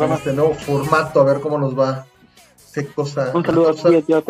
Este 0.00 0.32
nuevo 0.32 0.54
formato, 0.54 1.20
a 1.20 1.24
ver 1.24 1.40
cómo 1.40 1.58
nos 1.58 1.78
va. 1.78 2.06
Qué 2.72 2.86
cosa. 2.86 3.32
Un 3.34 3.44
saludo 3.44 3.68
a 3.68 3.74
ti, 3.74 4.02
tío 4.02 4.24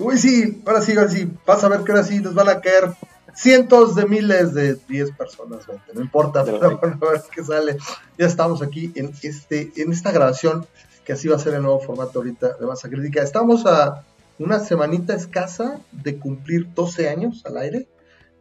Uy, 0.00 0.18
sí, 0.18 0.60
ahora 0.66 0.82
sí, 0.82 0.96
ahora 0.96 1.08
sí. 1.08 1.30
Vas 1.46 1.62
a 1.62 1.68
ver 1.68 1.84
que 1.84 1.92
ahora 1.92 2.02
sí 2.02 2.18
nos 2.18 2.34
van 2.34 2.48
a 2.48 2.60
caer 2.60 2.96
cientos 3.32 3.94
de 3.94 4.06
miles 4.06 4.54
de 4.54 4.74
10 4.74 5.12
personas, 5.12 5.68
20, 5.68 5.94
no 5.94 6.00
importa, 6.00 6.44
pero 6.44 6.78
bueno, 6.78 6.98
a 7.00 7.12
ver 7.12 7.22
qué 7.32 7.44
sale. 7.44 7.76
Ya 8.18 8.26
estamos 8.26 8.60
aquí 8.60 8.90
en, 8.96 9.12
este, 9.22 9.70
en 9.76 9.92
esta 9.92 10.10
grabación, 10.10 10.66
que 11.04 11.12
así 11.12 11.28
va 11.28 11.36
a 11.36 11.38
ser 11.38 11.54
el 11.54 11.62
nuevo 11.62 11.78
formato 11.78 12.18
ahorita 12.18 12.54
de 12.54 12.66
Masa 12.66 12.88
Crítica. 12.88 13.22
Estamos 13.22 13.66
a 13.66 14.04
una 14.40 14.58
semanita 14.58 15.14
escasa 15.14 15.78
de 15.92 16.18
cumplir 16.18 16.74
12 16.74 17.08
años 17.08 17.46
al 17.46 17.58
aire. 17.58 17.86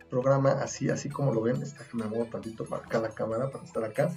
Programa 0.10 0.54
así, 0.54 0.90
así 0.90 1.10
como 1.10 1.34
lo 1.34 1.42
ven. 1.42 1.62
Está 1.62 1.84
que 1.84 1.98
me 1.98 2.06
muevo 2.06 2.26
tantito 2.26 2.66
para 2.66 2.84
acá 2.84 3.00
la 3.00 3.10
cámara, 3.10 3.52
para 3.52 3.64
estar 3.64 3.84
acá. 3.84 4.10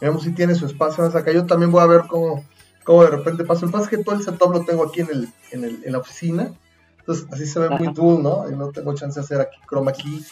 Veamos 0.00 0.22
si 0.22 0.32
tiene 0.32 0.54
su 0.54 0.66
espacio 0.66 1.04
más 1.04 1.14
acá. 1.14 1.32
Yo 1.32 1.46
también 1.46 1.70
voy 1.70 1.82
a 1.82 1.86
ver 1.86 2.02
cómo, 2.08 2.44
cómo 2.84 3.04
de 3.04 3.10
repente 3.10 3.44
pasa. 3.44 3.66
El 3.66 3.72
pasa 3.72 3.84
es 3.84 3.90
que 3.90 3.98
todo 3.98 4.14
el 4.14 4.22
setup 4.22 4.52
lo 4.52 4.64
tengo 4.64 4.84
aquí 4.84 5.00
en, 5.00 5.08
el, 5.10 5.28
en, 5.50 5.64
el, 5.64 5.82
en 5.84 5.92
la 5.92 5.98
oficina. 5.98 6.52
Entonces 7.00 7.26
así 7.32 7.46
se 7.46 7.58
ve 7.58 7.70
muy 7.70 7.92
cool, 7.94 8.22
¿no? 8.22 8.48
Y 8.50 8.54
no 8.54 8.68
tengo 8.70 8.94
chance 8.94 9.18
de 9.18 9.24
hacer 9.24 9.40
aquí 9.40 9.58
chroma 9.68 9.92
key. 9.92 10.24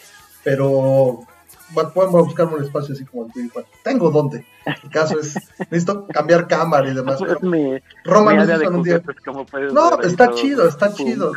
Pero 0.45 1.27
podemos 1.95 2.27
buscar 2.27 2.47
un 2.47 2.62
espacio 2.62 2.95
así 2.95 3.05
como 3.05 3.27
el 3.27 3.33
tuyo. 3.33 3.50
tengo 3.83 4.11
dónde. 4.11 4.47
El 4.64 4.91
caso 4.91 5.19
es, 5.19 5.34
necesito 5.70 6.06
cambiar 6.06 6.47
cámara 6.47 6.89
y 6.89 6.95
demás. 6.95 7.20
Es 7.20 7.42
mi, 7.42 7.78
Roma 8.05 8.33
mi 8.33 8.47
no 8.47 8.70
un 8.70 8.83
día. 8.83 9.03
No, 9.73 10.01
está 10.01 10.33
chido, 10.33 10.69
está 10.69 10.92
chido. 10.92 11.33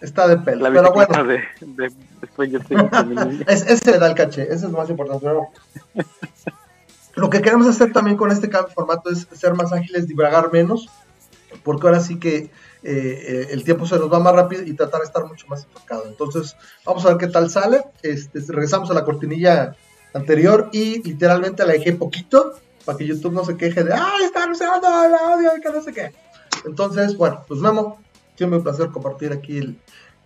Está 0.00 0.28
de 0.28 0.38
pelo. 0.38 0.66
pero 0.72 0.92
bueno. 0.92 1.24
De, 1.24 1.42
de, 1.60 1.92
es, 3.46 3.66
ese 3.66 3.98
da 3.98 4.08
el 4.08 4.14
caché, 4.14 4.42
ese 4.42 4.54
es 4.54 4.62
lo 4.62 4.78
más 4.78 4.90
importante. 4.90 5.26
Lo 7.16 7.30
que 7.30 7.40
queremos 7.40 7.66
hacer 7.66 7.92
también 7.92 8.16
con 8.16 8.30
este 8.30 8.48
cambio 8.48 8.68
de 8.68 8.74
formato 8.74 9.10
es 9.10 9.26
ser 9.32 9.54
más 9.54 9.72
ágiles, 9.72 10.06
divagar 10.06 10.52
menos, 10.52 10.88
porque 11.64 11.86
ahora 11.86 12.00
sí 12.00 12.18
que 12.18 12.36
eh, 12.36 12.50
eh, 12.82 13.48
el 13.50 13.64
tiempo 13.64 13.86
se 13.86 13.98
nos 13.98 14.12
va 14.12 14.20
más 14.20 14.34
rápido 14.34 14.62
y 14.62 14.74
tratar 14.74 15.00
de 15.00 15.06
estar 15.06 15.24
mucho 15.24 15.46
más 15.48 15.64
enfocado. 15.64 16.04
Entonces, 16.06 16.56
vamos 16.84 17.04
a 17.06 17.08
ver 17.08 17.16
qué 17.16 17.28
tal 17.28 17.48
sale. 17.50 17.84
Este, 18.02 18.40
regresamos 18.48 18.90
a 18.90 18.94
la 18.94 19.04
cortinilla 19.04 19.74
anterior 20.12 20.68
y 20.72 21.02
literalmente 21.02 21.64
la 21.64 21.72
dejé 21.72 21.94
poquito 21.94 22.52
para 22.84 22.98
que 22.98 23.06
YouTube 23.06 23.32
no 23.32 23.44
se 23.44 23.56
queje 23.56 23.82
de, 23.82 23.94
¡ay, 23.94 24.24
están 24.24 24.50
usando 24.50 24.86
el 25.04 25.14
audio 25.14 25.56
y 25.56 25.60
que 25.60 25.70
no 25.70 25.82
sé 25.82 25.92
qué! 25.92 26.12
Entonces, 26.66 27.16
bueno, 27.16 27.42
pues 27.48 27.60
Memo, 27.60 27.98
siempre 28.36 28.58
un 28.58 28.62
placer 28.62 28.88
compartir 28.90 29.32
aquí 29.32 29.58
el, 29.58 29.78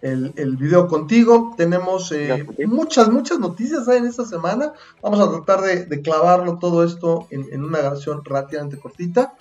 el, 0.03 0.33
el 0.37 0.57
video 0.57 0.89
contigo. 0.89 1.55
Tenemos 1.57 2.13
eh, 2.13 2.47
muchas, 2.67 3.09
muchas 3.09 3.39
noticias 3.39 3.87
en 3.89 4.07
esta 4.07 4.25
semana. 4.25 4.73
Vamos 5.03 5.21
a 5.21 5.31
tratar 5.31 5.61
de, 5.61 6.03
clavarlo 6.03 6.59
todo 6.59 6.85
esto 6.85 7.27
en, 7.31 7.63
una 7.63 7.79
grabación 7.79 8.25
relativamente 8.25 8.79
cortita 8.79 9.35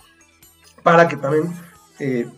para 0.84 1.08
que 1.08 1.18
también, 1.18 1.54
eh, 2.00 2.30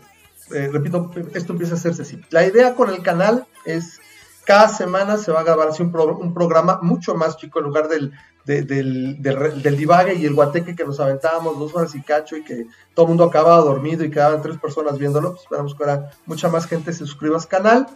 eh, 0.52 0.70
repito, 0.72 1.12
esto 1.34 1.54
empiece 1.54 1.74
a 1.74 1.78
hacerse 1.78 2.04
así. 2.04 2.22
La 2.30 2.46
idea 2.46 2.76
con 2.76 2.90
el 2.90 3.02
canal 3.02 3.46
es 3.66 4.00
cada 4.46 4.68
semana 4.70 5.18
se 5.18 5.32
va 5.32 5.42
a 5.42 5.44
grabar 5.44 5.70
así 5.70 5.84
un, 5.84 5.96
un 5.96 6.34
programa 6.34 6.80
mucho 6.82 7.14
más 7.14 7.38
chico 7.38 7.60
en 7.60 7.66
lugar 7.66 7.88
del, 7.88 8.12
del, 8.46 9.22
del, 9.22 9.78
divague 9.78 10.16
y 10.16 10.26
el 10.26 10.34
guateque 10.34 10.76
que 10.76 10.84
nos 10.84 11.00
aventábamos 11.00 11.60
dos 11.60 11.76
horas 11.76 11.94
y 11.96 12.02
cacho 12.02 12.36
y 12.38 12.44
que 12.44 12.66
todo 12.96 13.06
el 13.06 13.10
mundo 13.10 13.26
acababa 13.26 13.58
dormido 13.64 14.04
y 14.04 14.10
quedaban 14.10 14.42
tres 14.42 14.58
personas 14.58 14.98
viéndolo. 14.98 15.32
Pues 15.32 15.44
esperamos 15.44 15.76
que 15.76 15.84
ahora 15.84 16.12
mucha 16.26 16.50
más 16.50 16.66
gente 16.66 16.92
se 16.92 17.06
suscriba 17.06 17.38
al 17.38 17.48
canal. 17.48 17.88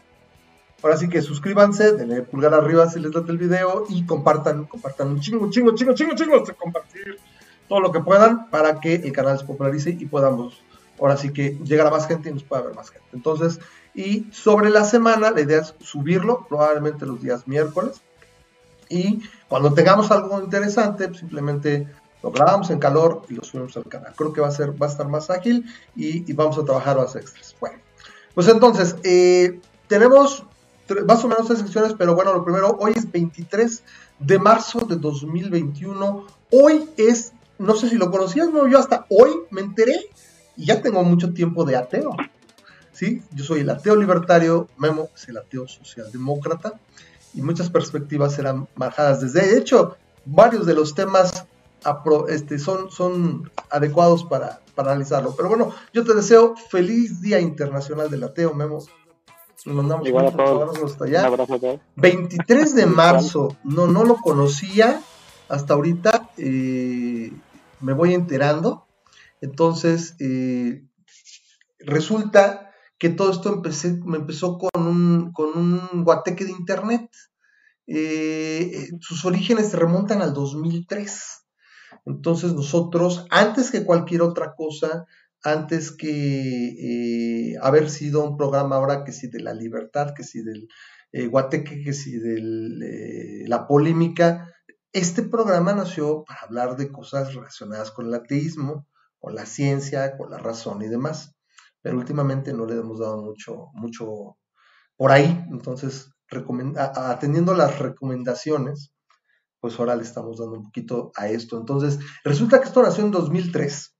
Ahora 0.85 0.97
sí 0.97 1.09
que 1.09 1.23
suscríbanse, 1.23 1.93
denle 1.93 2.21
pulgar 2.21 2.53
arriba 2.53 2.87
si 2.87 2.99
les 2.99 3.11
da 3.11 3.23
el 3.27 3.39
video 3.39 3.85
y 3.89 4.05
compartan, 4.05 4.65
compartan 4.65 5.07
un 5.07 5.19
chingo, 5.19 5.49
chingo, 5.49 5.73
chingo, 5.73 5.95
chingo, 5.95 6.13
chingo, 6.13 6.39
de 6.41 6.53
compartir 6.53 7.17
todo 7.67 7.79
lo 7.79 7.91
que 7.91 8.01
puedan 8.01 8.51
para 8.51 8.79
que 8.79 8.93
el 8.93 9.11
canal 9.11 9.39
se 9.39 9.45
popularice 9.45 9.97
y 9.99 10.05
podamos 10.05 10.61
ahora 10.99 11.17
sí 11.17 11.33
que 11.33 11.57
llegar 11.63 11.87
a 11.87 11.89
más 11.89 12.07
gente 12.07 12.29
y 12.29 12.33
nos 12.33 12.43
pueda 12.43 12.61
ver 12.61 12.75
más 12.75 12.91
gente. 12.91 13.07
Entonces, 13.13 13.59
y 13.95 14.27
sobre 14.31 14.69
la 14.69 14.83
semana, 14.83 15.31
la 15.31 15.41
idea 15.41 15.61
es 15.61 15.73
subirlo, 15.79 16.45
probablemente 16.47 17.07
los 17.07 17.19
días 17.19 17.47
miércoles. 17.47 18.03
Y 18.87 19.23
cuando 19.47 19.73
tengamos 19.73 20.11
algo 20.11 20.39
interesante, 20.39 21.07
pues 21.07 21.21
simplemente 21.21 21.87
lo 22.21 22.29
grabamos 22.29 22.69
en 22.69 22.77
calor 22.77 23.23
y 23.27 23.33
lo 23.33 23.43
subimos 23.43 23.75
al 23.75 23.85
canal. 23.85 24.13
Creo 24.15 24.33
que 24.33 24.41
va 24.41 24.49
a 24.49 24.51
ser, 24.51 24.79
va 24.79 24.85
a 24.85 24.89
estar 24.91 25.07
más 25.07 25.31
ágil 25.31 25.65
y, 25.95 26.31
vamos 26.33 26.59
a 26.59 26.63
trabajar 26.63 26.95
más 26.95 27.15
extras. 27.15 27.55
Bueno, 27.59 27.79
pues 28.35 28.47
entonces, 28.49 28.97
eh, 29.03 29.59
tenemos 29.87 30.45
más 31.05 31.23
o 31.23 31.27
menos 31.27 31.47
tres 31.47 31.59
secciones, 31.59 31.93
pero 31.97 32.15
bueno, 32.15 32.33
lo 32.33 32.43
primero, 32.43 32.77
hoy 32.79 32.93
es 32.95 33.11
23 33.11 33.83
de 34.19 34.39
marzo 34.39 34.79
de 34.81 34.95
2021. 34.95 36.25
Hoy 36.51 36.89
es, 36.97 37.33
no 37.57 37.75
sé 37.75 37.89
si 37.89 37.95
lo 37.97 38.11
conocías, 38.11 38.49
no, 38.49 38.67
yo 38.67 38.79
hasta 38.79 39.05
hoy 39.09 39.31
me 39.49 39.61
enteré 39.61 39.99
y 40.55 40.65
ya 40.65 40.81
tengo 40.81 41.03
mucho 41.03 41.33
tiempo 41.33 41.65
de 41.65 41.75
ateo. 41.75 42.15
¿sí? 42.91 43.21
Yo 43.31 43.43
soy 43.43 43.61
el 43.61 43.69
ateo 43.69 43.95
libertario, 43.95 44.67
Memo 44.77 45.09
es 45.15 45.27
el 45.27 45.37
ateo 45.37 45.67
socialdemócrata 45.67 46.73
y 47.33 47.41
muchas 47.41 47.69
perspectivas 47.69 48.33
serán 48.33 48.67
marcadas. 48.75 49.21
Desde 49.21 49.57
hecho, 49.57 49.97
varios 50.25 50.65
de 50.65 50.73
los 50.73 50.95
temas 50.95 51.45
este, 52.29 52.57
son, 52.57 52.89
son 52.89 53.51
adecuados 53.69 54.23
para, 54.23 54.61
para 54.73 54.91
analizarlo. 54.91 55.35
Pero 55.35 55.49
bueno, 55.49 55.73
yo 55.93 56.03
te 56.03 56.13
deseo 56.13 56.55
feliz 56.69 57.21
Día 57.21 57.39
Internacional 57.39 58.09
del 58.09 58.23
Ateo, 58.23 58.53
Memo. 58.53 58.79
Mandamos 59.65 60.07
Igual 60.07 60.27
a 60.27 60.31
todos. 60.31 60.83
hasta 60.83 61.05
allá. 61.05 61.29
23 61.95 62.75
de 62.75 62.85
marzo, 62.85 63.57
no, 63.63 63.87
no 63.87 64.03
lo 64.03 64.17
conocía 64.17 65.01
hasta 65.49 65.73
ahorita, 65.73 66.29
eh, 66.37 67.31
me 67.81 67.93
voy 67.93 68.13
enterando. 68.13 68.85
Entonces, 69.41 70.15
eh, 70.19 70.85
resulta 71.79 72.71
que 72.97 73.09
todo 73.09 73.31
esto 73.31 73.51
empecé, 73.53 73.99
me 74.05 74.17
empezó 74.17 74.57
con 74.57 74.87
un, 74.87 75.31
con 75.33 75.57
un 75.57 76.03
guateque 76.03 76.45
de 76.45 76.51
internet. 76.51 77.09
Eh, 77.87 78.89
sus 79.01 79.25
orígenes 79.25 79.69
se 79.69 79.77
remontan 79.77 80.21
al 80.21 80.33
2003. 80.33 81.45
Entonces 82.05 82.53
nosotros, 82.53 83.25
antes 83.29 83.71
que 83.71 83.83
cualquier 83.83 84.21
otra 84.21 84.53
cosa, 84.55 85.05
antes 85.45 85.91
que 85.91 87.51
eh, 87.51 87.55
haber 87.61 87.91
sido 87.91 88.27
un 88.27 88.35
programa 88.35 88.77
ahora 88.77 89.03
que 89.03 89.11
si 89.11 89.27
de 89.27 89.41
la 89.41 89.53
libertad, 89.53 90.13
que 90.15 90.23
si 90.23 90.41
del 90.41 90.67
eh, 91.11 91.27
guateque, 91.27 91.83
que 91.83 91.93
si 91.93 92.17
de 92.17 92.37
eh, 92.83 93.47
la 93.47 93.67
polémica, 93.67 94.51
este 94.91 95.21
programa 95.21 95.73
nació 95.73 96.23
para 96.23 96.41
hablar 96.41 96.77
de 96.77 96.91
cosas 96.91 97.35
relacionadas 97.35 97.91
con 97.91 98.07
el 98.07 98.15
ateísmo, 98.15 98.87
con 99.19 99.35
la 99.35 99.45
ciencia, 99.45 100.17
con 100.17 100.31
la 100.31 100.39
razón 100.39 100.81
y 100.81 100.87
demás. 100.87 101.35
Pero 101.81 101.97
últimamente 101.97 102.51
no 102.51 102.65
le 102.65 102.75
hemos 102.75 102.99
dado 102.99 103.21
mucho, 103.21 103.67
mucho 103.73 104.37
por 104.97 105.11
ahí. 105.11 105.45
Entonces, 105.51 106.09
atendiendo 106.75 107.53
las 107.53 107.77
recomendaciones, 107.77 108.91
pues 109.59 109.79
ahora 109.79 109.95
le 109.95 110.01
estamos 110.01 110.39
dando 110.39 110.57
un 110.57 110.63
poquito 110.63 111.11
a 111.15 111.27
esto. 111.27 111.59
Entonces, 111.59 111.99
resulta 112.23 112.59
que 112.59 112.67
esto 112.67 112.81
nació 112.81 113.05
en 113.05 113.11
2003 113.11 113.94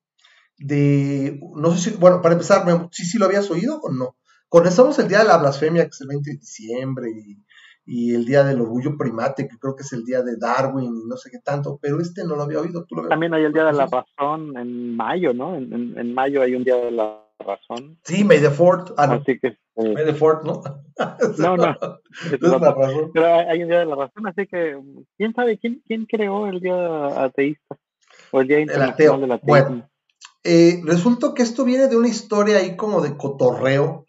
de, 0.58 1.40
no 1.56 1.72
sé 1.72 1.92
si, 1.92 1.98
bueno, 1.98 2.22
para 2.22 2.34
empezar, 2.34 2.64
¿sí, 2.92 3.06
sí 3.06 3.18
lo 3.18 3.26
habías 3.26 3.50
oído 3.52 3.80
o 3.82 3.92
no? 3.92 4.16
Conocemos 4.50 4.98
el 5.00 5.08
Día 5.08 5.20
de 5.20 5.26
la 5.26 5.38
Blasfemia, 5.38 5.84
que 5.84 5.90
es 5.90 6.02
el 6.02 6.08
20 6.08 6.30
de 6.30 6.38
diciembre, 6.38 7.10
y, 7.88 8.16
el 8.16 8.26
Día 8.26 8.44
del 8.44 8.62
Orgullo 8.62 8.98
Primate, 8.98 9.48
que 9.48 9.60
creo 9.60 9.76
que 9.76 9.84
es 9.84 9.94
el 9.94 10.06
Día 10.06 10.24
de 10.24 10.38
Darwin, 10.38 10.86
y 10.86 11.08
no 11.08 11.18
sé 11.18 11.30
qué 11.30 11.40
tanto, 11.40 11.78
pero 11.80 12.00
este 12.02 12.24
no 12.24 12.36
lo 12.36 12.44
había 12.44 12.60
oído. 12.60 12.86
También 13.10 13.34
hay 13.34 13.44
el 13.44 13.54
Día 13.54 13.66
de 13.66 13.74
la 13.74 13.86
Razón 13.86 14.58
en 14.58 14.96
mayo, 14.96 15.34
¿no? 15.34 15.56
En, 15.56 16.14
mayo 16.14 16.42
hay 16.42 16.56
un 16.56 16.64
Día 16.64 16.78
de 16.78 16.92
la 16.92 17.22
Razón. 17.38 18.00
Sí, 18.04 18.24
May 18.24 18.40
the 18.40 18.50
Fourth. 18.50 18.92
Ah, 18.98 19.06
no. 19.06 19.14
Así 19.16 19.38
que, 19.40 19.50
eh, 19.50 19.94
May 19.94 20.06
the 20.06 20.14
Fourth, 20.16 20.44
¿no? 20.46 20.64
no, 21.38 21.58
no. 21.58 21.78
es 22.32 22.42
la 22.42 22.58
razón. 22.58 23.12
Pero 23.14 23.26
hay 23.26 23.62
un 23.62 23.70
Día 23.70 23.80
de 23.80 23.86
la 23.86 23.96
Razón, 23.96 24.28
así 24.28 24.48
que, 24.48 24.80
¿quién 25.18 25.34
sabe 25.34 25.60
quién, 25.60 25.84
quién 25.86 26.06
creó 26.06 26.48
el 26.48 26.62
Día 26.62 27.24
Ateísta? 27.24 27.78
O 28.32 28.42
el 28.42 28.48
Día 28.48 28.62
Internacional 28.62 29.22
del 29.22 29.32
Ateísmo. 29.34 29.48
Bueno 29.48 29.95
eh, 30.48 30.80
resulta 30.86 31.34
que 31.34 31.42
esto 31.42 31.66
viene 31.66 31.88
de 31.88 31.98
una 31.98 32.08
historia 32.08 32.58
ahí 32.58 32.78
como 32.78 33.02
de 33.02 33.18
cotorreo. 33.18 34.06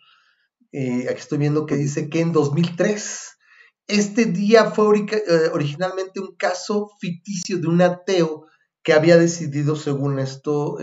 Eh, 0.70 1.06
aquí 1.08 1.18
estoy 1.18 1.38
viendo 1.38 1.64
que 1.64 1.76
dice 1.76 2.10
que 2.10 2.20
en 2.20 2.32
2003 2.32 3.38
este 3.86 4.26
día 4.26 4.66
fue 4.70 4.98
eh, 4.98 5.22
originalmente 5.54 6.20
un 6.20 6.36
caso 6.36 6.90
ficticio 7.00 7.58
de 7.58 7.68
un 7.68 7.80
ateo 7.80 8.44
que 8.82 8.92
había 8.92 9.16
decidido, 9.16 9.76
según 9.76 10.18
esto, 10.18 10.76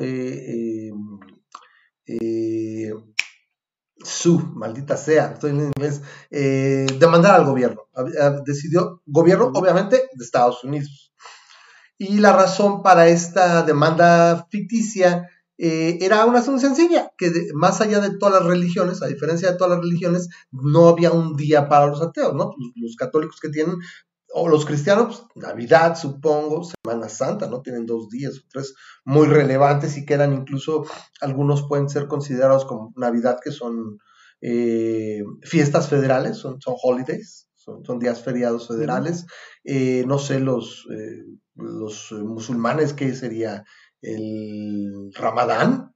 su, 4.03 4.39
maldita 4.55 4.97
sea, 4.97 5.33
estoy 5.33 5.51
en 5.51 5.71
inglés, 5.77 6.01
demandar 6.29 7.35
al 7.35 7.45
gobierno. 7.45 7.83
Decidió, 8.45 9.03
gobierno 9.05 9.51
obviamente 9.53 9.97
de 9.97 10.25
Estados 10.25 10.63
Unidos. 10.63 11.13
Y 11.97 12.17
la 12.17 12.33
razón 12.33 12.81
para 12.81 13.07
esta 13.07 13.61
demanda 13.61 14.47
ficticia 14.49 15.29
eh, 15.65 15.97
era 16.01 16.25
una 16.25 16.39
asunción 16.39 16.75
sencilla, 16.75 17.13
que 17.17 17.31
más 17.53 17.79
allá 17.79 18.01
de 18.01 18.17
todas 18.17 18.41
las 18.41 18.45
religiones, 18.45 19.01
a 19.01 19.07
diferencia 19.07 19.49
de 19.49 19.57
todas 19.57 19.77
las 19.77 19.79
religiones, 19.79 20.27
no 20.51 20.89
había 20.89 21.11
un 21.11 21.37
día 21.37 21.69
para 21.69 21.87
los 21.87 22.01
ateos, 22.01 22.33
¿no? 22.33 22.51
Los, 22.75 22.97
católicos 22.97 23.39
que 23.39 23.47
tienen 23.47 23.77
o 24.33 24.49
los 24.49 24.65
cristianos, 24.65 25.25
pues, 25.33 25.47
Navidad, 25.47 25.95
supongo, 25.95 26.63
Semana 26.65 27.07
Santa, 27.07 27.47
¿no? 27.47 27.61
Tienen 27.61 27.85
dos 27.85 28.09
días 28.09 28.39
o 28.39 28.41
tres 28.51 28.75
muy 29.05 29.25
relevantes 29.27 29.95
y 29.95 30.05
quedan 30.05 30.33
incluso, 30.33 30.85
algunos 31.21 31.65
pueden 31.65 31.87
ser 31.87 32.07
considerados 32.09 32.65
como 32.65 32.91
Navidad, 32.97 33.39
que 33.41 33.53
son 33.53 33.99
eh, 34.41 35.23
fiestas 35.43 35.87
federales, 35.87 36.35
son, 36.35 36.59
son 36.59 36.75
holidays, 36.83 37.47
son, 37.55 37.85
son 37.85 37.99
días 37.99 38.21
feriados 38.21 38.67
federales. 38.67 39.25
Eh, 39.63 40.03
no 40.07 40.19
sé, 40.19 40.41
los, 40.41 40.85
eh, 40.91 41.23
los 41.55 42.11
musulmanes, 42.11 42.91
¿qué 42.91 43.15
sería? 43.15 43.63
El 44.03 45.11
Ramadán, 45.15 45.93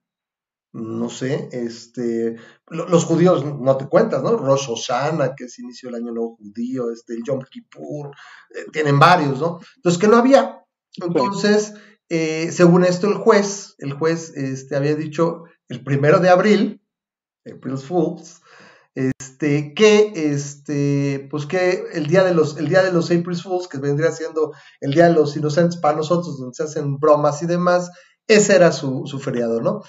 no 0.74 1.10
sé, 1.10 1.50
este, 1.52 2.36
los 2.68 3.06
judíos 3.06 3.44
no 3.44 3.78
te 3.78 3.88
cuentas, 3.88 4.22
¿no? 4.24 4.38
Rosh 4.38 4.68
Hashanah, 4.68 5.36
que 5.36 5.46
es 5.46 5.60
inicio 5.60 5.90
del 5.90 6.02
año 6.02 6.12
nuevo 6.12 6.36
judío, 6.38 6.92
este, 6.92 7.14
el 7.14 7.24
Yom 7.24 7.42
Kippur, 7.50 8.12
eh, 8.56 8.66
tienen 8.72 9.00
varios, 9.00 9.40
¿no? 9.40 9.60
Entonces, 9.76 10.00
que 10.00 10.08
no 10.08 10.18
había. 10.18 10.64
Entonces, 10.96 11.74
eh, 12.10 12.52
según 12.52 12.84
esto, 12.84 13.08
el 13.08 13.16
juez, 13.16 13.76
el 13.80 13.94
juez 13.94 14.36
este, 14.36 14.76
había 14.76 14.96
dicho 14.96 15.44
el 15.68 15.84
primero 15.84 16.20
de 16.20 16.30
abril, 16.30 16.82
April 17.46 17.78
Fools, 17.78 18.42
este, 19.38 19.76
que, 19.76 20.14
este, 20.16 21.28
pues 21.30 21.46
que 21.46 21.84
el 21.94 22.08
día 22.08 22.24
de 22.24 22.34
los, 22.34 22.58
el 22.58 22.70
día 22.70 22.82
de 22.82 22.92
los 22.92 23.12
April 23.12 23.38
Fools, 23.38 23.68
que 23.68 23.78
vendría 23.78 24.12
siendo 24.12 24.52
el 24.82 24.92
día 24.92 25.10
de 25.10 25.14
los 25.14 25.38
inocentes 25.38 25.78
para 25.78 25.96
nosotros, 25.96 26.40
donde 26.40 26.56
se 26.56 26.64
hacen 26.64 26.98
bromas 26.98 27.44
y 27.44 27.46
demás, 27.46 27.92
ese 28.26 28.56
era 28.56 28.72
su, 28.72 29.04
su 29.06 29.20
feriado, 29.20 29.62
¿no? 29.62 29.84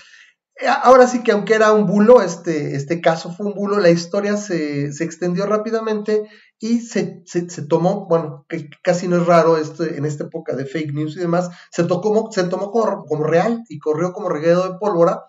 Eh, 0.60 0.66
ahora 0.68 1.06
sí 1.06 1.22
que 1.22 1.32
aunque 1.32 1.54
era 1.54 1.72
un 1.72 1.86
bulo, 1.86 2.20
este, 2.20 2.76
este 2.76 3.00
caso 3.00 3.32
fue 3.32 3.46
un 3.46 3.54
bulo, 3.54 3.78
la 3.78 3.88
historia 3.88 4.36
se, 4.36 4.88
extendió 5.02 5.46
rápidamente 5.46 6.28
y 6.58 6.80
se, 6.80 7.22
tomó, 7.66 8.06
bueno, 8.06 8.44
que 8.50 8.68
casi 8.82 9.08
no 9.08 9.16
es 9.16 9.26
raro 9.26 9.56
este, 9.56 9.96
en 9.96 10.04
esta 10.04 10.24
época 10.24 10.56
de 10.56 10.66
fake 10.66 10.92
news 10.92 11.16
y 11.16 11.20
demás, 11.20 11.48
se, 11.70 11.84
se 11.84 12.44
tomó 12.44 12.70
como, 12.70 13.24
real 13.24 13.64
y 13.70 13.78
corrió 13.78 14.12
como 14.12 14.28
reguero 14.28 14.68
de 14.68 14.78
pólvora. 14.78 15.22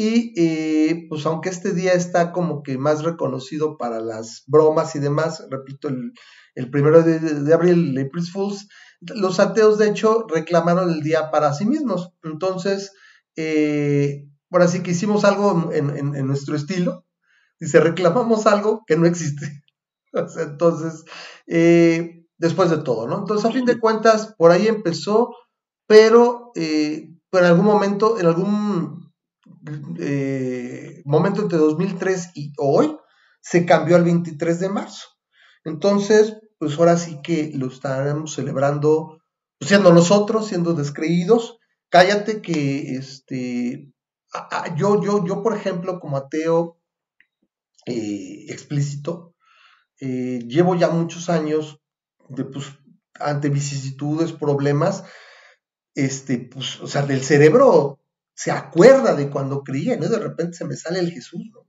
Y 0.00 0.32
eh, 0.36 1.06
pues 1.08 1.26
aunque 1.26 1.50
este 1.50 1.72
día 1.72 1.92
está 1.92 2.32
como 2.32 2.62
que 2.62 2.78
más 2.78 3.02
reconocido 3.02 3.76
para 3.76 4.00
las 4.00 4.44
bromas 4.46 4.94
y 4.96 4.98
demás, 4.98 5.44
repito, 5.50 5.88
el, 6.54 6.70
primero 6.70 7.02
de, 7.02 7.52
abril, 7.52 7.98
April 7.98 8.24
Fools, 8.24 8.68
los 9.00 9.40
ateos 9.40 9.76
de 9.78 9.88
hecho 9.88 10.26
reclamaron 10.28 10.90
el 10.90 11.02
día 11.02 11.30
para 11.30 11.52
sí 11.52 11.66
mismos. 11.66 12.12
Entonces, 12.22 12.92
eh, 13.36 14.30
Ahora 14.50 14.66
sí 14.66 14.82
que 14.82 14.90
hicimos 14.90 15.24
algo 15.24 15.70
en, 15.72 16.26
nuestro 16.26 16.56
estilo. 16.56 17.06
Dice, 17.60 17.78
reclamamos 17.80 18.46
algo 18.46 18.82
que 18.86 18.96
no 18.96 19.06
existe. 19.06 19.62
Entonces, 20.12 21.04
eh, 21.46 22.26
después 22.36 22.70
de 22.70 22.78
todo, 22.78 23.06
¿no? 23.06 23.18
Entonces, 23.18 23.48
a 23.48 23.52
fin 23.52 23.64
de 23.64 23.78
cuentas, 23.78 24.34
por 24.36 24.50
ahí 24.50 24.66
empezó, 24.66 25.34
pero, 25.86 26.50
eh, 26.56 27.10
en 27.32 27.44
algún 27.44 27.64
momento, 27.64 28.18
en 28.18 28.26
algún 28.26 29.09
eh, 29.98 31.02
momento 31.04 31.42
entre 31.42 31.58
2003 31.58 32.30
y 32.34 32.52
hoy, 32.58 32.96
se 33.40 33.64
cambió 33.66 33.96
al 33.96 34.04
23 34.04 34.60
de 34.60 34.68
marzo. 34.68 35.08
Entonces, 35.64 36.36
pues 36.58 36.78
ahora 36.78 36.96
sí 36.96 37.20
que 37.22 37.52
lo 37.54 37.68
estaremos 37.68 38.34
celebrando, 38.34 39.22
pues, 39.58 39.68
siendo 39.68 39.92
nosotros, 39.92 40.46
siendo 40.46 40.74
descreídos. 40.74 41.58
Cállate 41.88 42.42
que 42.42 42.96
este, 42.96 43.92
yo, 44.76 45.02
yo, 45.02 45.24
yo, 45.24 45.42
por 45.42 45.56
ejemplo, 45.56 45.98
como 46.00 46.16
ateo 46.16 46.78
eh, 47.86 48.46
explícito, 48.48 49.34
eh, 50.00 50.40
llevo 50.46 50.74
ya 50.76 50.90
muchos 50.90 51.28
años 51.28 51.80
de, 52.28 52.44
pues, 52.44 52.66
ante 53.14 53.48
vicisitudes, 53.48 54.32
problemas, 54.32 55.04
este, 55.94 56.38
pues, 56.38 56.80
o 56.80 56.86
sea, 56.86 57.02
del 57.02 57.22
cerebro 57.22 57.99
se 58.40 58.50
acuerda 58.50 59.14
de 59.14 59.28
cuando 59.28 59.62
creía, 59.62 59.98
¿no? 59.98 60.08
De 60.08 60.18
repente 60.18 60.56
se 60.56 60.64
me 60.64 60.74
sale 60.74 60.98
el 60.98 61.10
Jesús, 61.10 61.42
¿no? 61.52 61.66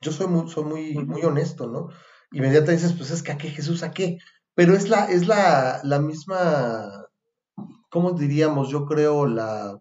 Yo 0.00 0.12
soy 0.12 0.26
muy, 0.28 0.48
soy 0.48 0.64
muy, 0.64 0.94
muy 0.94 1.22
honesto, 1.22 1.66
¿no? 1.66 1.90
Inmediatamente 2.32 2.84
dices, 2.84 2.96
pues 2.96 3.10
es 3.10 3.22
que 3.22 3.32
a 3.32 3.36
qué 3.36 3.50
Jesús, 3.50 3.82
a 3.82 3.90
qué. 3.90 4.16
Pero 4.54 4.74
es 4.74 4.88
la, 4.88 5.04
es 5.04 5.26
la, 5.26 5.80
la 5.84 5.98
misma, 5.98 7.06
¿cómo 7.90 8.12
diríamos? 8.12 8.70
Yo 8.70 8.86
creo 8.86 9.26
la, 9.26 9.78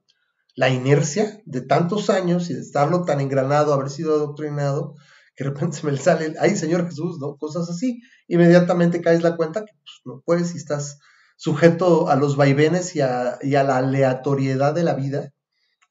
la 0.55 0.67
inercia 0.67 1.41
de 1.45 1.61
tantos 1.61 2.09
años 2.09 2.49
y 2.49 2.53
de 2.53 2.59
estarlo 2.59 3.05
tan 3.05 3.21
engranado, 3.21 3.73
haber 3.73 3.89
sido 3.89 4.15
adoctrinado, 4.15 4.95
que 5.37 5.45
de 5.45 5.51
repente 5.51 5.77
se 5.77 5.87
me 5.89 5.95
sale, 5.95 6.35
ay 6.41 6.57
Señor 6.57 6.85
Jesús, 6.85 7.17
¿no? 7.17 7.37
Cosas 7.37 7.69
así. 7.69 8.01
Inmediatamente 8.27 8.99
caes 8.99 9.23
la 9.23 9.37
cuenta 9.37 9.61
que 9.61 9.71
pues, 9.71 10.01
no 10.03 10.21
puedes 10.25 10.53
y 10.53 10.57
estás 10.57 10.99
sujeto 11.37 12.09
a 12.09 12.17
los 12.17 12.35
vaivenes 12.35 12.93
y 12.97 12.99
a, 12.99 13.39
la 13.41 13.77
aleatoriedad 13.77 14.73
de 14.73 14.83
la 14.83 14.95
vida, 14.95 15.31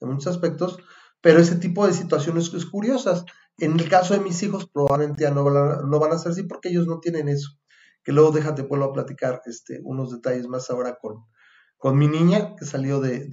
en 0.04 0.12
muchos 0.12 0.34
aspectos, 0.34 0.78
pero 1.20 1.40
ese 1.40 1.56
tipo 1.56 1.86
de 1.86 1.92
situaciones 1.92 2.52
es 2.52 2.66
curiosas. 2.66 3.24
En 3.58 3.78
el 3.78 3.88
caso 3.88 4.14
de 4.14 4.20
mis 4.20 4.42
hijos, 4.42 4.68
probablemente 4.68 5.22
ya 5.22 5.30
no 5.30 5.44
van, 5.44 6.12
a 6.12 6.18
ser 6.18 6.32
así 6.32 6.42
porque 6.42 6.68
ellos 6.68 6.86
no 6.86 7.00
tienen 7.00 7.28
eso. 7.28 7.50
Que 8.02 8.12
luego 8.12 8.30
déjate, 8.30 8.62
vuelvo 8.62 8.86
a 8.86 8.92
platicar 8.92 9.40
este, 9.46 9.80
unos 9.84 10.12
detalles 10.12 10.48
más 10.48 10.68
ahora 10.70 10.98
con, 11.00 11.24
con 11.76 11.96
mi 11.96 12.08
niña, 12.08 12.54
que 12.56 12.66
salió 12.66 13.00
de, 13.00 13.28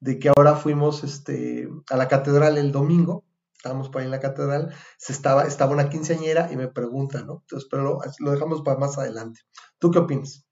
de 0.00 0.18
que 0.18 0.28
ahora 0.28 0.56
fuimos 0.56 1.04
este, 1.04 1.68
a 1.90 1.96
la 1.96 2.08
catedral 2.08 2.58
el 2.58 2.72
domingo, 2.72 3.24
estábamos 3.56 3.88
por 3.88 4.00
ahí 4.00 4.06
en 4.06 4.12
la 4.12 4.20
catedral, 4.20 4.72
se 4.98 5.12
estaba, 5.12 5.44
estaba 5.44 5.72
una 5.72 5.88
quinceañera 5.88 6.52
y 6.52 6.56
me 6.56 6.68
pregunta, 6.68 7.22
¿no? 7.22 7.40
Entonces, 7.42 7.68
pero 7.70 8.00
lo, 8.18 8.30
dejamos 8.30 8.62
para 8.62 8.78
más 8.78 8.98
adelante. 8.98 9.40
¿Tú 9.78 9.90
qué 9.90 9.98
opinas? 9.98 10.45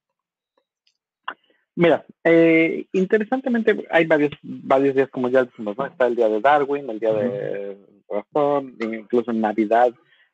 Mira, 1.76 2.04
eh, 2.22 2.86
interesantemente 2.92 3.86
hay 3.90 4.06
varios, 4.06 4.32
varios 4.42 4.94
días, 4.94 5.10
como 5.10 5.28
ya 5.28 5.44
decimos, 5.44 5.76
¿no? 5.76 5.86
Está 5.86 6.06
el 6.06 6.14
día 6.14 6.28
de 6.28 6.40
Darwin, 6.40 6.88
el 6.88 7.00
día 7.00 7.12
de 7.12 7.76
razón, 8.08 8.76
incluso 8.80 9.32
en 9.32 9.40
Navidad, 9.40 9.92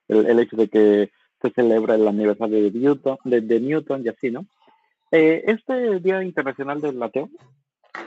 el, 0.09 0.38
hecho 0.38 0.56
de 0.56 0.68
que 0.68 1.11
se 1.40 1.50
celebra 1.50 1.94
el 1.94 2.06
aniversario 2.06 2.62
de 2.62 2.70
Newton, 2.70 3.16
de, 3.25 3.61
Newton 3.61 4.02
y 4.04 4.09
así, 4.09 4.30
¿no? 4.30 4.44
Eh, 5.12 5.44
este 5.47 5.99
Día 6.00 6.23
Internacional 6.23 6.80
del 6.80 7.02
Ateo 7.02 7.30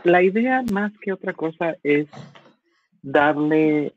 la 0.04 0.22
idea 0.22 0.64
más 0.72 0.92
que 1.00 1.14
otra 1.14 1.34
cosa 1.34 1.76
es 1.84 2.08
darle 3.02 3.94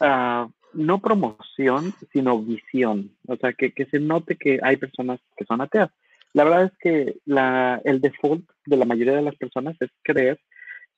uh, 0.00 0.48
no 0.72 1.00
promoción, 1.00 1.92
sino 2.12 2.40
visión. 2.40 3.10
O 3.26 3.36
sea, 3.36 3.52
que, 3.52 3.72
que, 3.72 3.86
se 3.86 3.98
note 3.98 4.36
que 4.36 4.60
hay 4.62 4.76
personas 4.76 5.20
que 5.36 5.44
son 5.44 5.60
ateas. 5.60 5.90
La 6.32 6.44
verdad 6.44 6.64
es 6.64 6.72
que 6.78 7.16
la, 7.24 7.80
el 7.84 8.00
default 8.00 8.48
de 8.66 8.76
la 8.76 8.84
mayoría 8.84 9.16
de 9.16 9.22
las 9.22 9.36
personas 9.36 9.76
es 9.80 9.90
creer 10.02 10.38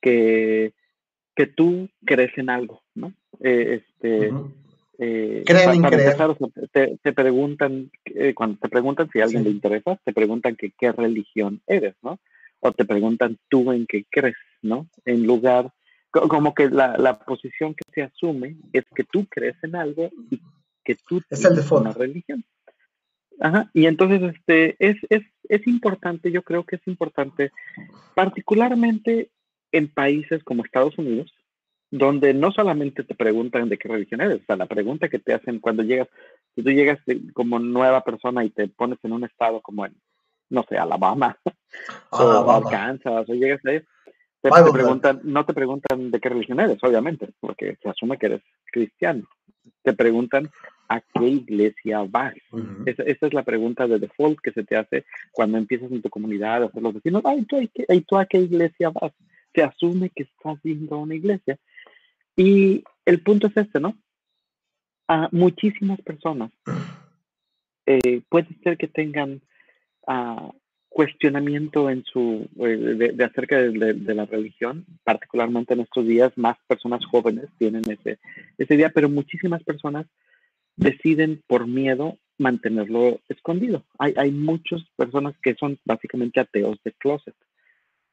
que, 0.01 0.73
que 1.35 1.47
tú 1.47 1.89
crees 2.05 2.37
en 2.37 2.51
algo, 2.51 2.83
¿no? 2.95 3.13
Eh, 3.41 3.81
este, 3.81 4.31
eh, 4.99 5.45
para, 5.47 5.75
empezar, 5.75 6.37
te, 6.73 6.99
te, 7.03 7.13
preguntan, 7.13 7.91
eh, 8.05 8.35
cuando 8.35 8.59
te 8.59 8.69
preguntan 8.69 9.09
si 9.11 9.21
a 9.21 9.25
alguien 9.25 9.45
le 9.45 9.51
interesa, 9.51 9.99
te 10.05 10.13
preguntan 10.13 10.55
que 10.55 10.73
qué 10.79 10.93
religión 10.93 11.61
eres, 11.67 11.95
¿no? 12.03 12.19
o 12.63 12.73
te 12.73 12.85
preguntan 12.85 13.39
tú 13.49 13.73
en 13.73 13.87
qué 13.87 14.05
crees, 14.09 14.37
¿no? 14.63 14.89
En 15.05 15.27
lugar, 15.27 15.73
como 16.11 16.55
que 16.55 16.71
la, 16.71 16.97
la 16.97 17.19
posición 17.19 17.75
que 17.75 17.83
se 17.93 18.03
asume 18.03 18.57
es 18.73 18.85
que 18.95 19.03
tú 19.05 19.27
crees 19.29 19.57
en 19.63 19.75
algo 19.75 20.11
y 20.31 20.41
que 20.85 20.97
tú 21.09 21.21
es 21.29 21.45
el 21.45 21.57
de 21.57 21.75
una 21.75 21.93
religión. 21.93 22.45
Ajá, 23.43 23.69
y 23.75 23.87
entonces 23.87 24.23
este, 24.37 24.77
es, 24.79 24.97
es, 25.11 25.23
es 25.49 25.67
importante, 25.67 26.31
yo 26.31 26.43
creo 26.43 26.65
que 26.65 26.77
es 26.77 26.87
importante, 26.87 27.51
particularmente 28.15 29.31
en 29.73 29.89
países 29.89 30.45
como 30.45 30.65
Estados 30.65 30.97
Unidos, 30.97 31.35
donde 31.91 32.35
no 32.35 32.53
solamente 32.53 33.03
te 33.03 33.17
preguntan 33.17 33.69
de 33.69 33.79
qué 33.79 33.89
religión 33.89 34.21
eres, 34.21 34.43
o 34.43 34.45
sea, 34.45 34.55
la 34.55 34.67
pregunta 34.67 35.09
que 35.09 35.19
te 35.19 35.35
hacen 35.35 35.59
cuando 35.59 35.83
llegas, 35.83 36.07
si 36.55 36.63
tú 36.63 36.71
llegas 36.71 37.01
como 37.35 37.59
nueva 37.59 38.05
persona 38.05 38.45
y 38.45 38.51
te 38.51 38.69
pones 38.69 38.99
en 39.03 39.13
un 39.13 39.25
estado 39.25 39.61
como 39.61 39.87
en 39.87 39.97
no 40.49 40.65
sé, 40.69 40.77
Alabama, 40.77 41.37
o 42.11 42.51
Arkansas, 42.51 43.29
o 43.29 43.35
llegas 43.35 43.65
ahí, 43.65 43.81
te, 44.43 44.73
preguntan, 44.73 45.21
no 45.23 45.45
te 45.47 45.55
preguntan 45.55 46.11
de 46.11 46.21
qué 46.21 46.29
religión 46.29 46.61
eres, 46.61 46.79
obviamente, 46.83 47.29
porque 47.41 47.77
se 47.83 47.89
asume 47.89 48.19
que 48.19 48.27
eres 48.27 48.43
cristiano. 48.67 49.25
Te 49.83 49.93
preguntan 49.93 50.51
a 50.89 51.01
qué 51.01 51.27
iglesia 51.27 52.05
vas. 52.09 52.35
esa, 52.87 53.05
es 53.05 53.33
la 53.33 53.45
pregunta 53.45 53.87
de 53.87 53.99
default 53.99 54.41
que 54.41 54.53
se 54.53 54.65
te 54.65 54.77
hace 54.77 55.05
cuando 55.31 55.59
empiezas 55.59 55.91
en 55.91 56.03
tu 56.03 56.11
comunidad 56.11 56.63
a 56.63 56.67
hacer 56.67 56.83
los 56.83 56.95
vecinos. 56.95 57.23
Ay, 57.25 57.45
¿tú, 57.45 57.57
¿tú 58.07 58.17
a 58.19 58.27
qué 58.27 58.39
iglesia 58.39 58.91
vas? 58.91 59.13
Se 59.55 59.63
asume 59.63 60.11
que 60.11 60.25
estás 60.25 60.59
yendo 60.63 60.97
a 60.97 60.99
una 60.99 61.15
iglesia. 61.15 61.59
Y 62.37 62.83
el 63.05 63.21
punto 63.23 63.47
es 63.47 63.57
este, 63.57 63.81
¿no? 63.81 63.97
A 65.09 65.29
muchísimas 65.31 66.01
personas 66.01 66.51
eh, 67.87 68.23
puede 68.29 68.49
ser 68.63 68.77
que 68.77 68.89
tengan 68.89 69.41
cuestionamiento 70.93 71.89
en 71.91 72.05
su, 72.05 72.49
eh, 72.61 73.13
de, 73.15 73.25
acerca 73.25 73.57
de, 73.57 74.15
la 74.15 74.27
religión, 74.27 74.85
particularmente 75.05 75.75
en 75.75 75.81
estos 75.81 76.07
días, 76.07 76.33
más 76.37 76.57
personas 76.67 77.05
jóvenes 77.07 77.47
tienen 77.59 77.83
ese, 77.91 78.19
ese 78.59 78.77
día, 78.77 78.91
pero 78.91 79.09
muchísimas 79.09 79.63
personas 79.65 80.07
deciden 80.77 81.43
por 81.47 81.67
miedo 81.67 82.19
mantenerlo 82.39 83.21
escondido. 83.29 83.85
Hay, 83.99 84.15
hay 84.17 84.31
muchas 84.31 84.83
personas 84.97 85.35
que 85.43 85.55
son 85.55 85.79
básicamente 85.85 86.41
ateos 86.41 86.79
de 86.85 86.93
closet. 86.93 87.35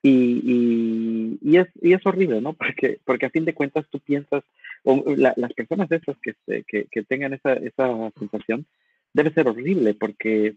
Y, 0.01 1.38
y, 1.41 1.57
es, 1.57 1.67
y 1.81 1.93
es 1.93 2.05
horrible, 2.05 2.39
¿no? 2.39 2.53
Porque, 2.57 3.00
porque 3.05 3.25
a 3.25 3.29
fin 3.29 3.43
de 3.43 3.53
cuentas 3.53 3.86
tú 3.91 4.00
piensas, 4.00 4.43
o 4.83 5.03
las 5.15 5.53
personas 5.53 5.91
esas 5.91 6.15
que, 6.21 6.33
que, 6.65 6.86
que 6.89 7.03
tengan 7.03 7.33
esa, 7.33 7.53
esa 7.53 8.12
sensación, 8.17 8.65
debe 9.13 9.33
ser 9.33 9.48
horrible 9.48 9.93
porque 9.93 10.55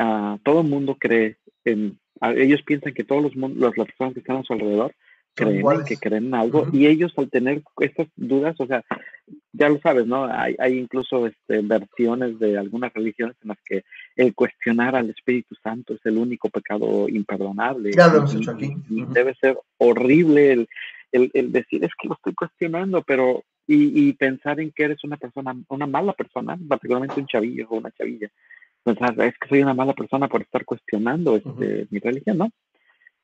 uh, 0.00 0.38
todo 0.42 0.62
el 0.62 0.68
mundo 0.68 0.96
cree 0.98 1.36
en, 1.64 1.98
ellos 2.22 2.62
piensan 2.62 2.92
que 2.92 3.04
todos 3.04 3.22
los, 3.22 3.36
los, 3.36 3.76
las 3.76 3.86
personas 3.86 4.14
que 4.14 4.20
están 4.20 4.36
a 4.36 4.42
su 4.42 4.52
alrededor 4.52 4.94
creen 5.34 5.84
que 5.86 5.96
creen 5.96 6.26
en 6.26 6.34
algo 6.34 6.66
y 6.72 6.86
ellos 6.86 7.12
al 7.16 7.30
tener 7.30 7.62
estas 7.78 8.08
dudas, 8.16 8.56
o 8.58 8.66
sea, 8.66 8.84
ya 9.52 9.68
lo 9.68 9.78
sabes, 9.80 10.06
¿no? 10.06 10.24
Hay, 10.24 10.56
hay 10.58 10.78
incluso 10.78 11.26
este, 11.26 11.60
versiones 11.62 12.38
de 12.38 12.58
algunas 12.58 12.92
religiones 12.92 13.36
en 13.42 13.48
las 13.48 13.58
que 13.64 13.84
el 14.16 14.34
cuestionar 14.34 14.96
al 14.96 15.10
Espíritu 15.10 15.54
Santo 15.62 15.94
es 15.94 16.00
el 16.04 16.18
único 16.18 16.48
pecado 16.48 17.08
imperdonable. 17.08 17.92
Ya 17.92 18.08
lo 18.08 18.18
hemos 18.18 18.34
hecho 18.34 18.50
aquí. 18.50 18.74
Y, 18.88 19.04
debe 19.06 19.34
ser 19.36 19.56
horrible 19.78 20.52
el, 20.52 20.68
el, 21.12 21.30
el, 21.32 21.52
decir, 21.52 21.84
es 21.84 21.90
que 22.00 22.08
lo 22.08 22.14
estoy 22.14 22.34
cuestionando, 22.34 23.02
pero 23.02 23.44
y, 23.66 24.08
y, 24.08 24.12
pensar 24.14 24.58
en 24.58 24.72
que 24.72 24.84
eres 24.84 25.04
una 25.04 25.16
persona, 25.16 25.54
una 25.68 25.86
mala 25.86 26.12
persona, 26.12 26.58
particularmente 26.68 27.20
un 27.20 27.26
chavillo 27.26 27.68
o 27.68 27.76
una 27.76 27.92
chavilla. 27.92 28.28
Pensar, 28.82 29.20
es 29.20 29.34
que 29.38 29.48
soy 29.48 29.62
una 29.62 29.74
mala 29.74 29.92
persona 29.92 30.28
por 30.28 30.42
estar 30.42 30.64
cuestionando 30.64 31.36
este, 31.36 31.86
mi 31.90 31.98
religión, 31.98 32.38
¿no? 32.38 32.50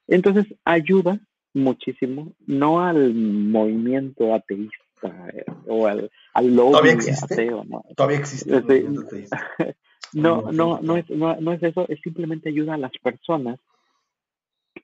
Entonces 0.06 0.46
ayuda 0.64 1.18
muchísimo, 1.54 2.32
no 2.46 2.80
al 2.80 3.14
movimiento 3.14 4.34
ateísta 4.34 5.28
eh, 5.32 5.44
o 5.66 5.86
al, 5.86 6.10
al 6.34 6.54
lobby 6.54 6.90
ateo, 7.22 7.64
¿no? 7.64 7.84
Todavía 7.96 8.18
existe. 8.18 8.56
Este, 8.56 8.84
no, 10.12 10.52
no, 10.52 10.80
no 10.82 10.96
es, 10.96 11.08
no, 11.08 11.40
no 11.40 11.52
es 11.52 11.62
eso, 11.62 11.86
es 11.88 12.00
simplemente 12.00 12.50
ayuda 12.50 12.74
a 12.74 12.78
las 12.78 12.92
personas 13.02 13.58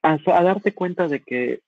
a, 0.03 0.19
a 0.27 0.43
darte 0.43 0.73
cuenta 0.73 1.09
de 1.09 1.21
que, 1.21 1.61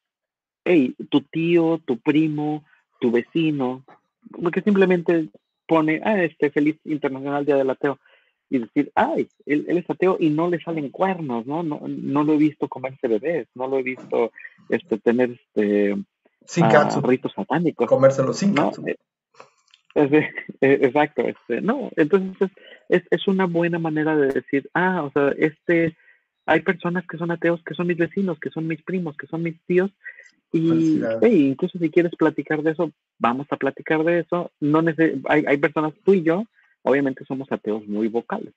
hey, 0.64 0.94
tu 1.10 1.20
tío, 1.20 1.80
tu 1.84 1.98
primo, 1.98 2.64
tu 3.00 3.10
vecino, 3.10 3.84
como 4.32 4.50
que 4.50 4.62
simplemente 4.62 5.28
pone, 5.66 6.00
ah, 6.04 6.22
este 6.22 6.50
feliz 6.50 6.76
Internacional 6.84 7.44
Día 7.44 7.56
del 7.56 7.70
Ateo, 7.70 7.98
y 8.50 8.58
decir, 8.58 8.92
ay, 8.94 9.28
él, 9.46 9.64
él, 9.68 9.78
es 9.78 9.90
ateo 9.90 10.16
y 10.20 10.30
no 10.30 10.48
le 10.48 10.60
salen 10.60 10.90
cuernos, 10.90 11.46
¿no? 11.46 11.62
No, 11.62 11.82
no 11.86 12.24
lo 12.24 12.34
he 12.34 12.36
visto 12.36 12.68
comerse 12.68 13.08
bebés, 13.08 13.48
no 13.54 13.66
lo 13.66 13.78
he 13.78 13.82
visto 13.82 14.32
este, 14.68 14.98
tener 14.98 15.30
este, 15.30 15.96
sin 16.46 16.64
uh, 16.66 17.00
ritos 17.02 17.32
satánicos. 17.34 17.88
Comérselo 17.88 18.32
sin 18.32 18.54
¿no? 18.54 18.70
Es 19.94 20.10
de, 20.10 20.28
exacto, 20.60 21.22
este, 21.22 21.60
no, 21.60 21.90
entonces 21.96 22.50
es, 22.88 23.02
es, 23.10 23.28
una 23.28 23.46
buena 23.46 23.78
manera 23.78 24.16
de 24.16 24.28
decir, 24.28 24.68
ah, 24.74 25.02
o 25.02 25.10
sea, 25.10 25.32
este, 25.38 25.96
hay 26.46 26.60
personas 26.60 27.06
que 27.06 27.16
son 27.16 27.30
ateos, 27.30 27.62
que 27.64 27.74
son 27.74 27.86
mis 27.86 27.96
vecinos, 27.96 28.38
que 28.40 28.50
son 28.50 28.66
mis 28.66 28.82
primos, 28.82 29.16
que 29.16 29.26
son 29.26 29.42
mis 29.42 29.60
tíos, 29.66 29.90
y 30.54 31.00
hey, 31.20 31.48
incluso 31.48 31.78
si 31.80 31.90
quieres 31.90 32.14
platicar 32.14 32.62
de 32.62 32.70
eso, 32.70 32.92
vamos 33.18 33.48
a 33.50 33.56
platicar 33.56 34.04
de 34.04 34.20
eso. 34.20 34.52
No 34.60 34.84
hay, 35.28 35.44
hay 35.48 35.56
personas, 35.56 35.94
tú 36.04 36.14
y 36.14 36.22
yo, 36.22 36.44
obviamente 36.84 37.24
somos 37.24 37.50
ateos 37.50 37.86
muy 37.86 38.08
vocales, 38.08 38.54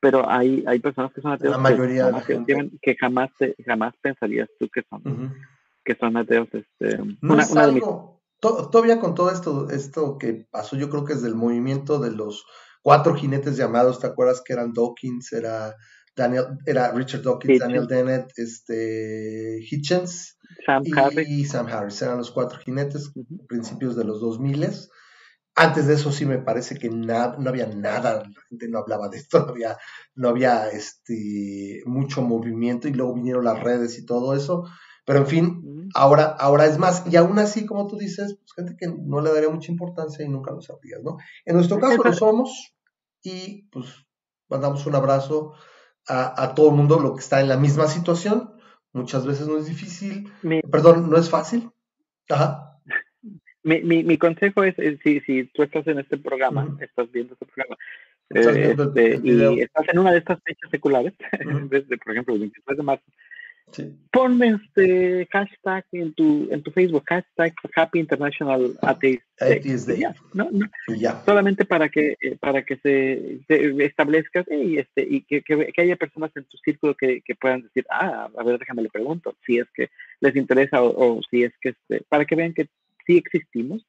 pero 0.00 0.28
hay, 0.28 0.64
hay 0.66 0.78
personas 0.78 1.12
que 1.12 1.20
son 1.20 1.32
ateos 1.32 1.52
la 1.52 1.58
mayoría 1.58 2.06
que, 2.06 2.10
jamás, 2.12 2.26
que, 2.26 2.70
que 2.80 2.96
jamás, 2.96 3.30
jamás 3.64 3.94
pensarías 4.00 4.48
tú 4.58 4.68
que 4.68 4.82
son, 4.88 5.02
uh 5.04 5.10
-huh. 5.10 5.32
que 5.84 5.94
son 5.96 6.16
ateos. 6.16 6.48
Este, 6.52 6.98
no 7.20 7.34
una, 7.34 7.42
es 7.42 7.50
una 7.50 7.62
algo, 7.62 8.22
mis... 8.40 8.70
todavía 8.70 9.00
con 9.00 9.14
todo 9.14 9.30
esto, 9.30 9.70
esto 9.70 10.18
que 10.18 10.46
pasó, 10.50 10.76
yo 10.76 10.90
creo 10.90 11.04
que 11.04 11.14
es 11.14 11.22
del 11.22 11.34
movimiento 11.34 11.98
de 11.98 12.10
los 12.10 12.44
cuatro 12.82 13.14
jinetes 13.14 13.56
llamados, 13.56 14.00
¿te 14.00 14.06
acuerdas 14.06 14.42
que 14.44 14.52
eran 14.52 14.72
Dawkins, 14.72 15.32
era 15.32 15.74
Daniel, 16.14 16.58
era 16.66 16.92
Richard 16.92 17.22
Dawkins, 17.22 17.54
Hitchens. 17.54 17.60
Daniel 17.60 17.86
Dennett, 17.86 18.32
este, 18.36 19.60
Hitchens 19.70 20.38
Sam 20.66 20.82
y, 20.84 20.92
Harris. 20.98 21.50
Sam 21.50 21.66
Harris, 21.68 22.02
eran 22.02 22.18
los 22.18 22.30
cuatro 22.30 22.58
jinetes, 22.58 23.10
uh 23.14 23.24
-huh. 23.24 23.46
principios 23.46 23.96
de 23.96 24.04
los 24.04 24.20
2000 24.20 24.64
antes 25.54 25.86
de 25.86 25.94
eso 25.94 26.12
sí 26.12 26.24
me 26.26 26.38
parece 26.38 26.76
que 26.78 26.88
na, 26.88 27.36
no 27.38 27.50
había 27.50 27.66
nada, 27.66 28.22
la 28.24 28.40
gente 28.48 28.68
no 28.68 28.78
hablaba 28.78 29.08
de 29.08 29.18
esto, 29.18 29.40
no 29.46 29.50
había, 29.52 29.78
no 30.14 30.28
había 30.28 30.68
este, 30.68 31.82
mucho 31.86 32.22
movimiento 32.22 32.88
y 32.88 32.92
luego 32.92 33.14
vinieron 33.14 33.44
las 33.44 33.60
redes 33.62 33.98
y 33.98 34.06
todo 34.06 34.34
eso. 34.34 34.64
Pero 35.04 35.18
en 35.20 35.26
fin, 35.26 35.88
ahora, 35.94 36.24
ahora 36.26 36.66
es 36.66 36.78
más. 36.78 37.04
Y 37.10 37.16
aún 37.16 37.38
así, 37.38 37.66
como 37.66 37.86
tú 37.88 37.96
dices, 37.98 38.36
pues 38.38 38.52
gente 38.54 38.76
que 38.78 38.86
no 38.88 39.20
le 39.20 39.32
daría 39.32 39.50
mucha 39.50 39.72
importancia 39.72 40.24
y 40.24 40.28
nunca 40.28 40.52
lo 40.52 40.60
sabrías, 40.62 41.02
¿no? 41.02 41.16
En 41.44 41.56
nuestro 41.56 41.78
caso 41.80 41.96
lo 42.04 42.12
somos 42.12 42.74
y 43.22 43.64
pues 43.70 43.86
mandamos 44.48 44.86
un 44.86 44.94
abrazo 44.94 45.54
a, 46.08 46.42
a 46.42 46.54
todo 46.54 46.68
el 46.70 46.76
mundo, 46.76 46.98
lo 47.00 47.14
que 47.14 47.20
está 47.20 47.40
en 47.40 47.48
la 47.48 47.56
misma 47.56 47.88
situación. 47.88 48.52
Muchas 48.92 49.26
veces 49.26 49.48
no 49.48 49.56
es 49.58 49.66
difícil, 49.66 50.30
Mi- 50.42 50.60
perdón, 50.62 51.08
no 51.10 51.16
es 51.16 51.30
fácil. 51.30 51.70
Ajá. 52.28 52.71
Mi, 53.64 53.80
mi, 53.82 54.02
mi 54.02 54.18
consejo 54.18 54.64
es, 54.64 54.76
es 54.78 54.98
si, 55.04 55.20
si 55.20 55.44
tú 55.44 55.62
estás 55.62 55.86
en 55.86 55.98
este 56.00 56.16
programa, 56.18 56.76
estás 56.80 57.10
viendo 57.12 57.34
este 57.34 57.46
programa, 57.46 57.76
Estás 58.28 58.56
eh, 58.56 58.60
viendo 58.60 58.84
este, 58.88 59.20
y 59.22 59.60
estás 59.60 59.88
en 59.88 59.98
una 59.98 60.12
de 60.12 60.18
estas 60.18 60.38
fechas 60.42 60.70
seculares, 60.70 61.12
Ujú. 61.46 61.68
desde, 61.68 61.96
por 61.98 62.12
ejemplo, 62.12 62.34
el 62.34 62.40
23 62.40 62.76
de 62.76 62.82
marzo, 62.82 63.04
Sí. 63.70 63.90
pon 64.10 64.42
este 64.42 65.26
hashtag 65.32 65.86
en 65.92 66.12
tu, 66.12 66.46
en 66.50 66.62
tu 66.62 66.70
Facebook, 66.72 67.04
hashtag 67.08 67.54
Happy 67.74 68.00
International 68.00 68.76
Atheist 68.82 69.22
Day. 69.40 69.58
Atheist 69.58 69.88
Day. 69.88 70.00
Ya, 70.00 70.14
no, 70.34 70.50
no, 70.52 70.66
Y 70.88 70.98
ya. 71.00 71.22
solamente 71.24 71.64
para 71.64 71.88
que 71.88 72.16
eh, 72.20 72.36
para 72.38 72.64
que 72.64 72.76
se, 72.78 73.38
se 73.48 73.84
establezca 73.84 74.44
y 74.50 74.76
este 74.76 75.06
y 75.08 75.22
que, 75.22 75.40
que, 75.40 75.72
que 75.72 75.80
haya 75.80 75.96
personas 75.96 76.30
en 76.36 76.44
tu 76.44 76.58
círculo 76.58 76.94
que, 76.94 77.22
que, 77.22 77.34
puedan 77.34 77.62
decir 77.62 77.86
ah 77.88 78.28
a 78.36 78.42
ver 78.42 78.58
déjame 78.58 78.82
le 78.82 78.90
pregunto 78.90 79.34
si 79.46 79.56
es 79.58 79.66
que 79.72 79.88
les 80.20 80.36
interesa 80.36 80.82
o, 80.82 81.16
o 81.16 81.20
si 81.30 81.44
es 81.44 81.52
que 81.58 81.70
este, 81.70 82.04
para 82.10 82.26
que 82.26 82.34
vean 82.34 82.52
que 82.52 82.68
sí 83.06 83.16
existimos 83.16 83.86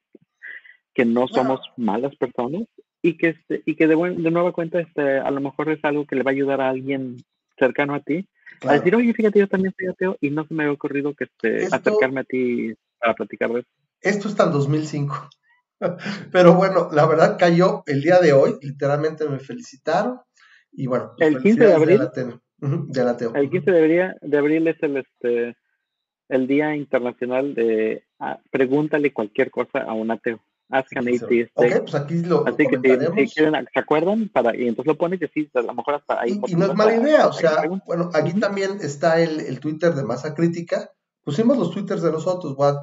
que 0.94 1.04
no 1.04 1.26
somos 1.28 1.60
malas 1.76 2.14
personas 2.16 2.62
y 3.02 3.16
que 3.16 3.30
este 3.30 3.62
y 3.66 3.74
que 3.74 3.86
de, 3.86 3.94
buen, 3.94 4.22
de 4.22 4.30
nueva 4.30 4.52
cuenta 4.52 4.80
este 4.80 5.18
a 5.18 5.30
lo 5.30 5.40
mejor 5.40 5.68
es 5.70 5.80
algo 5.84 6.06
que 6.06 6.16
le 6.16 6.22
va 6.22 6.30
a 6.30 6.34
ayudar 6.34 6.60
a 6.60 6.68
alguien 6.70 7.16
cercano 7.58 7.94
a 7.94 8.00
ti 8.00 8.28
a 8.54 8.58
Claro. 8.60 8.78
decir 8.78 8.94
oye 8.96 9.12
fíjate 9.12 9.38
yo 9.40 9.48
también 9.48 9.74
soy 9.76 9.88
ateo 9.88 10.16
y 10.20 10.30
no 10.30 10.46
se 10.46 10.54
me 10.54 10.62
había 10.62 10.72
ocurrido 10.74 11.12
que 11.14 11.24
este 11.24 11.64
Esto- 11.64 11.76
acercarme 11.76 12.20
a 12.20 12.24
ti 12.24 12.72
para 13.00 13.14
platicar 13.14 13.50
de 13.52 13.60
eso 13.60 13.68
Esto 14.00 14.28
está 14.28 14.44
en 14.44 14.52
2005. 14.52 15.28
Pero 16.32 16.54
bueno, 16.54 16.88
la 16.92 17.06
verdad 17.06 17.36
cayó 17.38 17.82
el 17.86 18.00
día 18.02 18.18
de 18.20 18.32
hoy, 18.32 18.54
literalmente 18.62 19.28
me 19.28 19.38
felicitaron. 19.38 20.20
Y 20.72 20.86
bueno, 20.86 21.12
pues, 21.18 21.28
El 21.34 21.42
15 21.42 21.66
de 21.66 21.74
abril. 21.74 22.00
Ateo. 22.00 22.40
Ujú, 22.60 22.86
del 22.88 23.08
Ateo. 23.08 23.34
El 23.34 23.50
15 23.50 23.70
de 23.70 23.78
abril, 23.78 24.14
de 24.22 24.38
abril 24.38 24.68
es 24.68 24.82
el 24.82 24.96
este 24.98 25.56
el 26.28 26.46
Día 26.46 26.74
Internacional 26.74 27.54
de 27.54 28.04
ah, 28.18 28.38
pregúntale 28.50 29.12
cualquier 29.12 29.50
cosa 29.50 29.80
a 29.80 29.92
un 29.92 30.10
ateo. 30.10 30.40
Ask 30.70 30.96
an 30.96 31.06
atheist 31.08 31.50
Ok, 31.54 31.66
pues 31.82 31.94
aquí 31.94 32.22
lo, 32.22 32.46
Así 32.46 32.66
que 32.66 32.76
si, 32.76 33.34
quieren, 33.34 33.66
¿se 33.72 33.78
acuerdan? 33.78 34.30
Para, 34.30 34.56
y 34.56 34.66
entonces 34.66 34.86
lo 34.86 34.96
pones 34.96 35.20
y 35.20 35.26
así, 35.26 35.50
a 35.54 35.60
lo 35.60 35.74
mejor 35.74 35.96
hasta 35.96 36.22
ahí. 36.22 36.40
Y, 36.46 36.52
y 36.52 36.54
no 36.56 36.66
es 36.66 36.74
mala 36.74 36.96
idea, 36.96 37.28
o 37.28 37.32
sea, 37.32 37.64
bueno, 37.86 38.10
aquí 38.14 38.32
también 38.40 38.78
está 38.80 39.20
el, 39.20 39.40
el 39.40 39.60
Twitter 39.60 39.94
de 39.94 40.04
Masa 40.04 40.34
Crítica. 40.34 40.90
Pusimos 41.22 41.58
los 41.58 41.70
Twitters 41.70 42.02
de 42.02 42.12
nosotros, 42.12 42.54
what? 42.56 42.76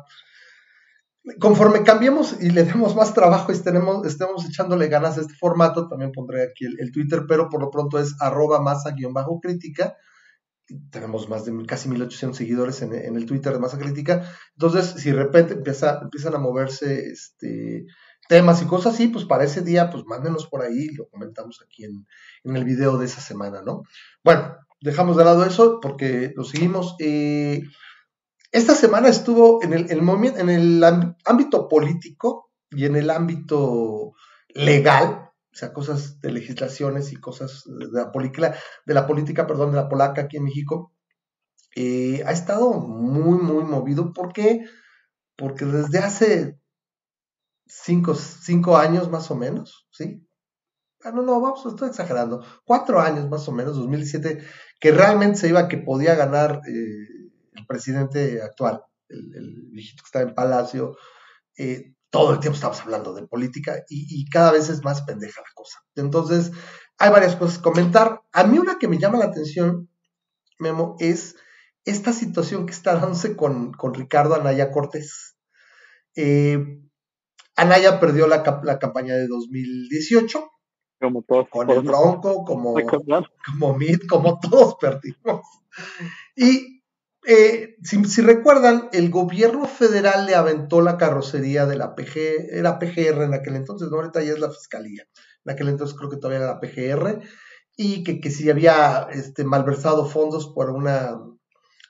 Conforme 1.40 1.84
cambiemos 1.84 2.42
y 2.42 2.52
le 2.52 2.64
demos 2.64 2.96
más 2.96 3.14
trabajo 3.14 3.52
y 3.52 3.56
estemos, 3.56 4.06
estemos 4.06 4.46
echándole 4.46 4.88
ganas 4.88 5.18
a 5.18 5.22
este 5.22 5.34
formato, 5.34 5.88
también 5.88 6.12
pondré 6.12 6.44
aquí 6.44 6.66
el, 6.66 6.80
el 6.80 6.92
Twitter, 6.92 7.24
pero 7.28 7.50
por 7.50 7.62
lo 7.62 7.70
pronto 7.70 8.00
es 8.00 8.16
arroba 8.20 8.62
masa-crítica. 8.62 9.98
Tenemos 10.90 11.30
más 11.30 11.46
de 11.46 11.66
casi 11.66 11.90
1800 11.90 12.38
seguidores 12.38 12.82
en, 12.82 12.94
el 12.94 13.26
Twitter 13.26 13.54
de 13.54 13.60
Masa 13.60 13.78
Crítica. 13.78 14.30
Entonces, 14.54 15.02
si 15.02 15.12
de 15.12 15.18
repente 15.18 15.54
empieza, 15.54 16.00
empiezan 16.02 16.36
a 16.36 16.40
moverse 16.40 17.06
este, 17.12 17.86
temas 18.28 18.62
y 18.62 18.66
cosas 18.66 18.94
así, 18.94 19.08
pues 19.08 19.26
para 19.26 19.44
ese 19.44 19.62
día, 19.62 19.90
pues 19.90 20.06
mándenos 20.06 20.48
por 20.48 20.62
ahí 20.62 20.88
y 20.92 20.96
lo 20.96 21.08
comentamos 21.08 21.62
aquí 21.66 21.86
en, 21.86 22.06
el 22.56 22.64
video 22.64 22.98
de 22.98 23.06
esa 23.06 23.22
semana, 23.22 23.62
¿no? 23.62 23.84
Bueno, 24.24 24.56
dejamos 24.82 25.18
de 25.18 25.26
lado 25.26 25.46
eso 25.46 25.80
porque 25.82 26.34
lo 26.36 26.44
seguimos. 26.44 26.96
Eh, 27.00 27.64
esta 28.52 28.76
semana 28.76 29.08
estuvo 29.08 29.64
en 29.64 29.74
el, 29.74 29.92
el 29.92 30.00
en 30.00 30.50
el 30.50 30.84
ámb- 30.84 31.16
ámbito 31.26 31.68
político 31.68 32.52
y 32.70 32.86
en 32.86 32.96
el 32.96 33.10
ámbito 33.10 34.14
legal, 34.54 35.31
o 35.54 35.56
sea, 35.56 35.74
cosas 35.74 36.22
de 36.22 36.32
legislaciones 36.32 37.12
y 37.12 37.18
cosas 37.18 37.64
de 37.66 37.88
la, 37.92 38.12
política, 38.12 38.56
de 38.86 38.94
la 38.94 39.06
política, 39.06 39.48
perdón, 39.48 39.72
de 39.72 39.78
la 39.78 39.90
polaca 39.90 40.22
aquí 40.22 40.38
en 40.38 40.46
México, 40.46 40.94
eh, 41.76 42.24
ha 42.26 42.32
estado 42.32 42.74
muy, 42.74 43.38
muy 43.38 43.64
movido. 43.64 44.14
¿Por 44.14 44.32
qué? 44.32 44.66
Porque 45.36 45.66
desde 45.66 46.00
hace 46.00 46.60
cinco, 47.66 48.16
cinco 48.16 48.78
años 48.78 49.10
más 49.10 49.30
o 49.30 49.36
menos, 49.36 49.88
¿sí? 49.92 50.26
Ah, 51.04 51.12
no, 51.12 51.24
no, 51.24 51.42
vamos, 51.42 51.66
estoy 51.66 51.90
exagerando. 51.90 52.46
Cuatro 52.64 53.02
años 53.02 53.28
más 53.30 53.48
o 53.48 53.52
menos, 53.52 53.76
2017, 53.76 54.46
que 54.80 54.92
realmente 54.92 55.40
se 55.40 55.50
iba 55.50 55.68
que 55.68 55.78
podía 55.78 56.16
ganar 56.16 56.62
eh, 56.68 57.32
el 57.54 57.66
presidente 57.68 58.42
actual, 58.42 58.84
el, 59.10 59.36
el 59.36 59.70
viejito 59.72 60.04
que 60.04 60.08
está 60.08 60.22
en 60.22 60.36
Palacio. 60.36 60.96
Eh, 61.58 61.96
todo 62.12 62.34
el 62.34 62.40
tiempo 62.40 62.56
estamos 62.56 62.80
hablando 62.82 63.14
de 63.14 63.26
política 63.26 63.84
y, 63.90 64.06
y, 64.10 64.30
cada 64.30 64.52
vez 64.52 64.70
es 64.70 64.84
más 64.84 65.02
pendeja 65.04 65.42
la 65.42 65.54
cosa. 65.56 65.80
Entonces, 65.96 66.52
hay 67.00 67.10
varias 67.10 67.36
cosas 67.36 67.58
que 67.58 67.64
comentar. 67.64 68.22
A 68.34 68.44
mí 68.44 68.60
una 68.60 68.78
que 68.78 68.88
me 68.88 69.00
llama 69.00 69.18
la 69.18 69.26
atención, 69.26 69.90
Memo, 70.60 70.96
es 71.00 71.36
esta 71.86 72.14
situación 72.14 72.66
que 72.66 72.74
está 72.74 72.96
dándose 72.96 73.36
con, 73.36 73.74
Ricardo 73.94 74.36
Anaya 74.36 74.72
Cortés. 74.72 75.36
Eh, 76.16 76.82
Anaya 77.56 78.00
perdió 78.00 78.28
la, 78.28 78.44
campaña 78.44 79.16
de 79.16 79.28
2018. 79.28 80.52
Como 81.00 81.24
todos. 81.24 81.50
Con 81.50 81.70
el 81.70 81.82
Bronco, 81.82 82.44
como, 82.44 82.76
como 82.76 83.78
Mid, 83.78 84.00
como 84.08 84.40
todos 84.40 84.76
perdimos. 84.80 85.42
Y 86.36 86.81
eh, 87.24 87.76
si, 87.84 88.22
recuerdan, 88.22 88.90
el 88.94 89.10
gobierno 89.10 89.66
federal 89.68 90.26
le 90.26 90.36
aventó 90.36 90.82
la 90.82 90.98
carrocería 90.98 91.66
de 91.66 91.78
la 91.78 91.96
PG, 91.96 92.50
era 92.52 92.80
PGR 92.80 93.24
en 93.24 93.34
aquel 93.34 93.56
entonces, 93.56 93.90
no 93.90 93.98
ahorita 93.98 94.24
ya 94.24 94.34
es 94.34 94.40
la 94.40 94.50
fiscalía. 94.50 95.08
En 95.46 95.54
aquel 95.54 95.70
entonces 95.70 95.96
creo 95.98 96.10
que 96.10 96.18
todavía 96.18 96.46
era 96.46 96.54
la 96.54 96.60
PGR, 96.60 97.22
y 97.76 98.04
que, 98.04 98.30
si 98.30 98.50
había 98.50 99.08
este, 99.12 99.44
malversado 99.44 100.06
fondos 100.06 100.54
una 100.56 101.20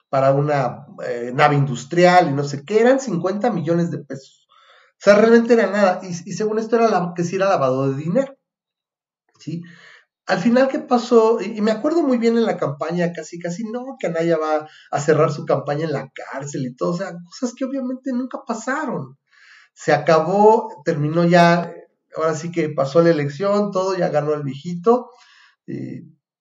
para 0.09 0.33
una 0.33 0.87
eh, 1.07 1.31
nave 1.33 1.55
industrial 1.55 2.29
y 2.29 2.33
no 2.33 2.43
sé 2.43 2.65
qué, 2.65 2.81
eran 2.81 2.99
50 2.99 3.49
millones 3.51 3.91
de 3.91 3.99
pesos. 3.99 4.45
O 4.49 5.03
sea, 5.03 5.15
realmente 5.15 5.53
era 5.53 5.67
nada. 5.67 6.01
Y, 6.03 6.13
según 6.13 6.59
esto 6.59 6.75
era 6.75 6.89
la, 6.89 7.13
que 7.15 7.23
sí 7.23 7.37
era 7.37 7.49
lavado 7.49 7.89
de 7.89 7.97
dinero. 7.97 8.37
¿Sí? 9.39 9.63
Al 10.27 10.39
final, 10.39 10.67
¿qué 10.67 10.79
pasó? 10.79 11.41
Y, 11.41 11.61
me 11.61 11.71
acuerdo 11.71 12.03
muy 12.03 12.17
bien 12.17 12.37
en 12.37 12.45
la 12.45 12.57
campaña, 12.57 13.11
casi, 13.13 13.39
casi, 13.39 13.63
no, 13.63 13.97
que 13.99 14.07
Anaya 14.07 14.37
va 14.37 14.67
a 14.91 14.99
cerrar 14.99 15.31
su 15.31 15.45
campaña 15.45 15.85
en 15.85 15.93
la 15.93 16.09
cárcel 16.13 16.65
y 16.65 16.75
todo. 16.75 16.91
O 16.91 16.97
sea, 16.97 17.13
cosas 17.23 17.53
que 17.55 17.65
obviamente 17.65 18.11
nunca 18.13 18.39
pasaron. 18.45 19.17
Se 19.73 19.93
acabó, 19.93 20.81
terminó 20.85 21.25
ya, 21.25 21.73
ahora 22.15 22.35
sí 22.35 22.51
que 22.51 22.69
pasó 22.69 23.01
la 23.01 23.09
elección, 23.11 23.71
todo, 23.71 23.97
ya 23.97 24.09
ganó 24.09 24.33
el 24.33 24.43
viejito. 24.43 25.11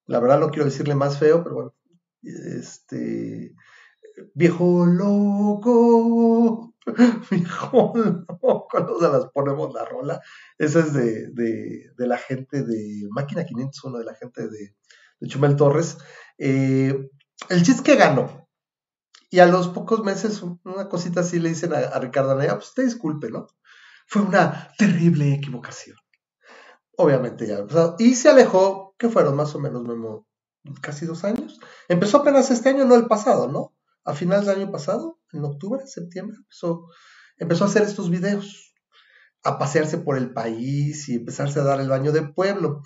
la 0.06 0.20
verdad 0.20 0.40
no 0.40 0.50
quiero 0.50 0.64
decirle 0.66 0.94
más 0.94 1.18
feo, 1.18 1.42
pero 1.42 1.54
bueno, 1.54 1.74
este, 2.22 3.54
viejo 4.34 4.86
loco, 4.86 6.69
no 7.72 7.92
se 9.00 9.08
las 9.08 9.26
ponemos 9.32 9.72
la 9.72 9.84
rola. 9.84 10.20
Esa 10.58 10.80
es 10.80 10.92
de, 10.92 11.28
de, 11.32 12.06
la 12.06 12.18
gente 12.18 12.62
de 12.62 13.06
Máquina 13.10 13.44
501, 13.44 13.98
de 13.98 14.04
la 14.04 14.14
gente 14.14 14.48
de, 14.48 14.74
de 15.20 15.28
Chumel 15.28 15.56
Torres. 15.56 15.98
Eh, 16.38 17.10
el 17.48 17.62
chiste 17.62 17.82
que 17.82 17.96
ganó. 17.96 18.48
Y 19.30 19.38
a 19.38 19.46
los 19.46 19.68
pocos 19.68 20.02
meses, 20.02 20.42
una 20.42 20.88
cosita 20.88 21.20
así 21.20 21.38
le 21.38 21.50
dicen 21.50 21.72
a, 21.72 21.98
Ricardo 22.00 22.32
Anaya, 22.32 22.56
pues 22.56 22.74
te 22.74 22.82
disculpe, 22.82 23.30
¿no? 23.30 23.46
Fue 24.06 24.22
una 24.22 24.72
terrible 24.76 25.32
equivocación. 25.32 25.96
Obviamente 26.96 27.46
ya. 27.46 27.64
y 27.98 28.14
se 28.14 28.28
alejó, 28.28 28.96
que 28.98 29.08
fueron 29.08 29.36
más 29.36 29.54
o 29.54 29.60
menos, 29.60 29.84
casi 30.82 31.06
dos 31.06 31.22
años. 31.24 31.60
Empezó 31.88 32.18
apenas 32.18 32.50
este 32.50 32.70
año, 32.70 32.84
no 32.84 32.96
el 32.96 33.06
pasado, 33.06 33.48
¿no? 33.48 33.72
A 34.04 34.14
finales 34.14 34.46
del 34.46 34.62
año 34.62 34.72
pasado, 34.72 35.19
en 35.32 35.44
octubre, 35.44 35.86
septiembre, 35.86 36.36
empezó, 36.38 36.86
empezó 37.38 37.64
a 37.64 37.66
hacer 37.68 37.82
estos 37.82 38.10
videos, 38.10 38.74
a 39.42 39.58
pasearse 39.58 39.98
por 39.98 40.16
el 40.16 40.32
país 40.32 41.08
y 41.08 41.16
empezarse 41.16 41.60
a 41.60 41.64
dar 41.64 41.80
el 41.80 41.88
baño 41.88 42.12
de 42.12 42.22
pueblo. 42.22 42.82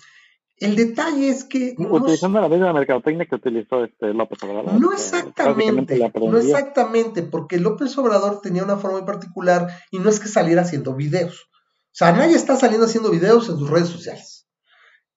El 0.57 0.75
detalle 0.75 1.29
es 1.29 1.43
que. 1.43 1.75
Utilizando 1.77 2.39
la 2.39 2.47
misma 2.47 2.71
mercadotecnia 2.71 3.25
que 3.25 3.35
utilizó 3.35 3.83
este 3.83 4.13
López 4.13 4.41
Obrador. 4.43 4.79
No 4.79 4.93
exactamente, 4.93 5.99
no 6.15 6.37
exactamente, 6.37 7.23
porque 7.23 7.59
López 7.59 7.97
Obrador 7.97 8.39
tenía 8.41 8.63
una 8.63 8.77
forma 8.77 8.99
muy 8.99 9.05
particular 9.05 9.67
y 9.91 9.99
no 9.99 10.09
es 10.09 10.19
que 10.19 10.29
saliera 10.29 10.61
haciendo 10.61 10.95
videos. 10.95 11.49
O 11.51 11.97
sea, 11.97 12.13
nadie 12.13 12.35
está 12.35 12.55
saliendo 12.55 12.85
haciendo 12.85 13.11
videos 13.11 13.49
en 13.49 13.57
sus 13.57 13.69
redes 13.69 13.89
sociales. 13.89 14.47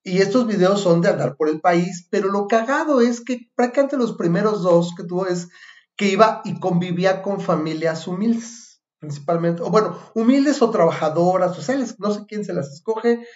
Y 0.02 0.18
estos 0.18 0.46
videos 0.46 0.80
son 0.80 1.02
de 1.02 1.08
andar 1.08 1.36
por 1.36 1.48
el 1.48 1.60
país, 1.60 2.08
pero 2.10 2.28
lo 2.28 2.46
cagado 2.46 3.00
es 3.00 3.20
que 3.20 3.50
prácticamente 3.54 3.96
los 3.96 4.16
primeros 4.16 4.62
dos 4.62 4.94
que 4.96 5.04
tuvo 5.04 5.26
es 5.26 5.48
que 5.98 6.06
iba 6.06 6.40
y 6.44 6.58
convivía 6.60 7.22
con 7.22 7.40
familias 7.40 8.06
humildes, 8.06 8.80
principalmente, 9.00 9.62
o 9.62 9.70
bueno, 9.70 9.98
humildes 10.14 10.62
o 10.62 10.70
trabajadoras 10.70 11.54
sociales, 11.54 11.96
no 11.98 12.12
sé 12.12 12.22
quién 12.26 12.44
se 12.44 12.54
las 12.54 12.72
escoge, 12.72 13.26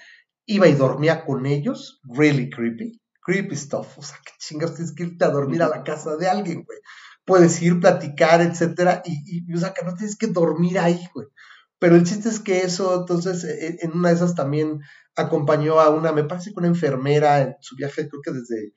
iba 0.46 0.68
y 0.68 0.74
dormía 0.74 1.24
con 1.24 1.44
ellos, 1.44 2.00
really 2.04 2.48
creepy, 2.48 3.02
creepy 3.20 3.56
stuff, 3.56 3.98
o 3.98 4.02
sea, 4.02 4.16
qué 4.24 4.32
chingas 4.38 4.76
tienes 4.76 4.94
que 4.94 5.02
irte 5.02 5.24
a 5.24 5.30
dormir 5.30 5.62
a 5.62 5.68
la 5.68 5.82
casa 5.82 6.16
de 6.16 6.28
alguien, 6.28 6.64
güey. 6.64 6.78
Puedes 7.24 7.60
ir, 7.62 7.80
platicar, 7.80 8.40
etcétera, 8.40 9.02
y, 9.04 9.44
y 9.48 9.54
o 9.54 9.58
sea, 9.58 9.72
que 9.74 9.84
no 9.84 9.94
tienes 9.94 10.16
que 10.16 10.28
dormir 10.28 10.78
ahí, 10.78 11.00
güey. 11.12 11.26
Pero 11.80 11.96
el 11.96 12.04
chiste 12.04 12.28
es 12.28 12.38
que 12.38 12.60
eso, 12.60 13.00
entonces, 13.00 13.42
e, 13.42 13.66
e, 13.66 13.78
en 13.80 13.92
una 13.92 14.10
de 14.10 14.14
esas 14.14 14.36
también 14.36 14.80
acompañó 15.16 15.80
a 15.80 15.90
una, 15.90 16.12
me 16.12 16.24
parece 16.24 16.50
que 16.50 16.60
una 16.60 16.68
enfermera 16.68 17.40
en 17.40 17.56
su 17.60 17.74
viaje, 17.74 18.08
creo 18.08 18.22
que 18.22 18.30
desde 18.30 18.72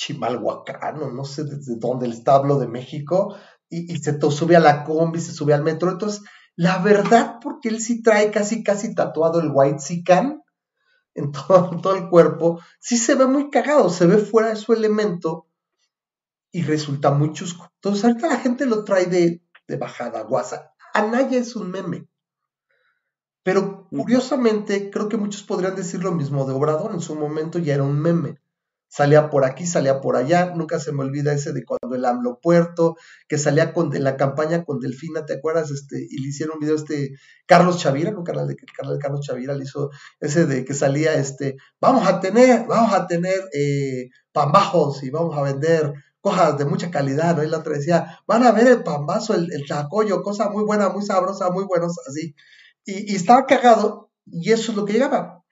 Chimalhuacán, 0.00 1.02
o 1.02 1.10
no 1.10 1.24
sé 1.26 1.44
desde 1.44 1.76
dónde, 1.76 2.06
el 2.06 2.12
establo 2.12 2.58
de 2.58 2.66
México, 2.66 3.36
y, 3.68 3.98
se 3.98 4.18
sube 4.30 4.56
a 4.56 4.60
la 4.60 4.82
combi, 4.84 5.20
se 5.20 5.32
sube 5.32 5.52
al 5.52 5.62
metro. 5.62 5.90
Entonces, 5.90 6.22
la 6.56 6.78
verdad, 6.78 7.36
porque 7.42 7.68
él 7.68 7.82
sí 7.82 8.02
trae 8.02 8.30
casi, 8.30 8.64
casi 8.64 8.94
tatuado 8.94 9.40
el 9.40 9.50
White 9.52 9.80
Sican 9.80 10.42
en 11.14 11.32
todo, 11.32 11.78
todo 11.82 11.94
el 11.96 12.08
cuerpo, 12.08 12.60
sí 12.80 12.96
se 12.96 13.14
ve 13.14 13.26
muy 13.26 13.50
cagado, 13.50 13.90
se 13.90 14.06
ve 14.06 14.16
fuera 14.16 14.48
de 14.48 14.56
su 14.56 14.72
elemento 14.72 15.46
y 16.50 16.62
resulta 16.62 17.10
muy 17.10 17.32
chusco. 17.34 17.70
Entonces, 17.74 18.04
ahorita 18.04 18.26
la 18.26 18.38
gente 18.38 18.64
lo 18.64 18.84
trae 18.84 19.04
de, 19.04 19.42
de 19.68 19.76
bajada, 19.76 20.22
guasa. 20.22 20.72
Anaya 20.94 21.38
es 21.38 21.54
un 21.56 21.70
meme. 21.70 22.08
Pero 23.42 23.86
curiosamente, 23.90 24.90
creo 24.90 25.10
que 25.10 25.18
muchos 25.18 25.42
podrían 25.42 25.76
decir 25.76 26.02
lo 26.02 26.12
mismo 26.12 26.46
de 26.46 26.54
Obrador. 26.54 26.92
En 26.92 27.00
su 27.00 27.14
momento 27.14 27.58
ya 27.58 27.74
era 27.74 27.82
un 27.82 28.00
meme. 28.00 28.39
Salía 28.90 29.30
por 29.30 29.44
aquí, 29.44 29.66
salía 29.66 30.00
por 30.00 30.16
allá. 30.16 30.52
Nunca 30.54 30.78
se 30.78 30.92
me 30.92 31.02
olvida 31.02 31.32
ese 31.32 31.52
de 31.52 31.64
cuando 31.64 31.96
el 31.96 32.04
AMLO 32.04 32.40
Puerto, 32.42 32.96
que 33.28 33.38
salía 33.38 33.72
con, 33.72 33.94
en 33.96 34.04
la 34.04 34.16
campaña 34.16 34.64
con 34.64 34.80
Delfina, 34.80 35.24
¿te 35.24 35.34
acuerdas? 35.34 35.70
Este, 35.70 36.06
y 36.10 36.20
le 36.20 36.28
hicieron 36.28 36.56
un 36.56 36.60
video 36.60 36.74
este 36.74 37.12
Carlos 37.46 37.78
Chavira, 37.78 38.10
¿no? 38.10 38.24
Canal 38.24 38.48
de, 38.48 38.56
canal 38.56 38.98
Carlos 38.98 39.24
Chavira 39.24 39.54
le 39.54 39.64
hizo 39.64 39.90
ese 40.20 40.44
de 40.46 40.64
que 40.64 40.74
salía 40.74 41.14
este, 41.14 41.56
vamos 41.80 42.06
a 42.06 42.20
tener, 42.20 42.66
vamos 42.66 42.92
a 42.92 43.06
tener 43.06 43.38
eh, 43.54 44.10
pambajos 44.32 45.02
y 45.02 45.10
vamos 45.10 45.38
a 45.38 45.42
vender 45.42 45.94
cosas 46.20 46.58
de 46.58 46.66
mucha 46.66 46.90
calidad, 46.90 47.36
¿no? 47.36 47.44
Y 47.44 47.48
la 47.48 47.58
otra 47.58 47.74
decía, 47.74 48.18
van 48.26 48.44
a 48.44 48.52
ver 48.52 48.66
el 48.66 48.82
pambazo, 48.82 49.34
el, 49.34 49.52
el 49.52 49.64
chacoyo, 49.64 50.22
cosa 50.22 50.50
muy 50.50 50.64
buena, 50.64 50.90
muy 50.90 51.02
sabrosa, 51.02 51.50
muy 51.50 51.64
buenos, 51.64 51.96
así 52.06 52.34
y, 52.84 53.14
estaba 53.14 53.46
cagado 53.46 54.10
y 54.26 54.52
eso 54.52 54.72
es 54.72 54.76
lo 54.76 54.84
que 54.84 54.94
llegaba. 54.94 55.44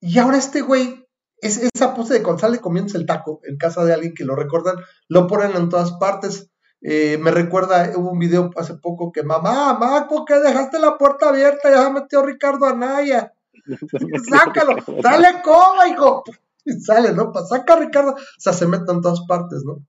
Y 0.00 0.18
ahora 0.18 0.38
este 0.38 0.60
güey, 0.60 1.05
es, 1.38 1.58
esa 1.58 1.94
pose 1.94 2.14
de 2.14 2.22
cuando 2.22 2.40
sale 2.40 2.60
comiéndose 2.60 2.98
el 2.98 3.06
taco 3.06 3.40
en 3.44 3.56
casa 3.56 3.84
de 3.84 3.94
alguien 3.94 4.14
que 4.14 4.24
lo 4.24 4.36
recuerdan, 4.36 4.76
lo 5.08 5.26
ponen 5.26 5.56
en 5.56 5.68
todas 5.68 5.92
partes. 5.92 6.50
Eh, 6.82 7.18
me 7.18 7.30
recuerda, 7.30 7.92
hubo 7.96 8.10
un 8.10 8.18
video 8.18 8.50
hace 8.56 8.74
poco 8.74 9.12
que 9.12 9.22
mamá, 9.22 9.72
mamá, 9.72 10.08
¿por 10.08 10.24
qué 10.24 10.34
dejaste 10.38 10.78
la 10.78 10.98
puerta 10.98 11.28
abierta? 11.28 11.70
Ya 11.70 11.90
metió 11.90 12.22
Ricardo 12.22 12.66
Anaya. 12.66 13.32
Sácalo, 14.30 14.76
dale 15.02 15.42
coba, 15.42 15.88
hijo. 15.88 16.22
Y 16.64 16.72
sale, 16.80 17.12
¿no? 17.12 17.32
Saca 17.48 17.74
a 17.74 17.78
Ricardo. 17.78 18.12
O 18.12 18.38
sea, 18.38 18.52
se 18.52 18.66
mete 18.66 18.90
en 18.90 19.00
todas 19.00 19.20
partes, 19.26 19.62
¿no? 19.64 19.86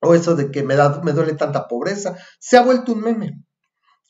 O 0.00 0.14
eso 0.14 0.36
de 0.36 0.50
que 0.50 0.62
me, 0.62 0.76
da, 0.76 1.00
me 1.02 1.12
duele 1.12 1.34
tanta 1.34 1.66
pobreza. 1.66 2.16
Se 2.38 2.56
ha 2.56 2.62
vuelto 2.62 2.92
un 2.92 3.00
meme. 3.00 3.42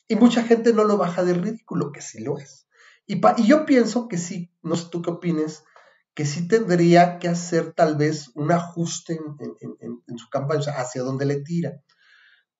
Y 0.06 0.16
mucha 0.16 0.42
gente 0.42 0.74
no 0.74 0.84
lo 0.84 0.98
baja 0.98 1.24
de 1.24 1.34
ridículo, 1.34 1.92
que 1.92 2.02
sí 2.02 2.22
lo 2.22 2.38
es. 2.38 2.66
Y, 3.06 3.20
y 3.38 3.46
yo 3.46 3.64
pienso 3.64 4.08
que 4.08 4.18
sí, 4.18 4.52
no 4.62 4.76
sé 4.76 4.88
tú 4.90 5.02
qué 5.02 5.10
opines, 5.10 5.64
que 6.14 6.24
sí 6.24 6.46
tendría 6.46 7.18
que 7.18 7.28
hacer 7.28 7.72
tal 7.72 7.96
vez 7.96 8.30
un 8.34 8.52
ajuste 8.52 9.18
en, 9.18 10.18
su 10.18 10.28
campaña, 10.30 10.60
o 10.60 10.62
sea, 10.62 10.74
hacia 10.74 11.02
donde 11.02 11.26
le 11.26 11.40
tira. 11.40 11.72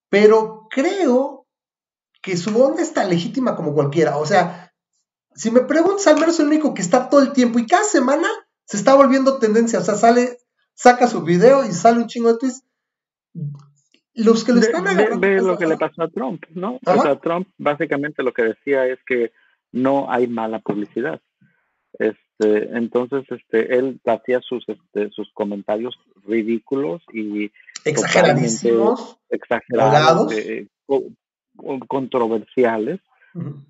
Pero 0.09 0.67
creo 0.71 1.47
que 2.21 2.37
su 2.37 2.61
onda 2.61 2.83
está 2.83 3.05
legítima 3.05 3.55
como 3.55 3.75
cualquiera. 3.75 4.17
O 4.17 4.27
sea, 4.27 4.73
si 5.35 5.51
me 5.51 5.61
preguntas, 5.61 6.07
al 6.09 6.19
menos 6.19 6.39
el 6.41 6.49
único 6.49 6.75
que 6.75 6.83
está 6.83 7.09
todo 7.09 7.23
el 7.23 7.33
tiempo 7.33 7.59
y 7.59 7.67
cada 7.67 7.85
semana 7.85 8.29
se 8.65 8.77
está 8.77 8.95
volviendo 8.95 9.39
tendencia. 9.39 9.79
O 9.79 9.83
sea, 9.83 9.95
sale, 9.95 10.39
saca 10.75 11.07
su 11.07 11.23
video 11.23 11.65
y 11.65 11.73
sale 11.73 11.99
un 11.99 12.09
chingo 12.09 12.33
de 12.33 12.39
tweets 12.39 12.65
los 14.15 14.45
que 14.45 14.53
lo 14.53 14.61
están 14.61 14.85
Ve, 15.21 15.43
lo 15.43 15.59
que 15.59 15.67
le 15.67 15.77
pasó 15.77 16.05
a 16.05 16.09
Trump, 16.09 16.45
¿no? 16.51 16.79
O 16.87 17.03
sea, 17.03 17.17
Trump 17.17 17.49
básicamente 17.59 18.23
lo 18.23 18.33
que 18.33 18.43
decía 18.43 18.87
es 18.87 18.99
que 19.07 19.33
no 19.73 20.11
hay 20.11 20.29
mala 20.29 20.61
publicidad. 20.61 21.21
Este, 22.39 22.77
entonces, 22.77 23.25
este, 23.31 23.77
él 23.77 24.01
hacía 24.05 24.41
sus, 24.41 24.69
este, 24.69 25.11
sus 25.11 25.31
comentarios 25.33 25.99
ridículos 26.27 27.03
y 27.13 27.51
exageradísimos, 27.85 29.19
exagerados, 29.29 30.33
eh, 30.33 30.67
controversiales, 31.87 33.01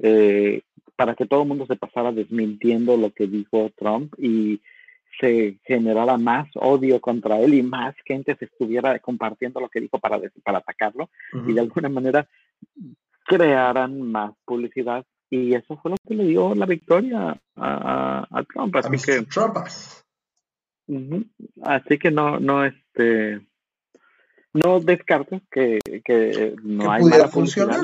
eh, 0.01 0.63
para 0.97 1.15
que 1.15 1.27
todo 1.27 1.43
el 1.43 1.49
mundo 1.49 1.67
se 1.67 1.77
pasara 1.77 2.13
desmintiendo 2.13 2.97
lo 2.97 3.13
que 3.13 3.27
dijo 3.27 3.71
Trump 3.77 4.15
y 4.19 4.61
se 5.21 5.59
generara 5.65 6.17
más 6.17 6.49
odio 6.55 7.01
contra 7.01 7.41
él 7.41 7.55
y 7.55 7.63
más 7.63 7.95
gente 8.05 8.37
se 8.37 8.47
estuviera 8.47 8.99
compartiendo 8.99 9.61
lo 9.61 9.69
que 9.69 9.81
dijo 9.81 9.99
para, 9.99 10.21
para 10.43 10.59
atacarlo 10.59 11.09
y 11.47 11.53
de 11.53 11.61
alguna 11.61 11.89
manera 11.89 12.29
crearan 13.25 14.01
más 14.03 14.35
publicidad 14.45 15.05
y 15.35 15.55
eso 15.55 15.77
fue 15.79 15.91
lo 15.91 15.97
que 16.07 16.15
le 16.15 16.25
dio 16.25 16.55
la 16.55 16.65
victoria 16.65 17.37
a, 17.57 18.45
Trump. 18.53 18.77
Así 18.77 19.05
que, 19.05 19.27
Así 21.63 21.99
que 21.99 22.11
no, 22.13 22.39
no, 22.39 22.65
este, 22.65 23.41
no 24.53 24.79
descarto 24.79 25.41
que, 25.51 25.81
que 26.05 26.55
no 26.63 26.93
hay 26.93 27.03
pudiera 27.03 27.27
funcionar 27.27 27.81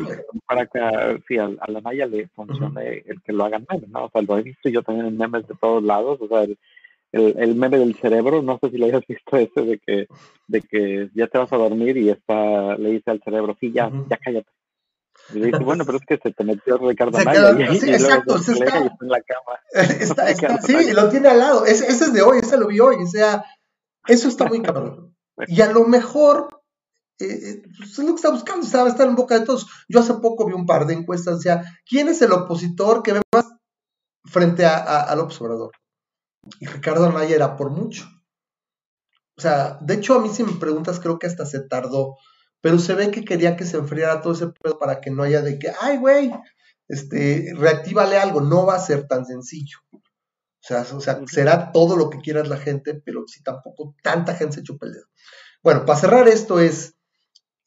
para 0.46 0.66
que 0.66 1.22
si 1.26 1.38
a, 1.38 1.50
la 1.66 1.80
Maya 1.80 2.06
le 2.06 2.28
funcione 2.28 3.02
el 3.04 3.20
que 3.22 3.32
lo 3.32 3.44
hagan 3.44 3.66
mal, 3.68 3.84
¿no? 3.88 4.04
O 4.04 4.10
sea, 4.10 4.22
lo 4.22 4.38
he 4.38 4.42
visto 4.42 4.68
yo 4.68 4.82
también 4.82 5.08
en 5.08 5.18
memes 5.18 5.48
de 5.48 5.54
todos 5.60 5.82
lados, 5.82 6.20
o 6.20 6.28
sea, 6.28 6.42
el, 6.42 6.56
el, 7.12 7.56
meme 7.56 7.78
del 7.78 7.96
cerebro, 7.96 8.42
no 8.42 8.60
sé 8.62 8.70
si 8.70 8.78
lo 8.78 8.86
hayas 8.86 9.04
visto 9.08 9.36
ese 9.36 9.62
de 9.62 9.78
que, 9.78 10.06
de 10.46 10.60
que 10.62 11.10
ya 11.14 11.26
te 11.26 11.38
vas 11.38 11.52
a 11.52 11.56
dormir 11.56 11.96
y 11.96 12.10
está, 12.10 12.76
le 12.76 12.90
dice 12.90 13.10
al 13.10 13.22
cerebro, 13.22 13.56
sí, 13.58 13.72
ya, 13.72 13.90
ya 14.08 14.16
cállate. 14.18 14.50
Y 15.32 15.40
dice, 15.40 15.58
bueno, 15.58 15.84
pero 15.84 15.98
es 15.98 16.04
que 16.06 16.18
se 16.18 16.32
te 16.32 16.44
metió 16.44 16.76
Ricardo 16.78 17.18
sí, 17.18 17.90
exacto, 17.90 18.36
está, 18.36 18.52
está, 18.52 18.78
en 18.78 19.08
la 19.08 19.20
cama. 19.22 19.60
Está, 20.00 20.30
está, 20.30 20.60
sí, 20.62 20.92
lo 20.92 21.08
tiene 21.08 21.28
al 21.28 21.38
lado. 21.38 21.64
Ese, 21.64 21.86
ese, 21.86 22.04
es 22.04 22.12
de 22.12 22.22
hoy, 22.22 22.38
ese 22.38 22.56
lo 22.56 22.66
vi 22.66 22.80
hoy. 22.80 22.96
O 22.96 23.06
sea, 23.06 23.44
eso 24.06 24.28
está 24.28 24.46
muy 24.46 24.60
cabrón. 24.62 25.14
Y 25.46 25.60
a 25.60 25.70
lo 25.70 25.84
mejor 25.86 26.48
eh, 27.20 27.26
eh, 27.26 27.62
pues, 27.76 27.90
es 27.90 27.98
lo 27.98 28.06
que 28.06 28.14
está 28.14 28.30
buscando, 28.30 28.66
va 28.66 28.84
a 28.84 28.88
estar 28.88 29.06
en 29.06 29.14
boca 29.14 29.38
de 29.38 29.44
todos. 29.44 29.66
Yo 29.88 30.00
hace 30.00 30.14
poco 30.14 30.46
vi 30.46 30.54
un 30.54 30.66
par 30.66 30.86
de 30.86 30.94
encuestas, 30.94 31.36
o 31.36 31.40
sea, 31.40 31.62
¿quién 31.86 32.08
es 32.08 32.22
el 32.22 32.32
opositor 32.32 33.02
que 33.02 33.12
ve 33.12 33.22
más 33.32 33.46
frente 34.24 34.64
a, 34.64 34.76
a, 34.76 35.02
al 35.02 35.20
observador? 35.20 35.72
Y 36.58 36.66
Ricardo 36.66 37.06
Anaya 37.06 37.36
era 37.36 37.56
por 37.56 37.70
mucho. 37.70 38.06
O 39.36 39.40
sea, 39.40 39.78
de 39.80 39.94
hecho, 39.94 40.14
a 40.14 40.20
mí 40.20 40.30
si 40.30 40.44
me 40.44 40.52
preguntas, 40.52 40.98
creo 40.98 41.18
que 41.18 41.26
hasta 41.26 41.44
se 41.44 41.60
tardó, 41.60 42.16
pero 42.60 42.78
se 42.78 42.94
ve 42.94 43.10
que 43.10 43.24
quería 43.24 43.56
que 43.56 43.64
se 43.64 43.76
enfriara 43.76 44.20
todo 44.22 44.32
ese 44.32 44.48
pedo 44.48 44.78
para 44.78 45.00
que 45.00 45.10
no 45.10 45.22
haya 45.22 45.42
de 45.42 45.58
que, 45.58 45.72
ay, 45.80 45.98
güey, 45.98 46.32
este, 46.88 47.52
reactívale 47.56 48.18
algo, 48.18 48.40
no 48.40 48.66
va 48.66 48.74
a 48.74 48.80
ser 48.80 49.06
tan 49.06 49.24
sencillo. 49.24 49.78
O 49.92 50.00
sea, 50.62 50.86
o 50.92 51.00
sea, 51.00 51.20
será 51.26 51.72
todo 51.72 51.96
lo 51.96 52.10
que 52.10 52.18
quieras 52.18 52.48
la 52.48 52.58
gente, 52.58 52.94
pero 52.94 53.24
si 53.26 53.42
tampoco 53.42 53.94
tanta 54.02 54.34
gente 54.34 54.56
se 54.56 54.62
chupa 54.62 54.86
el 54.86 54.92
dedo. 54.92 55.06
Bueno, 55.62 55.84
para 55.86 55.98
cerrar 55.98 56.28
esto 56.28 56.60
es, 56.60 56.96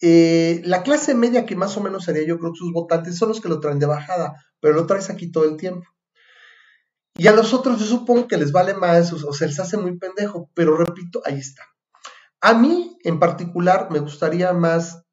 eh, 0.02 0.62
la 0.66 0.84
clase 0.84 1.16
media 1.16 1.46
que 1.46 1.56
más 1.56 1.78
o 1.78 1.82
menos 1.82 2.04
sería 2.04 2.26
yo 2.28 2.38
creo 2.38 2.52
que 2.52 2.60
sus 2.60 2.74
votantes 2.74 3.18
son 3.18 3.30
los 3.30 3.42
que 3.42 3.50
lo 3.50 3.60
traen 3.60 3.80
de 3.80 3.86
bajada, 3.86 4.34
pero 4.60 4.74
lo 4.74 4.86
traes 4.86 5.10
aquí 5.10 5.32
todo 5.32 5.46
el 5.46 5.58
tiempo. 5.58 5.88
Y 7.16 7.28
a 7.28 7.32
los 7.32 7.54
otros 7.54 7.80
yo 7.80 7.86
supongo 7.86 8.28
que 8.28 8.38
les 8.38 8.52
vale 8.52 8.74
más 8.74 9.14
o, 9.14 9.34
se 9.34 9.48
les 9.48 9.60
hace 9.60 9.78
muy 9.78 9.98
pendejo, 9.98 10.50
pero 10.54 10.76
repito, 10.76 11.22
ahí 11.26 11.38
está. 11.40 11.64
A 12.44 12.54
mí 12.54 12.98
en 13.06 13.20
particular 13.20 13.88
me 13.90 14.00
gustaría 14.00 14.52
más, 14.52 15.06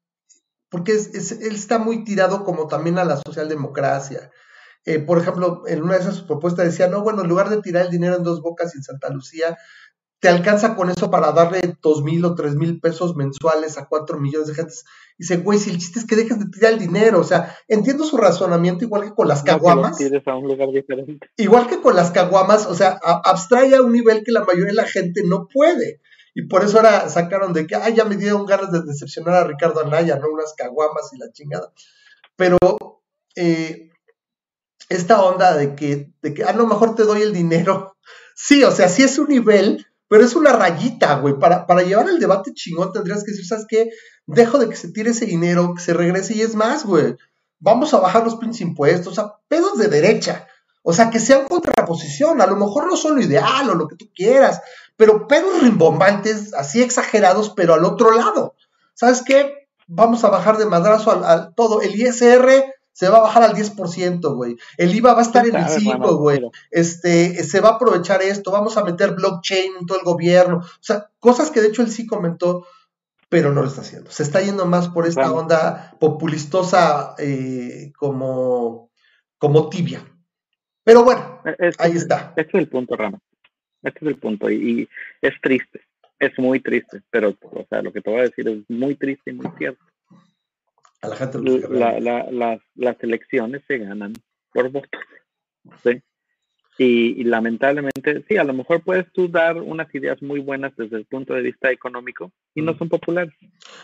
porque 0.69 0.91
él 0.91 1.55
está 1.55 1.79
muy 1.79 2.03
tirado 2.03 2.43
como 2.43 2.67
también 2.67 2.99
a 2.99 3.05
la 3.05 3.21
socialdemocracia. 3.25 4.31
Eh, 4.83 4.99
por 4.99 5.17
ejemplo, 5.17 5.63
en 5.65 5.81
una 5.81 5.93
de 5.93 6.01
esas 6.01 6.23
propuestas 6.23 6.65
decía, 6.65 6.87
no, 6.87 7.03
bueno, 7.03 7.21
en 7.21 7.29
lugar 7.29 7.49
de 7.49 7.61
tirar 7.61 7.85
el 7.85 7.91
dinero 7.91 8.17
en 8.17 8.23
dos 8.23 8.41
bocas 8.41 8.75
en 8.75 8.83
Santa 8.83 9.09
Lucía, 9.09 9.57
te 10.19 10.27
alcanza 10.27 10.75
con 10.75 10.89
eso 10.89 11.09
para 11.09 11.31
darle 11.31 11.77
dos 11.81 12.03
mil 12.03 12.25
o 12.25 12.35
tres 12.35 12.55
mil 12.55 12.81
pesos 12.81 13.15
mensuales 13.15 13.77
a 13.77 13.87
cuatro 13.87 14.19
millones 14.19 14.49
de 14.49 14.55
gente. 14.55 14.73
Y 15.17 15.23
dice, 15.23 15.37
güey, 15.37 15.57
si 15.57 15.69
el 15.69 15.77
chiste 15.77 15.99
es 15.99 16.05
que 16.05 16.17
dejes 16.17 16.37
de 16.37 16.49
tirar 16.49 16.73
el 16.73 16.79
dinero, 16.79 17.21
o 17.21 17.23
sea, 17.23 17.55
entiendo 17.69 18.03
su 18.03 18.17
razonamiento 18.17 18.83
igual 18.83 19.03
que 19.03 19.15
con 19.15 19.29
las 19.29 19.41
caguamas. 19.41 19.97
a 20.01 20.35
un 20.35 20.49
lugar 20.49 20.69
diferente. 20.69 21.31
Igual 21.37 21.67
que 21.67 21.79
con 21.79 21.95
las 21.95 22.11
caguamas, 22.11 22.65
o 22.65 22.75
sea, 22.75 22.99
abstrae 23.01 23.73
a 23.73 23.81
un 23.81 23.93
nivel 23.93 24.21
que 24.25 24.33
la 24.33 24.43
mayoría 24.43 24.67
de 24.67 24.73
la 24.73 24.85
gente 24.85 25.23
no 25.25 25.47
puede. 25.47 26.01
Y 26.33 26.47
por 26.47 26.63
eso 26.63 26.77
ahora 26.77 27.09
sacaron 27.09 27.53
de 27.53 27.67
que, 27.67 27.75
ay, 27.75 27.93
ya 27.93 28.05
me 28.05 28.15
dieron 28.15 28.45
ganas 28.45 28.71
de 28.71 28.81
decepcionar 28.83 29.35
a 29.35 29.43
Ricardo 29.43 29.81
Anaya, 29.81 30.17
¿no? 30.17 30.29
Unas 30.29 30.53
caguamas 30.53 31.11
y 31.13 31.17
la 31.17 31.31
chingada. 31.31 31.73
Pero 32.37 32.57
eh, 33.35 33.89
esta 34.89 35.21
onda 35.23 35.55
de 35.55 35.75
que, 35.75 36.13
de 36.21 36.33
que, 36.33 36.43
a 36.43 36.53
lo 36.53 36.67
mejor 36.67 36.95
te 36.95 37.03
doy 37.03 37.21
el 37.21 37.33
dinero. 37.33 37.95
Sí, 38.33 38.63
o 38.63 38.71
sea, 38.71 38.89
sí 38.89 39.03
es 39.03 39.19
un 39.19 39.27
nivel, 39.27 39.85
pero 40.07 40.23
es 40.23 40.35
una 40.35 40.51
rayita, 40.51 41.19
güey. 41.19 41.37
Para, 41.37 41.67
para 41.67 41.83
llevar 41.83 42.09
el 42.09 42.17
debate 42.17 42.53
chingón 42.53 42.91
tendrías 42.91 43.23
que 43.23 43.31
decir, 43.31 43.45
¿sabes 43.45 43.65
qué? 43.67 43.91
Dejo 44.25 44.57
de 44.57 44.67
que 44.67 44.75
se 44.75 44.91
tire 44.91 45.11
ese 45.11 45.27
dinero, 45.27 45.73
que 45.75 45.83
se 45.83 45.93
regrese 45.93 46.33
y 46.33 46.41
es 46.41 46.55
más, 46.55 46.83
güey. 46.83 47.17
Vamos 47.59 47.93
a 47.93 47.99
bajar 47.99 48.23
los 48.23 48.37
pinches 48.37 48.61
impuestos, 48.61 49.11
o 49.11 49.15
sea, 49.15 49.33
pedos 49.47 49.77
de 49.77 49.89
derecha. 49.89 50.47
O 50.81 50.93
sea, 50.93 51.11
que 51.11 51.19
sean 51.19 51.47
contraposición. 51.47 52.41
A 52.41 52.47
lo 52.47 52.55
mejor 52.55 52.87
no 52.87 52.97
son 52.97 53.15
lo 53.15 53.21
ideal 53.21 53.69
o 53.69 53.75
lo 53.75 53.87
que 53.87 53.95
tú 53.95 54.09
quieras, 54.15 54.59
pero 54.97 55.27
pedos 55.27 55.61
rimbombantes, 55.61 56.53
así 56.53 56.81
exagerados, 56.81 57.49
pero 57.49 57.73
al 57.73 57.85
otro 57.85 58.11
lado. 58.11 58.55
¿Sabes 58.93 59.23
qué? 59.25 59.67
Vamos 59.87 60.23
a 60.23 60.29
bajar 60.29 60.57
de 60.57 60.65
madrazo 60.65 61.25
al 61.25 61.53
todo. 61.55 61.81
El 61.81 61.99
ISR 61.99 62.71
se 62.93 63.09
va 63.09 63.17
a 63.17 63.21
bajar 63.21 63.43
al 63.43 63.55
10%, 63.55 64.35
güey. 64.35 64.57
El 64.77 64.93
IVA 64.93 65.13
va 65.13 65.19
a 65.19 65.23
estar 65.23 65.45
en 65.47 65.55
el 65.55 65.67
5, 65.67 66.17
güey. 66.17 66.41
Este, 66.69 67.43
se 67.43 67.61
va 67.61 67.69
a 67.69 67.73
aprovechar 67.73 68.21
esto, 68.21 68.51
vamos 68.51 68.77
a 68.77 68.83
meter 68.83 69.15
blockchain 69.15 69.73
en 69.79 69.85
todo 69.85 69.97
el 69.97 70.03
gobierno. 70.03 70.57
O 70.57 70.83
sea, 70.83 71.09
cosas 71.19 71.51
que 71.51 71.61
de 71.61 71.69
hecho 71.69 71.81
él 71.81 71.89
sí 71.89 72.05
comentó, 72.05 72.67
pero 73.29 73.53
no 73.53 73.61
lo 73.61 73.67
está 73.67 73.81
haciendo. 73.81 74.11
Se 74.11 74.23
está 74.23 74.41
yendo 74.41 74.65
más 74.65 74.89
por 74.89 75.07
esta 75.07 75.31
onda 75.31 75.95
populistosa 75.99 77.15
eh, 77.17 77.93
como, 77.97 78.91
como 79.37 79.69
tibia. 79.69 80.05
Pero 80.83 81.03
bueno, 81.03 81.41
ahí 81.77 81.93
está. 81.93 82.33
Este 82.35 82.57
es 82.57 82.63
el 82.63 82.69
punto, 82.69 82.95
Rama. 82.95 83.19
Este 83.83 83.99
es 84.01 84.07
el 84.07 84.15
punto. 84.17 84.49
Y, 84.49 84.55
y 84.81 84.89
es 85.21 85.33
triste. 85.41 85.81
Es 86.19 86.37
muy 86.37 86.59
triste. 86.59 87.01
Pero, 87.09 87.35
o 87.41 87.65
sea, 87.69 87.81
lo 87.81 87.91
que 87.91 88.01
te 88.01 88.09
voy 88.09 88.19
a 88.19 88.23
decir 88.23 88.47
es 88.47 88.69
muy 88.69 88.95
triste 88.95 89.31
y 89.31 89.33
muy 89.33 89.47
cierto 89.57 89.83
a 91.01 91.07
la 91.07 91.15
gente 91.15 91.39
las 92.75 93.03
elecciones 93.03 93.61
se 93.67 93.79
ganan 93.79 94.13
por 94.53 94.69
votos. 94.69 95.01
¿sí? 95.83 96.01
Y, 96.77 97.23
lamentablemente, 97.25 98.23
sí, 98.27 98.37
a 98.37 98.43
lo 98.43 98.53
mejor 98.53 98.81
puedes 98.83 99.11
tú 99.11 99.27
dar 99.27 99.57
unas 99.57 99.93
ideas 99.93 100.21
muy 100.21 100.39
buenas 100.39 100.75
desde 100.75 100.97
el 100.97 101.05
punto 101.05 101.33
de 101.33 101.41
vista 101.41 101.71
económico 101.71 102.31
y 102.55 102.61
no 102.61 102.75
son 102.77 102.89
populares. 102.89 103.33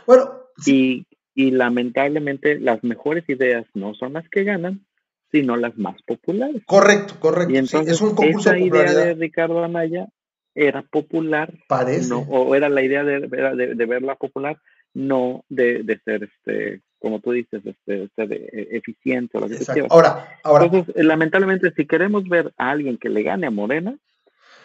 Bueno, 0.08 0.32
y, 0.66 1.06
y 1.36 1.52
lamentablemente 1.52 2.60
las 2.60 2.84
mejores 2.84 3.24
ideas 3.30 3.66
no 3.76 3.94
son 3.94 4.14
las 4.14 4.28
que 4.30 4.44
ganan, 4.44 4.86
sino 5.32 5.58
las 5.58 5.78
más 5.78 6.02
populares. 6.04 6.64
Correcto, 6.66 7.16
correcto. 7.20 7.54
Y 7.54 7.58
entonces 7.58 7.94
es 7.94 8.02
un 8.02 8.16
concurso 8.16 8.50
esa 8.50 8.60
idea 8.60 8.94
de 8.94 9.14
Ricardo 9.14 9.64
Anaya 9.64 10.08
era 10.56 10.82
popular. 10.82 11.54
Parece. 11.68 12.14
o 12.14 12.56
era 12.56 12.70
la 12.70 12.82
idea 12.82 13.04
de, 13.04 13.22
de, 13.28 13.76
de 13.76 13.86
verla 13.86 14.16
popular, 14.16 14.58
no 14.94 15.44
de, 15.50 15.84
de 15.84 16.00
ser 16.00 16.24
este 16.24 16.82
como 17.00 17.20
tú 17.20 17.32
dices, 17.32 17.62
este, 17.66 18.04
este 18.04 18.78
eficiente 18.78 19.38
o 19.38 19.42
lo 19.42 19.48
que 19.48 19.58
sea. 19.58 19.86
Ahora, 19.90 20.40
ahora. 20.44 20.66
Entonces, 20.66 20.96
eh, 20.96 21.04
lamentablemente, 21.04 21.72
si 21.76 21.86
queremos 21.86 22.28
ver 22.28 22.54
a 22.58 22.72
alguien 22.72 22.98
que 22.98 23.10
le 23.10 23.24
gane 23.24 23.48
a 23.48 23.52
Morena, 23.52 23.98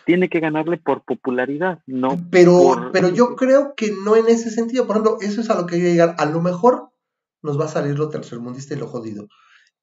tiene 0.05 0.29
que 0.29 0.41
ganarle 0.41 0.79
por 0.79 1.03
popularidad, 1.03 1.79
no 1.87 2.19
pero, 2.31 2.91
Pero 2.93 3.09
yo 3.09 3.37
creo 3.37 3.75
que 3.77 3.93
no 4.05 4.17
en 4.17 4.29
ese 4.29 4.51
sentido. 4.51 4.87
Por 4.87 4.97
ejemplo, 4.97 5.19
eso 5.21 5.41
es 5.41 5.51
a 5.51 5.61
lo 5.61 5.67
que 5.67 5.77
hay 5.77 5.83
que 5.83 5.91
llegar. 5.91 6.15
A 6.19 6.27
lo 6.27 6.41
mejor 6.41 6.89
nos 7.43 7.61
va 7.61 7.67
a 7.67 7.69
salir 7.69 7.99
lo 7.99 8.09
tercermundista 8.09 8.75
y 8.75 8.79
lo 8.79 8.87
jodido. 8.87 9.29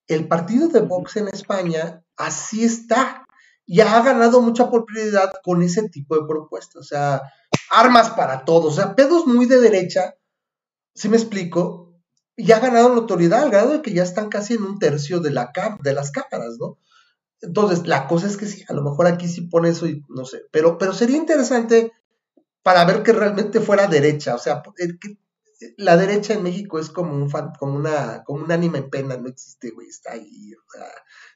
El 0.10 0.28
partido 0.28 0.67
de 0.67 0.82
Vox 0.82 1.15
en 1.15 1.30
España 1.30 2.04
así 2.17 2.65
está. 2.65 3.26
Y 3.65 3.80
ha 3.82 4.02
ganado 4.02 4.41
mucha 4.41 4.69
popularidad 4.69 5.32
con 5.43 5.62
ese 5.62 5.88
tipo 5.88 6.15
de 6.15 6.28
propuestas. 6.28 6.76
O 6.76 6.84
sea, 6.84 7.22
armas 7.72 8.10
para 8.10 8.43
todos. 8.43 8.74
O 8.74 8.76
sea, 8.76 8.95
pedos 8.95 9.26
muy 9.26 9.45
de 9.45 9.62
derecha. 9.62 10.15
Si 10.93 11.08
me 11.08 11.15
explico? 11.15 11.89
ya 12.39 12.58
ha 12.58 12.60
ganado 12.60 12.93
notoriedad 12.93 13.43
al 13.43 13.52
grado 13.52 13.74
de 13.74 13.82
que 13.82 13.93
ya 13.93 14.04
están 14.04 14.30
casi 14.30 14.54
en 14.54 14.63
un 14.63 14.80
tercio 14.80 15.19
de, 15.19 15.32
la 15.32 15.52
de 15.82 15.93
las 15.93 16.12
cámaras, 16.12 16.58
¿no? 16.60 16.78
Entonces, 17.41 17.88
la 17.88 18.08
cosa 18.08 18.28
es 18.28 18.38
que 18.38 18.45
sí, 18.45 18.65
a 18.67 18.74
lo 18.74 18.84
mejor 18.84 19.08
aquí 19.08 19.28
sí 19.28 19.41
pone 19.41 19.69
eso 19.69 19.88
y 19.88 20.04
no 20.10 20.26
sé, 20.26 20.43
pero, 20.52 20.78
pero 20.78 20.93
sería 20.93 21.17
interesante 21.17 21.93
para 22.63 22.84
ver 22.86 23.04
que 23.04 23.13
realmente 23.13 23.62
fuera 23.62 23.88
derecha, 23.88 24.36
o 24.36 24.38
sea, 24.38 24.62
que 25.00 25.17
la 25.78 25.98
derecha 25.98 26.34
en 26.34 26.43
México 26.43 26.80
es 26.80 26.89
como 26.89 27.13
un 27.13 27.30
como 27.30 27.76
una, 27.76 28.24
como 28.24 28.43
un 28.43 28.52
ánima 28.52 28.78
en 28.78 28.89
pena, 28.89 29.17
no 29.17 29.28
existe, 29.28 29.72
güey, 29.72 29.88
está 29.88 30.13
ahí, 30.13 30.54
o 30.54 30.72
sea, 30.72 30.88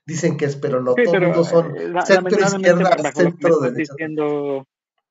dicen 0.06 0.38
que 0.38 0.46
es, 0.46 0.56
pero 0.56 0.82
no, 0.82 0.96
todos 0.96 1.50
son 1.50 1.76
eh, 1.76 1.94
centro 2.06 2.40
izquierda, 2.40 3.12
centro 3.14 3.60
derecha 3.60 3.96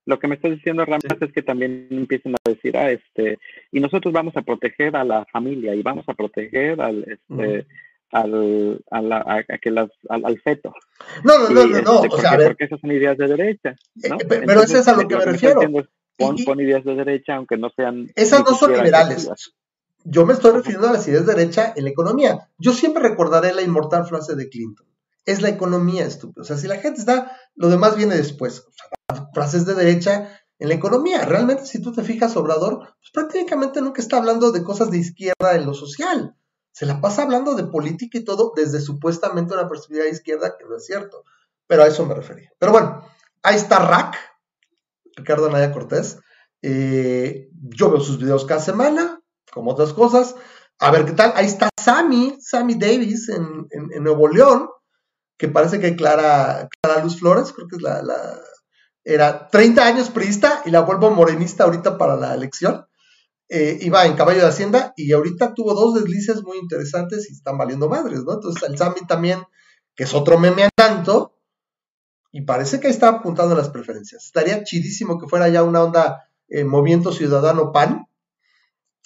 lo 0.05 0.19
que 0.19 0.29
me 0.29 0.35
estás 0.35 0.51
diciendo, 0.51 0.85
Ramas, 0.85 1.05
es 1.21 1.33
que 1.33 1.43
también 1.43 1.87
empiecen 1.91 2.35
a 2.35 2.51
decir, 2.51 2.77
ah, 2.77 2.91
este, 2.91 3.39
y 3.71 3.81
nosotros 3.81 4.13
vamos 4.13 4.37
a 4.37 4.43
proteger 4.43 4.97
a 4.97 5.05
la 5.05 5.25
familia 5.27 5.75
y 5.75 5.83
vamos 5.83 6.05
a 6.09 6.15
proteger 6.15 6.81
al, 6.81 7.05
este, 7.05 7.67
al, 8.11 8.83
a, 8.91 9.01
la, 9.01 9.45
a, 9.49 9.59
que 9.59 9.71
las, 9.71 9.91
al, 10.09 10.41
feto. 10.41 10.75
No, 11.23 11.39
no, 11.39 11.51
no, 11.51 11.67
no, 11.67 11.83
no, 11.83 12.05
este, 12.05 12.17
o 12.17 12.19
sea, 12.19 12.37
porque 12.37 12.65
esas 12.65 12.81
son 12.81 12.91
ideas 12.91 13.17
de 13.17 13.29
derecha, 13.29 13.77
¿no? 14.09 14.17
Eh, 14.17 14.43
pero 14.45 14.63
eso 14.63 14.79
es 14.79 14.89
a 14.89 14.97
lo 14.97 15.07
que 15.07 15.17
me 15.17 15.25
refiero. 15.25 15.61
Pon, 16.19 16.61
ideas 16.61 16.85
de 16.85 16.95
derecha, 16.95 17.37
aunque 17.37 17.57
no 17.57 17.71
sean... 17.75 18.11
Esas 18.15 18.41
no 18.41 18.55
son 18.57 18.73
liberales. 18.73 19.31
Yo 20.05 20.27
me 20.27 20.33
estoy 20.33 20.53
refiriendo 20.53 20.89
a 20.89 20.93
las 20.93 21.07
ideas 21.07 21.27
de 21.27 21.35
derecha 21.35 21.73
en 21.77 21.85
la 21.85 21.91
economía. 21.91 22.49
Yo 22.59 22.73
siempre 22.73 23.03
recordaré 23.03 23.53
la 23.55 23.63
inmortal 23.63 24.07
frase 24.07 24.35
de 24.35 24.49
Clinton. 24.49 24.87
Es 25.25 25.41
la 25.41 25.49
economía, 25.49 26.05
estúpido. 26.05 26.43
O 26.43 26.45
sea, 26.45 26.57
si 26.57 26.67
la 26.67 26.79
gente 26.79 27.01
está, 27.01 27.37
lo 27.55 27.69
demás 27.69 27.97
viene 27.97 28.17
después. 28.17 28.67
O 28.67 28.73
sea, 28.73 29.29
frases 29.33 29.65
de 29.67 29.75
derecha 29.75 30.43
en 30.59 30.69
la 30.69 30.75
economía. 30.75 31.25
Realmente, 31.25 31.67
si 31.67 31.81
tú 31.81 31.93
te 31.93 32.03
fijas, 32.03 32.37
Obrador, 32.37 32.79
pues 32.79 33.11
prácticamente 33.13 33.81
nunca 33.81 34.03
está 34.03 34.17
hablando 34.17 34.51
de 34.51 34.65
cosas 34.65 34.91
de 34.91 34.99
izquierda 34.99 35.55
en 35.55 35.67
lo 35.67 35.75
social. 35.75 36.37
Se 36.73 36.87
la 36.87 37.01
pasa 37.01 37.23
hablando 37.23 37.55
de 37.55 37.65
política 37.65 38.19
y 38.19 38.25
todo 38.25 38.53
desde 38.57 38.81
supuestamente 38.81 39.55
una 39.55 39.69
perspectiva 39.69 40.05
de 40.05 40.11
izquierda, 40.11 40.57
que 40.59 40.65
no 40.65 40.77
es 40.77 40.87
cierto. 40.87 41.25
Pero 41.67 41.85
a 41.85 41.87
eso 41.87 42.05
me 42.07 42.15
refería. 42.15 42.51
Pero 42.59 42.73
bueno, 42.73 43.05
ahí 43.43 43.57
está 43.57 43.79
Rack. 43.79 44.17
Ricardo 45.17 45.47
Anaya 45.47 45.73
Cortés. 45.73 46.19
Eh, 46.63 47.49
yo 47.53 47.91
veo 47.91 48.01
sus 48.01 48.19
videos 48.19 48.45
cada 48.45 48.61
semana, 48.61 49.21
como 49.53 49.73
otras 49.73 49.93
cosas. 49.93 50.35
A 50.79 50.91
ver 50.91 51.05
qué 51.05 51.13
tal. 51.13 51.33
Ahí 51.37 51.47
está 51.47 51.69
Sammy, 51.81 52.37
Sammy 52.41 52.75
Davis 52.75 53.29
en, 53.29 53.69
Nuevo 54.03 54.29
León, 54.29 54.69
que 55.39 55.49
parece 55.49 55.81
que 55.81 55.97
Clara, 55.97 56.69
Clara 56.83 57.03
Luz 57.03 57.19
Flores, 57.19 57.53
creo 57.53 57.69
que 57.69 57.77
es 57.77 57.83
la, 57.83 58.03
la, 58.03 58.41
era 59.05 59.49
30 59.49 59.85
años 59.85 60.11
priista 60.11 60.63
y 60.65 60.71
la 60.71 60.81
vuelvo 60.81 61.11
morenista 61.11 61.65
ahorita 61.65 61.99
para 61.99 62.17
la 62.17 62.35
elección. 62.35 62.87
Eh, 63.49 63.79
iba 63.83 64.07
en 64.07 64.17
caballo 64.17 64.41
de 64.41 64.49
Hacienda 64.49 64.95
y 64.97 65.13
ahorita 65.13 65.53
tuvo 65.53 65.75
dos 65.75 65.95
deslices 65.95 66.43
muy 66.43 66.59
interesantes 66.59 67.29
y 67.29 67.35
están 67.35 67.59
valiendo 67.59 67.89
madres, 67.89 68.25
¿no? 68.25 68.35
Entonces 68.35 68.63
el 68.63 68.79
Sammy 68.79 69.07
también, 69.07 69.43
que 69.95 70.05
es 70.05 70.15
otro 70.15 70.39
meme 70.39 70.71
tanto, 70.75 71.42
y 72.33 72.43
parece 72.43 72.81
que 72.81 72.89
está 72.89 73.09
apuntando 73.09 73.55
las 73.55 73.69
preferencias. 73.69 74.25
Estaría 74.25 74.65
chidísimo 74.65 75.19
que 75.19 75.29
fuera 75.29 75.49
ya 75.49 75.63
una 75.63 75.85
onda 75.85 76.29
eh, 76.49 76.65
Movimiento 76.65 77.13
Ciudadano 77.13 77.73
PAN, 77.73 78.07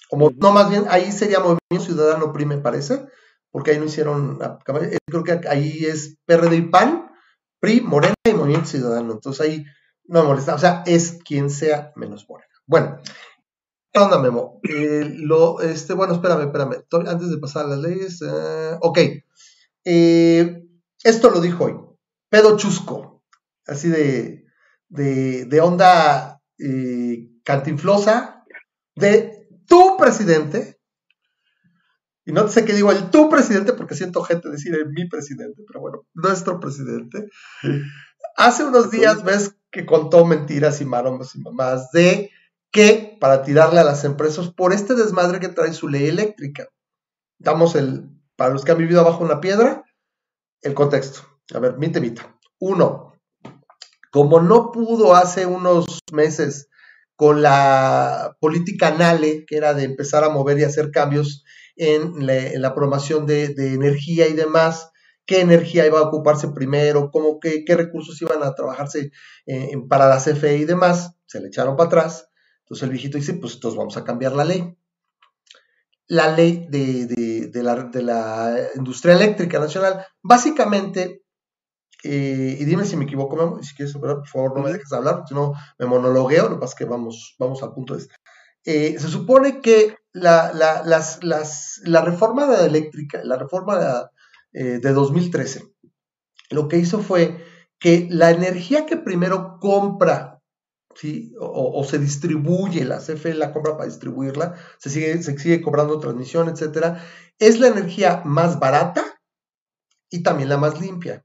como, 0.09 0.31
no, 0.37 0.51
más 0.51 0.69
bien 0.69 0.85
ahí 0.89 1.11
sería 1.11 1.39
Movimiento 1.39 1.85
Ciudadano 1.85 2.31
PRI, 2.31 2.45
me 2.45 2.57
parece, 2.57 3.05
porque 3.51 3.71
ahí 3.71 3.79
no 3.79 3.85
hicieron, 3.85 4.39
eh, 4.41 4.97
creo 5.05 5.23
que 5.23 5.41
ahí 5.47 5.85
es 5.85 6.17
PRD 6.25 6.55
y 6.55 6.61
PAN, 6.61 7.11
PRI, 7.59 7.81
Morena 7.81 8.15
y 8.25 8.33
Movimiento 8.33 8.69
Ciudadano. 8.69 9.11
Entonces 9.13 9.41
ahí 9.45 9.65
no 10.05 10.21
me 10.21 10.27
molesta, 10.29 10.55
o 10.55 10.59
sea, 10.59 10.83
es 10.85 11.19
quien 11.23 11.49
sea 11.49 11.91
menos 11.95 12.25
Morena. 12.29 12.53
Bueno, 12.65 12.99
onda, 14.03 14.19
Memo? 14.19 14.59
Eh, 14.63 15.13
lo, 15.17 15.61
este, 15.61 15.93
bueno, 15.93 16.13
espérame, 16.13 16.45
espérame. 16.45 16.83
Antes 17.07 17.29
de 17.29 17.37
pasar 17.37 17.65
a 17.65 17.69
las 17.69 17.79
leyes. 17.79 18.21
Eh, 18.21 18.77
ok. 18.81 18.99
Eh, 19.85 20.63
esto 21.03 21.29
lo 21.29 21.41
dijo 21.41 21.65
hoy. 21.65 21.75
Pedo 22.29 22.57
chusco. 22.57 23.16
Así 23.67 23.89
de, 23.89 24.45
de, 24.89 25.45
de 25.45 25.61
onda 25.61 26.41
cantinflosa. 27.43 28.45
De 28.95 29.47
tu 29.67 29.97
presidente. 29.97 30.79
Y 32.25 32.33
no 32.33 32.47
sé 32.49 32.65
qué 32.65 32.73
digo 32.73 32.91
el 32.91 33.09
tu 33.09 33.29
presidente 33.29 33.73
porque 33.73 33.95
siento 33.95 34.21
gente 34.23 34.49
decir 34.49 34.75
el 34.75 34.89
mi 34.89 35.07
presidente, 35.07 35.63
pero 35.65 35.79
bueno, 35.79 36.05
nuestro 36.13 36.59
presidente. 36.59 37.29
Hace 38.35 38.65
unos 38.65 38.91
días 38.91 39.23
ves 39.23 39.55
que 39.71 39.85
contó 39.85 40.25
mentiras 40.25 40.81
y 40.81 40.85
maromas 40.85 41.35
y 41.35 41.39
mamás 41.39 41.91
de 41.91 42.31
que 42.71 43.17
para 43.19 43.43
tirarle 43.43 43.79
a 43.79 43.85
las 43.85 44.03
empresas 44.03 44.49
por 44.49 44.73
este 44.73 44.95
desmadre 44.95 45.39
que 45.39 45.47
trae 45.47 45.71
su 45.73 45.87
ley 45.87 46.07
eléctrica. 46.07 46.67
Damos 47.39 47.75
el, 47.75 48.09
para 48.35 48.53
los 48.53 48.65
que 48.65 48.71
han 48.71 48.77
vivido 48.77 48.99
abajo 48.99 49.23
una 49.23 49.39
piedra, 49.39 49.85
el 50.61 50.73
contexto. 50.73 51.21
A 51.53 51.59
ver, 51.59 51.77
mi 51.77 51.89
temita. 51.91 52.37
Uno, 52.59 53.13
como 54.11 54.39
no 54.39 54.71
pudo 54.71 55.15
hace 55.15 55.45
unos 55.45 55.99
meses 56.11 56.69
con 57.15 57.41
la 57.41 58.37
política 58.39 58.91
NALE, 58.91 59.45
que 59.47 59.57
era 59.57 59.73
de 59.73 59.83
empezar 59.83 60.23
a 60.23 60.29
mover 60.29 60.59
y 60.59 60.63
hacer 60.63 60.91
cambios 60.91 61.43
en 61.75 62.25
la, 62.25 62.73
promoción 62.75 63.25
de, 63.25 63.45
energía 63.57 64.27
y 64.27 64.33
demás, 64.33 64.91
qué 65.25 65.41
energía 65.41 65.85
iba 65.85 65.99
a 65.99 66.03
ocuparse 66.03 66.49
primero, 66.49 67.09
cómo, 67.11 67.39
qué, 67.39 67.63
qué 67.65 67.75
recursos 67.75 68.21
iban 68.21 68.43
a 68.43 68.53
trabajarse 68.53 69.11
eh, 69.45 69.71
para 69.89 70.07
la 70.07 70.17
CFE 70.17 70.57
y 70.57 70.65
demás, 70.65 71.15
se 71.25 71.39
le 71.39 71.47
echaron 71.47 71.75
para 71.75 71.87
atrás 71.87 72.27
entonces 72.67 72.83
el 72.83 72.89
viejito 72.89 73.17
dice, 73.17 73.33
pues 73.35 73.53
entonces 73.53 73.77
vamos 73.77 73.95
a 73.95 74.03
cambiar 74.03 74.33
la 74.33 74.43
ley. 74.43 74.77
La 76.07 76.35
ley 76.35 76.67
de, 76.69 77.49
la, 77.63 78.67
industria 78.75 79.15
eléctrica 79.15 79.57
nacional, 79.57 80.05
básicamente, 80.21 81.23
eh, 82.03 82.57
y 82.59 82.65
dime 82.65 82.85
si 82.85 82.95
me 82.95 83.05
equivoco, 83.05 83.61
si 83.63 83.75
quieres, 83.75 83.95
por 83.95 84.27
favor, 84.27 84.55
no 84.55 84.63
me 84.63 84.71
dejes 84.71 84.91
hablar, 84.93 85.23
si 85.27 85.33
no 85.33 85.53
me 85.79 85.85
monologueo, 85.85 86.49
lo 86.49 86.55
que 86.55 86.61
pasa 86.61 86.73
es 86.73 86.77
que 86.77 86.85
vamos, 86.85 87.35
vamos 87.39 87.63
al 87.63 87.73
punto 87.73 87.95
de 87.95 88.01
este. 88.01 88.15
Eh, 88.65 88.99
se 88.99 89.07
supone 89.07 89.61
que 89.61 89.95
la, 90.11 90.51
la, 90.53 92.01
reforma 92.01 92.47
de 92.47 92.65
eléctrica, 92.65 93.21
la 93.23 93.37
reforma 93.37 94.09
de, 94.51 94.79
de 94.79 94.93
2013, 94.93 95.59
eh, 95.59 95.63
lo 96.49 96.67
que 96.67 96.77
hizo 96.77 96.99
fue 96.99 97.43
que 97.79 98.07
la 98.09 98.31
energía 98.31 98.85
que 98.85 98.97
primero 98.97 99.57
compra 99.59 100.37
o, 101.39 101.83
se 101.83 101.99
distribuye, 101.99 102.83
la 102.83 102.97
CFE 102.97 103.35
la 103.35 103.53
compra 103.53 103.73
para 103.73 103.85
distribuirla, 103.85 104.55
se 104.79 104.89
sigue, 104.89 105.21
se 105.21 105.37
sigue 105.37 105.61
cobrando 105.61 105.99
transmisión, 105.99 106.49
etcétera, 106.49 107.03
es 107.37 107.59
la 107.59 107.67
energía 107.67 108.21
más 108.25 108.59
barata 108.59 109.03
y 110.09 110.23
también 110.23 110.49
la 110.49 110.57
más 110.57 110.81
limpia. 110.81 111.23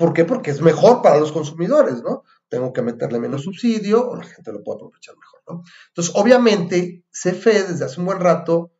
¿Por 0.00 0.14
qué? 0.14 0.24
Porque 0.24 0.50
es 0.50 0.62
mejor 0.62 1.02
para 1.02 1.18
los 1.18 1.30
consumidores, 1.30 2.02
¿no? 2.02 2.22
Tengo 2.48 2.72
que 2.72 2.80
meterle 2.80 3.18
menos 3.18 3.42
subsidio 3.42 4.08
o 4.08 4.16
la 4.16 4.24
gente 4.24 4.50
lo 4.50 4.64
puede 4.64 4.78
aprovechar 4.78 5.14
mejor, 5.14 5.42
¿no? 5.46 5.62
Entonces, 5.88 6.14
obviamente, 6.16 7.04
CFE 7.10 7.64
desde 7.64 7.84
hace 7.84 8.00
un 8.00 8.06
buen 8.06 8.18
rato 8.18 8.72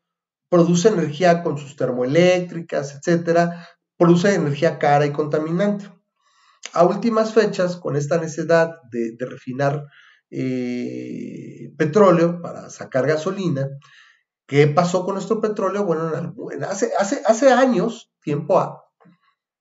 produce 0.49 0.89
energía 0.89 1.43
con 1.43 1.59
sus 1.59 1.77
termoeléctricas, 1.77 2.95
etcétera, 2.95 3.69
produce 3.99 4.35
energía 4.35 4.79
cara 4.79 5.05
y 5.05 5.13
contaminante 5.13 5.93
a 6.73 6.87
últimas 6.87 7.35
fechas, 7.35 7.77
con 7.77 7.97
esta 7.97 8.17
necesidad 8.17 8.71
de, 8.91 9.15
refinar 9.21 9.85
eh, 10.31 11.71
petróleo 11.77 12.41
para 12.41 12.71
sacar 12.71 13.07
gasolina, 13.07 13.69
¿qué 14.47 14.69
pasó 14.69 15.05
con 15.05 15.17
nuestro 15.17 15.39
petróleo? 15.43 15.85
Bueno, 15.85 16.67
hace, 16.67 16.93
hace, 16.99 17.21
hace 17.27 17.53
años, 17.53 18.11
tiempo 18.23 18.59
A, 18.59 18.90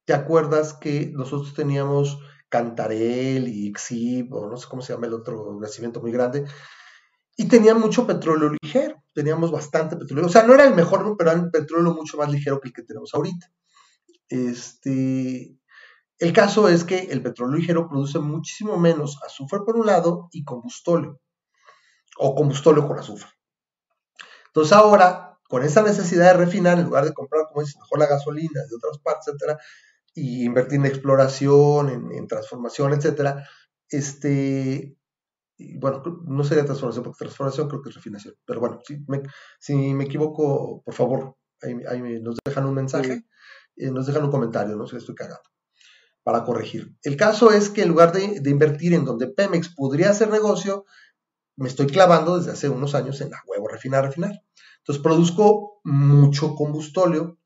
¿te 0.09 0.15
acuerdas 0.15 0.73
que 0.73 1.11
nosotros 1.13 1.53
teníamos 1.53 2.17
Cantarel 2.49 3.47
y 3.47 3.67
Exib, 3.67 4.33
o 4.33 4.49
no 4.49 4.57
sé 4.57 4.65
cómo 4.67 4.81
se 4.81 4.91
llama 4.91 5.05
el 5.05 5.13
otro 5.13 5.55
nacimiento 5.61 6.01
muy 6.01 6.11
grande, 6.11 6.47
y 7.37 7.47
tenían 7.47 7.79
mucho 7.79 8.07
petróleo 8.07 8.49
ligero, 8.59 9.03
teníamos 9.13 9.51
bastante 9.51 9.97
petróleo, 9.97 10.25
o 10.25 10.29
sea, 10.29 10.41
no 10.47 10.55
era 10.55 10.63
el 10.65 10.73
mejor, 10.73 11.15
pero 11.15 11.29
era 11.29 11.39
un 11.39 11.51
petróleo 11.51 11.93
mucho 11.93 12.17
más 12.17 12.31
ligero 12.31 12.59
que 12.59 12.69
el 12.69 12.73
que 12.73 12.81
tenemos 12.81 13.13
ahorita. 13.13 13.51
Este, 14.29 15.55
el 16.17 16.33
caso 16.33 16.67
es 16.69 16.83
que 16.85 17.01
el 17.11 17.21
petróleo 17.21 17.59
ligero 17.59 17.87
produce 17.87 18.17
muchísimo 18.17 18.79
menos 18.79 19.19
azufre 19.23 19.59
por 19.63 19.77
un 19.77 19.85
lado 19.85 20.27
y 20.31 20.43
combustóleo, 20.43 21.19
o 22.17 22.33
combustóleo 22.33 22.87
con 22.87 22.97
azufre. 22.97 23.29
Entonces 24.47 24.73
ahora, 24.73 25.37
con 25.47 25.61
esa 25.61 25.83
necesidad 25.83 26.31
de 26.31 26.45
refinar, 26.45 26.79
en 26.79 26.85
lugar 26.85 27.05
de 27.05 27.13
comprar, 27.13 27.45
como 27.47 27.61
dices, 27.61 27.77
mejor 27.77 27.99
la 27.99 28.07
gasolina 28.07 28.61
de 28.67 28.75
otras 28.75 28.97
partes, 29.03 29.27
etcétera, 29.27 29.59
y 30.13 30.45
invertir 30.45 30.79
en 30.79 30.85
exploración, 30.85 31.89
en, 31.89 32.27
transformación, 32.27 32.93
etcétera, 32.93 33.47
este, 33.89 34.97
bueno, 35.79 36.03
no 36.25 36.43
sería 36.43 36.65
transformación, 36.65 37.03
porque 37.03 37.19
transformación 37.19 37.67
creo 37.67 37.81
que 37.81 37.89
es 37.89 37.95
refinación, 37.95 38.35
pero 38.45 38.59
bueno, 38.59 38.79
si 39.59 39.75
me, 39.93 40.03
equivoco, 40.03 40.81
por 40.83 40.93
favor, 40.93 41.35
ahí, 41.61 42.01
nos 42.21 42.37
dejan 42.45 42.65
un 42.65 42.75
mensaje, 42.75 43.25
eh, 43.75 43.91
nos 43.91 44.07
dejan 44.07 44.25
un 44.25 44.31
comentario, 44.31 44.75
no 44.75 44.87
sé, 44.87 44.97
estoy 44.97 45.15
cagado 45.15 45.41
para 46.29 46.43
corregir. 46.43 46.95
El 47.01 47.17
caso 47.17 47.51
es 47.51 47.71
que 47.71 47.81
en 47.81 47.89
lugar 47.89 48.11
de, 48.11 48.39
invertir 48.47 48.93
en 48.93 49.03
donde 49.03 49.25
Pemex 49.25 49.73
podría 49.73 50.11
hacer 50.11 50.29
negocio, 50.29 50.85
me 51.55 51.67
estoy 51.67 51.87
clavando 51.87 52.37
desde 52.37 52.51
hace 52.51 52.69
unos 52.69 52.93
años 52.93 53.19
en 53.21 53.31
la 53.31 53.41
huevo 53.47 53.67
refinar, 53.67 54.05
refinar. 54.05 54.43
Entonces 54.77 55.01
produzco 55.01 55.81
mucho 55.83 56.53
combustóleo. 56.53 57.38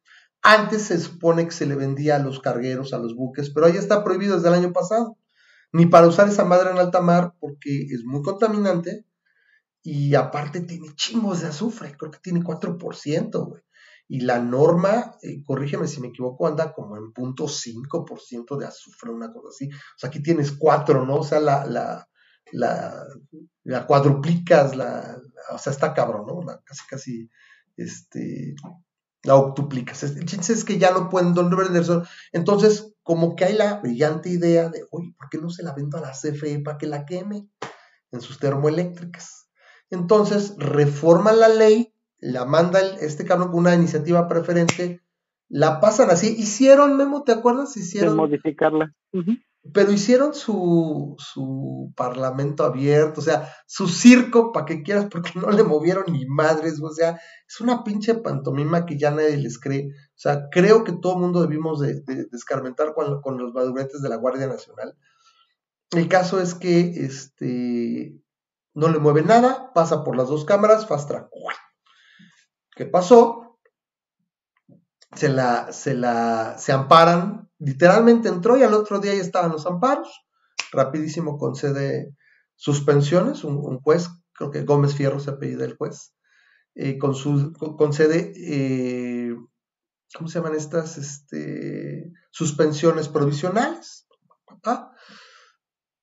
Antes 0.44 0.84
se 0.84 1.00
supone 1.00 1.46
que 1.46 1.52
se 1.52 1.66
le 1.66 1.76
vendía 1.76 2.18
a 2.18 2.20
los 2.20 2.40
cargueros, 2.40 2.94
a 2.94 3.00
los 3.00 3.16
buques, 3.16 3.50
pero 3.50 3.66
ahí 3.66 3.78
está 3.78 4.04
prohibido 4.04 4.36
desde 4.36 4.50
el 4.50 4.56
año 4.56 4.74
pasado. 4.74 5.18
Ni 5.72 5.88
para 5.88 6.08
usar 6.08 6.28
esa 6.28 6.46
madre 6.46 6.72
en 6.72 6.78
alta 6.78 7.02
mar 7.02 7.34
porque 7.40 7.88
es 7.90 8.04
muy 8.06 8.22
contaminante 8.22 9.06
y 9.82 10.14
aparte 10.16 10.62
tiene 10.62 10.94
chingos 10.96 11.42
de 11.42 11.48
azufre, 11.48 11.96
creo 11.98 12.12
que 12.12 12.20
tiene 12.20 12.42
4%, 12.42 13.48
güey 13.48 13.64
y 14.08 14.20
la 14.22 14.40
norma, 14.40 15.18
eh, 15.22 15.44
corrígeme 15.44 15.88
si 15.88 16.02
me 16.02 16.10
equivoco, 16.10 16.48
anda 16.48 16.74
como 16.74 16.98
en 16.98 17.14
punto 17.14 17.48
5% 17.48 18.58
de 18.58 18.66
azufre, 18.66 19.12
una 19.12 19.32
cosa 19.32 19.48
así. 19.50 19.70
O 19.70 19.98
sea, 19.98 20.10
aquí 20.10 20.22
tienes 20.22 20.52
cuatro, 20.52 21.06
¿no? 21.06 21.16
O 21.16 21.24
sea, 21.24 21.40
la, 21.40 21.66
la, 21.66 22.08
la, 22.52 23.08
la 23.64 23.88
cuadruplicas, 23.88 24.76
la, 24.76 25.18
o 25.52 25.58
sea, 25.58 25.72
está 25.72 25.94
cabrón, 25.94 26.26
¿no? 26.28 26.46
casi, 26.64 26.88
casi, 26.88 27.30
este, 27.78 28.56
la 29.24 29.36
octuplicas. 29.36 30.04
El 30.04 30.26
chiste 30.26 30.54
es 30.54 30.64
que 30.64 30.78
ya 30.78 30.92
no 30.92 31.10
pueden 31.10 31.34
vender 31.34 31.82
eso. 31.82 32.04
Entonces, 32.32 32.94
como 33.04 33.36
que 33.36 33.46
hay 33.46 33.54
la 33.54 33.80
brillante 33.80 34.30
idea 34.30 34.70
de, 34.70 34.86
oye, 34.92 35.14
¿por 35.18 35.30
qué 35.30 35.38
no 35.38 35.50
se 35.50 35.64
la 35.64 35.74
vendo 35.74 35.98
a 35.98 36.02
la 36.02 36.12
CFE 36.12 36.60
para 36.60 36.78
que 36.78 36.88
la 36.88 37.06
queme 37.06 37.48
en 38.12 38.22
sus 38.22 38.40
termoeléctricas? 38.40 39.50
Entonces, 39.90 40.56
reforman 40.58 41.40
la 41.40 41.50
ley 41.50 41.94
la 42.24 42.46
manda 42.46 42.80
este 43.02 43.26
cabrón 43.26 43.50
con 43.50 43.60
una 43.60 43.76
iniciativa 43.76 44.30
preferente, 44.30 45.02
la 45.50 45.82
pasan 45.82 46.10
así. 46.10 46.34
Hicieron, 46.38 46.96
Memo, 46.96 47.24
¿te 47.24 47.34
acuerdas? 47.34 47.76
Hicieron. 47.76 48.16
modificarla. 48.16 48.96
Pero 49.72 49.94
hicieron 49.94 50.34
su, 50.34 51.16
su 51.18 51.94
parlamento 51.96 52.66
abierto, 52.66 53.22
o 53.22 53.24
sea, 53.24 53.54
su 53.66 53.88
circo, 53.88 54.52
para 54.52 54.66
que 54.66 54.84
quieras, 54.84 55.08
porque 55.10 55.32
no 55.36 55.50
le 55.52 55.64
movieron 55.64 56.04
ni 56.12 56.26
madres, 56.26 56.82
o 56.82 56.90
sea, 56.90 57.20
es 57.48 57.62
una 57.62 57.84
pinche 57.84 58.16
pantomima 58.16 58.86
que 58.86 58.98
ya 58.98 59.12
nadie 59.12 59.38
les 59.38 59.58
cree. 59.60 59.88
O 59.88 60.20
sea, 60.20 60.50
creo 60.52 60.84
que 60.84 60.92
todo 60.92 61.14
el 61.14 61.20
mundo 61.22 61.42
debimos 61.42 61.80
de, 61.80 62.04
descarmentar 62.30 62.94
con, 62.94 63.22
con, 63.22 63.38
los 63.38 63.54
maduretes 63.54 64.02
de 64.02 64.10
la 64.10 64.18
Guardia 64.18 64.48
Nacional. 64.48 64.98
El 65.92 66.10
caso 66.10 66.42
es 66.42 66.56
que 66.56 67.06
este, 67.06 68.20
no 68.74 68.90
le 68.90 69.00
mueve 69.00 69.22
nada, 69.22 69.72
pasa 69.74 70.04
por 70.04 70.18
las 70.18 70.28
dos 70.28 70.44
cámaras, 70.46 70.88
fast 70.88 71.08
track. 71.08 71.30
¿Qué 72.76 72.86
pasó? 72.86 73.60
Se 75.16 75.30
la, 75.30 75.72
se 75.72 75.94
la, 75.94 76.58
se 76.58 76.72
amparan, 76.72 77.52
literalmente 77.64 78.30
entró 78.30 78.58
y 78.58 78.64
al 78.64 78.74
otro 78.74 79.00
día 79.00 79.14
ya 79.14 79.22
estaban 79.22 79.52
los 79.52 79.66
amparos, 79.66 80.26
rapidísimo 80.72 81.38
concede 81.38 82.16
suspensiones, 82.56 83.44
un, 83.44 83.80
juez, 83.80 84.08
creo 84.34 84.52
que 84.52 84.64
Gómez 84.64 84.96
Fierro 84.96 85.20
se 85.20 85.32
apellida 85.32 85.66
el 85.66 85.76
juez, 85.76 86.14
eh, 86.76 86.98
con 86.98 87.16
su, 87.16 87.54
concede, 87.54 88.34
eh, 88.36 89.36
¿cómo 90.16 90.28
se 90.28 90.40
llaman 90.40 90.56
estas? 90.56 90.98
Este, 90.98 92.12
suspensiones 92.32 93.08
provisionales. 93.10 94.08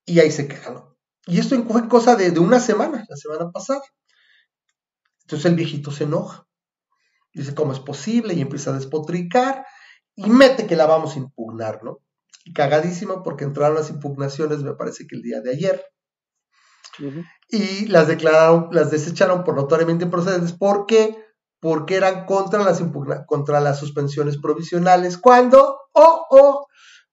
Y 0.04 0.18
ahí 0.18 0.30
se 0.30 0.48
quejan. 0.48 0.84
Y 1.26 1.38
esto 1.38 1.62
fue 1.64 1.88
cosa 1.88 2.16
de, 2.16 2.30
de, 2.30 2.40
una 2.40 2.60
semana, 2.60 3.04
la 3.08 3.16
semana 3.16 3.50
pasada. 3.50 3.82
Entonces 5.22 5.46
el 5.46 5.56
viejito 5.56 5.90
se 5.90 6.04
enoja. 6.04 6.46
Dice, 7.32 7.54
¿cómo 7.54 7.72
es 7.72 7.78
posible? 7.78 8.34
Y 8.34 8.40
empieza 8.40 8.70
a 8.70 8.74
despotricar 8.74 9.64
y 10.16 10.28
mete 10.30 10.66
que 10.66 10.76
la 10.76 10.86
vamos 10.86 11.14
a 11.14 11.18
impugnar, 11.18 11.82
¿no? 11.82 11.98
Cagadísimo 12.54 13.22
porque 13.22 13.44
entraron 13.44 13.76
las 13.76 13.90
impugnaciones, 13.90 14.62
me 14.62 14.74
parece 14.74 15.06
que 15.06 15.16
el 15.16 15.22
día 15.22 15.40
de 15.40 15.50
ayer. 15.52 15.84
Y 17.48 17.86
las 17.86 18.08
declararon, 18.08 18.68
las 18.72 18.90
desecharon 18.90 19.44
por 19.44 19.56
notoriamente 19.56 20.04
improcedentes. 20.04 20.52
¿Por 20.52 20.86
qué? 20.86 21.16
Porque 21.60 21.96
eran 21.96 22.26
contra 22.26 22.62
las, 22.62 22.82
contra 23.26 23.60
las 23.60 23.78
suspensiones 23.78 24.38
provisionales. 24.38 25.18
Cuando, 25.18 25.78
oh, 25.92 26.26
oh, 26.30 26.66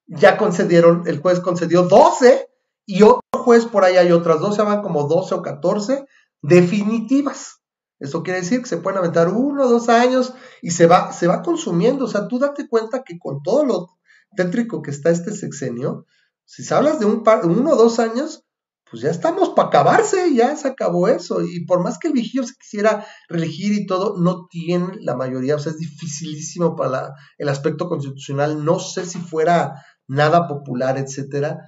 ya 0.08 0.38
concedieron, 0.38 1.04
el 1.06 1.20
juez 1.20 1.40
concedió 1.40 1.84
12 1.84 2.48
y 2.86 3.04
otro 3.04 3.22
juez 3.34 3.66
por 3.66 3.84
ahí 3.84 3.98
hay 3.98 4.12
otras 4.12 4.40
12, 4.40 4.62
van 4.64 4.82
como 4.82 5.08
12 5.08 5.36
o 5.36 5.42
14 5.42 6.06
definitivas. 6.42 7.62
Eso 8.00 8.24
quiere 8.24 8.42
decir 8.42 8.62
que 8.62 8.70
se 8.70 8.78
pueden 8.78 9.00
aventar 9.00 9.30
uno 9.30 9.64
o 9.64 9.70
dos 9.70 9.90
años 9.90 10.34
y 10.62 10.72
se 10.72 10.86
va, 10.86 11.12
se 11.12 11.28
va 11.28 11.42
consumiendo. 11.42 12.06
O 12.06 12.08
sea, 12.08 12.28
tú 12.28 12.40
date 12.40 12.68
cuenta 12.68 13.04
que 13.04 13.18
con 13.18 13.42
todo 13.42 13.66
lo 13.66 13.90
tétrico 14.36 14.82
que 14.82 14.92
está 14.92 15.10
este 15.10 15.32
sexenio, 15.32 16.06
si 16.46 16.64
se 16.64 16.74
hablas 16.74 17.00
de 17.00 17.06
un 17.06 17.24
par, 17.24 17.46
uno 17.46 17.72
o 17.72 17.76
dos 17.76 18.00
años, 18.00 18.44
pues 18.90 19.02
ya 19.02 19.10
estamos 19.10 19.50
para 19.50 19.68
acabarse, 19.68 20.34
ya 20.34 20.56
se 20.56 20.68
acabó 20.68 21.08
eso. 21.08 21.42
Y 21.42 21.66
por 21.66 21.84
más 21.84 21.98
que 22.00 22.08
el 22.08 22.14
vigío 22.14 22.44
se 22.44 22.54
quisiera 22.56 23.06
reelegir 23.28 23.74
y 23.74 23.86
todo, 23.86 24.16
no 24.18 24.48
tiene 24.50 24.98
la 25.02 25.16
mayoría, 25.16 25.56
o 25.56 25.60
sea, 25.60 25.72
es 25.72 25.78
dificilísimo 25.78 26.76
para 26.76 27.14
el 27.38 27.50
aspecto 27.50 27.90
constitucional. 27.90 28.64
No 28.64 28.80
sé 28.80 29.06
si 29.06 29.20
fuera 29.20 29.84
nada 30.08 30.48
popular, 30.48 30.98
etcétera. 30.98 31.60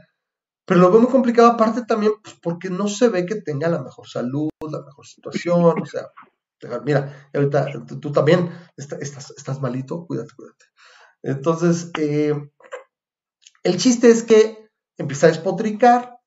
Pero 0.69 0.81
lo 0.81 0.91
veo 0.91 1.01
muy 1.01 1.09
complicado 1.09 1.47
aparte 1.47 1.81
también 1.81 2.13
pues, 2.23 2.35
porque 2.43 2.69
no 2.69 2.87
se 2.87 3.09
ve 3.09 3.25
que 3.25 3.41
tenga 3.41 3.67
la 3.69 3.81
mejor 3.81 4.07
salud, 4.07 4.49
la 4.69 4.83
mejor 4.83 5.03
situación, 5.03 5.81
o 5.81 5.85
sea, 5.87 6.11
mira, 6.85 7.27
ahorita 7.33 7.87
tú, 7.99 8.11
también 8.11 8.51
estás, 8.77 9.31
estás, 9.35 9.61
malito, 9.61 10.05
cuídate, 10.05 10.29
cuídate. 10.35 10.65
Entonces, 11.23 11.89
eh, 11.97 12.35
el 13.63 13.77
chiste 13.77 14.11
es 14.11 14.21
que 14.21 14.69
empieza 14.95 15.25
a 15.25 15.29
despotricar 15.29 16.19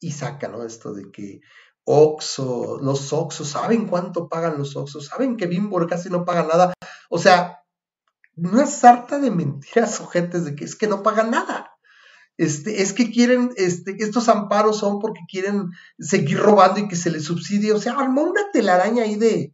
y 0.00 0.10
saca, 0.10 0.48
¿no? 0.48 0.64
Esto 0.64 0.92
de 0.92 1.12
que 1.12 1.40
Oxo, 1.84 2.80
los 2.82 3.12
Oxos, 3.12 3.46
¿saben 3.46 3.86
cuánto 3.86 4.28
pagan 4.28 4.58
los 4.58 4.74
Oxos? 4.74 5.06
¿Saben 5.06 5.36
que 5.36 5.46
Bimbo 5.46 5.86
casi 5.86 6.10
no 6.10 6.24
paga 6.24 6.42
nada? 6.42 6.74
O 7.10 7.18
sea, 7.18 7.62
una 8.34 8.66
sarta 8.66 9.20
de 9.20 9.30
mentiras 9.30 10.00
ojetes 10.00 10.44
de 10.46 10.56
que 10.56 10.64
es 10.64 10.74
que 10.74 10.88
no 10.88 11.04
paga 11.04 11.22
nada. 11.22 11.67
Este, 12.38 12.82
es 12.82 12.92
que 12.92 13.10
quieren, 13.10 13.50
este, 13.56 13.96
estos 13.98 14.28
amparos 14.28 14.78
son 14.78 15.00
porque 15.00 15.20
quieren 15.28 15.70
seguir 15.98 16.38
robando 16.38 16.78
y 16.78 16.86
que 16.86 16.94
se 16.94 17.10
les 17.10 17.24
subsidie. 17.24 17.72
O 17.72 17.80
sea, 17.80 17.94
armó 17.94 18.22
una 18.22 18.42
telaraña 18.52 19.02
ahí 19.02 19.16
de, 19.16 19.52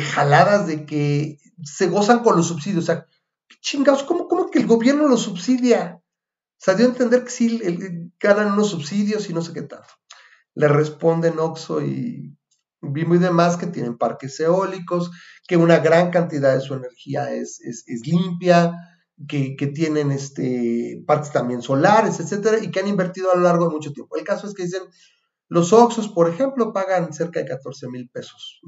jaladas 0.00 0.66
de 0.66 0.84
que 0.84 1.38
se 1.64 1.86
gozan 1.86 2.18
con 2.18 2.36
los 2.36 2.48
subsidios. 2.48 2.84
O 2.84 2.86
sea, 2.86 3.06
chingados, 3.62 4.02
¿cómo, 4.02 4.50
que 4.50 4.58
el 4.58 4.66
gobierno 4.66 5.08
los 5.08 5.22
subsidia? 5.22 6.02
O 6.02 6.62
sea, 6.62 6.74
dio 6.74 6.84
a 6.84 6.90
entender 6.90 7.24
que 7.24 7.30
sí 7.30 7.60
ganan 8.20 8.52
unos 8.52 8.68
subsidios 8.68 9.30
y 9.30 9.32
no 9.32 9.40
sé 9.40 9.54
qué 9.54 9.62
tanto. 9.62 9.88
Le 10.54 10.68
responden 10.68 11.38
Oxo 11.38 11.80
y 11.80 12.36
Bimbo 12.82 13.14
y 13.14 13.18
demás 13.18 13.56
que 13.56 13.66
tienen 13.66 13.96
parques 13.96 14.38
eólicos, 14.40 15.10
que 15.48 15.56
una 15.56 15.78
gran 15.78 16.10
cantidad 16.10 16.54
de 16.54 16.60
su 16.60 16.74
energía 16.74 17.32
es 17.32 17.58
limpia, 18.04 18.74
que, 19.28 19.66
tienen 19.74 20.10
este, 20.10 21.02
partes 21.06 21.32
también 21.32 21.62
solares, 21.62 22.20
etcétera, 22.20 22.58
y 22.62 22.70
que 22.70 22.80
han 22.80 22.88
invertido 22.88 23.30
a 23.30 23.36
lo 23.36 23.42
largo 23.42 23.66
de 23.66 23.72
mucho 23.72 23.92
tiempo. 23.92 24.16
El 24.16 24.24
caso 24.24 24.46
es 24.46 24.54
que 24.54 24.64
dicen, 24.64 24.82
los 25.48 25.72
Oxos, 25.72 26.08
por 26.08 26.28
ejemplo, 26.28 26.72
pagan 26.72 27.12
cerca 27.12 27.40
de 27.40 27.46
14 27.46 27.88
mil 27.88 28.08
pesos 28.08 28.60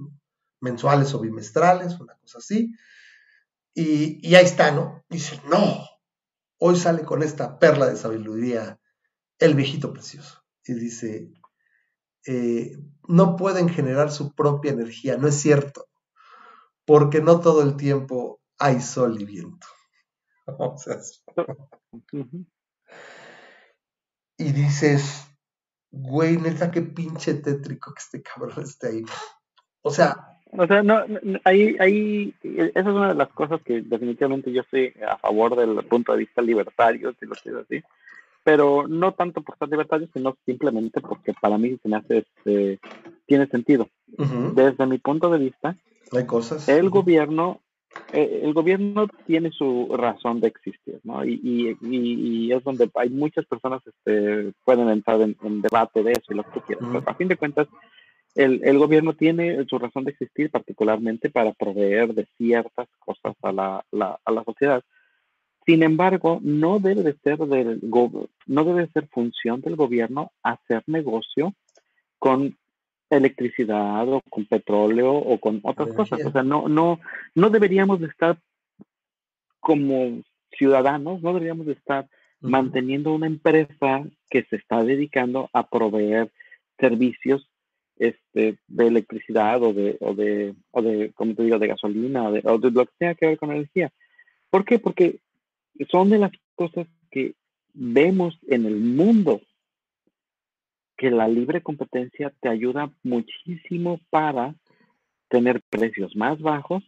mensuales 0.61 1.15
o 1.15 1.21
bimestrales, 1.21 1.99
una 1.99 2.17
cosa 2.17 2.39
así, 2.39 2.75
y, 3.75 4.35
ahí 4.35 4.45
está, 4.45 4.71
¿no? 4.73 5.03
Dicen, 5.09 5.41
no, 5.51 5.87
hoy 6.59 6.77
sale 6.77 7.03
con 7.03 7.23
esta 7.23 7.59
perla 7.59 7.87
de 7.87 7.97
sabiduría 7.97 8.79
el 9.39 9.55
viejito 9.55 9.93
precioso, 9.93 10.45
y 10.65 10.75
dice, 10.75 11.33
eh, 12.27 12.77
no 13.09 13.37
pueden 13.37 13.69
generar 13.69 14.13
su 14.13 14.35
propia 14.35 14.73
energía, 14.73 15.17
no 15.17 15.27
es 15.29 15.37
cierto, 15.37 15.89
porque 16.85 17.21
no 17.21 17.41
todo 17.41 17.63
el 17.63 17.77
tiempo 17.77 18.41
hay 18.59 18.81
sol 18.81 19.21
y 19.21 19.25
viento. 19.25 19.67
y 24.39 24.53
dices, 24.53 25.27
güey, 25.91 26.37
neta, 26.37 26.71
qué 26.71 26.83
pinche 26.83 27.35
tétrico 27.35 27.93
que 27.95 28.01
este 28.01 28.23
cabrón 28.23 28.65
esté 28.65 28.89
ahí. 28.89 29.05
O 29.83 29.91
sea. 29.91 30.29
O 30.55 30.67
sea, 30.67 30.83
no, 30.83 31.03
ahí, 31.45 31.77
ahí, 31.81 32.35
esa 32.43 32.81
es 32.81 32.87
una 32.87 33.09
de 33.09 33.15
las 33.15 33.31
cosas 33.31 33.63
que 33.63 33.81
definitivamente 33.81 34.53
yo 34.53 34.61
estoy 34.61 34.93
a 35.09 35.17
favor 35.17 35.57
del 35.57 35.83
punto 35.87 36.13
de 36.13 36.19
vista 36.19 36.43
libertario, 36.43 37.15
si 37.19 37.25
lo 37.25 37.35
quiero 37.37 37.61
así. 37.61 37.83
Pero 38.45 38.87
no 38.87 39.15
tanto 39.15 39.41
por 39.41 39.57
ser 39.57 39.69
libertario, 39.69 40.09
sino 40.13 40.37
simplemente 40.45 41.01
porque 41.01 41.33
para 41.41 41.57
mí 41.57 41.79
se 41.83 41.89
me 41.89 41.97
hace, 41.97 42.19
este, 42.19 42.81
tiene 43.25 43.47
sentido. 43.47 43.89
Desde 44.55 44.87
mi 44.87 44.99
punto 44.99 45.31
de 45.31 45.39
vista, 45.39 45.75
hay 46.13 46.27
cosas. 46.27 46.69
El 46.69 46.91
gobierno 46.91 47.61
eh, 48.13 48.41
el 48.43 48.53
gobierno 48.53 49.09
tiene 49.27 49.51
su 49.51 49.95
razón 49.97 50.41
de 50.41 50.49
existir, 50.49 51.01
¿no? 51.05 51.25
Y, 51.25 51.41
y, 51.43 51.77
y, 51.83 52.53
es 52.53 52.63
donde 52.63 52.91
hay 52.95 53.11
muchas 53.11 53.47
personas 53.47 53.83
este, 53.87 54.53
pueden 54.65 54.89
entrar 54.89 55.21
en, 55.21 55.63
debate 55.63 56.03
de 56.03 56.13
eso 56.13 56.33
y 56.33 56.35
lo 56.35 56.45
que 56.45 56.61
quieras. 56.61 56.87
Pero 56.93 57.03
a 57.07 57.15
fin 57.15 57.29
de 57.29 57.37
cuentas, 57.37 57.69
el, 58.35 58.61
el, 58.65 58.79
gobierno 58.79 59.15
tiene 59.15 59.65
su 59.67 59.79
razón 59.79 60.05
de 60.05 60.11
existir 60.11 60.51
particularmente 60.51 61.31
para 61.31 61.53
proveer 61.53 62.15
de 62.15 62.27
ciertas 62.37 62.89
cosas 62.99 63.35
a 63.43 63.53
la, 63.53 63.85
la, 63.91 64.19
a 64.25 64.33
la 64.33 64.45
sociedad. 64.45 64.83
Sin 65.65 65.83
embargo, 65.83 66.39
no 66.43 66.81
debe 66.81 67.03
de 67.03 67.15
ser 67.23 67.39
del 67.39 67.81
no 68.47 68.65
debe 68.65 68.89
ser 68.89 69.07
función 69.09 69.61
del 69.61 69.77
gobierno 69.77 70.33
hacer 70.43 70.83
negocio 70.87 71.55
con 72.19 72.57
electricidad 73.17 74.09
o 74.09 74.21
con 74.29 74.47
petróleo 74.47 75.13
o 75.13 75.39
con 75.39 75.61
otras 75.63 75.93
cosas. 75.93 76.25
O 76.25 76.33
sea, 76.33 76.43
no, 76.43 76.69
no, 76.69 77.01
no 77.35 77.51
deberíamos 77.51 78.01
de 78.01 78.07
estar 78.07 78.39
como 79.61 80.23
ciudadanos, 80.57 81.23
no 81.23 81.33
deberíamos 81.33 81.67
de 81.67 81.75
estar 81.75 82.09
manteniendo 82.41 83.13
una 83.13 83.27
empresa 83.27 84.05
que 84.29 84.45
se 84.45 84.57
está 84.57 84.83
dedicando 84.83 85.49
a 85.53 85.69
proveer 85.69 86.33
servicios 86.79 87.49
este, 87.97 88.59
de 88.67 88.87
electricidad 88.87 89.63
o 89.63 89.73
de, 89.73 89.97
o 90.01 90.15
de, 90.15 90.55
o 90.73 90.83
de, 90.83 91.13
como 91.15 91.35
te 91.35 91.45
digo, 91.45 91.59
de 91.59 91.69
gasolina 91.69 92.29
o 92.29 92.33
de, 92.33 92.43
o 92.45 92.59
de 92.59 92.71
lo 92.71 92.87
que 92.87 92.93
tenga 92.99 93.15
que 93.15 93.27
ver 93.27 93.39
con 93.39 93.53
energía. 93.53 93.93
¿Por 94.51 94.65
qué? 94.65 94.79
Porque 94.79 95.21
son 95.91 96.11
de 96.11 96.19
las 96.19 96.33
cosas 96.55 96.87
que 97.11 97.35
vemos 97.75 98.39
en 98.49 98.67
el 98.67 98.77
mundo 98.77 99.41
que 101.03 101.11
la 101.11 101.27
libre 101.27 101.63
competencia 101.63 102.33
te 102.41 102.49
ayuda 102.49 102.93
muchísimo 103.03 103.99
para 104.09 104.55
tener 105.29 105.61
precios 105.69 106.15
más 106.15 106.41
bajos, 106.41 106.85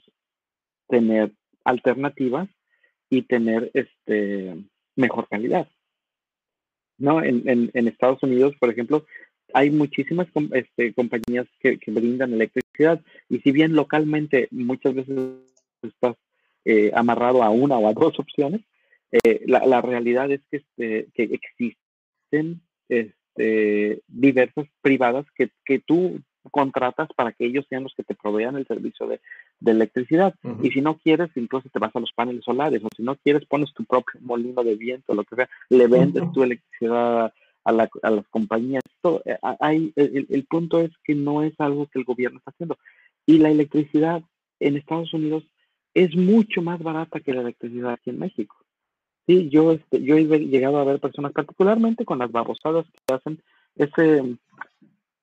tener 0.87 1.33
alternativas 1.65 2.49
y 3.11 3.23
tener 3.23 3.73
este 3.75 4.55
mejor 4.95 5.27
calidad. 5.29 5.67
¿No? 6.97 7.25
En, 7.25 7.73
Estados 7.75 8.23
Unidos, 8.23 8.55
por 8.61 8.71
ejemplo, 8.71 9.05
hay 9.53 9.71
muchísimas 9.71 10.29
este, 10.53 10.95
compañías 10.95 11.49
que, 11.59 11.77
brindan 11.89 12.35
electricidad 12.35 13.01
y 13.29 13.41
si 13.41 13.51
bien 13.51 13.75
localmente 13.75 14.47
muchas 14.53 14.95
veces 14.95 15.19
estás 15.83 16.15
eh, 16.65 16.93
amarrado 16.95 17.43
a 17.43 17.51
una 17.51 17.79
o 17.79 17.89
a 17.89 17.93
dos 17.93 18.21
opciones, 18.21 18.61
eh, 19.11 19.43
la, 19.47 19.67
la, 19.67 19.81
realidad 19.81 20.31
es 20.31 20.41
que, 20.53 20.59
este, 20.59 21.09
que 21.15 21.25
existen 21.25 22.61
este, 22.89 23.24
diversas 23.37 24.67
privadas 24.81 25.27
que, 25.35 25.51
que, 25.65 25.81
tú 25.81 26.21
contratas 26.51 27.09
para 27.17 27.33
que 27.33 27.47
ellos 27.47 27.65
sean 27.69 27.85
los 27.85 27.95
que 27.95 28.05
te 28.05 28.15
provean 28.15 28.57
el 28.57 28.67
servicio 28.67 29.07
de, 29.07 29.21
de 29.61 29.73
electricidad. 29.73 30.35
Y 30.63 30.71
si 30.71 30.81
no 30.81 30.99
quieres, 30.99 31.31
incluso 31.37 31.69
te 31.71 31.79
vas 31.79 31.95
a 31.97 32.01
los 32.01 32.13
paneles 32.13 32.45
solares, 32.45 32.83
o 32.85 32.89
si 32.95 33.03
no 33.03 33.17
quieres, 33.17 33.47
pones 33.47 33.73
tu 33.73 33.85
propio 33.85 34.21
molino 34.21 34.63
de 34.63 34.77
viento, 34.77 35.15
lo 35.15 35.25
que 35.25 35.37
sea, 35.37 35.49
le 35.71 35.87
vendes 35.87 36.31
tu 36.33 36.43
electricidad 36.43 37.33
a, 37.65 37.73
la, 37.73 37.89
a 38.03 38.11
las 38.11 38.29
compañías. 38.29 38.83
Eh, 39.25 39.37
hay, 39.61 39.93
el, 39.97 40.27
el, 40.29 40.45
punto 40.45 40.81
es 40.81 40.91
que 41.03 41.15
no 41.15 41.43
es 41.43 41.55
algo 41.59 41.87
que 41.87 41.99
el 41.99 42.05
gobierno 42.05 42.39
está 42.39 42.51
haciendo. 42.51 42.79
Y 43.27 43.39
la 43.39 43.51
electricidad 43.51 44.23
en 44.61 44.77
Estados 44.77 45.13
Unidos 45.15 45.45
es 45.95 46.15
mucho 46.17 46.63
más 46.63 46.83
barata 46.83 47.21
que 47.21 47.33
la 47.33 47.41
electricidad 47.41 47.93
aquí 47.93 48.11
en 48.11 48.19
México. 48.19 48.57
Sí, 49.27 49.49
yo, 49.49 49.73
este, 49.73 50.03
yo 50.03 50.17
he 50.17 50.25
llegado 50.25 50.79
a 50.79 50.85
ver 50.85 51.01
personas, 51.01 51.33
particularmente 51.33 52.05
con 52.05 52.19
las 52.19 52.31
babosadas 52.31 52.85
que 53.07 53.15
hacen 53.15 53.41
ese, 53.77 54.37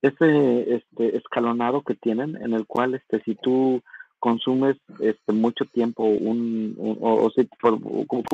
ese 0.02 0.74
este, 0.74 1.16
escalonado 1.16 1.82
que 1.82 1.94
tienen, 1.94 2.36
en 2.36 2.52
el 2.52 2.66
cual 2.66 2.94
este, 2.94 3.22
si 3.22 3.36
tú 3.36 3.80
consumes 4.18 4.76
este, 5.00 5.32
mucho 5.32 5.64
tiempo, 5.66 6.04
un, 6.04 6.76
o, 6.78 7.30
si 7.30 7.48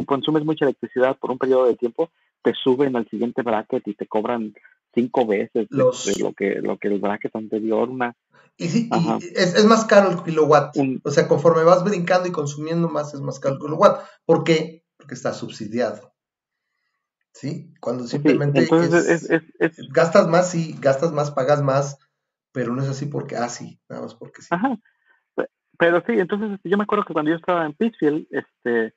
consumes 0.04 0.44
mucha 0.44 0.64
electricidad 0.64 1.16
por 1.18 1.30
un 1.30 1.38
periodo 1.38 1.66
de 1.66 1.76
tiempo, 1.76 2.10
te 2.42 2.52
suben 2.54 2.96
al 2.96 3.08
siguiente 3.08 3.42
bracket 3.42 3.86
y 3.88 3.94
te 3.94 4.06
cobran 4.06 4.54
cinco 4.94 5.26
veces 5.26 5.66
lo 5.70 5.92
que 6.32 6.60
lo 6.62 6.78
que 6.78 6.88
el 6.88 6.98
bracket 6.98 7.36
anterior 7.36 7.90
una 7.90 8.16
y 8.56 8.68
sí 8.68 8.88
es, 9.36 9.64
más 9.66 9.84
caro 9.84 10.10
el 10.10 10.22
kilowatt 10.22 10.74
o 11.04 11.10
sea 11.10 11.28
conforme 11.28 11.62
vas 11.62 11.84
brincando 11.84 12.26
y 12.26 12.32
consumiendo 12.32 12.88
más 12.88 13.12
es 13.12 13.20
más 13.20 13.38
caro 13.38 13.56
el 13.56 13.60
kilowatt 13.60 14.00
¿por 14.24 14.44
qué? 14.44 14.82
Porque 15.08 15.14
está 15.14 15.32
subsidiado 15.32 16.12
sí 17.32 17.72
cuando 17.80 18.06
simplemente 18.06 18.68
gastas 19.88 20.28
más 20.28 20.50
sí 20.50 20.76
gastas 20.80 21.12
más 21.12 21.30
pagas 21.30 21.62
más 21.62 21.98
pero 22.52 22.74
no 22.74 22.82
es 22.82 22.88
así 22.90 23.06
porque 23.06 23.36
ah 23.36 23.48
sí 23.48 23.80
nada 23.88 24.02
más 24.02 24.14
porque 24.14 24.42
sí 24.42 24.48
Ajá. 24.50 24.76
pero 25.78 26.02
sí 26.06 26.12
entonces 26.12 26.50
este, 26.52 26.68
yo 26.68 26.76
me 26.76 26.82
acuerdo 26.82 27.06
que 27.06 27.14
cuando 27.14 27.30
yo 27.30 27.38
estaba 27.38 27.64
en 27.64 27.72
Pittsfield 27.72 28.26
este 28.30 28.92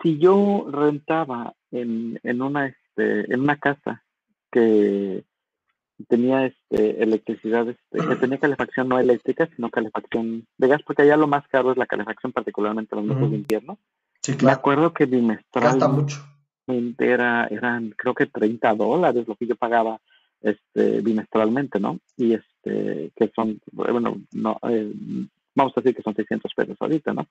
si 0.00 0.18
yo 0.18 0.68
rentaba 0.70 1.54
en, 1.72 2.20
en 2.22 2.40
una 2.40 2.68
este, 2.68 3.34
en 3.34 3.40
una 3.40 3.56
casa 3.56 4.04
que 4.52 5.24
tenía 6.08 6.46
este 6.46 7.02
electricidad, 7.02 7.68
este, 7.68 8.06
que 8.06 8.16
tenía 8.16 8.38
calefacción 8.38 8.88
no 8.88 8.98
eléctrica, 8.98 9.48
sino 9.54 9.70
calefacción 9.70 10.46
de 10.58 10.68
gas, 10.68 10.82
porque 10.84 11.02
allá 11.02 11.16
lo 11.16 11.26
más 11.26 11.46
caro 11.48 11.70
es 11.72 11.78
la 11.78 11.86
calefacción, 11.86 12.32
particularmente 12.32 12.94
en 12.94 13.06
los 13.06 13.16
meses 13.16 13.30
de 13.30 13.36
invierno. 13.36 13.78
Sí, 14.22 14.32
claro. 14.34 14.46
Me 14.46 14.52
acuerdo 14.52 14.92
que 14.92 15.06
bimestralmente 15.06 15.88
mucho. 15.88 16.24
Era, 16.98 17.46
eran 17.46 17.90
creo 17.96 18.14
que 18.14 18.26
30 18.26 18.74
dólares 18.74 19.26
lo 19.26 19.34
que 19.34 19.46
yo 19.46 19.56
pagaba 19.56 20.00
este 20.40 21.00
bimestralmente, 21.00 21.80
¿no? 21.80 21.98
Y 22.16 22.34
este, 22.34 23.12
que 23.16 23.32
son, 23.34 23.60
bueno, 23.72 24.20
no, 24.32 24.58
eh, 24.68 24.92
vamos 25.54 25.72
a 25.76 25.80
decir 25.80 25.96
que 25.96 26.02
son 26.02 26.14
600 26.14 26.52
pesos 26.54 26.76
ahorita, 26.80 27.12
¿no? 27.12 27.26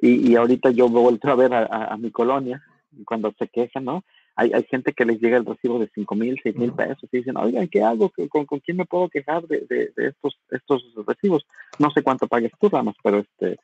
Y, 0.00 0.30
y 0.30 0.36
ahorita 0.36 0.70
yo 0.70 0.88
vuelto 0.88 1.28
a 1.30 1.34
ver 1.34 1.54
a, 1.54 1.64
a 1.64 1.96
mi 1.96 2.10
colonia, 2.10 2.62
cuando 3.04 3.32
se 3.38 3.48
quejan, 3.48 3.84
¿no? 3.84 4.04
hay, 4.36 4.52
hay 4.52 4.64
gente 4.64 4.92
que 4.92 5.04
les 5.04 5.20
llega 5.20 5.36
el 5.36 5.46
recibo 5.46 5.78
de 5.78 5.90
cinco 5.94 6.14
mil, 6.14 6.38
seis 6.42 6.56
mil 6.56 6.72
pesos 6.72 7.08
y 7.12 7.18
dicen, 7.18 7.36
oigan, 7.36 7.68
¿qué 7.68 7.82
hago? 7.82 8.10
¿Con, 8.28 8.46
con 8.46 8.60
quién 8.60 8.76
me 8.76 8.84
puedo 8.84 9.08
quejar 9.08 9.46
de, 9.46 9.60
de, 9.68 10.08
estos, 10.08 10.38
estos 10.50 10.82
recibos? 11.06 11.46
No 11.78 11.90
sé 11.90 12.02
cuánto 12.02 12.26
pagues 12.26 12.52
tú, 12.60 12.68
Ramas, 12.68 12.96
pero 13.02 13.18
este 13.18 13.58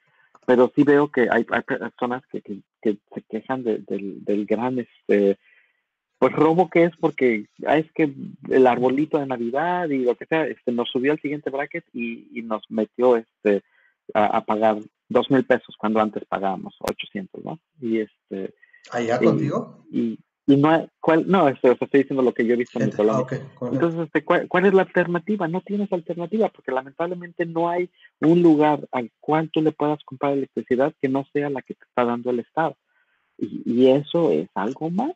pero 0.47 0.73
sí 0.75 0.83
veo 0.83 1.11
que 1.11 1.29
hay, 1.31 1.47
hay 1.51 1.63
personas 1.63 2.23
que, 2.31 2.43
que, 2.43 2.99
se 3.15 3.23
quejan 3.29 3.63
del, 3.63 3.85
del 3.87 4.47
gran 4.47 4.79
este 4.79 5.39
pues 6.21 6.35
robo 6.35 6.69
que 6.69 6.85
es 6.85 6.93
porque 7.01 7.47
ah, 7.67 7.79
es 7.79 7.91
que 7.93 8.13
el 8.51 8.67
arbolito 8.67 9.19
de 9.19 9.27
navidad 9.27 9.89
y 9.89 9.99
lo 10.01 10.15
que 10.17 10.27
sea 10.27 10.47
este 10.47 10.71
nos 10.71 10.91
subió 10.91 11.13
al 11.13 11.21
siguiente 11.21 11.49
bracket 11.49 11.85
y, 11.95 12.29
y 12.39 12.43
nos 12.43 12.63
metió 12.69 13.17
este 13.17 13.63
a, 14.13 14.45
pagar 14.45 14.77
dos 15.09 15.31
mil 15.31 15.45
pesos 15.45 15.75
cuando 15.79 16.01
antes 16.01 16.25
pagábamos 16.27 16.77
800 16.81 17.43
no 17.43 17.59
y 17.81 18.01
este 18.01 18.55
allá 18.91 19.19
contigo 19.19 19.87
y 19.91 20.19
y 20.47 20.57
no, 20.57 20.89
¿cuál? 21.01 21.29
no 21.29 21.49
estoy 21.49 21.77
diciendo 21.93 22.23
lo 22.23 22.33
que 22.33 22.45
yo 22.45 22.55
he 22.55 22.57
visto 22.57 22.81
en 22.81 22.91
Colombia. 22.91 23.41
Entonces, 23.61 24.01
este, 24.07 24.25
¿cuál, 24.25 24.67
es 24.67 24.75
la 24.75 24.83
alternativa? 24.83 25.47
No 25.47 25.61
tienes 25.61 25.93
alternativa 25.93 26.49
porque 26.49 26.73
lamentablemente 26.73 27.47
no 27.47 27.69
hay 27.69 27.91
un 28.21 28.43
lugar 28.43 28.89
al 28.91 29.13
cual 29.21 29.51
tú 29.53 29.63
le 29.63 29.73
puedas 29.73 30.03
comprar 30.05 30.33
electricidad 30.33 30.93
que 31.01 31.09
no 31.09 31.25
sea 31.33 31.51
la 31.51 31.63
que 31.63 31.75
te 31.75 31.85
está 31.85 32.05
dando 32.05 32.31
el 32.31 32.41
Estado. 32.41 32.77
Y, 33.39 33.87
eso 33.87 34.33
es 34.33 34.49
algo 34.55 34.91
malo. 34.91 35.15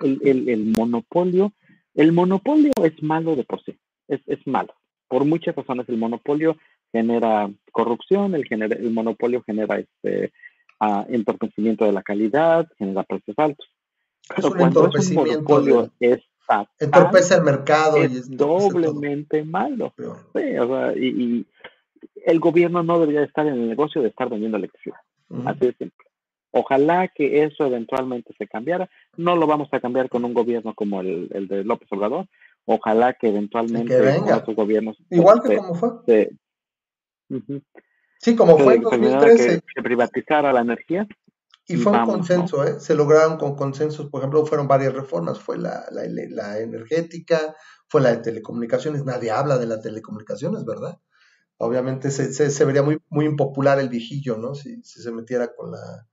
El, 0.00 0.48
el, 0.48 0.64
monopolio, 0.64 1.52
el 1.94 2.12
monopolio 2.12 2.72
es 2.82 3.02
malo 3.02 3.36
de 3.36 3.44
por 3.44 3.62
sí, 3.62 3.78
es, 4.08 4.20
es 4.26 4.44
malo. 4.46 4.74
Por 5.08 5.24
muchas 5.24 5.54
razones 5.54 5.88
el 5.88 5.98
monopolio 5.98 6.56
genera 6.90 7.50
corrupción, 7.70 8.34
el, 8.34 8.44
genera, 8.44 8.76
el 8.76 8.90
monopolio 8.90 9.42
genera 9.42 9.78
este, 9.78 10.32
uh, 10.80 11.04
entorpecimiento 11.08 11.84
de 11.84 11.92
la 11.92 12.02
calidad, 12.02 12.68
genera 12.78 13.04
precios 13.04 13.38
altos 13.38 13.68
es 14.36 14.44
un 14.44 14.60
entorpecimiento. 14.60 15.90
Es 16.00 16.20
entorpece 16.78 17.34
el 17.34 17.42
mercado 17.42 17.96
es 17.98 18.12
y 18.12 18.16
es 18.18 18.36
doblemente 18.36 19.44
malo. 19.44 19.92
y, 20.96 21.46
el 22.24 22.38
gobierno 22.38 22.82
no 22.82 22.98
debería 22.98 23.22
estar 23.22 23.46
en 23.46 23.54
el 23.54 23.68
negocio 23.68 24.02
de 24.02 24.08
estar 24.08 24.28
vendiendo 24.28 24.58
electricidad. 24.58 24.98
Así 25.46 25.66
de 25.66 25.74
simple. 25.74 26.06
Ojalá 26.52 27.08
que 27.08 27.44
eso 27.44 27.64
eventualmente 27.66 28.34
se 28.36 28.46
cambiara. 28.46 28.90
No 29.16 29.36
lo 29.36 29.46
vamos 29.46 29.68
a 29.72 29.80
cambiar 29.80 30.08
con 30.08 30.24
un 30.24 30.34
gobierno 30.34 30.74
como 30.74 31.00
el, 31.00 31.28
de 31.48 31.64
López 31.64 31.88
Obrador. 31.92 32.26
Ojalá 32.66 33.14
que 33.14 33.28
eventualmente 33.28 33.96
otros 34.32 34.56
gobiernos. 34.56 34.98
Igual 35.10 35.40
que 35.42 35.56
como 35.56 35.74
fue. 35.74 36.30
Sí, 38.18 38.36
como 38.36 38.58
fue 38.58 38.74
en 38.74 38.82
2013. 38.82 39.62
Que, 39.74 39.82
privatizara 39.82 40.52
la 40.52 40.60
energía. 40.60 41.06
Y 41.74 41.76
fue 41.76 41.92
un 41.92 42.04
consenso, 42.04 42.64
¿eh? 42.64 42.80
se 42.80 42.94
lograron 42.94 43.36
con 43.36 43.54
consensos, 43.54 44.08
por 44.08 44.20
ejemplo, 44.20 44.44
fueron 44.44 44.66
varias 44.66 44.92
reformas, 44.92 45.38
fue 45.38 45.56
la, 45.58 45.84
la, 45.90 46.58
energética, 46.58 47.54
fue 47.88 48.00
la 48.00 48.10
de 48.10 48.18
telecomunicaciones, 48.18 49.04
nadie 49.04 49.30
habla 49.30 49.56
de 49.56 49.66
las 49.66 49.80
telecomunicaciones, 49.80 50.64
¿verdad? 50.64 50.98
Obviamente 51.58 52.10
se, 52.10 52.32
se, 52.32 52.64
vería 52.64 52.82
muy, 52.82 52.98
muy 53.08 53.26
impopular 53.26 53.78
el 53.78 53.88
viejillo, 53.88 54.36
¿no? 54.36 54.54
Si, 54.54 54.82
si, 54.82 55.02
se 55.02 55.12
metiera 55.12 55.54
con 55.54 55.70
la, 55.70 56.06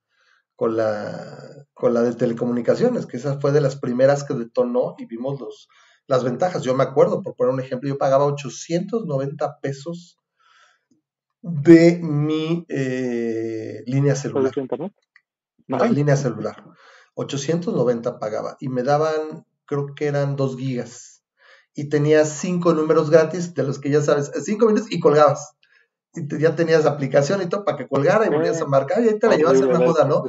con, 0.55 0.77
la, 0.77 1.65
con 1.73 1.93
la 1.93 2.01
de 2.01 2.13
telecomunicaciones, 2.13 3.05
que 3.05 3.17
esa 3.17 3.39
fue 3.39 3.51
de 3.51 3.61
las 3.61 3.77
primeras 3.77 4.23
que 4.23 4.33
detonó 4.33 4.95
y 4.97 5.05
vimos 5.05 5.39
los, 5.39 5.69
las 6.07 6.23
ventajas. 6.23 6.63
Yo 6.63 6.75
me 6.75 6.83
acuerdo, 6.83 7.21
por 7.21 7.35
poner 7.35 7.53
un 7.53 7.59
ejemplo, 7.61 7.89
yo 7.89 7.97
pagaba 7.97 8.25
890 8.25 9.59
pesos 9.61 10.17
de 11.41 11.99
mi 12.01 12.65
eh, 12.67 13.83
línea 13.85 14.15
celular. 14.15 14.51
internet? 14.55 14.93
No, 15.67 15.83
en 15.83 15.93
línea 15.93 16.15
celular. 16.15 16.63
890 17.15 18.19
pagaba 18.19 18.57
y 18.59 18.69
me 18.69 18.83
daban, 18.83 19.45
creo 19.65 19.93
que 19.95 20.05
eran 20.05 20.35
2 20.35 20.57
gigas. 20.57 21.23
Y 21.73 21.89
tenía 21.89 22.25
5 22.25 22.73
números 22.73 23.09
gratis, 23.09 23.53
de 23.53 23.63
los 23.63 23.79
que 23.79 23.89
ya 23.89 24.01
sabes, 24.01 24.31
5 24.33 24.65
minutos 24.65 24.91
y 24.91 24.99
colgabas. 24.99 25.55
Y 26.13 26.39
ya 26.39 26.55
tenías 26.55 26.85
aplicación 26.85 27.41
y 27.41 27.47
todo 27.47 27.65
para 27.65 27.77
que 27.77 27.87
colgara 27.87 28.25
y 28.25 28.29
volvías 28.29 28.61
a 28.61 28.65
marcar 28.65 29.03
y 29.03 29.09
ahí 29.09 29.19
te 29.19 29.27
la 29.27 29.35
llevas 29.35 29.59
en 29.59 29.71
la 29.71 29.79
moda, 29.79 30.05
¿no? 30.05 30.23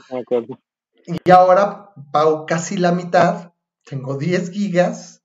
Y 1.07 1.30
ahora 1.30 1.91
pago 2.12 2.45
casi 2.45 2.76
la 2.76 2.93
mitad, 2.93 3.53
tengo 3.84 4.18
10 4.18 4.51
gigas 4.51 5.22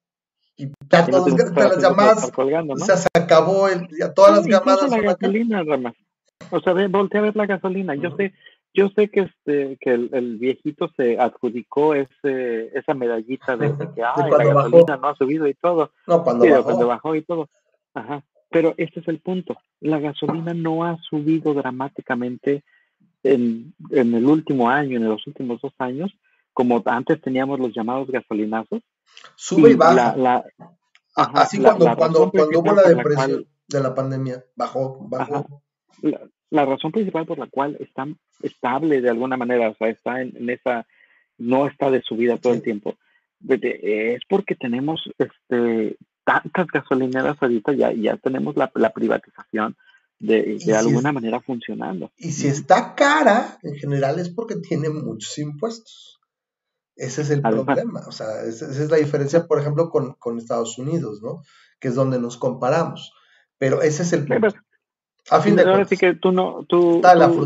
y 0.55 0.67
ya 0.89 1.05
todas 1.07 1.27
las 1.55 1.81
llamadas, 1.81 2.31
o 2.35 2.77
sea, 2.77 2.95
se 2.95 3.09
acabó 3.13 3.67
el, 3.67 3.87
ya 3.99 4.13
todas 4.13 4.37
las 4.37 4.45
llamadas. 4.45 4.89
La 4.89 5.01
gasolina, 5.01 5.63
O 6.51 6.59
sea, 6.61 6.73
voltea 6.87 7.19
a 7.19 7.23
ver 7.23 7.35
la 7.35 7.45
gasolina. 7.47 7.95
Yo 7.95 8.15
sé, 8.15 8.33
yo 8.73 8.89
sé 8.89 9.09
que 9.09 9.21
este 9.21 9.77
que 9.79 9.93
el, 9.93 10.37
viejito 10.37 10.89
se 10.95 11.19
adjudicó 11.19 11.93
ese 11.93 12.77
esa 12.77 12.93
medallita 12.93 13.55
de, 13.55 13.73
que 13.93 14.01
la 14.01 14.43
gasolina 14.43 14.97
no 14.97 15.07
ha 15.09 15.15
subido 15.15 15.47
y 15.47 15.53
todo. 15.53 15.91
No, 16.07 16.23
cuando 16.23 16.49
bajó. 16.49 16.63
cuando 16.63 16.87
bajó 16.87 17.15
y 17.15 17.21
todo. 17.21 17.49
Ajá. 17.93 18.23
Pero 18.49 18.73
este 18.77 18.99
es 18.99 19.07
el 19.07 19.19
punto. 19.19 19.57
La 19.79 19.99
gasolina 19.99 20.53
no 20.53 20.83
ha 20.83 20.97
subido 21.09 21.53
dramáticamente 21.53 22.63
en, 23.23 23.73
en 23.89 24.13
el 24.13 24.25
último 24.25 24.69
año, 24.69 24.97
en 24.97 25.09
los 25.09 25.25
últimos 25.25 25.61
dos 25.61 25.73
años, 25.79 26.11
como 26.51 26.81
antes 26.85 27.21
teníamos 27.21 27.59
los 27.59 27.73
llamados 27.73 28.09
gasolinazos. 28.09 28.81
Sube 29.35 29.71
y, 29.71 29.75
baja. 29.75 30.15
La, 30.15 30.43
Así 31.15 31.59
cuando, 31.59 31.85
cuando, 31.95 32.31
cuando 32.31 32.59
hubo 32.59 32.73
la 32.73 32.83
depresión 32.83 33.45
de 33.67 33.79
la 33.79 33.93
pandemia, 33.93 34.43
bajó, 34.55 34.97
bajó 35.07 35.63
la 36.53 36.65
razón 36.65 36.91
principal 36.91 37.25
por 37.25 37.39
la 37.39 37.47
cual 37.47 37.75
está 37.79 38.07
estable 38.43 39.01
de 39.01 39.09
alguna 39.09 39.37
manera, 39.37 39.71
o 39.71 39.75
sea, 39.75 39.89
está 39.89 40.21
en, 40.21 40.49
esa, 40.51 40.85
no 41.39 41.67
está 41.67 41.89
de 41.89 42.03
subida 42.03 42.37
todo 42.37 42.53
el 42.53 42.61
tiempo, 42.61 42.95
es 43.49 44.21
porque 44.29 44.53
tenemos 44.53 45.01
este, 45.17 45.97
tantas 46.23 46.67
gasolineras 46.67 47.37
ahorita, 47.41 47.73
ya, 47.73 47.91
ya 47.91 48.17
tenemos 48.17 48.55
la, 48.55 48.69
privatización 48.69 49.75
de, 50.19 50.59
de 50.63 50.75
alguna 50.77 51.11
manera 51.11 51.41
funcionando. 51.41 52.11
Y 52.17 52.31
si 52.31 52.47
está 52.47 52.93
cara, 52.93 53.57
en 53.63 53.73
general 53.73 54.19
es 54.19 54.29
porque 54.29 54.57
tiene 54.57 54.89
muchos 54.89 55.35
impuestos. 55.39 56.21
Ese 56.95 57.23
es 57.23 57.31
el 57.31 57.41
problema. 57.41 58.01
O 58.07 58.11
sea, 58.11 58.43
esa, 58.47 58.69
es 58.69 58.91
la 58.91 58.97
diferencia, 58.97 59.47
por 59.47 59.59
ejemplo, 59.59 59.89
con, 59.89 60.13
con, 60.19 60.37
Estados 60.37 60.77
Unidos, 60.77 61.19
¿no? 61.23 61.41
Que 61.79 61.87
es 61.87 61.95
donde 61.95 62.19
nos 62.19 62.37
comparamos. 62.37 63.11
Pero 63.57 63.81
ese 63.81 64.03
es 64.03 64.13
el 64.13 64.25
problema. 64.25 64.63
A 65.29 65.41
fin 65.41 65.55
de 65.55 65.63
cuentas. 65.63 65.89
sí 65.89 65.97
que 65.97 66.15
tú 66.15 66.31
no, 66.31 66.65
tú, 66.67 67.01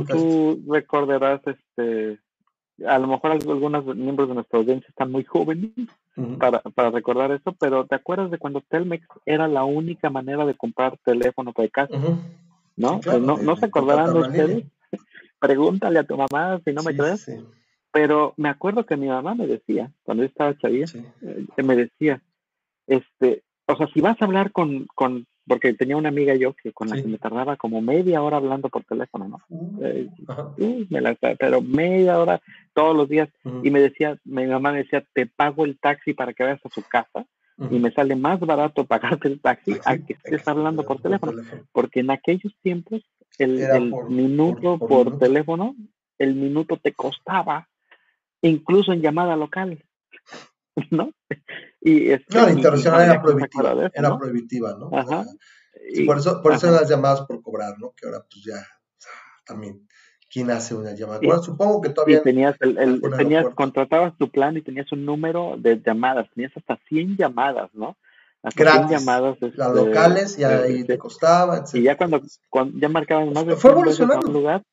tú, 0.07 0.63
recordarás 0.67 1.41
este 1.45 2.19
a 2.85 2.99
lo 2.99 3.07
mejor 3.07 3.31
algunos 3.31 3.85
miembros 3.95 4.27
de 4.29 4.35
nuestra 4.35 4.59
audiencia 4.59 4.87
están 4.89 5.11
muy 5.11 5.23
jóvenes 5.23 5.71
para, 6.39 6.59
para 6.61 6.91
recordar 6.91 7.31
eso, 7.31 7.55
pero 7.59 7.85
¿te 7.85 7.95
acuerdas 7.95 8.31
de 8.31 8.37
cuando 8.37 8.61
Telmex 8.61 9.07
era 9.25 9.47
la 9.47 9.63
única 9.63 10.09
manera 10.09 10.45
de 10.45 10.55
comprar 10.55 10.97
teléfono 11.03 11.53
de 11.55 11.69
casa? 11.69 11.97
¿No? 12.75 12.99
¿No, 13.19 13.37
¿No 13.37 13.55
se 13.55 13.65
acordarán 13.65 14.13
de 14.13 14.19
ustedes? 14.19 14.65
Pregúntale 15.39 15.99
a 15.99 16.03
tu 16.03 16.17
mamá 16.17 16.59
si 16.65 16.73
no 16.73 16.83
me 16.83 16.95
crees. 16.95 17.31
Pero 17.91 18.33
me 18.37 18.49
acuerdo 18.49 18.85
que 18.85 18.97
mi 18.97 19.07
mamá 19.07 19.33
me 19.33 19.47
decía, 19.47 19.91
cuando 20.03 20.23
yo 20.23 20.29
estaba 20.29 20.57
chavía, 20.57 20.85
eh, 21.21 21.63
me 21.63 21.75
decía, 21.75 22.21
este, 22.85 23.43
o 23.65 23.75
sea, 23.75 23.87
si 23.87 24.01
vas 24.01 24.21
a 24.21 24.25
hablar 24.25 24.51
con, 24.51 24.87
con 24.93 25.25
porque 25.47 25.73
tenía 25.73 25.97
una 25.97 26.09
amiga 26.09 26.35
yo 26.35 26.53
que 26.53 26.73
con 26.73 26.89
la 26.89 26.95
que 26.97 27.07
me 27.07 27.17
tardaba 27.17 27.55
como 27.55 27.81
media 27.81 28.21
hora 28.21 28.37
hablando 28.37 28.69
por 28.69 28.83
teléfono, 28.83 29.27
¿no? 29.27 29.41
Uh, 29.49 30.85
me 30.89 31.01
la, 31.01 31.15
pero 31.15 31.61
media 31.61 32.19
hora 32.19 32.41
todos 32.73 32.95
los 32.95 33.07
días. 33.07 33.29
Y 33.63 33.71
me 33.71 33.79
decía, 33.79 34.17
mi 34.25 34.45
mamá 34.45 34.71
me 34.71 34.79
decía, 34.79 35.03
te 35.13 35.25
pago 35.25 35.65
el 35.65 35.79
taxi 35.79 36.13
para 36.13 36.33
que 36.33 36.43
vayas 36.43 36.65
a 36.65 36.69
su 36.69 36.83
casa 36.83 37.25
y 37.71 37.79
me 37.79 37.91
sale 37.91 38.15
más 38.15 38.39
barato 38.39 38.85
pagarte 38.85 39.27
el 39.27 39.39
taxi 39.39 39.77
a 39.83 39.97
que 39.97 40.13
estés 40.13 40.47
hablando 40.47 40.83
por 40.83 41.01
teléfono, 41.01 41.41
porque 41.71 42.01
en 42.01 42.11
aquellos 42.11 42.55
tiempos 42.61 43.01
el, 43.39 43.91
minuto 44.09 44.77
por, 44.77 45.17
teléfono, 45.17 45.75
el 46.19 46.35
minuto 46.35 46.77
te 46.77 46.93
costaba 46.93 47.67
incluso 48.41 48.93
en 48.93 49.01
llamada 49.01 49.35
local. 49.35 49.83
¿no? 50.91 51.11
Y 51.81 52.09
no, 52.29 52.45
la 52.45 52.51
interrupción 52.51 52.99
era 53.01 53.21
prohibitiva, 53.21 53.91
era 53.93 54.17
prohibitiva, 54.17 54.77
¿no? 54.79 54.89
Ajá. 54.97 55.25
por 56.05 56.17
eso, 56.17 56.41
por 56.41 56.53
eso 56.53 56.71
las 56.71 56.89
llamadas 56.89 57.21
por 57.21 57.41
cobrar, 57.41 57.75
¿no? 57.79 57.93
Que 57.95 58.07
ahora 58.07 58.25
pues 58.29 58.43
ya 58.43 58.65
también 59.45 59.87
quién 60.29 60.51
hace 60.51 60.75
una 60.75 60.93
llamada. 60.93 61.19
Bueno, 61.23 61.41
supongo 61.41 61.81
que 61.81 61.89
todavía. 61.89 62.21
tenías, 62.21 62.55
el, 62.59 63.01
tenías 63.17 63.47
contratabas 63.55 64.17
tu 64.17 64.29
plan 64.29 64.57
y 64.57 64.61
tenías 64.61 64.91
un 64.91 65.05
número 65.05 65.55
de 65.57 65.81
llamadas, 65.83 66.27
tenías 66.33 66.51
hasta 66.55 66.77
100 66.89 67.17
llamadas, 67.17 67.69
¿no? 67.73 67.97
Hasta 68.43 68.87
100 68.87 68.89
llamadas. 68.89 69.37
Las 69.41 69.51
este, 69.51 69.85
locales, 69.85 70.37
y 70.37 70.43
ahí 70.43 70.83
te 70.83 70.97
costaba, 70.97 71.63
Y 71.73 71.83
ya 71.83 71.97
cuando, 71.97 72.21
cuando 72.49 72.77
ya 72.77 72.89
marcaban 72.89 73.33
más 73.33 73.45
de 73.45 73.55
Fue 73.55 73.71
evolucionando. 73.71 74.31
lugar, 74.31 74.63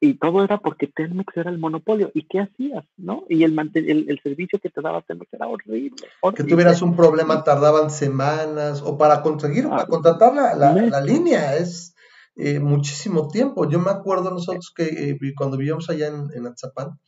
y 0.00 0.14
todo 0.14 0.44
era 0.44 0.58
porque 0.58 0.86
Telmex 0.86 1.36
era 1.36 1.50
el 1.50 1.58
monopolio. 1.58 2.10
¿Y 2.14 2.26
qué 2.26 2.40
hacías? 2.40 2.84
¿no? 2.96 3.24
Y 3.28 3.44
el, 3.44 3.58
el, 3.58 4.20
servicio 4.22 4.58
que 4.58 4.70
te 4.70 4.80
daba 4.80 5.02
Telmex 5.02 5.32
era 5.32 5.48
horrible, 5.48 6.06
Que 6.34 6.44
tuvieras 6.44 6.82
un 6.82 6.96
problema 6.96 7.44
tardaban 7.44 7.90
semanas 7.90 8.82
o 8.82 8.96
para 8.96 9.22
conseguir, 9.22 9.68
para 9.68 9.86
contratar 9.86 10.34
la, 10.34 10.54
la, 10.54 11.00
línea 11.00 11.56
es 11.56 11.94
eh, 12.36 12.60
muchísimo 12.60 13.28
tiempo. 13.28 13.68
Yo 13.68 13.78
me 13.80 13.90
acuerdo 13.90 14.30
nosotros 14.30 14.72
que 14.74 15.10
eh, 15.10 15.18
cuando 15.36 15.56
vivíamos 15.56 15.90
allá 15.90 16.08
en, 16.08 16.28
en 16.34 16.46
Atzapán, 16.46 16.98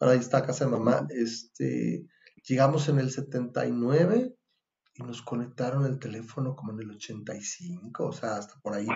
ahí 0.00 0.18
está 0.18 0.44
casa 0.44 0.64
de 0.64 0.72
mamá, 0.72 1.06
este, 1.10 2.04
llegamos 2.46 2.88
en 2.88 2.98
el 2.98 3.10
79 3.10 4.34
y 4.94 5.02
nos 5.02 5.22
conectaron 5.22 5.86
el 5.86 5.98
teléfono 5.98 6.54
como 6.54 6.72
en 6.72 6.80
el 6.80 6.90
85, 6.90 8.04
o 8.04 8.12
sea, 8.12 8.36
hasta 8.36 8.54
por 8.60 8.74
ahí. 8.74 8.86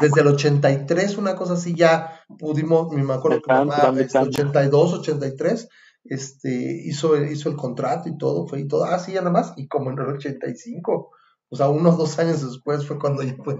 Desde 0.00 0.20
el 0.20 0.26
83, 0.28 1.16
una 1.16 1.34
cosa 1.34 1.54
así, 1.54 1.74
ya 1.74 2.20
pudimos, 2.38 2.92
me 2.92 3.14
acuerdo 3.14 3.40
que 3.40 3.52
mamá, 3.52 3.92
el 3.96 4.00
82, 4.00 4.92
83, 4.94 5.68
este, 6.04 6.82
hizo, 6.84 7.16
hizo 7.22 7.48
el 7.48 7.56
contrato 7.56 8.08
y 8.08 8.18
todo, 8.18 8.46
fue 8.46 8.60
y 8.60 8.68
todo, 8.68 8.84
así 8.84 9.12
ya 9.12 9.20
nada 9.20 9.32
más, 9.32 9.54
y 9.56 9.66
como 9.66 9.90
en 9.90 9.98
el 9.98 10.06
85, 10.06 11.10
o 11.48 11.56
sea, 11.56 11.68
unos 11.68 11.96
dos 11.96 12.18
años 12.18 12.44
después 12.44 12.84
fue 12.86 12.98
cuando 12.98 13.22
yo 13.22 13.36
pude 13.36 13.56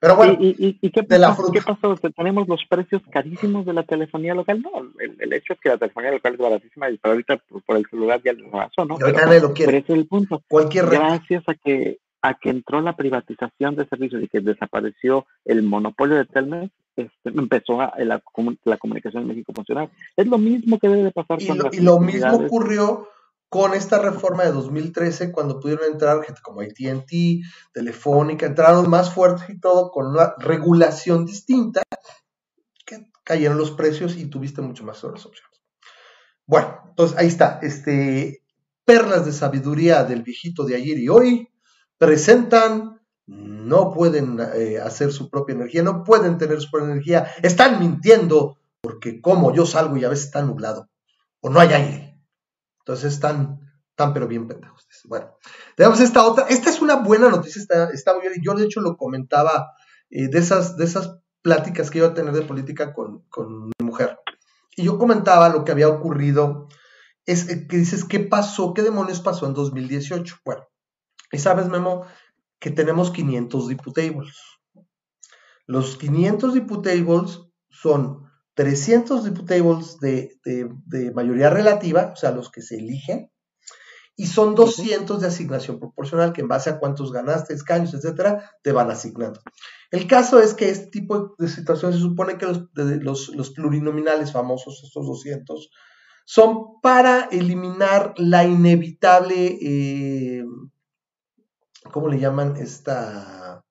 Pero 0.00 0.16
bueno, 0.16 0.36
¿Y, 0.40 0.78
y, 0.80 0.90
qué, 0.90 1.02
pasó, 1.02 1.52
qué 1.52 1.60
pasó? 1.60 1.94
¿Tenemos 2.16 2.48
los 2.48 2.64
precios 2.68 3.02
carísimos 3.10 3.66
de 3.66 3.74
la 3.74 3.82
telefonía 3.82 4.34
local? 4.34 4.62
No, 4.62 4.70
el, 4.98 5.32
hecho 5.32 5.52
es 5.52 5.60
que 5.60 5.68
la 5.68 5.76
telefonía 5.76 6.12
local 6.12 6.34
es 6.34 6.38
baratísima 6.38 6.90
y 6.90 6.98
ahorita 7.02 7.38
por, 7.66 7.76
el 7.76 7.86
celular 7.90 8.22
ya 8.24 8.32
lo 8.32 8.50
pasó, 8.50 8.86
¿no? 8.86 8.96
Pero, 8.96 9.40
lo 9.40 9.52
quiere. 9.52 9.78
ese 9.78 9.92
es 9.92 9.98
el 9.98 10.06
punto. 10.06 10.42
Cualquier 10.48 10.86
Gracias 10.86 11.44
a 11.48 11.54
que 11.54 11.98
a 12.22 12.34
que 12.34 12.50
entró 12.50 12.80
la 12.80 12.96
privatización 12.96 13.76
de 13.76 13.86
servicios 13.86 14.22
y 14.22 14.28
que 14.28 14.40
desapareció 14.40 15.26
el 15.44 15.62
monopolio 15.62 16.16
de 16.16 16.24
Telmex, 16.24 16.72
este, 16.96 17.28
empezó 17.28 17.80
a, 17.80 17.92
la, 17.98 18.22
la, 18.64 18.78
comunicación 18.78 19.22
en 19.22 19.28
México 19.28 19.52
a 19.52 19.54
funcionar. 19.54 19.90
Es 20.16 20.26
lo 20.26 20.38
mismo 20.38 20.78
que 20.78 20.88
debe 20.88 21.04
de 21.04 21.12
pasar 21.12 21.40
y 21.40 21.46
con 21.46 21.58
lo, 21.58 21.70
Y 21.72 21.80
lo 21.80 22.00
mismo 22.00 22.34
ocurrió 22.34 23.06
con 23.48 23.74
esta 23.74 23.98
reforma 24.00 24.44
de 24.44 24.52
2013, 24.52 25.32
cuando 25.32 25.60
pudieron 25.60 25.84
entrar 25.86 26.22
gente 26.24 26.40
como 26.42 26.60
ATT, 26.60 27.10
Telefónica, 27.72 28.46
entraron 28.46 28.90
más 28.90 29.12
fuertes 29.12 29.48
y 29.50 29.60
todo, 29.60 29.90
con 29.90 30.08
una 30.08 30.34
regulación 30.38 31.24
distinta, 31.24 31.82
que 32.84 33.06
cayeron 33.24 33.58
los 33.58 33.70
precios 33.70 34.16
y 34.16 34.26
tuviste 34.26 34.62
mucho 34.62 34.84
más 34.84 34.98
sobre 34.98 35.14
las 35.14 35.26
opciones. 35.26 35.60
Bueno, 36.46 36.82
entonces 36.88 37.16
ahí 37.18 37.26
está, 37.28 37.60
este, 37.62 38.42
perlas 38.84 39.24
de 39.24 39.32
sabiduría 39.32 40.04
del 40.04 40.22
viejito 40.22 40.64
de 40.64 40.76
ayer 40.76 40.98
y 40.98 41.08
hoy, 41.08 41.48
presentan, 41.98 43.00
no 43.26 43.92
pueden 43.92 44.38
eh, 44.54 44.78
hacer 44.78 45.12
su 45.12 45.30
propia 45.30 45.54
energía, 45.54 45.82
no 45.82 46.04
pueden 46.04 46.38
tener 46.38 46.60
su 46.60 46.70
propia 46.70 46.92
energía, 46.92 47.30
están 47.42 47.80
mintiendo, 47.80 48.58
porque 48.80 49.20
como 49.20 49.52
yo 49.52 49.66
salgo 49.66 49.96
y 49.96 50.04
a 50.04 50.08
veces 50.08 50.26
está 50.26 50.42
nublado, 50.42 50.88
o 51.40 51.50
no 51.50 51.58
hay 51.58 51.72
aire 51.72 52.05
entonces 52.86 53.14
están, 53.14 53.58
tan 53.96 54.14
pero 54.14 54.28
bien 54.28 54.46
pendejos. 54.46 54.86
Bueno, 55.06 55.36
tenemos 55.74 55.98
esta 55.98 56.24
otra. 56.24 56.46
Esta 56.48 56.70
es 56.70 56.80
una 56.80 56.94
buena 56.94 57.28
noticia, 57.28 57.60
está, 57.60 57.90
está 57.90 58.14
muy 58.14 58.22
bien. 58.28 58.34
Yo 58.44 58.54
de 58.54 58.64
hecho 58.64 58.80
lo 58.80 58.96
comentaba 58.96 59.72
eh, 60.08 60.28
de, 60.28 60.38
esas, 60.38 60.76
de 60.76 60.84
esas 60.84 61.18
pláticas 61.42 61.90
que 61.90 61.98
iba 61.98 62.06
a 62.06 62.14
tener 62.14 62.32
de 62.32 62.42
política 62.42 62.94
con, 62.94 63.22
con 63.28 63.66
mi 63.66 63.72
mujer. 63.84 64.20
Y 64.76 64.84
yo 64.84 64.98
comentaba 64.98 65.48
lo 65.48 65.64
que 65.64 65.72
había 65.72 65.88
ocurrido. 65.88 66.68
Es 67.24 67.48
eh, 67.48 67.66
que 67.66 67.76
dices, 67.76 68.04
¿qué 68.04 68.20
pasó? 68.20 68.72
¿Qué 68.72 68.82
demonios 68.82 69.20
pasó 69.20 69.46
en 69.46 69.54
2018? 69.54 70.36
Bueno, 70.44 70.68
y 71.32 71.38
sabes, 71.38 71.68
Memo, 71.68 72.06
que 72.60 72.70
tenemos 72.70 73.10
500 73.10 73.66
diputables. 73.66 74.36
Los 75.66 75.96
500 75.96 76.54
diputables 76.54 77.40
son 77.68 78.25
300 78.56 79.22
diputables 79.22 79.98
de, 80.00 80.38
de, 80.42 81.10
mayoría 81.12 81.50
relativa, 81.50 82.12
o 82.14 82.16
sea, 82.16 82.30
los 82.30 82.50
que 82.50 82.62
se 82.62 82.76
eligen, 82.76 83.30
y 84.16 84.28
son 84.28 84.54
200 84.54 85.20
de 85.20 85.26
asignación 85.26 85.78
proporcional, 85.78 86.32
que 86.32 86.40
en 86.40 86.48
base 86.48 86.70
a 86.70 86.78
cuántos 86.78 87.12
ganaste, 87.12 87.52
escaños, 87.52 87.92
etcétera, 87.92 88.50
te 88.62 88.72
van 88.72 88.90
asignando. 88.90 89.40
El 89.90 90.06
caso 90.06 90.40
es 90.40 90.54
que 90.54 90.70
este 90.70 90.86
tipo 90.86 91.34
de 91.38 91.48
situaciones 91.48 91.98
se 91.98 92.02
supone 92.02 92.38
que 92.38 92.46
los, 92.46 93.28
los, 93.28 93.50
plurinominales 93.50 94.32
famosos, 94.32 94.82
estos 94.82 95.06
200, 95.06 95.70
son 96.24 96.80
para 96.80 97.28
eliminar 97.30 98.14
la 98.16 98.44
inevitable, 98.44 99.58
eh, 99.60 100.44
¿cómo 101.92 102.08
le 102.08 102.18
llaman? 102.18 102.56
Esta, 102.56 103.62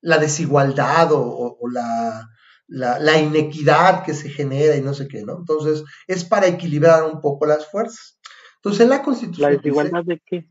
la 0.00 0.16
desigualdad 0.16 1.10
o 1.12 1.58
la, 1.70 2.30
la, 2.72 3.18
inequidad 3.20 4.02
que 4.02 4.14
se 4.14 4.30
genera 4.30 4.76
y 4.76 4.80
no 4.80 4.94
sé 4.94 5.06
qué, 5.06 5.22
¿no? 5.22 5.38
Entonces, 5.38 5.84
es 6.06 6.24
para 6.24 6.46
equilibrar 6.46 7.04
un 7.04 7.20
poco 7.20 7.46
las 7.46 7.70
fuerzas. 7.70 8.18
Entonces, 8.56 8.82
en 8.82 8.90
la 8.90 9.02
Constitución... 9.02 9.50
¿La 9.50 9.56
desigualdad 9.56 10.04
de 10.04 10.22
qué? 10.24 10.48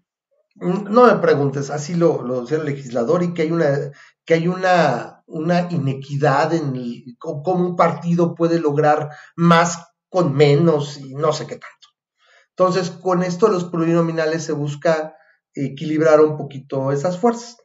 Mm, 0.55 0.91
no 0.91 1.07
me 1.07 1.15
preguntes, 1.15 1.69
así 1.69 1.95
lo, 1.95 2.21
lo 2.21 2.41
decía 2.41 2.57
el 2.57 2.65
legislador 2.65 3.23
y 3.23 3.33
que 3.33 3.43
hay 3.43 3.51
una, 3.51 3.91
que 4.25 4.35
hay 4.35 4.47
una, 4.47 5.23
una 5.25 5.67
inequidad 5.71 6.53
en 6.53 6.73
cómo 7.17 7.65
un 7.65 7.75
partido 7.75 8.35
puede 8.35 8.59
lograr 8.59 9.09
más 9.35 9.87
con 10.09 10.33
menos 10.33 10.97
y 10.97 11.15
no 11.15 11.33
sé 11.33 11.47
qué 11.47 11.55
tanto. 11.55 11.87
Entonces, 12.49 12.91
con 12.91 13.23
esto 13.23 13.47
los 13.47 13.63
plurinominales 13.63 14.43
se 14.43 14.51
busca 14.51 15.15
equilibrar 15.55 16.21
un 16.21 16.37
poquito 16.37 16.91
esas 16.91 17.17
fuerzas. 17.17 17.57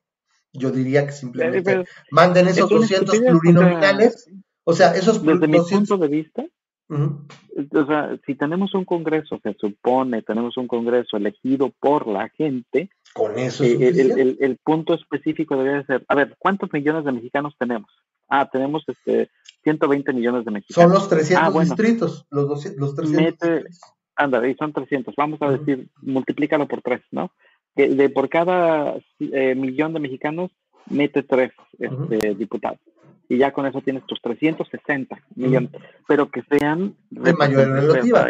Yo 0.53 0.71
diría 0.71 1.07
que 1.07 1.13
simplemente 1.13 1.85
manden 2.11 2.49
esos 2.49 2.71
200 2.71 3.19
plurinominales 3.19 4.27
o 4.69 4.73
sea, 4.73 4.97
esos 4.97 5.23
Desde 5.23 5.47
mi 5.47 5.61
punto 5.61 5.97
de 5.97 6.09
vista, 6.09 6.45
o 6.89 7.87
sea, 7.87 8.19
si 8.27 8.35
tenemos 8.35 8.75
un 8.75 8.85
Congreso 8.85 9.39
que 9.39 9.55
supone, 9.55 10.23
tenemos 10.23 10.57
un 10.57 10.67
Congreso 10.67 11.17
elegido 11.17 11.73
por 11.79 12.09
la 12.09 12.29
gente, 12.31 12.91
con 13.15 13.39
eso 13.39 13.63
eh, 13.63 14.37
el, 14.41 14.59
punto 14.65 14.95
específico 14.95 15.57
debería 15.57 15.87
ser, 15.87 16.05
a 16.09 16.17
ver, 16.17 16.35
¿cuántos 16.41 16.73
millones 16.73 17.05
de 17.05 17.13
mexicanos 17.13 17.55
tenemos? 17.57 17.89
Ah, 18.29 18.51
tenemos 18.51 18.83
este 18.89 19.31
120 19.63 20.13
millones 20.13 20.45
de 20.45 20.51
mexicanos. 20.51 20.91
Son 20.91 21.01
los 21.01 21.09
300 21.09 21.55
ah, 21.55 21.61
distritos, 21.61 22.27
los, 22.31 22.49
200, 22.49 22.81
los 22.81 22.95
300. 22.97 23.23
Mete, 23.25 23.69
anda, 24.17 24.41
ahí 24.41 24.57
son 24.57 24.73
300. 24.73 25.15
Vamos 25.17 25.41
a 25.43 25.51
decir, 25.53 25.89
multiplícalo 26.03 26.67
por 26.67 26.83
tres, 26.83 27.03
¿no? 27.13 27.31
De 27.77 28.09
por 28.09 28.29
cada 28.29 28.97
eh, 29.21 29.55
millón 29.55 29.93
de 29.93 30.01
mexicanos, 30.01 30.51
mete 30.87 31.23
tres 31.23 31.53
este, 31.79 32.35
diputados 32.35 32.81
y 33.29 33.39
ya 33.39 33.53
con 33.53 33.67
eso 33.67 33.81
tienes 33.81 34.05
tus 34.07 34.21
360 34.21 35.17
millones, 35.35 35.71
pero 36.07 36.31
que 36.31 36.43
sean 36.49 36.97
de 37.11 37.33
mayor 37.33 37.69
relativa. 37.69 38.29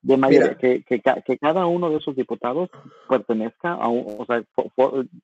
De 0.00 0.16
mayor, 0.16 0.56
que, 0.58 0.84
que, 0.84 1.02
que, 1.02 1.38
cada 1.38 1.66
uno 1.66 1.90
de 1.90 1.96
esos 1.96 2.14
diputados 2.14 2.70
pertenezca 3.08 3.72
a 3.72 3.88
un, 3.88 4.04
o 4.18 4.26
sea, 4.26 4.44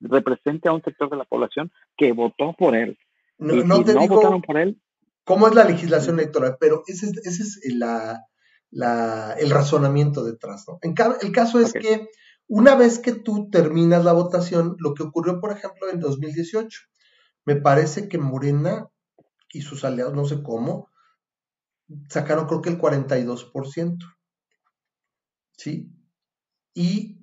represente 0.01 0.69
a 0.69 0.73
un 0.73 0.83
sector 0.83 1.09
de 1.11 1.17
la 1.17 1.25
población 1.25 1.71
que 1.97 2.13
votó 2.13 2.55
por 2.59 2.75
él. 2.75 2.99
No, 3.39 3.85
te 3.85 3.93
digo 3.93 4.17
votaron 4.17 4.43
por 4.43 4.59
él. 4.59 4.81
¿Cómo 5.25 5.47
es 5.47 5.55
la 5.55 5.65
legislación 5.65 6.19
electoral? 6.19 6.57
Pero 6.59 6.83
esa 6.89 7.07
es, 7.07 7.17
esa 7.25 7.43
es 7.43 7.75
la, 8.73 9.35
el 9.39 9.51
razonamiento 9.51 10.25
detrás. 10.25 10.65
¿no? 10.67 10.79
En 10.83 10.95
el 11.23 11.33
caso 11.33 11.61
es 11.61 11.73
que 11.73 12.09
una 12.49 12.75
vez 12.75 12.99
que 12.99 13.13
tú 13.13 13.49
terminas 13.51 14.05
la 14.05 14.13
votación, 14.13 14.77
lo 14.81 14.93
que 14.95 15.05
ocurrió, 15.05 15.41
por 15.41 15.53
ejemplo, 15.53 15.89
en 15.91 16.01
2018, 16.01 16.81
me 17.47 17.57
parece 17.57 18.09
que 18.09 18.19
Morena 18.19 18.89
y 19.55 19.63
sus 19.63 19.85
aliados, 19.85 20.15
no 20.15 20.25
sé 20.25 20.43
cómo, 20.43 20.91
sacaron 22.09 22.47
creo 22.47 22.63
que 22.63 22.71
el 22.71 22.79
42%. 22.79 23.99
¿Sí? 25.57 25.93
Y 26.75 27.23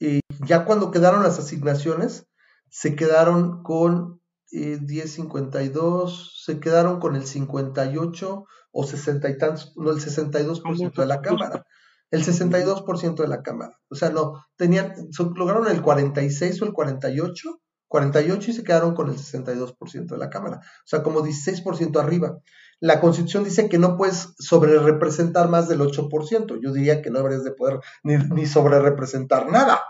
eh, 0.00 0.20
ya 0.46 0.64
cuando 0.64 0.90
quedaron 0.90 1.22
las 1.22 1.38
asignaciones, 1.38 2.26
se 2.70 2.96
quedaron 2.96 3.62
con 3.62 4.20
eh, 4.50 4.78
10.52, 4.80 6.30
se 6.44 6.58
quedaron 6.58 6.98
con 7.00 7.16
el 7.16 7.26
58 7.26 8.44
o 8.72 8.84
60 8.84 9.28
y 9.28 9.38
tantos, 9.38 9.74
no, 9.76 9.90
el 9.90 9.98
62% 9.98 10.94
de 10.94 11.06
la 11.06 11.20
Cámara. 11.20 11.66
El 12.10 12.24
62% 12.24 13.22
de 13.22 13.28
la 13.28 13.42
Cámara. 13.42 13.78
O 13.88 13.94
sea, 13.94 14.10
no, 14.10 14.44
tenían, 14.56 14.94
lograron 15.34 15.68
el 15.68 15.82
46 15.82 16.60
o 16.60 16.64
el 16.66 16.72
48, 16.72 17.62
48 17.92 18.50
y 18.50 18.54
se 18.54 18.64
quedaron 18.64 18.94
con 18.94 19.10
el 19.10 19.16
62% 19.16 20.06
de 20.06 20.16
la 20.16 20.30
Cámara. 20.30 20.60
O 20.62 20.86
sea, 20.86 21.02
como 21.02 21.20
16% 21.20 22.00
arriba. 22.00 22.38
La 22.80 23.00
Constitución 23.00 23.44
dice 23.44 23.68
que 23.68 23.76
no 23.76 23.98
puedes 23.98 24.34
sobre 24.38 24.78
representar 24.78 25.50
más 25.50 25.68
del 25.68 25.80
8%. 25.80 26.58
Yo 26.60 26.72
diría 26.72 27.02
que 27.02 27.10
no 27.10 27.18
deberías 27.18 27.44
de 27.44 27.52
poder 27.52 27.80
ni, 28.02 28.16
ni 28.16 28.46
sobre 28.46 28.80
representar 28.80 29.50
nada. 29.50 29.82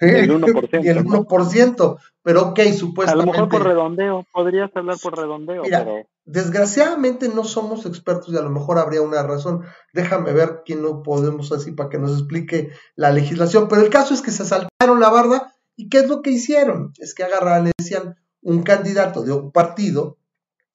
El 0.00 0.32
1%. 0.32 0.84
Y 0.84 0.88
el 0.88 1.04
1%, 1.04 1.98
pero 2.22 2.48
ok, 2.48 2.60
supuestamente. 2.76 3.12
A 3.12 3.14
lo 3.14 3.32
mejor 3.32 3.48
por 3.48 3.64
redondeo, 3.64 4.26
podrías 4.32 4.70
hablar 4.74 4.96
por 5.00 5.16
redondeo. 5.16 5.62
pero... 5.62 6.02
desgraciadamente 6.24 7.28
no 7.28 7.44
somos 7.44 7.86
expertos 7.86 8.34
y 8.34 8.36
a 8.36 8.42
lo 8.42 8.50
mejor 8.50 8.78
habría 8.80 9.00
una 9.00 9.22
razón. 9.22 9.62
Déjame 9.92 10.32
ver 10.32 10.62
quién 10.66 10.82
no 10.82 11.04
podemos 11.04 11.52
así 11.52 11.70
para 11.70 11.88
que 11.88 11.98
nos 11.98 12.18
explique 12.18 12.72
la 12.96 13.12
legislación. 13.12 13.68
Pero 13.68 13.82
el 13.82 13.90
caso 13.90 14.12
es 14.12 14.22
que 14.22 14.32
se 14.32 14.44
saltaron 14.44 14.98
la 14.98 15.08
barda 15.08 15.51
y 15.76 15.88
¿qué 15.88 15.98
es 15.98 16.08
lo 16.08 16.22
que 16.22 16.30
hicieron? 16.30 16.92
Es 16.98 17.14
que 17.14 17.24
agarraron 17.24 17.68
y 17.68 17.72
decían 17.76 18.16
un 18.42 18.62
candidato 18.62 19.22
de 19.22 19.32
un 19.32 19.52
partido 19.52 20.18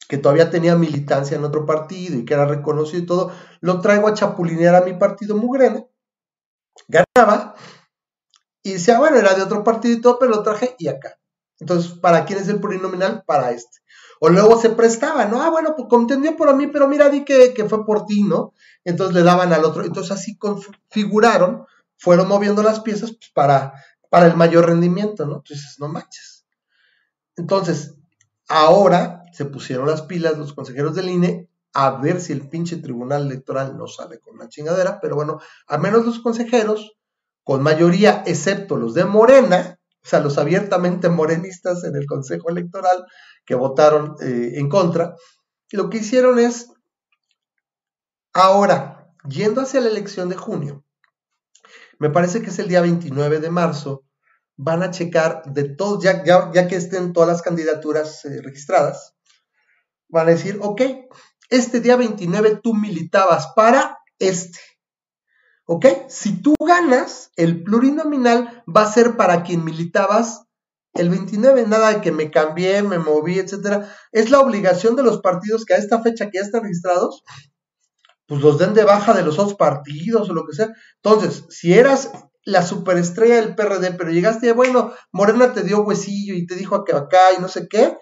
que 0.07 0.17
todavía 0.17 0.49
tenía 0.49 0.75
militancia 0.75 1.35
en 1.35 1.43
otro 1.43 1.65
partido 1.65 2.17
y 2.17 2.25
que 2.25 2.33
era 2.33 2.45
reconocido 2.45 3.03
y 3.03 3.05
todo, 3.05 3.31
lo 3.59 3.81
traigo 3.81 4.07
a 4.07 4.13
chapulinear 4.13 4.75
a 4.75 4.85
mi 4.85 4.93
partido 4.93 5.35
Mugrena, 5.35 5.85
ganaba, 6.87 7.55
y 8.63 8.73
decía, 8.73 8.99
bueno, 8.99 9.17
era 9.17 9.33
de 9.33 9.43
otro 9.43 9.63
partido 9.63 9.97
y 9.97 10.01
todo, 10.01 10.19
pero 10.19 10.31
lo 10.31 10.43
traje 10.43 10.75
y 10.77 10.87
acá. 10.89 11.17
Entonces, 11.59 11.93
¿para 11.93 12.25
quién 12.25 12.39
es 12.39 12.49
el 12.49 12.59
plurinominal? 12.59 13.23
Para 13.25 13.51
este. 13.51 13.79
O 14.19 14.29
luego 14.29 14.59
se 14.59 14.71
prestaba, 14.71 15.25
¿no? 15.25 15.41
Ah, 15.41 15.49
bueno, 15.49 15.73
pues 15.75 15.87
contendió 15.89 16.35
por 16.35 16.53
mí, 16.55 16.67
pero 16.67 16.87
mira, 16.87 17.09
di 17.09 17.23
que, 17.23 17.53
fue 17.69 17.85
por 17.85 18.05
ti, 18.05 18.23
¿no? 18.23 18.53
Entonces 18.83 19.15
le 19.15 19.23
daban 19.23 19.53
al 19.53 19.63
otro. 19.63 19.85
Entonces 19.85 20.11
así 20.11 20.37
configuraron, 20.37 21.65
fueron 21.97 22.27
moviendo 22.27 22.61
las 22.61 22.81
piezas 22.81 23.11
pues, 23.11 23.31
para, 23.33 23.73
para 24.09 24.27
el 24.27 24.35
mayor 24.35 24.65
rendimiento, 24.67 25.25
¿no? 25.25 25.37
Entonces, 25.37 25.75
no 25.79 25.87
manches. 25.87 26.45
Entonces, 27.35 27.95
ahora 28.47 29.23
se 29.33 29.45
pusieron 29.45 29.87
las 29.87 30.01
pilas 30.03 30.37
los 30.37 30.53
consejeros 30.53 30.95
del 30.95 31.09
INE 31.09 31.49
a 31.73 31.91
ver 31.91 32.19
si 32.21 32.33
el 32.33 32.49
pinche 32.49 32.77
tribunal 32.77 33.27
electoral 33.27 33.77
no 33.77 33.87
sale 33.87 34.19
con 34.19 34.35
una 34.35 34.49
chingadera, 34.49 34.99
pero 34.99 35.15
bueno, 35.15 35.39
a 35.67 35.77
menos 35.77 36.05
los 36.05 36.19
consejeros 36.19 36.97
con 37.43 37.61
mayoría, 37.61 38.23
excepto 38.25 38.77
los 38.77 38.93
de 38.93 39.05
Morena, 39.05 39.79
o 40.03 40.07
sea, 40.07 40.19
los 40.19 40.37
abiertamente 40.37 41.09
morenistas 41.09 41.83
en 41.83 41.95
el 41.95 42.05
Consejo 42.07 42.49
Electoral 42.49 43.05
que 43.45 43.55
votaron 43.55 44.15
eh, 44.21 44.53
en 44.55 44.69
contra, 44.69 45.15
lo 45.71 45.89
que 45.89 45.97
hicieron 45.97 46.39
es, 46.39 46.71
ahora, 48.33 49.13
yendo 49.27 49.61
hacia 49.61 49.81
la 49.81 49.89
elección 49.89 50.29
de 50.29 50.35
junio, 50.35 50.83
me 51.99 52.09
parece 52.09 52.41
que 52.41 52.49
es 52.49 52.59
el 52.59 52.67
día 52.67 52.81
29 52.81 53.39
de 53.39 53.49
marzo, 53.49 54.05
van 54.55 54.83
a 54.83 54.91
checar 54.91 55.43
de 55.45 55.63
todos, 55.63 56.03
ya, 56.03 56.23
ya, 56.23 56.67
que 56.67 56.75
estén 56.75 57.13
todas 57.13 57.29
las 57.29 57.41
candidaturas 57.41 58.25
eh, 58.25 58.41
registradas, 58.41 59.15
van 60.09 60.27
a 60.27 60.31
decir, 60.31 60.59
ok, 60.61 60.81
este 61.49 61.79
día 61.79 61.95
29 61.95 62.59
tú 62.63 62.73
militabas 62.73 63.53
para 63.55 63.97
este. 64.19 64.59
¿Ok? 65.65 65.85
Si 66.07 66.41
tú 66.41 66.55
ganas, 66.59 67.31
el 67.35 67.63
plurinominal 67.63 68.63
va 68.73 68.83
a 68.83 68.91
ser 68.91 69.17
para 69.17 69.43
quien 69.43 69.65
militabas 69.65 70.43
el 70.93 71.09
29, 71.09 71.67
nada 71.67 71.93
de 71.93 72.01
que 72.01 72.11
me 72.11 72.31
cambié, 72.31 72.81
me 72.83 72.99
moví, 72.99 73.37
etcétera. 73.37 73.93
Es 74.11 74.29
la 74.31 74.39
obligación 74.39 74.95
de 74.95 75.03
los 75.03 75.19
partidos 75.19 75.65
que 75.65 75.73
a 75.73 75.77
esta 75.77 76.01
fecha 76.01 76.29
que 76.29 76.39
ya 76.39 76.41
están 76.41 76.63
registrados, 76.63 77.23
pues 78.27 78.41
los 78.41 78.57
den 78.57 78.73
de 78.73 78.83
baja 78.83 79.13
de 79.13 79.23
los 79.23 79.39
otros 79.39 79.55
partidos 79.55 80.29
o 80.29 80.33
lo 80.33 80.45
que 80.45 80.55
sea. 80.55 80.73
Entonces, 81.01 81.45
si 81.49 81.73
eras 81.73 82.11
la 82.43 82.61
superestrella 82.61 83.35
del 83.35 83.55
PRD, 83.55 83.93
pero 83.93 84.11
llegaste, 84.11 84.51
bueno, 84.53 84.93
Morena 85.11 85.53
te 85.53 85.63
dio 85.63 85.83
huesillo 85.83 86.33
y 86.33 86.45
te 86.45 86.55
dijo 86.55 86.83
que 86.83 86.95
acá 86.95 87.33
y 87.37 87.41
no 87.41 87.47
sé 87.47 87.67
qué. 87.67 87.97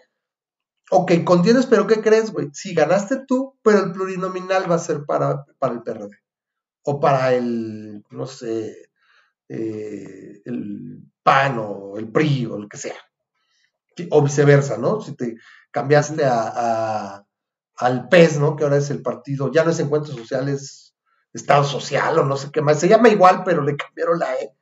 Ok, 0.91 1.11
contienes, 1.23 1.65
pero 1.65 1.87
¿qué 1.87 2.01
crees, 2.01 2.31
güey? 2.31 2.49
Si 2.53 2.73
ganaste 2.73 3.23
tú, 3.27 3.57
pero 3.63 3.79
el 3.79 3.91
plurinominal 3.91 4.69
va 4.69 4.75
a 4.75 4.79
ser 4.79 5.05
para, 5.05 5.45
para 5.57 5.73
el 5.73 5.81
PRD 5.81 6.11
o 6.83 6.99
para 6.99 7.33
el, 7.33 8.03
no 8.11 8.27
sé, 8.27 8.89
eh, 9.49 10.41
el 10.45 11.03
PAN 11.23 11.57
o 11.59 11.97
el 11.97 12.11
PRI 12.11 12.45
o 12.45 12.57
el 12.57 12.69
que 12.69 12.77
sea. 12.77 12.95
O 14.11 14.21
viceversa, 14.21 14.77
¿no? 14.77 15.01
Si 15.01 15.15
te 15.15 15.37
cambiaste 15.71 16.23
a, 16.25 17.24
al 17.77 18.07
PES, 18.07 18.39
¿no? 18.39 18.55
Que 18.55 18.63
ahora 18.63 18.77
es 18.77 18.89
el 18.89 19.01
partido, 19.01 19.51
ya 19.51 19.63
no 19.63 19.71
es 19.71 19.79
Encuentros 19.79 20.17
Sociales, 20.17 20.95
Estado 21.33 21.63
Social 21.63 22.19
o 22.19 22.25
no 22.25 22.37
sé 22.37 22.49
qué 22.51 22.61
más. 22.61 22.79
Se 22.79 22.87
llama 22.87 23.09
igual, 23.09 23.43
pero 23.43 23.61
le 23.61 23.75
cambiaron 23.75 24.19
la 24.19 24.33
E, 24.35 24.55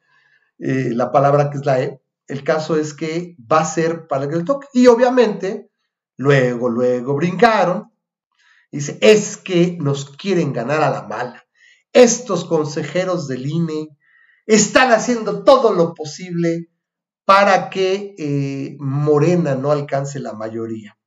eh, 0.59 0.89
la 0.93 1.11
palabra 1.11 1.49
que 1.49 1.57
es 1.57 1.66
la 1.66 1.82
E. 1.82 2.01
El 2.28 2.43
caso 2.43 2.78
es 2.78 2.93
que 2.93 3.36
va 3.39 3.59
a 3.59 3.66
ser 3.66 4.07
para 4.07 4.26
el 4.26 4.45
toque. 4.45 4.68
Y 4.74 4.88
obviamente, 4.88 5.70
luego, 6.18 6.70
luego 6.70 7.16
brincaron. 7.16 7.91
Dice, 8.72 8.97
es 9.01 9.38
que 9.38 9.78
nos 9.80 10.09
quieren 10.09 10.51
ganar 10.51 10.82
a 10.82 10.89
la 10.89 11.03
mala 11.03 11.43
estos 11.93 12.45
consejeros 12.45 13.28
del 13.28 13.45
INE 13.45 13.89
están 14.45 14.91
haciendo 14.91 15.43
todo 15.43 15.74
lo 15.74 15.93
posible 15.93 16.70
para 17.24 17.70
que 17.70 18.16
eh, 18.18 18.76
Morena 18.80 19.55
no 19.55 19.72
alcance 19.72 20.20
la 20.20 20.34
mayoría. 20.34 20.97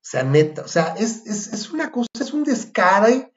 O 0.00 0.08
sea, 0.10 0.22
neta, 0.22 0.62
o 0.62 0.68
sea, 0.68 0.94
es, 0.98 1.70
una 1.72 1.92
cosa, 1.92 2.08
es 2.18 2.32
un 2.32 2.42
descare 2.42 3.32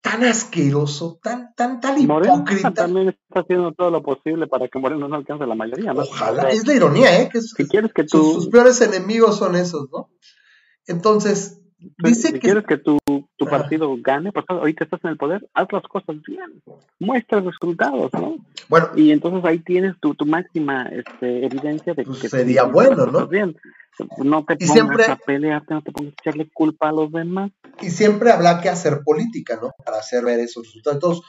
tan 0.00 0.22
asqueroso, 0.22 1.18
tan, 1.20 1.52
tan, 1.54 1.80
tan 1.80 2.00
hipócrita. 2.00 2.72
También 2.72 3.08
está 3.08 3.40
haciendo 3.40 3.72
todo 3.72 3.90
lo 3.90 4.02
posible 4.02 4.46
para 4.46 4.68
que 4.68 4.78
Morena 4.78 5.08
no 5.08 5.16
alcance 5.16 5.44
la 5.44 5.56
mayoría, 5.56 5.92
¿no? 5.92 6.02
Ojalá, 6.02 6.50
es 6.50 6.66
la 6.66 6.74
ironía, 6.74 7.20
¿eh? 7.20 7.28
Que 7.30 7.42
si 7.42 7.66
quieres 7.66 7.92
que 7.92 8.04
tú... 8.04 8.34
sus 8.34 8.48
peores 8.48 8.80
enemigos 8.80 9.38
son 9.38 9.56
esos, 9.56 9.88
¿no? 9.90 10.08
Entonces, 10.86 11.60
Dice 11.98 12.28
si 12.28 12.32
que... 12.34 12.40
quieres 12.40 12.64
que 12.64 12.78
tu, 12.78 12.98
tu 13.36 13.46
partido 13.46 13.94
gane, 14.00 14.32
pues 14.32 14.46
ahorita 14.48 14.84
estás 14.84 15.00
en 15.04 15.10
el 15.10 15.16
poder, 15.16 15.46
haz 15.54 15.70
las 15.72 15.82
cosas 15.84 16.16
bien, 16.26 16.62
muestra 16.98 17.40
resultados, 17.40 18.10
¿no? 18.14 18.36
Bueno, 18.68 18.88
y 18.96 19.12
entonces 19.12 19.44
ahí 19.44 19.58
tienes 19.58 19.94
tu, 20.00 20.14
tu 20.14 20.24
máxima 20.24 20.84
este, 20.84 21.44
evidencia 21.44 21.94
de 21.94 22.04
pues 22.04 22.18
que 22.18 22.28
sería 22.28 22.64
bueno, 22.64 23.06
¿no? 23.06 23.26
Bien. 23.26 23.56
No 24.18 24.44
te 24.44 24.56
pongas 24.56 24.72
siempre, 24.72 25.04
a 25.06 25.16
pelearte, 25.16 25.74
no 25.74 25.82
te 25.82 25.92
pongas 25.92 26.12
a 26.12 26.16
echarle 26.20 26.50
culpa 26.52 26.88
a 26.88 26.92
los 26.92 27.10
demás. 27.10 27.50
Y 27.80 27.90
siempre 27.90 28.30
habrá 28.30 28.60
que 28.60 28.68
hacer 28.68 29.02
política, 29.04 29.58
¿no? 29.60 29.72
Para 29.84 29.98
hacer 29.98 30.24
ver 30.24 30.40
esos 30.40 30.66
resultados. 30.66 31.22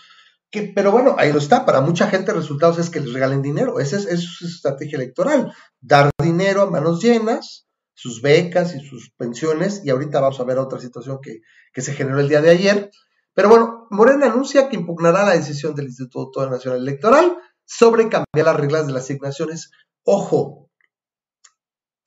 Que, 0.49 0.71
pero 0.75 0.91
bueno, 0.91 1.15
ahí 1.17 1.31
lo 1.31 1.39
está. 1.39 1.65
Para 1.65 1.81
mucha 1.81 2.07
gente, 2.07 2.33
resultados 2.33 2.79
es 2.79 2.89
que 2.89 2.99
les 2.99 3.13
regalen 3.13 3.41
dinero. 3.41 3.79
Esa 3.79 3.97
es, 3.97 4.05
esa 4.05 4.15
es 4.15 4.23
su 4.23 4.45
estrategia 4.47 4.97
electoral. 4.97 5.53
Dar 5.81 6.09
dinero 6.21 6.61
a 6.61 6.69
manos 6.69 7.01
llenas 7.01 7.67
sus 7.97 8.21
becas 8.21 8.75
y 8.75 8.79
sus 8.79 9.09
pensiones, 9.17 9.81
y 9.83 9.89
ahorita 9.89 10.21
vamos 10.21 10.39
a 10.39 10.43
ver 10.43 10.59
otra 10.59 10.79
situación 10.79 11.17
que, 11.19 11.41
se 11.81 11.93
generó 11.93 12.19
el 12.19 12.29
día 12.29 12.41
de 12.41 12.51
ayer. 12.51 12.91
Pero 13.33 13.49
bueno, 13.49 13.87
Morena 13.89 14.27
anuncia 14.27 14.69
que 14.69 14.75
impugnará 14.75 15.25
la 15.25 15.33
decisión 15.33 15.73
del 15.73 15.87
Instituto 15.87 16.47
Nacional 16.47 16.81
Electoral 16.81 17.37
sobre 17.65 18.03
cambiar 18.03 18.45
las 18.45 18.55
reglas 18.55 18.85
de 18.85 18.93
las 18.93 19.03
asignaciones. 19.03 19.71
Ojo, 20.03 20.66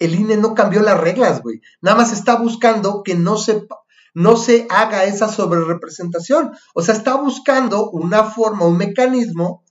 el 0.00 0.14
INE 0.14 0.36
no 0.36 0.54
cambió 0.54 0.82
las 0.82 0.98
reglas, 0.98 1.42
güey. 1.42 1.60
Nada 1.80 1.96
más 1.96 2.12
está 2.12 2.36
buscando 2.36 3.02
que 3.04 3.14
no 3.14 3.36
se, 3.36 3.66
no 4.14 4.36
se 4.36 4.66
haga 4.70 5.04
esa 5.04 5.28
sobrerepresentación. 5.28 6.52
O 6.74 6.82
sea, 6.82 6.94
está 6.94 7.14
buscando 7.14 7.90
una 7.90 8.24
forma, 8.24 8.66
un 8.66 8.78
mecanismo 8.78 9.62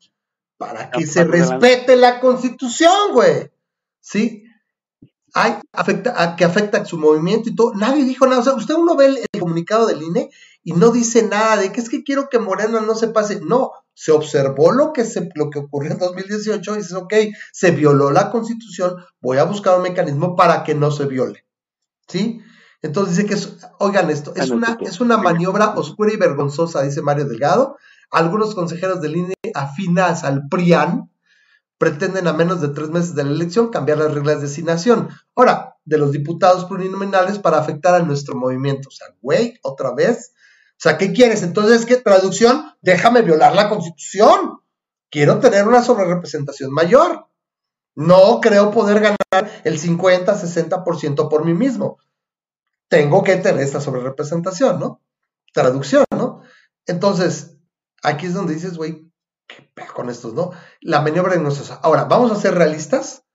para 0.57 0.91
que 0.91 1.05
se 1.05 1.25
respete 1.25 1.97
la 1.97 2.21
constitución, 2.21 3.13
güey. 3.13 3.51
¿Sí? 3.99 4.45
hay, 5.33 5.55
afecta, 5.73 6.21
a, 6.21 6.35
que 6.35 6.45
afecta 6.45 6.79
a 6.79 6.85
su 6.85 6.97
movimiento 6.97 7.49
y 7.49 7.55
todo. 7.55 7.73
Nadie 7.75 8.05
dijo 8.05 8.25
nada. 8.25 8.41
O 8.41 8.43
sea, 8.43 8.53
usted 8.53 8.75
uno 8.75 8.95
ve 8.95 9.05
el, 9.05 9.19
comunicado 9.39 9.87
del 9.87 10.01
INE 10.01 10.29
y 10.63 10.73
no 10.73 10.91
dice 10.91 11.23
nada 11.23 11.57
de 11.57 11.71
que 11.71 11.81
es 11.81 11.89
que 11.89 12.03
quiero 12.03 12.29
que 12.29 12.39
Morena 12.39 12.81
no 12.81 12.95
se 12.95 13.07
pase. 13.07 13.39
No, 13.41 13.71
se 13.93 14.11
observó 14.11 14.71
lo 14.71 14.93
que, 14.93 15.05
se, 15.05 15.29
lo 15.35 15.49
que 15.49 15.59
ocurrió 15.59 15.91
en 15.91 15.97
2018 15.99 16.73
y 16.73 16.77
dices, 16.77 16.93
ok, 16.93 17.13
se 17.51 17.71
violó 17.71 18.11
la 18.11 18.31
constitución, 18.31 18.95
voy 19.19 19.37
a 19.37 19.43
buscar 19.43 19.77
un 19.77 19.83
mecanismo 19.83 20.35
para 20.35 20.63
que 20.63 20.75
no 20.75 20.91
se 20.91 21.05
viole. 21.05 21.45
¿Sí? 22.07 22.41
Entonces 22.81 23.17
dice 23.17 23.27
que 23.27 23.33
es, 23.33 23.57
oigan 23.79 24.09
esto, 24.09 24.33
es 24.35 24.51
una, 24.51 24.77
es 24.79 25.01
una 25.01 25.17
maniobra 25.17 25.75
oscura 25.75 26.13
y 26.13 26.17
vergonzosa, 26.17 26.81
dice 26.81 27.01
Mario 27.01 27.25
Delgado. 27.25 27.77
Algunos 28.09 28.55
consejeros 28.55 29.01
del 29.01 29.17
INE 29.17 29.35
afinas 29.53 30.23
al 30.23 30.47
PRIAN 30.47 31.09
pretenden 31.79 32.27
a 32.27 32.33
menos 32.33 32.61
de 32.61 32.67
tres 32.67 32.89
meses 32.89 33.15
de 33.15 33.23
la 33.23 33.31
elección 33.31 33.69
cambiar 33.69 33.97
las 33.97 34.13
reglas 34.13 34.41
de 34.41 34.47
asignación. 34.47 35.09
Ahora, 35.33 35.77
de 35.85 35.97
los 35.97 36.11
diputados 36.11 36.65
plurinominales 36.65 37.39
para 37.39 37.57
afectar 37.57 37.95
a 37.95 38.03
nuestro 38.03 38.35
movimiento. 38.35 38.89
O 38.89 38.91
sea, 38.91 39.07
güey, 39.21 39.57
otra 39.63 39.93
vez. 39.93 40.33
O 40.71 40.81
sea, 40.81 40.97
¿qué 40.97 41.13
quieres? 41.13 41.41
Entonces, 41.41 41.85
¿qué 41.85 41.95
traducción? 41.95 42.73
Déjame 42.81 43.21
violar 43.21 43.55
la 43.55 43.69
constitución. 43.69 44.59
Quiero 45.09 45.39
tener 45.39 45.67
una 45.67 45.81
sobrerepresentación 45.81 46.71
mayor. 46.71 47.27
No 47.95 48.41
creo 48.41 48.71
poder 48.71 48.99
ganar 48.99 49.61
el 49.63 49.79
50, 49.79 50.35
60% 50.35 51.29
por 51.29 51.45
mí 51.45 51.53
mismo. 51.53 51.97
Tengo 52.89 53.23
que 53.23 53.37
tener 53.37 53.61
esta 53.61 53.79
sobrerepresentación, 53.79 54.79
¿no? 54.79 55.01
Traducción, 55.53 56.03
¿no? 56.11 56.41
Entonces, 56.85 57.57
aquí 58.03 58.25
es 58.25 58.33
donde 58.33 58.53
dices, 58.53 58.75
güey, 58.75 59.08
qué 59.49 59.69
con 59.93 60.09
estos, 60.09 60.33
¿no? 60.33 60.51
La 60.81 61.01
maniobra 61.01 61.35
nosotros. 61.35 61.77
Ahora, 61.81 62.05
vamos 62.05 62.31
a 62.31 62.39
ser 62.39 62.55
realistas. 62.55 63.25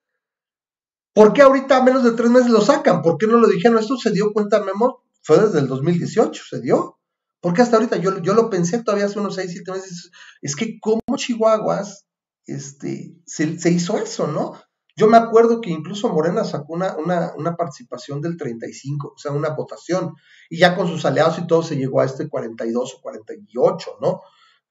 ¿Por 1.13 1.33
qué 1.33 1.43
ahorita 1.43 1.77
a 1.77 1.83
menos 1.83 2.03
de 2.05 2.13
tres 2.13 2.31
meses 2.31 2.51
lo 2.51 2.61
sacan? 2.61 3.03
¿Por 3.03 3.19
qué 3.19 3.27
no 3.27 3.39
lo 3.39 3.49
dijeron? 3.49 3.79
Esto 3.79 3.97
se 3.97 4.11
dio 4.11 4.33
cuenta, 4.33 4.63
Memo, 4.63 5.05
fue 5.23 5.39
desde 5.39 5.61
el 5.61 5.69
2018, 5.69 6.43
se 6.49 6.61
dio. 6.61 6.99
Porque 7.41 7.61
hasta 7.61 7.77
ahorita 7.77 7.97
yo, 7.99 8.19
yo 8.23 8.33
lo 8.35 8.49
pensé 8.49 8.83
todavía 8.83 9.07
hace 9.07 9.19
unos 9.19 9.35
seis, 9.35 9.53
siete 9.53 9.71
meses. 9.71 10.11
Es 10.41 10.57
que 10.57 10.79
como 10.81 11.01
Chihuahuas 11.17 12.07
este, 12.47 13.17
se, 13.27 13.71
hizo 13.71 13.99
eso, 13.99 14.27
¿no? 14.27 14.55
Yo 14.97 15.09
me 15.09 15.17
acuerdo 15.17 15.61
que 15.61 15.71
incluso 15.71 16.09
Morena 16.09 16.45
sacó 16.45 16.75
una, 16.75 16.95
una, 16.97 17.57
participación 17.57 18.21
del 18.21 18.37
35, 18.37 19.15
o 19.17 19.19
sea, 19.19 19.33
una 19.33 19.51
votación, 19.51 20.15
y 20.49 20.59
ya 20.59 20.77
con 20.77 20.87
sus 20.87 21.05
aliados 21.05 21.39
y 21.39 21.47
todo 21.47 21.63
se 21.63 21.77
llegó 21.77 22.01
a 22.01 22.05
este 22.05 22.29
42 22.29 22.95
o 22.95 23.01
48, 23.01 23.99
¿no? 24.01 24.23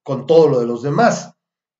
Con 0.03 0.27
todo 0.27 0.47
lo 0.47 0.59
de 0.59 0.65
los 0.65 0.83
demás. 0.83 1.33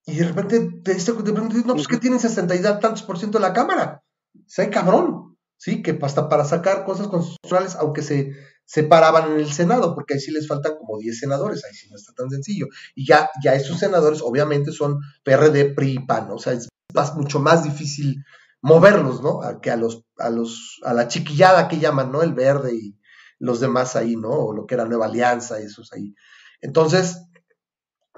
Y 0.05 0.15
de 0.15 0.25
repente, 0.25 0.59
de, 0.59 0.91
este, 0.91 1.13
de 1.13 1.31
repente 1.31 1.63
no, 1.65 1.75
pues 1.75 1.87
que 1.87 1.97
tienen 1.97 2.19
60 2.19 2.55
y 2.55 2.61
tantos 2.61 3.03
por 3.03 3.17
ciento 3.17 3.37
de 3.37 3.43
la 3.43 3.53
Cámara. 3.53 4.03
Se 4.47 4.69
cabrón, 4.69 5.37
¿sí? 5.57 5.81
Que 5.81 5.97
hasta 6.01 6.27
para 6.27 6.45
sacar 6.45 6.83
cosas 6.85 7.07
constitucionales, 7.07 7.75
aunque 7.75 8.01
se 8.01 8.33
separaban 8.65 9.31
en 9.31 9.39
el 9.39 9.51
Senado, 9.51 9.93
porque 9.93 10.15
ahí 10.15 10.19
sí 10.19 10.31
les 10.31 10.47
faltan 10.47 10.75
como 10.77 10.97
10 10.97 11.19
senadores, 11.19 11.63
ahí 11.65 11.73
sí 11.73 11.87
no 11.89 11.95
está 11.95 12.13
tan 12.13 12.29
sencillo. 12.29 12.67
Y 12.95 13.05
ya, 13.05 13.29
ya 13.43 13.53
esos 13.53 13.79
senadores 13.79 14.21
obviamente 14.21 14.71
son 14.71 14.99
PRD, 15.23 15.73
PRI, 15.73 15.99
PAN, 16.05 16.29
¿no? 16.29 16.35
o 16.35 16.39
sea, 16.39 16.53
es 16.53 16.69
mucho 17.15 17.39
más 17.39 17.63
difícil 17.63 18.23
moverlos, 18.61 19.21
¿no? 19.21 19.41
que 19.61 19.71
a 19.71 19.75
los, 19.75 20.05
a 20.17 20.29
los, 20.29 20.79
a 20.83 20.93
la 20.93 21.07
chiquillada 21.07 21.67
que 21.67 21.79
llaman, 21.79 22.11
¿no? 22.11 22.23
El 22.23 22.33
verde 22.33 22.73
y 22.75 22.97
los 23.39 23.59
demás 23.59 23.95
ahí, 23.95 24.15
¿no? 24.15 24.29
O 24.29 24.53
lo 24.53 24.65
que 24.65 24.75
era 24.75 24.85
Nueva 24.85 25.07
Alianza, 25.07 25.59
esos 25.59 25.91
ahí. 25.91 26.15
Entonces, 26.61 27.25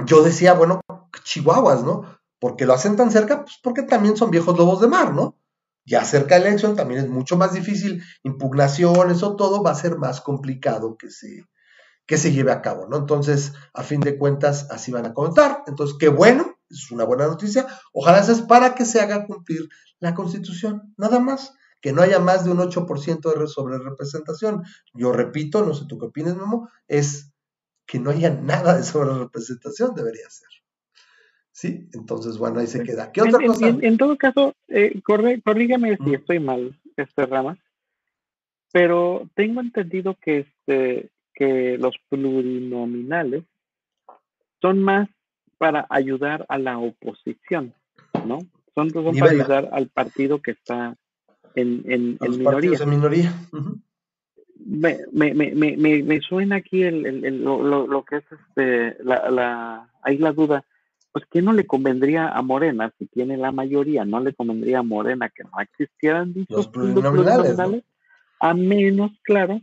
yo 0.06 0.24
decía, 0.24 0.54
bueno, 0.54 0.82
chihuahuas, 1.24 1.84
¿no? 1.84 2.20
Porque 2.40 2.66
lo 2.66 2.74
hacen 2.74 2.96
tan 2.96 3.12
cerca, 3.12 3.44
pues 3.44 3.60
porque 3.64 3.84
también 3.84 4.18
son 4.18 4.32
viejos 4.32 4.58
lobos 4.58 4.82
de 4.82 4.88
mar, 4.88 5.14
¿no? 5.14 5.38
Ya 5.86 6.04
cerca 6.04 6.36
de 6.36 6.42
la 6.42 6.48
elección 6.48 6.76
también 6.76 7.02
es 7.02 7.10
mucho 7.10 7.38
más 7.38 7.54
difícil, 7.54 8.04
impugnaciones 8.24 9.22
o 9.24 9.36
todo 9.36 9.64
va 9.64 9.72
a 9.72 9.76
ser 9.76 9.98
más 9.98 10.20
complicado 10.20 10.98
que 10.98 11.12
se, 11.12 11.46
que 12.08 12.18
se 12.18 12.32
lleve 12.32 12.52
a 12.52 12.62
cabo, 12.62 12.88
¿no? 12.88 12.98
Entonces, 12.98 13.54
a 13.74 13.84
fin 13.84 14.02
de 14.02 14.18
cuentas, 14.18 14.68
así 14.72 14.92
van 14.92 15.06
a 15.06 15.14
contar. 15.14 15.64
Entonces, 15.68 15.96
qué 16.00 16.10
bueno, 16.10 16.58
es 16.70 16.92
una 16.92 17.04
buena 17.04 17.28
noticia. 17.28 17.68
Ojalá 17.94 18.24
sea 18.24 18.48
para 18.48 18.76
que 18.76 18.86
se 18.86 19.00
haga 19.00 19.26
cumplir 19.26 19.70
la 20.00 20.14
Constitución, 20.16 20.94
nada 20.98 21.20
más. 21.20 21.54
Que 21.82 21.94
no 21.94 22.02
haya 22.02 22.20
más 22.20 22.44
de 22.44 22.52
un 22.52 22.58
8% 22.58 23.40
de 23.40 23.48
sobre 23.48 23.78
representación. 23.78 24.64
Yo 24.96 25.12
repito, 25.12 25.64
no 25.64 25.76
sé 25.76 25.86
tú 25.88 26.00
qué 26.00 26.08
opinas, 26.08 26.36
Memo, 26.36 26.68
es 26.88 27.32
que 27.86 28.00
no 28.00 28.10
haya 28.10 28.30
nada 28.30 28.78
de 28.78 28.84
sobre 28.84 29.18
representación, 29.18 29.94
debería 29.96 30.30
ser. 30.30 30.50
¿sí? 31.56 31.88
Entonces, 31.94 32.38
bueno, 32.38 32.60
ahí 32.60 32.68
se 32.68 32.84
queda. 32.84 33.12
¿Qué 33.14 33.22
otra 33.22 33.40
en, 33.42 33.48
cosa? 33.48 33.68
En, 33.68 33.98
todo 33.98 34.18
caso, 34.18 34.54
eh, 34.68 35.02
corrígame 35.04 35.98
si 36.04 36.14
estoy 36.14 36.40
mal, 36.40 36.78
este 36.98 37.26
rama, 37.26 37.58
pero 38.74 39.30
tengo 39.36 39.62
entendido 39.62 40.18
que, 40.22 40.40
este, 40.40 41.10
que 41.34 41.78
los 41.78 41.96
plurinominales 42.10 43.46
son 44.62 44.84
más 44.84 45.08
para 45.58 45.88
ayudar 45.90 46.46
a 46.50 46.58
la 46.58 46.78
oposición, 46.78 47.74
¿no? 48.26 48.40
Son, 48.74 48.90
para 48.92 49.32
ayudar 49.32 49.70
al 49.72 49.88
partido 49.88 50.42
que 50.42 50.52
está 50.52 50.98
en, 51.56 51.84
en, 51.86 52.18
en 52.20 52.32
minoría. 52.32 52.78
En 52.82 52.90
minoría. 52.90 53.34
Me, 54.66 54.98
me, 55.14 55.34
me, 55.34 56.04
me, 56.04 56.22
suena 56.22 56.58
aquí 56.58 56.84
el, 56.84 57.06
el, 57.06 57.44
lo, 57.44 57.88
lo, 57.88 58.04
que 58.04 58.18
es 58.18 58.24
este, 58.32 59.04
la, 59.04 59.30
la, 59.30 59.90
ahí 60.02 60.18
la 60.18 60.32
duda 60.34 60.66
pues 61.16 61.24
¿qué 61.32 61.42
no 61.42 61.54
le 61.54 61.66
convendría 61.66 62.28
a 62.28 62.42
Morena 62.42 62.92
si 63.00 63.06
tiene 63.06 63.38
la 63.38 63.54
mayoría? 63.54 64.04
¿No 64.04 64.20
le 64.20 64.34
convendría 64.34 64.80
a 64.80 64.84
Morena 64.84 65.30
que 65.30 65.46
no 65.46 65.62
existieran 65.62 66.34
dichos 66.34 66.68
plurinominales? 66.68 67.58
A 68.42 68.54
menos, 68.54 69.12
claro, 69.24 69.62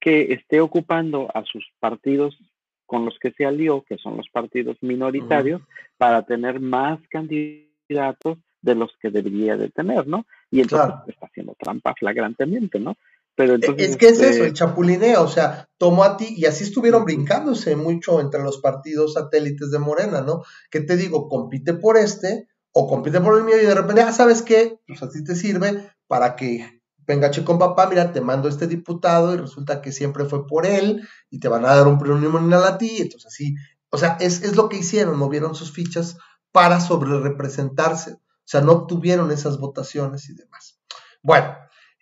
que 0.00 0.32
esté 0.32 0.60
ocupando 0.60 1.30
a 1.32 1.44
sus 1.44 1.64
partidos 1.78 2.36
con 2.84 3.04
los 3.04 3.16
que 3.20 3.30
se 3.30 3.46
alió, 3.46 3.84
que 3.88 3.96
son 3.96 4.16
los 4.16 4.28
partidos 4.28 4.76
minoritarios, 4.80 5.62
para 5.98 6.22
tener 6.22 6.58
más 6.58 6.98
candidatos 7.10 8.38
de 8.60 8.74
los 8.74 8.90
que 9.00 9.10
debería 9.10 9.56
de 9.56 9.68
tener, 9.68 10.08
¿no? 10.08 10.26
Y 10.50 10.62
entonces 10.62 10.96
está 11.06 11.26
haciendo 11.26 11.54
trampa 11.56 11.94
flagrantemente, 11.94 12.80
¿no? 12.80 12.96
Es 13.38 13.96
que 13.96 14.08
es 14.08 14.20
eso, 14.20 14.42
el 14.42 14.48
este 14.48 14.52
chapulineo, 14.52 15.22
o 15.22 15.28
sea, 15.28 15.68
tomó 15.78 16.02
a 16.04 16.16
ti 16.16 16.34
y 16.36 16.46
así 16.46 16.64
estuvieron 16.64 17.04
brincándose 17.04 17.76
mucho 17.76 18.20
entre 18.20 18.42
los 18.42 18.58
partidos 18.58 19.14
satélites 19.14 19.70
de 19.70 19.78
Morena, 19.78 20.22
¿no? 20.22 20.42
Que 20.70 20.80
te 20.80 20.96
digo, 20.96 21.28
compite 21.28 21.74
por 21.74 21.96
este 21.96 22.48
o 22.72 22.88
compite 22.88 23.20
por 23.20 23.38
el 23.38 23.44
mío 23.44 23.60
y 23.60 23.64
de 23.64 23.74
repente, 23.74 24.02
ah, 24.02 24.12
¿sabes 24.12 24.42
qué? 24.42 24.80
Pues 24.86 25.02
así 25.02 25.22
te 25.22 25.36
sirve 25.36 25.88
para 26.06 26.34
que 26.34 26.80
venga 27.06 27.30
che 27.30 27.44
con 27.44 27.58
papá, 27.58 27.88
mira, 27.88 28.12
te 28.12 28.20
mando 28.20 28.48
este 28.48 28.66
diputado 28.66 29.32
y 29.34 29.38
resulta 29.38 29.80
que 29.80 29.92
siempre 29.92 30.24
fue 30.26 30.46
por 30.46 30.66
él 30.66 31.08
y 31.30 31.40
te 31.40 31.48
van 31.48 31.64
a 31.64 31.74
dar 31.74 31.86
un 31.86 31.98
plurinominal 31.98 32.64
a 32.64 32.76
ti, 32.76 32.98
entonces 32.98 33.26
así, 33.26 33.54
o 33.90 33.96
sea, 33.96 34.18
es, 34.20 34.42
es 34.42 34.56
lo 34.56 34.68
que 34.68 34.76
hicieron, 34.76 35.16
movieron 35.16 35.54
sus 35.54 35.72
fichas 35.72 36.18
para 36.52 36.80
sobre 36.80 37.18
representarse, 37.20 38.12
o 38.12 38.20
sea, 38.44 38.60
no 38.60 38.72
obtuvieron 38.72 39.30
esas 39.30 39.58
votaciones 39.58 40.28
y 40.28 40.34
demás. 40.34 40.80
Bueno, 41.22 41.56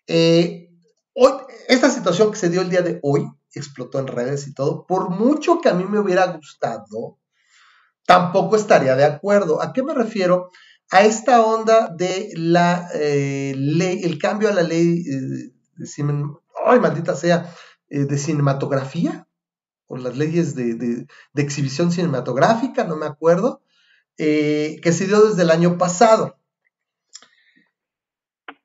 eh, 0.06 0.65
Hoy, 1.18 1.32
esta 1.68 1.88
situación 1.88 2.30
que 2.30 2.36
se 2.36 2.50
dio 2.50 2.60
el 2.60 2.68
día 2.68 2.82
de 2.82 3.00
hoy, 3.02 3.26
explotó 3.54 3.98
en 3.98 4.06
redes 4.06 4.46
y 4.48 4.52
todo, 4.52 4.86
por 4.86 5.08
mucho 5.08 5.62
que 5.62 5.70
a 5.70 5.74
mí 5.74 5.84
me 5.84 5.98
hubiera 5.98 6.26
gustado, 6.26 7.18
tampoco 8.06 8.54
estaría 8.54 8.96
de 8.96 9.06
acuerdo. 9.06 9.62
¿A 9.62 9.72
qué 9.72 9.82
me 9.82 9.94
refiero? 9.94 10.50
A 10.90 11.06
esta 11.06 11.40
onda 11.40 11.88
de 11.88 12.32
la 12.36 12.90
eh, 12.92 13.54
ley, 13.56 14.02
el 14.04 14.18
cambio 14.18 14.50
a 14.50 14.52
la 14.52 14.62
ley 14.62 15.04
eh, 15.08 15.52
de, 15.76 16.26
ay, 16.66 16.80
maldita 16.80 17.16
sea, 17.16 17.50
eh, 17.88 18.04
de 18.04 18.18
cinematografía, 18.18 19.26
o 19.86 19.96
las 19.96 20.18
leyes 20.18 20.54
de, 20.54 20.74
de, 20.74 21.06
exhibición 21.34 21.92
cinematográfica, 21.92 22.84
no 22.84 22.96
me 22.96 23.06
acuerdo, 23.06 23.62
que 24.18 24.92
se 24.92 25.06
dio 25.06 25.22
desde 25.22 25.42
el 25.42 25.50
año 25.50 25.78
pasado. 25.78 26.38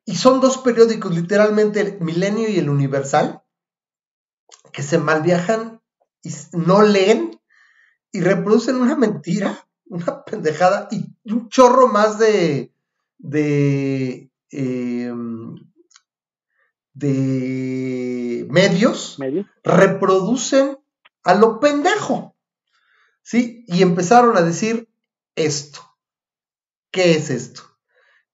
Y 0.06 0.16
son 0.16 0.42
dos 0.42 0.58
periódicos, 0.58 1.14
literalmente 1.16 1.82
el 1.82 2.02
Milenio 2.02 2.50
y 2.50 2.58
el 2.58 2.70
Universal, 2.70 3.44
que 4.74 4.84
se 4.84 4.98
malviajan 4.98 5.82
y 6.24 6.32
no 6.54 6.82
leen 6.82 7.40
y 8.12 8.22
reproducen 8.22 8.76
una 8.76 8.96
mentira, 8.96 9.68
una 9.86 10.24
pendejada 10.24 10.88
y 10.92 11.16
un 11.32 11.50
chorro 11.50 11.88
más 11.88 12.18
de, 12.18 12.74
de, 13.18 14.32
em, 14.50 15.56
de 16.94 18.48
medios, 18.50 19.18
reproducen 19.64 20.78
a 21.24 21.36
lo 21.36 21.60
pendejo. 21.60 22.36
¿Sí? 23.24 23.64
Y 23.68 23.84
empezaron 23.84 24.36
a 24.36 24.42
decir 24.42 24.90
esto. 25.36 25.82
¿Qué 26.90 27.16
es 27.16 27.30
esto? 27.30 27.62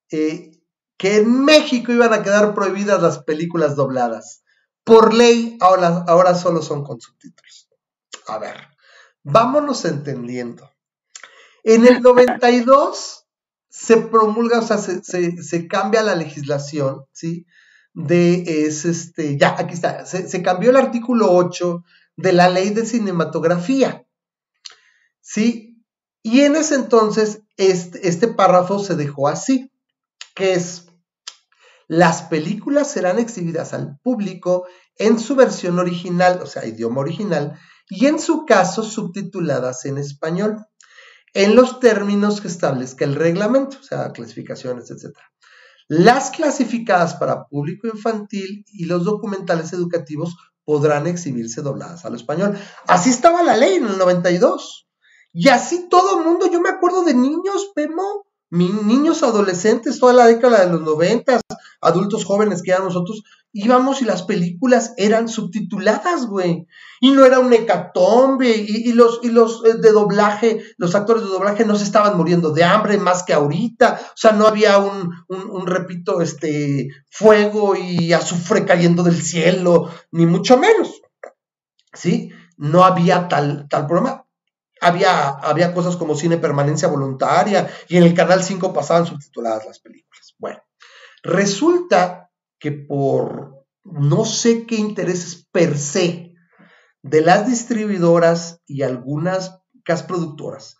Eh, 0.10 0.57
que 0.98 1.18
en 1.18 1.46
México 1.46 1.92
iban 1.92 2.14
a 2.14 2.24
quedar 2.24 2.54
prohibidas 2.56 3.02
las 3.02 3.20
películas 3.20 3.76
dobladas. 3.76 4.44
Por 4.84 5.14
ley, 5.14 5.58
ahora, 5.62 6.06
ahora 6.08 6.34
solo 6.34 6.62
son 6.62 6.84
con 6.84 7.00
subtítulos. 7.00 7.70
A 8.28 8.40
ver, 8.40 8.56
vámonos 9.24 9.86
entendiendo. 9.86 10.70
En 11.64 11.86
el 11.86 12.02
92 12.02 13.26
se 13.70 13.98
promulga, 13.98 14.60
o 14.60 14.62
sea, 14.62 14.78
se, 14.78 15.68
cambia 15.68 16.02
la 16.02 16.16
legislación, 16.16 17.06
¿sí? 17.12 17.46
De, 17.94 18.66
es 18.66 18.86
este, 18.86 19.38
ya, 19.38 19.56
aquí 19.58 19.74
está, 19.74 20.06
se, 20.06 20.42
cambió 20.42 20.70
el 20.70 20.78
artículo 20.78 21.32
8 21.32 21.84
de 22.16 22.34
la 22.34 22.50
ley 22.50 22.72
de 22.72 22.86
cinematografía, 22.86 24.06
¿sí? 25.22 25.84
Y 26.24 26.42
en 26.42 26.56
ese 26.56 26.76
entonces 26.76 27.44
este, 27.58 28.08
este 28.08 28.28
párrafo 28.28 28.80
se 28.80 28.96
dejó 28.96 29.28
así, 29.28 29.72
que 30.34 30.54
es 30.54 30.87
las 31.88 32.24
películas 32.24 32.92
serán 32.92 33.20
exhibidas 33.20 33.74
al 33.74 33.98
público 34.00 34.68
en 34.98 35.20
su 35.20 35.36
versión 35.36 35.80
original, 35.80 36.42
o 36.42 36.46
sea, 36.46 36.66
idioma 36.66 37.02
original, 37.02 37.58
y 37.90 38.08
en 38.08 38.20
su 38.20 38.46
caso 38.46 38.84
subtituladas 38.84 39.86
en 39.86 39.98
español, 39.98 40.66
en 41.34 41.56
los 41.56 41.80
términos 41.80 42.42
que 42.42 42.48
establezca 42.48 43.06
el 43.06 43.16
reglamento, 43.16 43.78
o 43.80 43.84
sea, 43.84 44.12
clasificaciones, 44.12 44.92
etc. 44.92 45.16
Las 45.88 46.32
clasificadas 46.32 47.16
para 47.16 47.46
público 47.46 47.88
infantil 47.88 48.66
y 48.68 48.86
los 48.86 49.06
documentales 49.06 49.72
educativos 49.72 50.36
podrán 50.66 51.08
exhibirse 51.08 51.62
dobladas 51.62 52.04
al 52.04 52.16
español. 52.16 52.58
Así 52.88 53.10
estaba 53.10 53.42
la 53.44 53.56
ley 53.56 53.76
en 53.76 53.86
el 53.86 53.98
92. 53.98 54.90
Y 55.32 55.48
así 55.48 55.88
todo 55.88 56.20
el 56.20 56.26
mundo, 56.26 56.52
yo 56.52 56.60
me 56.60 56.70
acuerdo 56.70 57.04
de 57.04 57.14
niños, 57.14 57.72
Pemo, 57.74 58.27
niños 58.50 59.24
adolescentes, 59.24 60.00
toda 60.00 60.14
la 60.14 60.28
década 60.28 60.66
de 60.66 60.72
los 60.72 60.82
90, 60.82 61.42
adultos 61.82 62.26
jóvenes 62.26 62.62
que 62.62 62.72
eran 62.72 62.86
nosotros, 62.86 63.24
íbamos 63.54 64.02
y 64.02 64.06
las 64.06 64.24
películas 64.24 64.94
eran 64.98 65.28
subtituladas, 65.28 66.28
güey. 66.28 66.68
Y 67.00 67.12
no 67.12 67.26
era 67.26 67.40
un 67.40 67.52
hecatombe. 67.54 68.50
Y, 68.50 68.92
los, 68.94 69.20
y 69.24 69.30
los 69.30 69.64
eh, 69.66 69.76
de 69.82 69.92
doblaje, 69.92 70.62
los 70.78 70.96
actores 70.96 71.24
de 71.24 71.30
doblaje 71.30 71.66
no 71.66 71.76
se 71.76 71.84
estaban 71.84 72.18
muriendo 72.18 72.52
de 72.52 72.64
hambre 72.64 72.98
más 72.98 73.24
que 73.24 73.34
ahorita. 73.34 74.00
O 74.04 74.18
sea, 74.18 74.32
no 74.32 74.46
había 74.46 74.78
un, 74.78 75.12
un, 75.28 75.68
repito, 75.68 76.22
este, 76.22 76.90
fuego 77.10 77.76
y 77.76 78.14
azufre 78.14 78.66
cayendo 78.66 79.04
del 79.04 79.22
cielo, 79.22 79.90
ni 80.12 80.26
mucho 80.26 80.58
menos. 80.58 81.02
¿Sí? 81.94 82.32
No 82.58 82.84
había 82.84 83.28
tal, 83.28 83.68
tal 83.70 83.88
problema. 83.88 84.27
Había, 84.82 85.30
había 85.30 85.74
cosas 85.74 85.96
como 85.96 86.16
cine 86.16 86.38
permanencia 86.38 86.88
voluntaria 86.88 87.70
y 87.88 87.98
en 87.98 88.04
el 88.04 88.14
Canal 88.14 88.44
5 88.44 88.74
pasaban 88.74 89.06
subtituladas 89.06 89.66
las 89.66 89.80
películas. 89.80 90.36
Bueno, 90.38 90.60
resulta 91.24 92.30
que 92.60 92.72
por 92.72 93.66
no 93.84 94.26
sé 94.26 94.66
qué 94.66 94.76
intereses 94.76 95.48
per 95.52 95.78
se 95.78 96.34
de 97.02 97.22
las 97.22 97.48
distribuidoras 97.48 98.62
y 98.66 98.84
algunas 98.84 99.62
productoras 100.08 100.78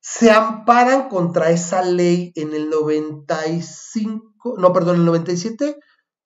se 0.00 0.30
amparan 0.30 1.08
contra 1.08 1.50
esa 1.50 1.82
ley 1.82 2.32
en 2.34 2.54
el 2.54 2.70
95, 2.70 4.54
no, 4.56 4.72
perdón, 4.72 4.96
en 4.96 5.00
el 5.02 5.06
97, 5.06 5.76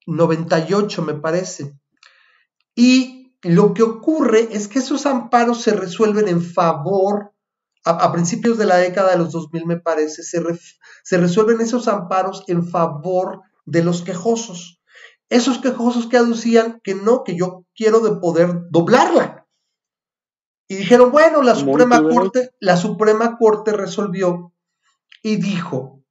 98 0.07 1.03
me 1.03 1.15
parece. 1.15 1.77
Y 2.77 3.24
lo 3.45 3.75
que 3.75 3.83
ocurre 3.83 4.49
es 4.51 4.69
que 4.69 4.81
esos 4.81 5.07
amparos 5.07 5.63
se 5.63 5.73
resuelven 5.73 6.29
en 6.29 6.43
favor, 6.43 7.33
a, 7.85 8.13
principios 8.13 8.59
de 8.59 8.67
la 8.67 8.77
década 8.77 9.13
de 9.13 9.19
los 9.19 9.33
2000 9.33 9.67
me 9.67 9.79
parece, 9.79 10.23
se, 10.23 10.43
se 11.03 11.19
resuelven 11.19 11.61
esos 11.61 11.87
amparos 11.87 12.45
en 12.49 12.67
favor 12.67 13.43
de 13.67 13.85
los 13.85 14.03
quejosos 14.03 14.81
esos 15.29 15.59
quejosos 15.59 16.07
que 16.07 16.17
aducían 16.17 16.81
que 16.83 16.95
no, 16.95 17.25
que 17.25 17.37
yo 17.37 17.65
quiero 17.75 18.01
de 18.01 18.21
poder 18.21 18.69
doblarla. 18.71 19.47
Y 20.69 20.77
dijeron, 20.77 21.11
bueno, 21.11 21.43
la 21.43 21.55
Suprema 21.55 22.03
Corte, 22.03 22.51
la 22.61 22.77
Suprema 22.77 23.37
Corte 23.37 23.73
resolvió 23.73 24.53
y 25.23 25.37
dijo 25.37 26.03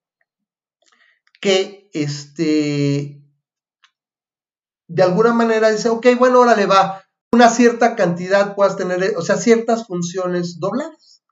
que 1.42 1.90
este 1.94 3.20
de 4.88 5.04
alguna 5.04 5.34
manera 5.34 5.72
dice, 5.72 5.90
ok, 5.90 6.06
bueno, 6.20 6.40
ahora 6.40 6.56
le 6.56 6.68
va, 6.68 7.03
una 7.34 7.50
cierta 7.50 7.96
cantidad 7.96 8.54
puedas 8.54 8.78
tener, 8.78 9.16
o 9.18 9.24
sea, 9.24 9.38
ciertas 9.38 9.88
funciones 9.88 10.60
dobladas. 10.60 11.24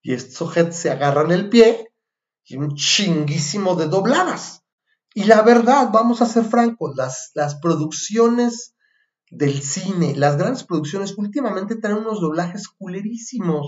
Y 0.00 0.14
estos 0.14 0.34
sujetos 0.34 0.76
se 0.76 0.90
agarran 0.90 1.32
el 1.32 1.48
pie 1.48 1.92
y 2.44 2.56
un 2.56 2.76
chinguísimo 2.76 3.74
de 3.74 3.88
dobladas. 3.88 4.62
Y 5.12 5.24
la 5.24 5.42
verdad, 5.42 5.90
vamos 5.92 6.22
a 6.22 6.26
ser 6.26 6.44
francos, 6.44 6.94
las, 6.94 7.32
las 7.34 7.56
producciones 7.56 8.76
del 9.28 9.60
cine, 9.60 10.14
las 10.14 10.36
grandes 10.36 10.62
producciones, 10.62 11.18
últimamente 11.18 11.74
traen 11.74 11.98
unos 11.98 12.20
doblajes 12.20 12.68
culerísimos. 12.68 13.66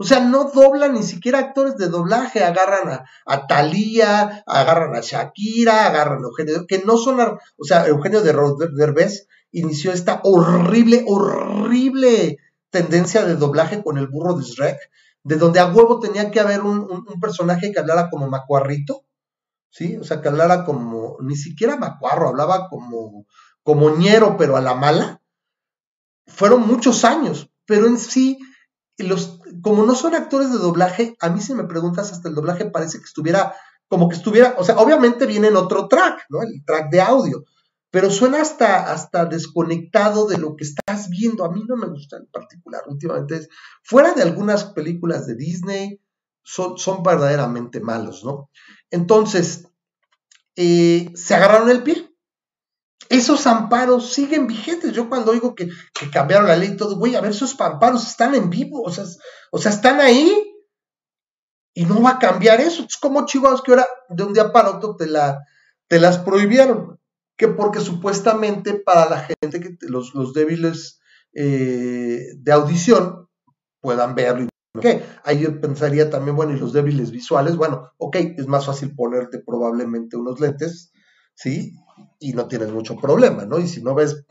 O 0.00 0.04
sea, 0.04 0.20
no 0.20 0.50
doblan 0.50 0.94
ni 0.94 1.02
siquiera 1.02 1.38
actores 1.40 1.76
de 1.76 1.88
doblaje, 1.88 2.42
agarran 2.42 2.88
a, 2.88 3.04
a 3.26 3.46
Thalía, 3.46 4.42
agarran 4.46 4.96
a 4.96 5.00
Shakira, 5.02 5.84
agarran 5.84 6.24
a 6.24 6.28
Eugenio, 6.28 6.66
que 6.66 6.78
no 6.78 6.96
son, 6.96 7.20
o 7.20 7.64
sea, 7.64 7.86
Eugenio 7.86 8.22
de 8.22 8.32
Derbez 8.78 9.26
inició 9.52 9.92
esta 9.92 10.22
horrible, 10.24 11.04
horrible 11.06 12.38
tendencia 12.70 13.26
de 13.26 13.36
doblaje 13.36 13.82
con 13.82 13.98
el 13.98 14.06
burro 14.06 14.36
de 14.38 14.44
Shrek, 14.44 14.78
de 15.22 15.36
donde 15.36 15.60
a 15.60 15.70
huevo 15.70 16.00
tenía 16.00 16.30
que 16.30 16.40
haber 16.40 16.62
un, 16.62 16.80
un 16.90 17.20
personaje 17.20 17.70
que 17.70 17.78
hablara 17.78 18.08
como 18.08 18.26
macuarrito, 18.26 19.04
¿sí? 19.68 19.98
O 19.98 20.04
sea, 20.04 20.22
que 20.22 20.28
hablara 20.28 20.64
como, 20.64 21.18
ni 21.20 21.36
siquiera 21.36 21.76
macuarro, 21.76 22.28
hablaba 22.28 22.70
como, 22.70 23.26
como 23.62 23.90
ñero, 23.90 24.38
pero 24.38 24.56
a 24.56 24.62
la 24.62 24.72
mala. 24.72 25.20
Fueron 26.26 26.66
muchos 26.66 27.04
años, 27.04 27.50
pero 27.66 27.86
en 27.86 27.98
sí, 27.98 28.38
los, 29.02 29.40
como 29.62 29.84
no 29.84 29.94
son 29.94 30.14
actores 30.14 30.50
de 30.52 30.58
doblaje, 30.58 31.16
a 31.20 31.30
mí 31.30 31.40
si 31.40 31.54
me 31.54 31.64
preguntas 31.64 32.12
hasta 32.12 32.28
el 32.28 32.34
doblaje 32.34 32.66
parece 32.66 32.98
que 32.98 33.04
estuviera, 33.04 33.54
como 33.88 34.08
que 34.08 34.16
estuviera, 34.16 34.54
o 34.58 34.64
sea, 34.64 34.78
obviamente 34.78 35.26
viene 35.26 35.48
en 35.48 35.56
otro 35.56 35.88
track, 35.88 36.26
¿no? 36.28 36.42
El 36.42 36.64
track 36.64 36.90
de 36.90 37.00
audio, 37.00 37.44
pero 37.90 38.10
suena 38.10 38.40
hasta, 38.40 38.92
hasta 38.92 39.26
desconectado 39.26 40.26
de 40.26 40.38
lo 40.38 40.56
que 40.56 40.64
estás 40.64 41.08
viendo. 41.08 41.44
A 41.44 41.50
mí 41.50 41.64
no 41.68 41.76
me 41.76 41.88
gusta 41.88 42.16
en 42.16 42.26
particular 42.26 42.82
últimamente. 42.86 43.48
fuera 43.82 44.12
de 44.12 44.22
algunas 44.22 44.64
películas 44.64 45.26
de 45.26 45.34
Disney, 45.34 46.00
son, 46.42 46.78
son 46.78 47.02
verdaderamente 47.02 47.80
malos, 47.80 48.24
¿no? 48.24 48.50
Entonces, 48.90 49.68
eh, 50.56 51.10
se 51.14 51.34
agarraron 51.34 51.70
el 51.70 51.82
pie. 51.82 52.09
Esos 53.10 53.46
amparos 53.46 54.12
siguen 54.12 54.46
vigentes. 54.46 54.92
Yo 54.92 55.08
cuando 55.08 55.32
oigo 55.32 55.54
que, 55.54 55.68
cambiaron 56.10 56.48
la 56.48 56.56
ley 56.56 56.76
todo, 56.76 56.96
güey, 56.96 57.16
a 57.16 57.20
ver, 57.20 57.32
esos 57.32 57.60
amparos 57.60 58.06
están 58.06 58.34
en 58.34 58.48
vivo, 58.48 58.80
o 58.82 58.90
sea, 58.90 59.04
o 59.50 59.58
sea, 59.58 59.72
están 59.72 60.00
ahí 60.00 60.32
y 61.74 61.84
no 61.84 62.00
va 62.00 62.12
a 62.12 62.18
cambiar 62.18 62.60
eso. 62.60 62.86
Es 62.88 62.96
como 62.96 63.26
chihuahuas 63.26 63.60
que 63.60 63.72
ahora 63.72 63.86
de 64.08 64.22
un 64.22 64.32
día 64.32 64.52
para 64.52 64.70
otro 64.70 64.96
te, 64.96 65.06
la, 65.06 65.44
te 65.88 66.00
las 66.00 66.18
prohibieron. 66.18 66.98
Que 67.36 67.48
porque 67.48 67.80
supuestamente 67.80 68.74
para 68.74 69.10
la 69.10 69.20
gente, 69.26 69.60
que 69.60 69.76
los, 69.80 70.14
los 70.14 70.32
débiles 70.32 71.00
eh, 71.34 72.26
de 72.36 72.52
audición 72.52 73.28
puedan 73.80 74.14
verlo 74.14 74.50
Ok, 74.76 74.86
ahí 75.24 75.40
yo 75.40 75.60
pensaría 75.60 76.10
también, 76.10 76.36
bueno, 76.36 76.52
y 76.54 76.58
los 76.58 76.72
débiles 76.72 77.10
visuales, 77.10 77.56
bueno, 77.56 77.90
ok, 77.98 78.16
es 78.36 78.46
más 78.46 78.66
fácil 78.66 78.94
ponerte 78.94 79.40
probablemente 79.40 80.16
unos 80.16 80.38
lentes, 80.38 80.92
¿sí? 81.34 81.74
Y 82.18 82.32
no 82.32 82.48
tienes 82.48 82.70
mucho 82.70 82.96
problema, 82.96 83.44
¿no? 83.44 83.58
Y 83.58 83.68
si 83.68 83.82
no 83.82 83.94
ves 83.94 84.24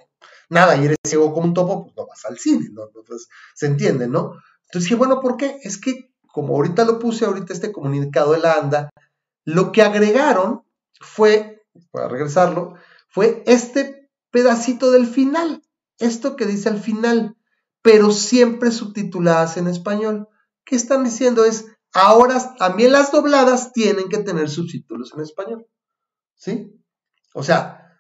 nada 0.50 0.76
y 0.76 0.86
eres 0.86 0.98
ciego 1.06 1.34
como 1.34 1.48
un 1.48 1.54
topo, 1.54 1.84
pues 1.84 1.96
no 1.96 2.08
vas 2.08 2.26
al 2.26 2.38
cine, 2.38 2.70
¿no? 2.72 2.88
Entonces, 2.88 3.28
se 3.56 3.68
entiende, 3.68 4.08
¿no? 4.08 4.34
Entonces 4.66 4.84
dije, 4.84 4.96
bueno, 4.96 5.20
¿por 5.20 5.38
qué? 5.38 5.60
Es 5.64 5.80
que, 5.80 6.14
como 6.28 6.56
ahorita 6.56 6.86
lo 6.86 7.00
puse, 7.00 7.26
ahorita 7.26 7.54
este 7.54 7.72
comunicado 7.72 8.34
de 8.34 8.40
la 8.40 8.54
ANDA, 8.54 8.90
lo 9.46 9.72
que 9.72 9.82
agregaron 9.82 10.64
fue, 11.00 11.64
para 11.92 12.08
regresarlo, 12.08 12.76
fue 13.08 13.44
este 13.48 14.10
pedacito 14.32 14.92
del 14.92 15.08
final, 15.08 15.64
esto 15.98 16.36
que 16.36 16.46
dice 16.46 16.70
al 16.70 16.80
final, 16.80 17.36
pero 17.82 18.12
siempre 18.12 18.72
subtituladas 18.72 19.58
en 19.58 19.68
español. 19.68 20.28
¿Qué 20.66 20.76
están 20.76 21.04
diciendo? 21.04 21.46
Es, 21.46 21.66
ahora 21.94 22.56
también 22.56 22.92
las 22.92 23.12
dobladas 23.12 23.72
tienen 23.74 24.10
que 24.10 24.20
tener 24.20 24.50
subtítulos 24.50 25.14
en 25.14 25.22
español. 25.22 25.68
¿Sí? 26.36 26.79
O 27.34 27.44
sea, 27.44 28.00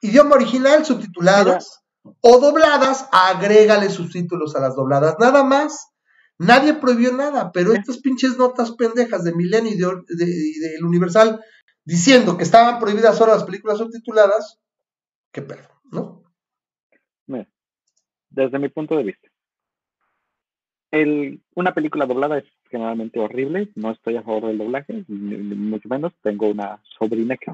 idioma 0.00 0.36
original, 0.36 0.84
subtituladas, 0.84 1.80
o 2.20 2.38
dobladas, 2.38 3.08
agrégale 3.12 3.90
subtítulos 3.90 4.54
a 4.56 4.60
las 4.60 4.76
dobladas. 4.76 5.16
Nada 5.18 5.44
más. 5.44 5.90
Nadie 6.36 6.74
prohibió 6.74 7.12
nada, 7.12 7.52
pero 7.52 7.74
estas 7.74 7.98
pinches 7.98 8.36
notas 8.36 8.72
pendejas 8.72 9.22
de 9.22 9.32
Milenio 9.32 9.70
y 9.70 9.76
del 9.76 10.02
de, 10.08 10.84
Universal 10.84 11.40
diciendo 11.84 12.36
que 12.36 12.42
estaban 12.42 12.80
prohibidas 12.80 13.16
solo 13.16 13.32
las 13.32 13.44
películas 13.44 13.78
subtituladas, 13.78 14.58
qué 15.32 15.42
perro, 15.42 15.80
¿no? 15.84 16.24
desde 18.34 18.58
mi 18.58 18.68
punto 18.68 18.96
de 18.96 19.04
vista. 19.04 19.28
El, 20.94 21.40
una 21.56 21.74
película 21.74 22.06
doblada 22.06 22.38
es 22.38 22.44
generalmente 22.70 23.18
horrible, 23.18 23.68
no 23.74 23.90
estoy 23.90 24.14
a 24.14 24.22
favor 24.22 24.46
del 24.46 24.58
doblaje, 24.58 25.04
mucho 25.08 25.88
menos. 25.88 26.12
Tengo 26.22 26.46
una 26.46 26.80
sobrina 26.96 27.36
que, 27.36 27.50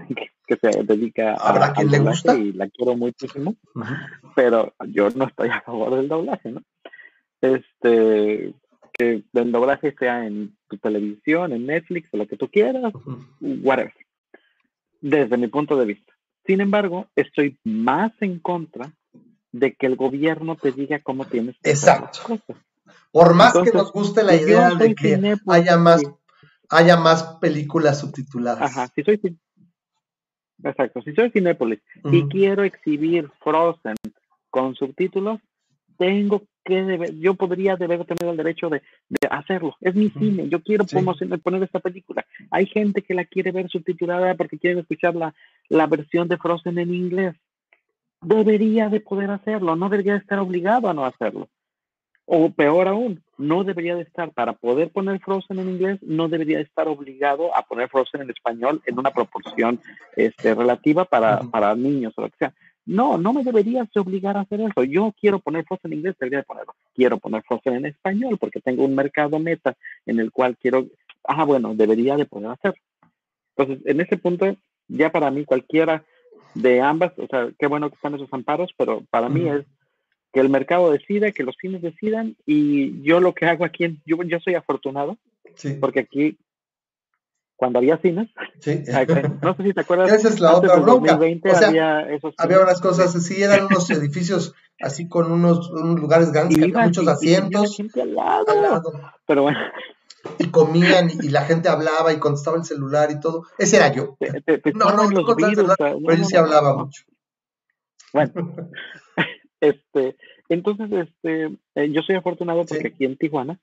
que, 0.46 0.56
se 0.56 0.82
dedica 0.82 1.36
a, 1.40 1.72
quien 1.72 1.90
le 1.90 2.00
gusta? 2.00 2.36
y 2.36 2.52
la 2.52 2.68
quiero 2.68 2.96
muchísimo, 2.96 3.56
pero 4.36 4.74
yo 4.88 5.08
no 5.16 5.24
estoy 5.24 5.48
a 5.48 5.62
favor 5.62 5.94
del 5.96 6.08
doblaje, 6.08 6.52
¿no? 6.52 6.62
Este, 7.40 8.52
que 8.92 9.22
el 9.32 9.52
doblaje 9.52 9.94
sea 9.98 10.26
en 10.26 10.54
tu 10.68 10.76
televisión, 10.76 11.54
en 11.54 11.64
Netflix, 11.64 12.12
o 12.12 12.18
lo 12.18 12.26
que 12.26 12.36
tú 12.36 12.46
quieras, 12.50 12.92
whatever. 13.40 13.94
Desde 15.00 15.38
mi 15.38 15.48
punto 15.48 15.78
de 15.78 15.86
vista. 15.86 16.12
Sin 16.44 16.60
embargo, 16.60 17.06
estoy 17.16 17.58
más 17.64 18.12
en 18.20 18.38
contra 18.38 18.92
de 19.50 19.74
que 19.76 19.86
el 19.86 19.96
gobierno 19.96 20.56
te 20.56 20.72
diga 20.72 20.98
cómo 20.98 21.24
tienes 21.24 21.56
que 21.62 21.70
Exacto. 21.70 22.38
Por 23.12 23.34
más 23.34 23.52
que 23.52 23.72
nos 23.72 23.92
guste 23.92 24.22
la 24.22 24.36
idea 24.36 24.74
de 24.74 24.94
que 24.94 25.36
haya 25.46 25.76
más, 25.76 26.02
haya 26.68 26.96
más 26.96 27.24
películas 27.40 28.00
subtituladas. 28.00 28.70
Ajá, 28.70 28.88
sí 28.94 29.02
soy 29.02 29.20
Exacto, 30.62 31.00
si 31.02 31.14
soy 31.14 31.30
Cinépolis 31.30 31.80
y 32.04 32.28
quiero 32.28 32.64
exhibir 32.64 33.30
Frozen 33.42 33.94
con 34.50 34.74
subtítulos, 34.74 35.40
tengo 35.96 36.42
que 36.64 36.82
deber, 36.82 37.14
yo 37.18 37.34
podría 37.34 37.76
deber 37.76 38.04
tener 38.04 38.30
el 38.30 38.36
derecho 38.36 38.68
de, 38.68 38.82
hacerlo. 39.30 39.76
Es 39.80 39.94
mi 39.94 40.10
cine, 40.10 40.48
yo 40.48 40.62
quiero 40.62 40.84
poner 40.84 41.62
esta 41.62 41.80
película. 41.80 42.24
Hay 42.50 42.66
gente 42.66 43.02
que 43.02 43.14
la 43.14 43.24
quiere 43.24 43.52
ver 43.52 43.68
subtitulada 43.68 44.34
porque 44.34 44.58
quiere 44.58 44.80
escuchar 44.80 45.14
la, 45.14 45.34
la 45.68 45.86
versión 45.86 46.28
de 46.28 46.36
Frozen 46.36 46.78
en 46.78 46.94
inglés. 46.94 47.36
Debería 48.20 48.88
de 48.88 49.00
poder 49.00 49.30
hacerlo, 49.30 49.76
no 49.76 49.88
debería 49.88 50.16
estar 50.16 50.38
obligado 50.38 50.88
a 50.88 50.94
no 50.94 51.06
hacerlo. 51.06 51.48
O 52.32 52.48
peor 52.48 52.86
aún, 52.86 53.24
no 53.38 53.64
debería 53.64 53.96
de 53.96 54.02
estar, 54.02 54.30
para 54.30 54.52
poder 54.52 54.92
poner 54.92 55.18
Frozen 55.18 55.58
en 55.58 55.70
inglés, 55.70 55.98
no 56.00 56.28
debería 56.28 56.58
de 56.58 56.62
estar 56.62 56.86
obligado 56.86 57.52
a 57.56 57.62
poner 57.62 57.88
Frozen 57.88 58.20
en 58.20 58.30
español 58.30 58.80
en 58.86 59.00
una 59.00 59.10
proporción 59.10 59.80
este, 60.14 60.54
relativa 60.54 61.04
para, 61.04 61.40
para 61.40 61.74
niños 61.74 62.12
o 62.16 62.22
lo 62.22 62.30
que 62.30 62.36
sea. 62.36 62.54
No, 62.86 63.18
no 63.18 63.32
me 63.32 63.42
deberías 63.42 63.88
obligar 63.96 64.36
a 64.36 64.42
hacer 64.42 64.60
eso. 64.60 64.84
Yo 64.84 65.12
quiero 65.20 65.40
poner 65.40 65.64
Frozen 65.64 65.92
en 65.92 65.98
inglés, 65.98 66.14
debería 66.20 66.44
ponerlo. 66.44 66.72
Quiero 66.94 67.18
poner 67.18 67.42
Frozen 67.42 67.74
en 67.74 67.86
español 67.86 68.38
porque 68.38 68.60
tengo 68.60 68.84
un 68.84 68.94
mercado 68.94 69.40
meta 69.40 69.74
en 70.06 70.20
el 70.20 70.30
cual 70.30 70.56
quiero, 70.56 70.86
ah, 71.24 71.44
bueno, 71.44 71.74
debería 71.74 72.16
de 72.16 72.26
poder 72.26 72.50
hacer. 72.50 72.74
Entonces, 73.56 73.84
en 73.86 74.00
ese 74.02 74.16
punto, 74.18 74.56
ya 74.86 75.10
para 75.10 75.32
mí 75.32 75.44
cualquiera 75.44 76.04
de 76.54 76.80
ambas, 76.80 77.12
o 77.18 77.26
sea, 77.26 77.50
qué 77.58 77.66
bueno 77.66 77.88
que 77.88 77.96
están 77.96 78.14
esos 78.14 78.32
amparos, 78.32 78.70
pero 78.76 79.02
para 79.10 79.28
mí 79.28 79.48
es 79.48 79.66
que 80.32 80.40
el 80.40 80.48
mercado 80.48 80.90
decida, 80.90 81.32
que 81.32 81.42
los 81.42 81.56
cines 81.60 81.82
decidan 81.82 82.36
y 82.46 83.02
yo 83.02 83.20
lo 83.20 83.34
que 83.34 83.46
hago 83.46 83.64
aquí, 83.64 84.00
yo, 84.06 84.22
yo 84.22 84.38
soy 84.40 84.54
afortunado, 84.54 85.18
porque 85.80 86.00
aquí, 86.00 86.38
cuando 87.56 87.78
había 87.78 87.98
cines, 87.98 88.28
no 89.42 89.54
sé 89.56 89.62
si 89.62 89.74
te 89.74 89.80
acuerdas. 89.80 90.12
Esa 90.12 90.28
es 90.28 90.40
la 90.40 90.56
otra 90.56 90.76
bronca. 90.76 91.16
o 91.16 91.54
sea, 91.54 91.68
había, 91.68 92.06
había, 92.38 92.60
unas 92.60 92.80
cosas 92.80 93.14
así, 93.14 93.42
eran 93.42 93.66
unos 93.66 93.90
edificios 93.90 94.54
así 94.80 95.08
con 95.08 95.30
unos, 95.30 95.70
unos 95.70 96.00
lugares 96.00 96.32
grandes, 96.32 96.58
con 96.58 96.82
muchos 96.84 97.08
asientos. 97.08 97.76
al 98.00 98.14
lado. 98.14 98.92
Pero 99.26 99.42
bueno. 99.42 99.58
Y 100.38 100.48
comían 100.48 101.10
y, 101.10 101.28
la 101.30 101.42
gente 101.46 101.68
hablaba 101.68 102.12
y 102.12 102.18
contestaba 102.18 102.56
el 102.56 102.64
celular 102.64 103.10
y 103.10 103.20
todo. 103.20 103.44
Ese 103.58 103.76
era 103.76 103.92
yo. 103.92 104.16
no, 104.74 104.92
no, 104.92 105.10
los 105.10 105.36
virus, 105.36 105.74
pero 105.78 105.98
él 106.08 106.24
sí 106.24 106.36
hablaba 106.36 106.76
mucho. 106.76 107.04
Bueno, 108.12 108.32
Este, 109.60 110.16
entonces, 110.48 110.90
este, 110.90 111.56
eh, 111.74 111.92
yo 111.92 112.02
soy 112.02 112.16
afortunado 112.16 112.64
porque 112.64 112.88
aquí 112.88 113.04
en 113.04 113.16
Tijuana, 113.16 113.60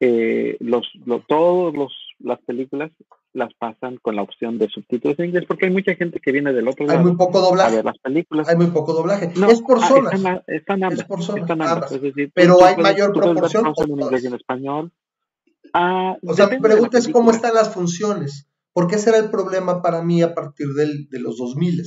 eh, 0.00 0.56
los, 0.60 0.86
todos 1.26 1.74
los, 1.74 1.92
las 2.18 2.38
películas 2.42 2.90
las 3.32 3.52
pasan 3.54 3.98
con 3.98 4.16
la 4.16 4.22
opción 4.22 4.58
de 4.58 4.68
subtítulos 4.68 5.18
en 5.18 5.26
inglés 5.26 5.44
porque 5.46 5.66
hay 5.66 5.72
mucha 5.72 5.94
gente 5.94 6.20
que 6.20 6.32
viene 6.32 6.52
del 6.52 6.68
otro 6.68 6.86
lado. 6.86 6.98
Hay 6.98 7.04
muy 7.04 7.16
poco 7.16 7.40
doblaje. 7.40 7.72
A 7.72 7.76
ver 7.76 7.84
las 7.84 7.98
películas. 7.98 8.48
Hay 8.48 8.56
muy 8.56 8.66
poco 8.68 8.92
doblaje. 8.92 9.32
es 9.48 9.60
por 9.62 9.78
ah, 9.82 9.88
zonas. 9.88 10.42
Están, 10.46 10.84
ambas, 10.84 11.00
es 11.00 11.04
por 11.04 11.22
zonas. 11.22 11.92
Es 11.92 12.02
decir, 12.02 12.30
Pero 12.34 12.64
hay 12.64 12.76
mayor 12.76 13.12
proporción. 13.12 13.72
En 13.76 13.90
inglés 13.90 14.24
y 14.24 14.26
en 14.26 14.34
español. 14.34 14.92
Ah, 15.72 16.16
o 16.26 16.34
sea, 16.34 16.48
mi 16.48 16.58
pregunta 16.58 16.98
es 16.98 17.08
cómo 17.08 17.30
están 17.30 17.54
las 17.54 17.72
funciones. 17.72 18.48
Porque 18.72 18.96
ese 18.96 19.08
era 19.10 19.18
el 19.18 19.30
problema 19.30 19.80
para 19.80 20.02
mí 20.02 20.20
a 20.20 20.34
partir 20.34 20.68
del, 20.74 21.08
de 21.08 21.20
los 21.20 21.38
2000 21.38 21.82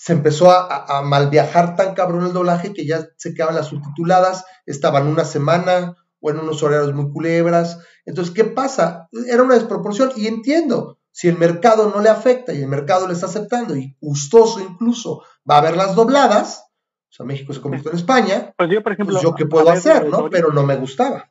se 0.00 0.12
empezó 0.12 0.52
a, 0.52 1.02
mal 1.02 1.28
viajar 1.28 1.74
tan 1.74 1.92
cabrón 1.92 2.24
el 2.24 2.32
doblaje 2.32 2.72
que 2.72 2.86
ya 2.86 3.08
se 3.16 3.34
quedaban 3.34 3.56
las 3.56 3.66
subtituladas, 3.66 4.44
estaban 4.64 5.08
una 5.08 5.24
semana 5.24 5.96
o 6.20 6.30
en 6.30 6.38
unos 6.38 6.62
horarios 6.62 6.94
muy 6.94 7.10
culebras. 7.10 7.80
Entonces, 8.06 8.32
¿qué 8.32 8.44
pasa? 8.44 9.08
Era 9.28 9.42
una 9.42 9.54
desproporción 9.54 10.12
y 10.14 10.28
entiendo, 10.28 11.00
si 11.10 11.26
el 11.26 11.36
mercado 11.36 11.90
no 11.92 12.00
le 12.00 12.10
afecta 12.10 12.54
y 12.54 12.62
el 12.62 12.68
mercado 12.68 13.08
le 13.08 13.14
está 13.14 13.26
aceptando 13.26 13.74
y 13.74 13.96
gustoso 14.00 14.60
incluso 14.60 15.24
va 15.50 15.58
a 15.58 15.62
ver 15.62 15.76
las 15.76 15.96
dobladas, 15.96 16.70
o 17.10 17.12
sea, 17.12 17.26
México 17.26 17.52
se 17.52 17.60
convirtió 17.60 17.90
en 17.90 17.96
España, 17.96 18.54
pues 18.56 18.70
yo, 18.70 18.84
por 18.84 18.92
ejemplo, 18.92 19.14
pues 19.14 19.22
yo 19.24 19.34
qué 19.34 19.46
puedo 19.46 19.68
hacer, 19.68 20.08
¿no? 20.08 20.30
Pero 20.30 20.52
no 20.52 20.62
me 20.62 20.76
gustaba 20.76 21.28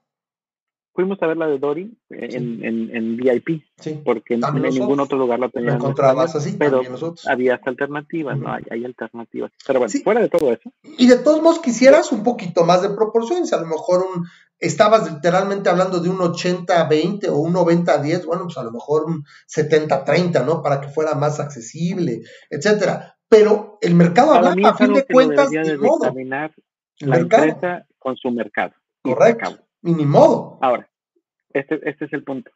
fuimos 0.97 1.21
a 1.21 1.27
ver 1.27 1.37
la 1.37 1.45
de 1.45 1.59
Dory 1.59 1.95
en, 2.09 2.65
en, 2.65 2.95
en 2.95 3.17
VIP, 3.17 3.61
porque 4.03 4.33
en, 4.33 4.41
ningún 4.63 4.99
otro 4.99 5.19
lugar 5.19 5.39
la 5.39 5.47
teníamos. 5.47 5.79
encontrabas 5.79 6.35
así, 6.35 6.55
pero 6.57 6.81
había 7.27 7.61
alternativas, 7.63 8.35
¿no? 8.39 8.51
Hay, 8.51 8.63
hay, 8.71 8.83
alternativas. 8.83 9.51
Pero 9.67 9.77
bueno, 9.77 9.93
fuera 10.03 10.21
de 10.21 10.29
todo 10.29 10.51
eso. 10.51 10.73
Y 10.97 11.05
de 11.05 11.17
todos 11.17 11.43
modos 11.43 11.59
quisieras 11.59 12.11
un 12.11 12.23
poquito 12.23 12.65
más 12.65 12.81
de 12.81 12.89
proporciones, 12.89 13.53
a 13.53 13.61
lo 13.61 13.67
mejor 13.67 14.07
un, 14.11 14.25
estabas 14.57 15.13
literalmente 15.13 15.69
hablando 15.69 15.99
de 15.99 16.09
un 16.09 16.17
80-20 16.17 17.29
o 17.29 17.37
un 17.37 17.53
90-10, 17.53 18.25
bueno, 18.25 18.45
pues 18.45 18.57
a 18.57 18.63
lo 18.63 18.71
mejor 18.71 19.05
un 19.05 19.23
70-30, 19.55 20.43
¿no? 20.47 20.63
Para 20.63 20.81
que 20.81 20.87
fuera 20.87 21.13
más 21.13 21.39
accesible, 21.39 22.23
etcétera. 22.49 23.19
Pero 23.29 23.77
el 23.81 23.93
mercado 23.93 24.33
habla, 24.33 24.55
a 24.67 24.73
fin 24.73 24.95
de 24.95 25.05
cuentas, 25.05 25.51
de 25.51 25.77
modo. 25.77 26.11
la 27.01 27.17
empresa 27.19 27.85
con 27.99 28.17
su 28.17 28.31
mercado. 28.31 28.73
Correcto 29.03 29.66
ni 29.81 30.05
modo. 30.05 30.57
Ahora, 30.61 30.89
este, 31.53 31.79
este 31.89 32.05
es 32.05 32.13
el 32.13 32.23
punto. 32.23 32.51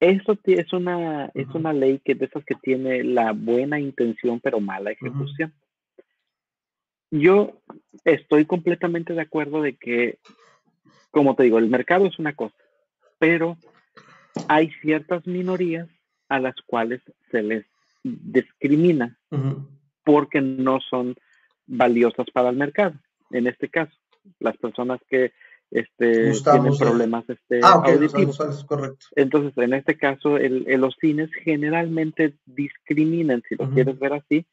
Esto 0.00 0.36
es 0.44 0.72
una, 0.72 1.30
es 1.34 1.46
una 1.54 1.72
ley 1.72 2.00
que 2.04 2.16
de 2.16 2.26
esas 2.26 2.44
que 2.44 2.56
tiene 2.56 3.04
la 3.04 3.32
buena 3.32 3.78
intención 3.78 4.40
pero 4.40 4.60
mala 4.60 4.90
ejecución. 4.90 5.54
Yo 7.12 7.60
estoy 8.04 8.46
completamente 8.46 9.14
de 9.14 9.20
acuerdo 9.20 9.62
de 9.62 9.76
que, 9.76 10.18
como 11.10 11.36
te 11.36 11.44
digo, 11.44 11.58
el 11.58 11.68
mercado 11.68 12.06
es 12.06 12.18
una 12.18 12.34
cosa, 12.34 12.56
pero 13.18 13.56
hay 14.48 14.70
ciertas 14.80 15.24
minorías 15.26 15.88
a 16.28 16.40
las 16.40 16.54
cuales 16.66 17.00
se 17.30 17.42
les 17.42 17.64
discrimina 18.02 19.18
porque 20.02 20.40
no 20.40 20.80
son 20.80 21.14
valiosas 21.66 22.26
para 22.32 22.48
el 22.48 22.56
mercado. 22.56 22.94
En 23.30 23.46
este 23.46 23.68
caso, 23.68 23.92
las 24.40 24.56
personas 24.56 25.00
que 25.08 25.32
este, 25.72 26.32
tienen 26.32 26.76
problemas 26.78 27.24
este, 27.28 27.60
ah, 27.62 27.82
auditivos. 27.84 28.64
correcto. 28.64 29.06
Entonces, 29.16 29.56
en 29.56 29.72
este 29.74 29.96
caso, 29.96 30.36
el, 30.36 30.64
los 30.80 30.94
cines 31.00 31.30
generalmente 31.42 32.34
discriminan, 32.46 33.42
si 33.48 33.56
lo 33.56 33.70
quieres 33.70 33.98
ver 33.98 34.12
así, 34.12 34.46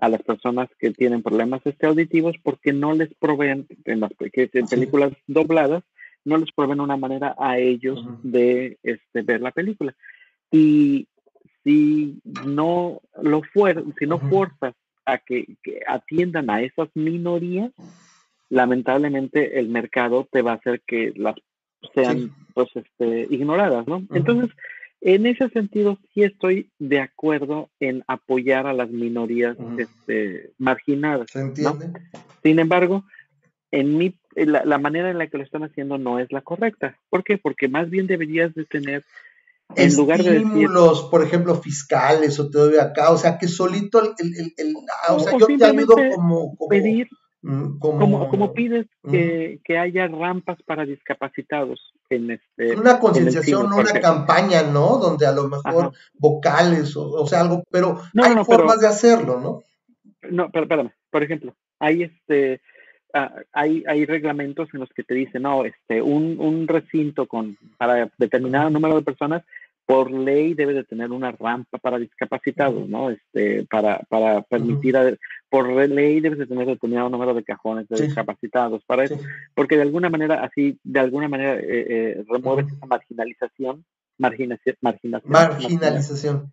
a 0.00 0.08
las 0.08 0.22
personas 0.22 0.68
que 0.78 0.90
tienen 0.90 1.22
problemas 1.22 1.62
este, 1.64 1.86
auditivos 1.86 2.34
porque 2.42 2.72
no 2.72 2.92
les 2.92 3.14
proveen, 3.14 3.66
en 3.84 4.00
las 4.00 4.10
en 4.20 4.66
películas 4.66 5.12
dobladas, 5.26 5.84
no 6.24 6.36
les 6.36 6.50
proveen 6.52 6.80
una 6.80 6.96
manera 6.96 7.34
a 7.38 7.58
ellos 7.58 8.04
de 8.22 8.78
este, 8.82 9.22
ver 9.22 9.40
la 9.40 9.52
película. 9.52 9.94
Y 10.50 11.06
si 11.62 12.20
no 12.44 13.00
lo 13.22 13.42
fuer 13.42 13.84
si 13.98 14.06
no 14.06 14.18
fuerzas 14.18 14.74
a 15.06 15.18
que, 15.18 15.56
que, 15.62 15.80
atiendan 15.86 16.50
a 16.50 16.62
esas 16.62 16.88
minorías, 16.94 17.72
lamentablemente 18.54 19.58
el 19.58 19.68
mercado 19.68 20.28
te 20.30 20.40
va 20.40 20.52
a 20.52 20.56
hacer 20.56 20.80
que 20.86 21.12
las 21.16 21.34
sean 21.92 22.30
pues 22.54 22.68
este 22.74 23.26
ignoradas, 23.28 23.86
¿no? 23.88 24.06
Entonces, 24.14 24.56
en 25.00 25.26
ese 25.26 25.48
sentido 25.50 25.98
sí 26.14 26.22
estoy 26.22 26.70
de 26.78 27.00
acuerdo 27.00 27.68
en 27.80 28.04
apoyar 28.06 28.68
a 28.68 28.72
las 28.72 28.90
minorías 28.90 29.56
este, 29.76 30.52
marginadas. 30.56 31.30
¿Se 31.32 31.40
entiende? 31.40 31.90
Sin 32.44 32.60
embargo, 32.60 33.04
en 33.72 33.98
mi, 33.98 34.14
la, 34.36 34.78
manera 34.78 35.10
en 35.10 35.18
la 35.18 35.26
que 35.26 35.38
lo 35.38 35.42
están 35.42 35.64
haciendo 35.64 35.98
no 35.98 36.20
es 36.20 36.30
la 36.30 36.40
correcta. 36.40 36.96
¿Por 37.10 37.24
qué? 37.24 37.38
Porque 37.38 37.66
más 37.66 37.90
bien 37.90 38.06
deberías 38.06 38.54
de 38.54 38.64
tener 38.66 39.02
en 39.74 39.96
lugar 39.96 40.22
de 40.22 40.30
decir, 40.30 40.68
por 41.10 41.24
ejemplo, 41.24 41.56
fiscales 41.56 42.38
o 42.38 42.48
te 42.48 42.58
doy 42.58 42.78
acá, 42.78 43.10
o 43.10 43.18
sea, 43.18 43.38
que 43.38 43.48
solito 43.48 44.00
el, 44.00 44.52
el, 44.56 44.74
o 45.08 45.18
sea, 45.18 45.38
yo 45.38 45.46
te 45.46 45.64
ayudo 45.64 45.96
como, 46.14 46.54
como 46.54 46.68
pedir 46.68 47.08
Mm, 47.46 47.78
como, 47.78 48.26
como, 48.30 48.54
pides 48.54 48.86
mm. 49.02 49.10
que, 49.10 49.60
que, 49.62 49.76
haya 49.76 50.06
rampas 50.06 50.56
para 50.62 50.86
discapacitados 50.86 51.92
en 52.08 52.30
este 52.30 52.74
una 52.74 52.98
concienciación 52.98 53.68
no 53.68 53.76
una 53.76 54.00
campaña 54.00 54.62
no 54.62 54.96
donde 54.96 55.26
a 55.26 55.32
lo 55.32 55.50
mejor 55.50 55.92
vocales 56.14 56.96
o, 56.96 57.06
o, 57.06 57.26
sea 57.26 57.42
algo 57.42 57.62
pero 57.70 58.00
hay 58.16 58.34
formas 58.46 58.80
de 58.80 58.86
hacerlo 58.86 59.40
no 59.40 59.62
no 60.30 60.50
pero 60.50 60.62
espérame 60.64 60.92
por 61.10 61.22
ejemplo 61.22 61.54
hay 61.80 62.04
este 62.04 62.62
ah, 63.12 63.34
hay, 63.52 63.84
hay 63.86 64.06
reglamentos 64.06 64.70
en 64.72 64.80
los 64.80 64.88
que 64.94 65.04
te 65.04 65.12
dicen 65.12 65.42
no 65.42 65.66
este 65.66 66.00
un, 66.00 66.40
un 66.40 66.66
recinto 66.66 67.26
con 67.26 67.58
para 67.76 68.10
determinado 68.16 68.70
número 68.70 68.94
de 68.94 69.02
personas 69.02 69.42
por 69.86 70.10
ley 70.10 70.54
debe 70.54 70.72
de 70.72 70.84
tener 70.84 71.10
una 71.10 71.32
rampa 71.32 71.78
para 71.78 71.98
discapacitados, 71.98 72.88
¿no? 72.88 73.10
Este, 73.10 73.66
para, 73.66 74.00
para 74.08 74.42
permitir, 74.42 75.18
por 75.50 75.68
ley 75.68 76.20
debe 76.20 76.36
de 76.36 76.46
tener 76.46 76.66
determinado 76.66 77.10
número 77.10 77.34
de 77.34 77.44
cajones 77.44 77.86
de 77.88 78.06
discapacitados, 78.06 78.82
para 78.86 79.04
eso, 79.04 79.18
porque 79.54 79.76
de 79.76 79.82
alguna 79.82 80.08
manera, 80.08 80.42
así, 80.42 80.78
de 80.82 81.00
alguna 81.00 81.28
manera, 81.28 81.56
eh, 81.56 81.64
eh 81.68 82.24
remueves 82.28 82.72
esa 82.72 82.86
marginalización, 82.86 83.84
marginación, 84.18 84.76
marginación. 84.80 85.32
Marginalización. 85.32 86.52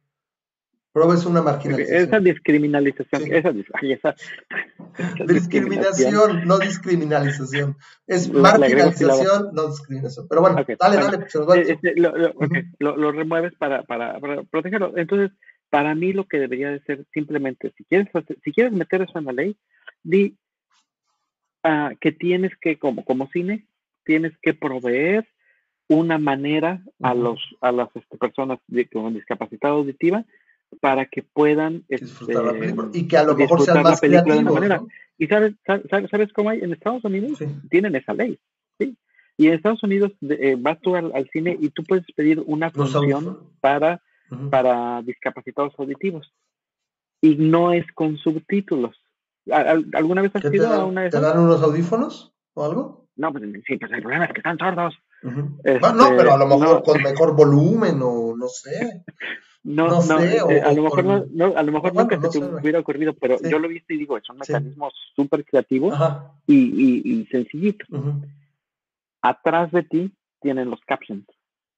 Pero 0.94 1.14
es 1.14 1.26
una 1.26 1.42
marginalización. 1.42 2.04
Esa 2.04 2.20
discriminalización, 2.20 3.34
esa, 3.34 3.50
esa, 3.82 4.16
discriminación, 5.26 6.46
no 6.46 6.60
discriminalización. 6.60 7.78
Es 8.08 8.30
marginalización, 8.32 9.54
no 9.54 9.68
discriminación. 9.70 10.28
Pero 10.28 10.42
bueno, 10.42 10.66
dale, 10.80 10.98
dale, 10.98 11.30
se 11.30 11.39
nos 11.39 11.50
va. 11.50 11.58
Este, 11.58 11.96
lo, 11.96 12.14
lo, 12.80 12.98
lo, 12.98 13.12
remueves 13.14 13.54
para, 13.56 13.84
para, 13.84 14.20
para, 14.20 14.44
protegerlo. 14.44 14.98
Entonces, 14.98 15.32
Para 15.72 15.96
mí 15.96 16.12
lo 16.12 16.26
que 16.26 16.38
debería 16.38 16.70
de 16.70 16.82
ser 16.82 17.06
simplemente, 17.14 17.72
si 17.78 17.86
quieres, 17.86 18.10
si 18.44 18.52
quieres 18.52 18.74
meter 18.74 19.04
eso 19.04 19.18
en 19.18 19.26
la 19.26 19.32
ley, 19.32 19.56
di 20.04 20.38
uh, 21.64 21.96
que 22.02 22.12
tienes 22.12 22.52
que, 22.60 22.78
como, 22.78 23.06
como 23.06 23.30
cine, 23.30 23.66
tienes 24.04 24.34
que 24.42 24.54
proveer 24.54 25.26
una 25.88 26.18
manera 26.18 26.82
a 27.02 27.14
los 27.14 27.39
a 27.62 27.72
las 27.72 27.89
este, 27.96 28.18
personas 28.18 28.60
con 28.92 29.14
discapacidad 29.14 29.72
auditiva 29.72 30.26
para 30.80 31.05
que 31.05 31.24
puedan 31.24 31.84
este, 31.89 32.34
y 32.93 33.07
que 33.07 33.17
a 33.17 33.24
lo 33.24 33.36
mejor 33.36 33.61
sean 33.61 33.84
más 33.84 33.99
creativos, 33.99 34.53
manera. 34.53 34.82
Y 35.17 35.28
sabes, 35.28 35.53
sabes, 35.65 36.34
cómo 36.34 36.49
hay 36.49 36.61
en 36.61 36.74
Estados 36.74 37.03
Unidos 37.03 37.39
tienen 37.69 37.95
esa 37.95 38.13
ley, 38.13 38.39
¿sí? 38.80 38.95
Y 39.38 39.47
en 39.47 39.53
Estados 39.53 39.84
Unidos 39.84 40.11
eh, 40.22 40.55
vas 40.57 40.80
tú 40.82 40.95
al, 40.95 41.30
cine 41.32 41.57
y 41.59 41.69
tú 41.69 41.84
puedes 41.84 42.05
pedir 42.15 42.41
una 42.45 42.72
función 42.72 43.51
para 43.59 44.01
para 44.49 45.01
discapacitados 45.01 45.74
auditivos 45.78 46.34
y 47.19 47.36
no 47.36 47.74
es 47.74 47.86
con 47.93 48.17
subtítulos. 48.17 48.95
¿Alguna 49.51 50.22
vez 50.22 50.36
has 50.36 50.53
ido 50.53 50.67
a 50.67 50.86
una 50.86 51.01
de 51.01 51.09
¿Te 51.09 51.19
dan 51.19 51.39
unos 51.39 51.61
audífonos 51.61 52.34
o 52.53 52.63
algo? 52.63 53.07
No, 53.15 53.32
pues 53.32 53.43
sí, 53.67 53.78
pues 53.78 53.91
el 53.91 54.01
problema 54.01 54.26
es 54.26 54.34
que 54.34 54.39
están 54.39 54.57
sordos. 54.57 54.95
Este, 55.63 55.93
no, 55.93 56.09
pero 56.17 56.34
a 56.34 56.38
lo 56.38 56.47
mejor 56.47 56.82
con 56.84 57.01
mejor 57.01 57.36
volumen 57.36 57.99
o 58.01 58.36
no 58.36 58.47
sé. 58.47 59.03
No, 59.64 59.88
no, 59.88 60.01
sé, 60.01 60.38
eh, 60.38 60.62
a, 60.62 60.74
lo 60.74 60.84
mejor 60.84 61.30
no, 61.32 61.53
a 61.55 61.62
lo 61.62 61.72
mejor 61.72 61.93
nunca 61.93 62.20
se 62.20 62.30
te 62.30 62.43
hubiera 62.43 62.80
ocurrido, 62.80 63.14
pero 63.14 63.38
yo 63.41 63.59
lo 63.59 63.68
he 63.68 63.74
visto 63.74 63.93
y 63.93 63.97
digo, 63.97 64.18
son 64.26 64.38
mecanismos 64.38 64.93
súper 65.16 65.45
creativos 65.45 65.95
y, 66.47 66.55
y, 66.55 67.01
y, 67.05 67.26
sencillitos. 67.28 67.88
Atrás 69.22 69.72
de 69.72 69.84
ti 69.84 70.12
tienen 70.41 70.72
los 70.72 70.82
captions. 70.82 71.28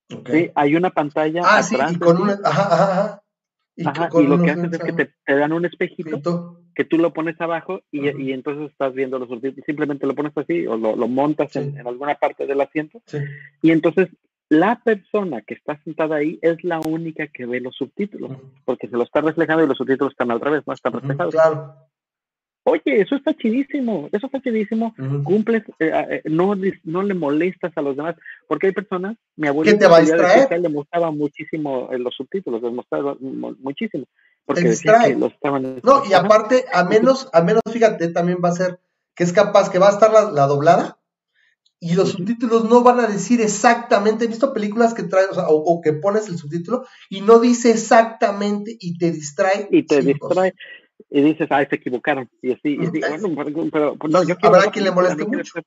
Sí, 0.07 0.49
hay 0.55 0.75
una 0.75 0.91
pantalla 0.91 1.41
ah, 1.43 1.57
atrás. 1.59 1.89
Sí, 1.89 1.95
y 1.95 1.99
con 1.99 2.21
una, 2.21 2.39
ajá, 2.43 2.73
ajá, 2.73 3.23
Y, 3.75 3.83
y 3.83 4.27
lo 4.27 4.41
que 4.41 4.51
hacen 4.51 4.73
es 4.73 4.79
que 4.79 4.93
te, 4.93 5.13
te, 5.25 5.35
dan 5.35 5.51
un 5.51 5.65
espejito 5.65 6.61
que 6.75 6.85
tú 6.85 6.97
lo 6.97 7.11
pones 7.11 7.39
abajo 7.41 7.81
y, 7.91 8.09
y, 8.21 8.31
entonces 8.31 8.71
estás 8.71 8.93
viendo 8.93 9.19
los 9.19 9.27
subtítulos. 9.27 9.65
Simplemente 9.65 10.07
lo 10.07 10.15
pones 10.15 10.37
así 10.37 10.65
o 10.67 10.77
lo, 10.77 10.95
lo 10.95 11.07
montas 11.09 11.53
en, 11.57 11.77
en, 11.77 11.85
alguna 11.85 12.15
parte 12.15 12.47
del 12.47 12.61
asiento. 12.61 13.01
Y 13.61 13.71
entonces 13.71 14.07
la 14.53 14.79
persona 14.83 15.41
que 15.41 15.55
está 15.55 15.81
sentada 15.83 16.17
ahí 16.17 16.37
es 16.41 16.63
la 16.63 16.79
única 16.79 17.27
que 17.27 17.45
ve 17.45 17.59
los 17.59 17.75
subtítulos, 17.75 18.37
porque 18.65 18.87
se 18.87 18.95
lo 18.95 19.03
está 19.03 19.21
reflejando 19.21 19.63
y 19.63 19.67
los 19.67 19.77
subtítulos 19.77 20.13
están 20.13 20.31
otra 20.31 20.51
vez, 20.51 20.63
no 20.67 20.73
están 20.73 20.93
reflejados. 20.93 21.33
Claro. 21.33 21.75
Oye, 22.65 23.01
eso 23.01 23.15
está 23.15 23.33
chidísimo, 23.33 24.07
eso 24.11 24.27
está 24.27 24.39
chidísimo. 24.39 24.95
Cumples, 25.23 25.63
eh, 25.79 25.91
eh, 26.09 26.21
no, 26.25 26.55
no 26.83 27.03
le 27.03 27.13
molestas 27.13 27.73
a 27.75 27.81
los 27.81 27.97
demás, 27.97 28.15
porque 28.47 28.67
hay 28.67 28.73
personas, 28.73 29.17
mi 29.35 29.47
abuelita 29.47 29.79
te 29.79 29.87
va 29.87 29.97
a 29.97 30.57
le 30.57 30.69
mostraba 30.69 31.11
muchísimo 31.11 31.89
eh, 31.91 31.97
los 31.97 32.15
subtítulos, 32.15 32.61
les 32.61 32.71
mostraba 32.71 33.17
muchísimo. 33.19 34.05
Porque 34.45 34.61
distrae. 34.61 35.15
no, 35.15 36.03
y 36.09 36.13
aparte, 36.13 36.65
a 36.71 36.83
menos, 36.83 37.29
a 37.33 37.41
menos, 37.41 37.63
fíjate, 37.71 38.09
también 38.09 38.37
va 38.43 38.49
a 38.49 38.53
ser 38.53 38.79
que 39.15 39.23
es 39.23 39.33
capaz 39.33 39.69
que 39.69 39.79
va 39.79 39.87
a 39.87 39.91
estar 39.91 40.11
la 40.11 40.47
doblada 40.47 40.97
y 41.85 41.95
los 41.95 42.11
subtítulos 42.11 42.63
no 42.69 42.81
van 42.81 43.01
a 43.01 43.07
decir 43.07 43.41
exactamente, 43.41 44.23
he 44.23 44.29
visto 44.29 44.53
películas 44.53 44.93
que 44.93 45.03
traen, 45.03 45.27
o, 45.35 45.81
que 45.83 45.91
pones 45.91 46.29
el 46.29 46.37
subtítulo 46.37 46.85
y 47.09 47.19
no 47.19 47.39
dice 47.39 47.71
exactamente 47.71 48.77
y 48.79 48.97
te 48.97 49.11
distrae. 49.11 49.67
Y 49.69 49.83
te 49.83 50.01
distrae. 50.01 50.53
Y 51.09 51.21
dices, 51.21 51.49
ay, 51.49 51.67
se 51.69 51.75
equivocaron. 51.75 52.29
Y 52.41 52.53
así, 52.53 52.77
y 52.79 52.87
bueno, 52.87 53.69
pero, 53.69 53.97
no, 54.07 54.23
yo 54.23 54.35
Habrá 54.43 54.71
quien 54.71 54.85
le 54.85 54.91
moleste 54.91 55.25
mucho. 55.25 55.59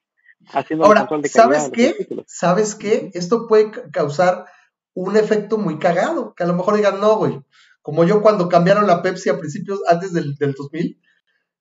Ahora, 0.80 1.06
¿sabes 1.24 1.68
qué? 1.70 2.08
¿Sabes 2.26 2.74
qué? 2.76 3.10
Esto 3.12 3.46
puede 3.46 3.70
causar 3.92 4.46
un 4.94 5.18
efecto 5.18 5.58
muy 5.58 5.78
cagado, 5.78 6.34
que 6.34 6.44
a 6.44 6.46
lo 6.46 6.54
mejor 6.54 6.76
digan, 6.76 6.98
no, 6.98 7.16
güey, 7.16 7.42
como 7.82 8.04
yo 8.04 8.22
cuando 8.22 8.48
cambiaron 8.48 8.86
la 8.86 9.02
Pepsi 9.02 9.28
a 9.28 9.38
principios, 9.38 9.82
antes 9.86 10.14
del, 10.14 10.34
del 10.36 10.54
2000, 10.54 10.98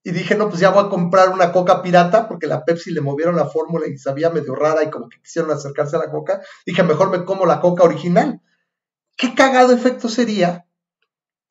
y 0.06 0.12
dije, 0.12 0.36
no, 0.36 0.50
pues 0.50 0.62
ya 0.62 0.70
voy 0.70 0.86
a 0.86 0.90
comprar 0.90 1.30
una 1.30 1.52
coca 1.52 1.82
pirata, 1.82 2.28
porque 2.28 2.46
la 2.46 2.64
Pepsi 2.64 2.92
le 2.92 3.02
movieron 3.02 3.36
la 3.36 3.48
fórmula 3.48 3.88
y 3.88 3.98
sabía 3.98 4.30
medio 4.30 4.54
rara 4.54 4.84
y 4.84 4.92
como 4.92 5.10
que 5.10 5.20
quisieron 5.20 5.50
acercarse 5.50 5.96
a 5.96 6.00
la 6.00 6.12
coca. 6.12 6.42
Dije, 6.64 6.84
mejor 6.84 7.10
me 7.10 7.26
como 7.26 7.48
la 7.48 7.60
coca 7.60 7.84
original. 7.84 8.40
¿Qué 9.18 9.34
cagado 9.34 9.74
efecto 9.74 10.08
sería? 10.08 10.68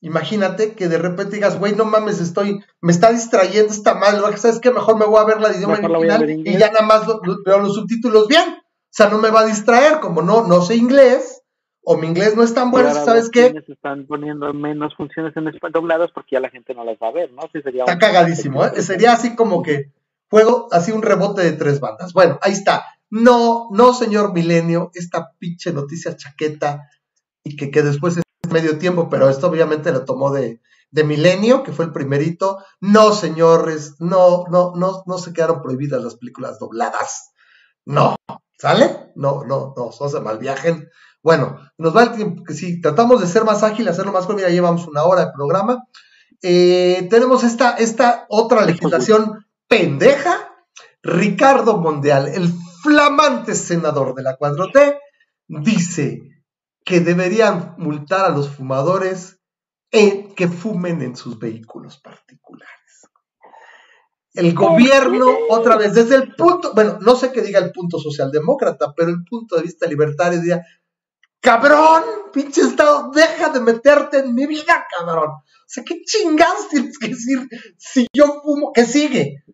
Imagínate 0.00 0.76
que 0.76 0.86
de 0.86 0.98
repente 0.98 1.34
digas, 1.34 1.58
güey, 1.58 1.74
no 1.74 1.84
mames, 1.84 2.20
estoy, 2.20 2.64
me 2.80 2.92
está 2.92 3.10
distrayendo 3.10 3.72
esta 3.72 3.94
madre, 3.94 4.36
¿sabes 4.36 4.60
qué? 4.60 4.70
Mejor 4.70 4.98
me 5.00 5.06
voy 5.06 5.18
a 5.18 5.24
ver 5.24 5.40
la 5.40 5.52
idioma 5.52 5.74
original 5.74 6.30
y 6.30 6.56
ya 6.56 6.70
nada 6.70 6.86
más 6.86 7.08
veo 7.44 7.58
los 7.58 7.74
subtítulos 7.74 8.28
bien. 8.28 8.50
O 8.50 8.96
sea, 8.96 9.08
no 9.08 9.18
me 9.18 9.30
va 9.30 9.40
a 9.40 9.46
distraer, 9.46 9.98
como 9.98 10.22
no, 10.22 10.46
no 10.46 10.62
sé 10.62 10.76
inglés, 10.76 11.42
o 11.84 11.96
mi 11.96 12.06
inglés 12.06 12.34
no 12.34 12.42
es 12.42 12.54
tan 12.54 12.70
bueno, 12.70 12.92
¿sabes 12.92 13.30
qué? 13.30 13.54
están 13.68 14.06
poniendo 14.06 14.52
menos 14.52 14.94
funciones 14.96 15.36
en 15.36 15.48
español 15.48 15.72
dobladas 15.72 16.10
porque 16.12 16.30
ya 16.32 16.40
la 16.40 16.50
gente 16.50 16.74
no 16.74 16.84
las 16.84 16.96
va 17.02 17.08
a 17.08 17.12
ver, 17.12 17.32
¿no? 17.32 17.42
sería 17.52 17.84
Está 17.84 17.98
cagadísimo, 17.98 18.64
¿eh? 18.64 18.82
Sería 18.82 19.12
así 19.12 19.36
como 19.36 19.62
que 19.62 19.92
juego 20.30 20.68
así 20.72 20.92
un 20.92 21.02
rebote 21.02 21.42
de 21.42 21.52
tres 21.52 21.80
bandas. 21.80 22.12
Bueno, 22.12 22.38
ahí 22.42 22.52
está. 22.52 22.84
No, 23.10 23.68
no, 23.70 23.92
señor 23.92 24.32
Milenio, 24.32 24.90
esta 24.94 25.32
pinche 25.38 25.72
noticia 25.72 26.16
chaqueta 26.16 26.88
y 27.44 27.56
que, 27.56 27.70
que 27.70 27.82
después 27.82 28.16
es 28.16 28.24
medio 28.50 28.78
tiempo, 28.78 29.08
pero 29.08 29.28
esto 29.28 29.46
obviamente 29.48 29.92
lo 29.92 30.04
tomó 30.04 30.32
de, 30.32 30.60
de 30.90 31.04
Milenio, 31.04 31.62
que 31.62 31.72
fue 31.72 31.84
el 31.84 31.92
primerito. 31.92 32.58
No, 32.80 33.12
señores, 33.12 33.96
no, 34.00 34.44
no, 34.50 34.72
no, 34.74 35.02
no 35.06 35.18
se 35.18 35.32
quedaron 35.32 35.60
prohibidas 35.62 36.02
las 36.02 36.16
películas 36.16 36.58
dobladas. 36.58 37.32
No, 37.84 38.16
¿sale? 38.58 39.12
No, 39.14 39.44
no, 39.44 39.74
no, 39.76 39.90
no 40.00 40.08
se 40.08 40.20
malviajen. 40.20 40.88
Bueno, 41.24 41.58
nos 41.78 41.96
va 41.96 42.02
el 42.02 42.12
tiempo, 42.12 42.44
que 42.44 42.52
si 42.52 42.82
tratamos 42.82 43.18
de 43.18 43.26
ser 43.26 43.44
más 43.44 43.62
ágil, 43.62 43.88
hacerlo 43.88 44.12
más 44.12 44.26
corto, 44.26 44.36
mira, 44.36 44.50
llevamos 44.50 44.86
una 44.86 45.04
hora 45.04 45.24
de 45.24 45.32
programa. 45.32 45.82
Eh, 46.42 47.06
tenemos 47.08 47.42
esta, 47.44 47.70
esta 47.78 48.26
otra 48.28 48.66
legislación 48.66 49.46
pendeja. 49.66 50.50
Ricardo 51.02 51.78
Mondial, 51.78 52.28
el 52.28 52.52
flamante 52.82 53.54
senador 53.54 54.14
de 54.14 54.22
la 54.22 54.36
4T, 54.38 54.98
dice 55.48 56.20
que 56.84 57.00
deberían 57.00 57.74
multar 57.78 58.26
a 58.26 58.28
los 58.28 58.50
fumadores 58.50 59.40
en 59.90 60.34
que 60.34 60.48
fumen 60.48 61.00
en 61.00 61.16
sus 61.16 61.38
vehículos 61.38 61.98
particulares. 62.00 63.08
El 64.34 64.52
gobierno, 64.54 65.26
otra 65.48 65.76
vez, 65.76 65.94
desde 65.94 66.16
el 66.16 66.34
punto, 66.34 66.74
bueno, 66.74 66.98
no 67.00 67.16
sé 67.16 67.32
qué 67.32 67.40
diga 67.40 67.60
el 67.60 67.72
punto 67.72 67.98
socialdemócrata, 67.98 68.92
pero 68.94 69.08
el 69.08 69.24
punto 69.24 69.56
de 69.56 69.62
vista 69.62 69.86
libertario 69.86 70.40
diría, 70.40 70.62
cabrón, 71.44 72.02
pinche 72.32 72.62
Estado, 72.62 73.10
deja 73.14 73.50
de 73.50 73.60
meterte 73.60 74.20
en 74.20 74.34
mi 74.34 74.46
vida, 74.46 74.86
cabrón. 74.90 75.28
O 75.28 75.66
sea, 75.66 75.84
¿qué 75.84 76.02
chingados 76.02 76.68
tienes 76.70 76.98
que 76.98 77.08
decir 77.08 77.48
si 77.76 78.06
yo 78.12 78.40
fumo? 78.42 78.72
¿Qué 78.72 78.84
sigue? 78.84 79.44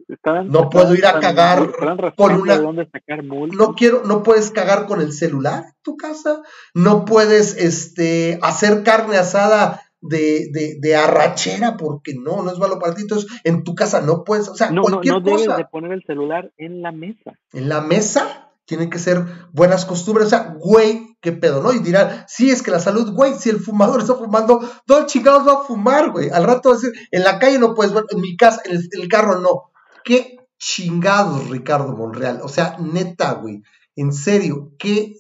no 0.45 0.71
puedo 0.71 0.95
ir 0.95 1.07
a 1.07 1.21
cagar 1.21 1.71
con 2.17 2.33
una. 2.41 2.59
no 2.59 3.75
quiero, 3.75 4.03
no 4.05 4.23
puedes 4.23 4.51
cagar 4.51 4.87
con 4.87 5.01
el 5.01 5.13
celular 5.13 5.65
en 5.67 5.83
tu 5.83 5.97
casa. 5.97 6.43
No 6.75 7.05
puedes 7.05 7.57
este, 7.57 8.39
hacer 8.43 8.83
carne 8.83 9.19
asada 9.19 9.83
de, 10.01 10.49
de, 10.53 10.79
de, 10.81 10.97
arrachera 10.97 11.77
porque 11.77 12.15
no, 12.15 12.43
no 12.43 12.51
es 12.51 12.59
malo 12.59 12.79
para 12.79 12.95
ti. 12.95 13.03
Entonces, 13.03 13.31
en 13.45 13.63
tu 13.63 13.75
casa 13.75 14.01
no 14.01 14.25
puedes, 14.25 14.49
o 14.49 14.57
sea, 14.57 14.71
no, 14.71 14.83
cualquier 14.83 15.15
no, 15.15 15.21
no 15.21 15.25
debes 15.25 15.57
de 15.57 15.65
poner 15.67 15.93
el 15.93 16.03
celular 16.05 16.53
en 16.57 16.83
la 16.83 16.91
mesa. 16.91 17.39
¿En 17.53 17.69
la 17.69 17.81
mesa? 17.81 18.51
tienen 18.71 18.89
que 18.89 19.01
ser 19.01 19.25
buenas 19.53 19.85
costumbres. 19.85 20.29
O 20.29 20.31
sea, 20.31 20.55
güey, 20.57 21.10
qué 21.21 21.33
pedo, 21.33 21.63
¿no? 21.63 21.73
Y 21.73 21.81
dirán, 21.81 22.25
sí, 22.27 22.51
es 22.51 22.63
que 22.63 22.71
la 22.71 22.81
salud, 22.81 23.13
güey, 23.13 23.35
si 23.35 23.51
el 23.51 23.61
fumador 23.61 24.01
está 24.01 24.15
fumando, 24.15 24.61
todo 24.87 25.01
el 25.01 25.07
chingados 25.07 25.47
va 25.47 25.61
a 25.61 25.65
fumar, 25.65 26.11
güey. 26.11 26.31
Al 26.31 26.45
rato 26.45 26.71
va 26.71 26.77
a 26.77 26.79
decir, 26.79 26.93
en 27.11 27.25
la 27.25 27.39
calle 27.39 27.59
no 27.59 27.75
puedes 27.75 27.93
ver, 27.93 28.05
en 28.11 28.21
mi 28.21 28.37
casa, 28.37 28.63
en 28.65 28.81
el, 28.91 29.09
carro 29.09 29.41
no. 29.41 29.71
Qué 30.05 30.39
chingados, 30.59 31.49
Ricardo 31.49 31.95
Monreal. 31.95 32.41
O 32.43 32.49
sea, 32.49 32.77
neta, 32.79 33.35
güey. 33.35 33.63
En 33.97 34.13
serio, 34.13 34.73
qué 34.79 35.15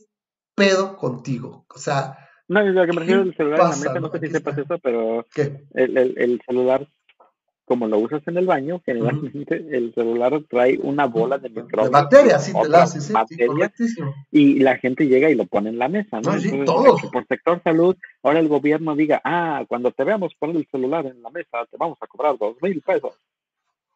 pedo 0.54 0.96
contigo. 0.96 1.66
O 1.74 1.78
sea. 1.78 2.16
No, 2.48 2.62
lo 2.62 2.86
que 2.86 2.92
me 2.92 3.00
refiero 3.00 3.22
el 3.22 3.36
celular 3.36 3.60
en 3.60 3.70
la 3.70 3.76
mesa, 3.76 4.00
no 4.00 4.10
sé 4.10 4.20
si 4.20 4.30
sepas 4.30 4.58
eso, 4.58 4.78
pero 4.82 5.26
el, 5.74 5.96
el, 5.96 6.14
el 6.18 6.42
celular 6.44 6.88
como 7.70 7.86
lo 7.86 8.00
usas 8.00 8.20
en 8.26 8.36
el 8.36 8.46
baño, 8.46 8.82
generalmente 8.84 9.54
el 9.70 9.94
celular 9.94 10.42
trae 10.50 10.76
una 10.82 11.06
bola 11.06 11.38
de 11.38 11.50
micrófono. 11.50 11.84
De 11.84 11.90
batería, 11.90 12.40
sí, 12.40 12.52
te 12.52 12.68
la 12.68 12.82
hace, 12.82 13.00
sí, 13.00 13.14
Y 14.32 14.58
la 14.58 14.76
gente 14.78 15.06
llega 15.06 15.30
y 15.30 15.36
lo 15.36 15.46
pone 15.46 15.68
en 15.68 15.78
la 15.78 15.86
mesa, 15.86 16.20
¿no? 16.20 16.36
sí, 16.40 16.50
todos. 16.64 17.00
Por 17.12 17.28
sector 17.28 17.62
salud, 17.62 17.96
ahora 18.24 18.40
el 18.40 18.48
gobierno 18.48 18.96
diga, 18.96 19.20
ah, 19.22 19.64
cuando 19.68 19.92
te 19.92 20.02
veamos 20.02 20.34
poner 20.34 20.56
el 20.56 20.66
celular 20.68 21.06
en 21.06 21.22
la 21.22 21.30
mesa, 21.30 21.64
te 21.70 21.76
vamos 21.78 21.96
a 22.00 22.08
cobrar 22.08 22.36
dos 22.38 22.56
mil 22.60 22.82
pesos. 22.82 23.14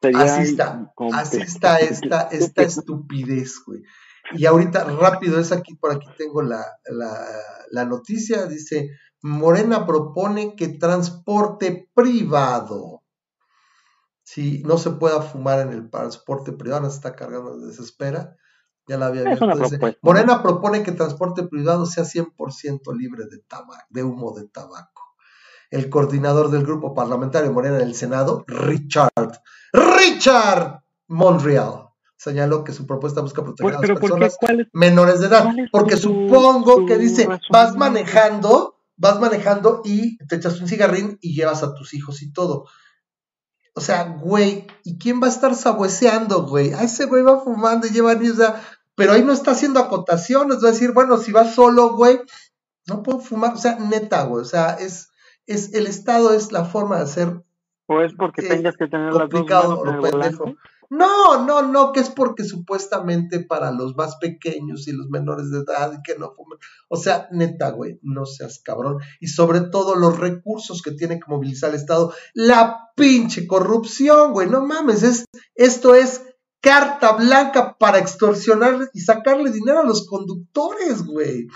así 0.03 0.43
está, 0.43 0.93
así 1.13 1.39
está 1.39 1.79
esta, 1.79 2.29
esta 2.31 2.63
estupidez, 2.63 3.61
güey. 3.67 3.83
Y 4.37 4.47
ahorita, 4.47 4.85
rápido, 4.85 5.41
es 5.41 5.51
aquí, 5.51 5.75
por 5.75 5.91
aquí 5.91 6.07
tengo 6.17 6.43
la, 6.43 6.65
la, 6.87 7.27
la 7.73 7.85
noticia, 7.87 8.47
dice, 8.47 8.91
Morena 9.21 9.85
propone 9.85 10.55
que 10.55 10.69
transporte 10.69 11.89
privado 11.93 12.94
si 14.25 14.63
no 14.63 14.79
se 14.79 14.91
pueda 14.91 15.21
fumar 15.21 15.61
en 15.61 15.69
el 15.69 15.91
transporte 15.91 16.53
privado, 16.53 16.89
se 16.89 16.97
está 16.97 17.15
cargando 17.15 17.59
de 17.59 17.67
desespera. 17.67 18.37
Ya 18.87 18.99
la 18.99 19.07
había 19.07 19.25
visto. 19.25 19.47
Morena 20.03 20.43
propone 20.43 20.83
que 20.83 20.91
el 20.91 20.97
transporte 20.97 21.45
privado 21.45 21.87
sea 21.87 22.05
100% 22.05 22.97
libre 22.97 23.25
de 23.91 24.03
humo 24.03 24.33
de 24.33 24.49
tabaco. 24.49 25.03
el 25.71 25.89
coordinador 25.91 26.51
del 26.51 26.65
grupo 26.65 26.95
parlamentario 26.95 27.53
Morena 27.53 27.77
en 27.77 27.89
el 27.89 27.95
Senado, 27.95 28.45
Richard, 28.47 29.41
Richard 29.73 30.85
Montreal, 31.09 31.89
señaló 32.17 32.63
que 32.63 32.73
su 32.73 32.87
propuesta 32.87 33.21
busca 33.21 33.43
proteger 33.43 33.75
a 33.75 33.81
las 33.81 34.01
personas 34.01 34.39
menores 34.73 35.21
de 35.21 35.27
edad. 35.27 35.51
Porque 35.73 35.97
supongo 35.97 36.87
que 36.87 36.97
dice, 36.97 37.29
vas 37.51 37.77
manejando, 37.77 38.81
vas 38.97 39.19
manejando 39.19 39.83
y 39.85 40.17
te 40.27 40.37
echas 40.37 40.61
un 40.61 40.69
cigarrín 40.69 41.19
y 41.21 41.35
llevas 41.35 41.63
a 41.63 41.75
tus 41.75 41.93
hijos 41.95 42.23
y 42.23 42.33
todo. 42.33 42.67
O 43.75 43.81
sea, 43.81 44.05
güey, 44.05 44.67
¿y 44.85 44.99
quién 44.99 45.21
va 45.21 45.27
a 45.27 45.31
estar 45.31 45.55
sabueseando, 45.55 46.47
güey? 46.47 46.73
A 46.73 46.83
ese 46.83 47.07
güey 47.07 47.23
va 47.23 47.41
fumando 47.41 47.87
y 47.87 47.91
lleva 47.91 48.15
niños, 48.15 48.39
o 48.39 48.43
sea, 48.43 48.63
pero 48.95 49.13
ahí 49.13 49.25
no 49.25 49.33
está 49.33 49.51
haciendo 49.51 49.81
acotaciones, 49.81 50.63
va 50.63 50.69
a 50.69 50.73
decir, 50.73 50.93
bueno, 50.93 51.19
si 51.19 51.33
vas 51.33 51.55
solo, 51.55 51.97
güey, 51.97 52.21
no 52.87 53.03
puedo 53.03 53.19
fumar, 53.19 53.55
o 53.55 53.57
sea, 53.57 53.77
neta, 53.77 54.25
güey, 54.25 54.43
o 54.43 54.47
sea, 54.47 54.75
es, 54.75 55.11
es, 55.47 55.75
el 55.75 55.89
Estado 55.89 56.33
es 56.33 56.53
la 56.53 56.65
forma 56.65 56.97
de 56.97 57.03
hacer. 57.03 57.43
O 57.87 58.01
es 58.01 58.15
porque 58.15 58.43
tengas 58.43 58.77
que 58.77 58.87
tener 58.87 59.13
las 59.13 59.29
dos 59.29 59.47
manos 59.47 60.57
no, 60.91 61.45
no, 61.45 61.63
no, 61.63 61.93
que 61.93 62.01
es 62.01 62.11
porque 62.11 62.45
supuestamente 62.45 63.41
para 63.41 63.73
los 63.73 63.97
más 63.97 64.17
pequeños 64.17 64.87
y 64.89 64.93
los 64.93 65.09
menores 65.09 65.51
de 65.51 65.61
edad 65.61 66.01
que 66.05 66.19
no 66.19 66.33
fumen. 66.35 66.59
O 66.89 66.97
sea, 66.97 67.29
neta, 67.33 67.71
güey, 67.71 67.99
no 68.03 68.27
seas 68.27 68.61
cabrón. 68.63 68.99
Y 69.21 69.29
sobre 69.29 69.61
todo 69.61 69.95
los 69.95 70.19
recursos 70.19 70.83
que 70.83 70.93
tiene 70.93 71.19
que 71.19 71.27
movilizar 71.29 71.71
el 71.71 71.77
Estado. 71.77 72.13
La 72.35 72.91
pinche 72.97 73.47
corrupción, 73.47 74.33
güey, 74.33 74.49
no 74.49 74.65
mames, 74.65 75.03
es, 75.03 75.25
esto 75.55 75.95
es 75.95 76.23
carta 76.61 77.13
blanca 77.13 77.77
para 77.79 77.99
extorsionar 77.99 78.91
y 78.95 79.01
sacarle 79.01 79.51
dinero 79.51 79.81
a 79.81 79.85
los 79.85 80.07
conductores, 80.07 81.05
güey. 81.05 81.47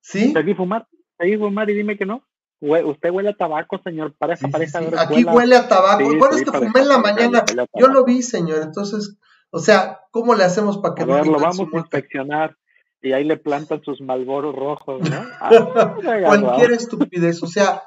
¿Sí? 0.00 0.32
Seguí 0.32 0.54
fumar, 0.54 0.88
seguí 1.18 1.36
fumar 1.36 1.68
y 1.68 1.74
dime 1.74 1.98
que 1.98 2.06
no. 2.06 2.27
Usted 2.60 3.10
huele 3.10 3.30
a 3.30 3.36
tabaco, 3.36 3.80
señor. 3.82 4.14
Parece, 4.18 4.48
parece 4.48 4.78
Aquí 4.98 5.24
huele 5.24 5.56
a 5.56 5.68
tabaco. 5.68 6.04
bueno, 6.18 6.36
es 6.36 6.44
que 6.44 6.50
fumé 6.50 6.80
en 6.80 6.88
la 6.88 6.98
mañana. 6.98 7.44
Yo 7.74 7.86
lo 7.88 8.04
vi, 8.04 8.22
señor. 8.22 8.62
Entonces, 8.62 9.16
o 9.50 9.58
sea, 9.60 10.00
¿cómo 10.10 10.34
le 10.34 10.44
hacemos 10.44 10.78
para 10.78 10.94
que 10.94 11.02
a 11.02 11.06
ver, 11.06 11.26
lo 11.26 11.38
vamos 11.38 11.68
a 11.72 11.78
inspeccionar 11.78 12.56
y 13.00 13.12
ahí 13.12 13.24
le 13.24 13.36
plantan 13.36 13.82
sus 13.82 14.00
malboros 14.00 14.54
rojos, 14.54 15.08
¿no? 15.08 15.16
Ah, 15.40 15.94
Cualquier 16.26 16.72
estupidez. 16.72 17.42
O 17.42 17.46
sea, 17.46 17.82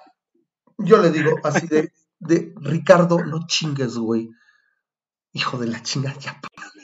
yo 0.77 0.98
le 0.98 1.11
digo 1.11 1.31
así 1.43 1.68
de, 1.68 1.91
de 2.19 2.53
Ricardo, 2.57 3.23
no 3.23 3.45
chingues, 3.48 3.98
güey. 3.98 4.30
Hijo 5.34 5.57
de 5.57 5.68
la 5.68 5.81
chingada, 5.81 6.18
ya, 6.19 6.39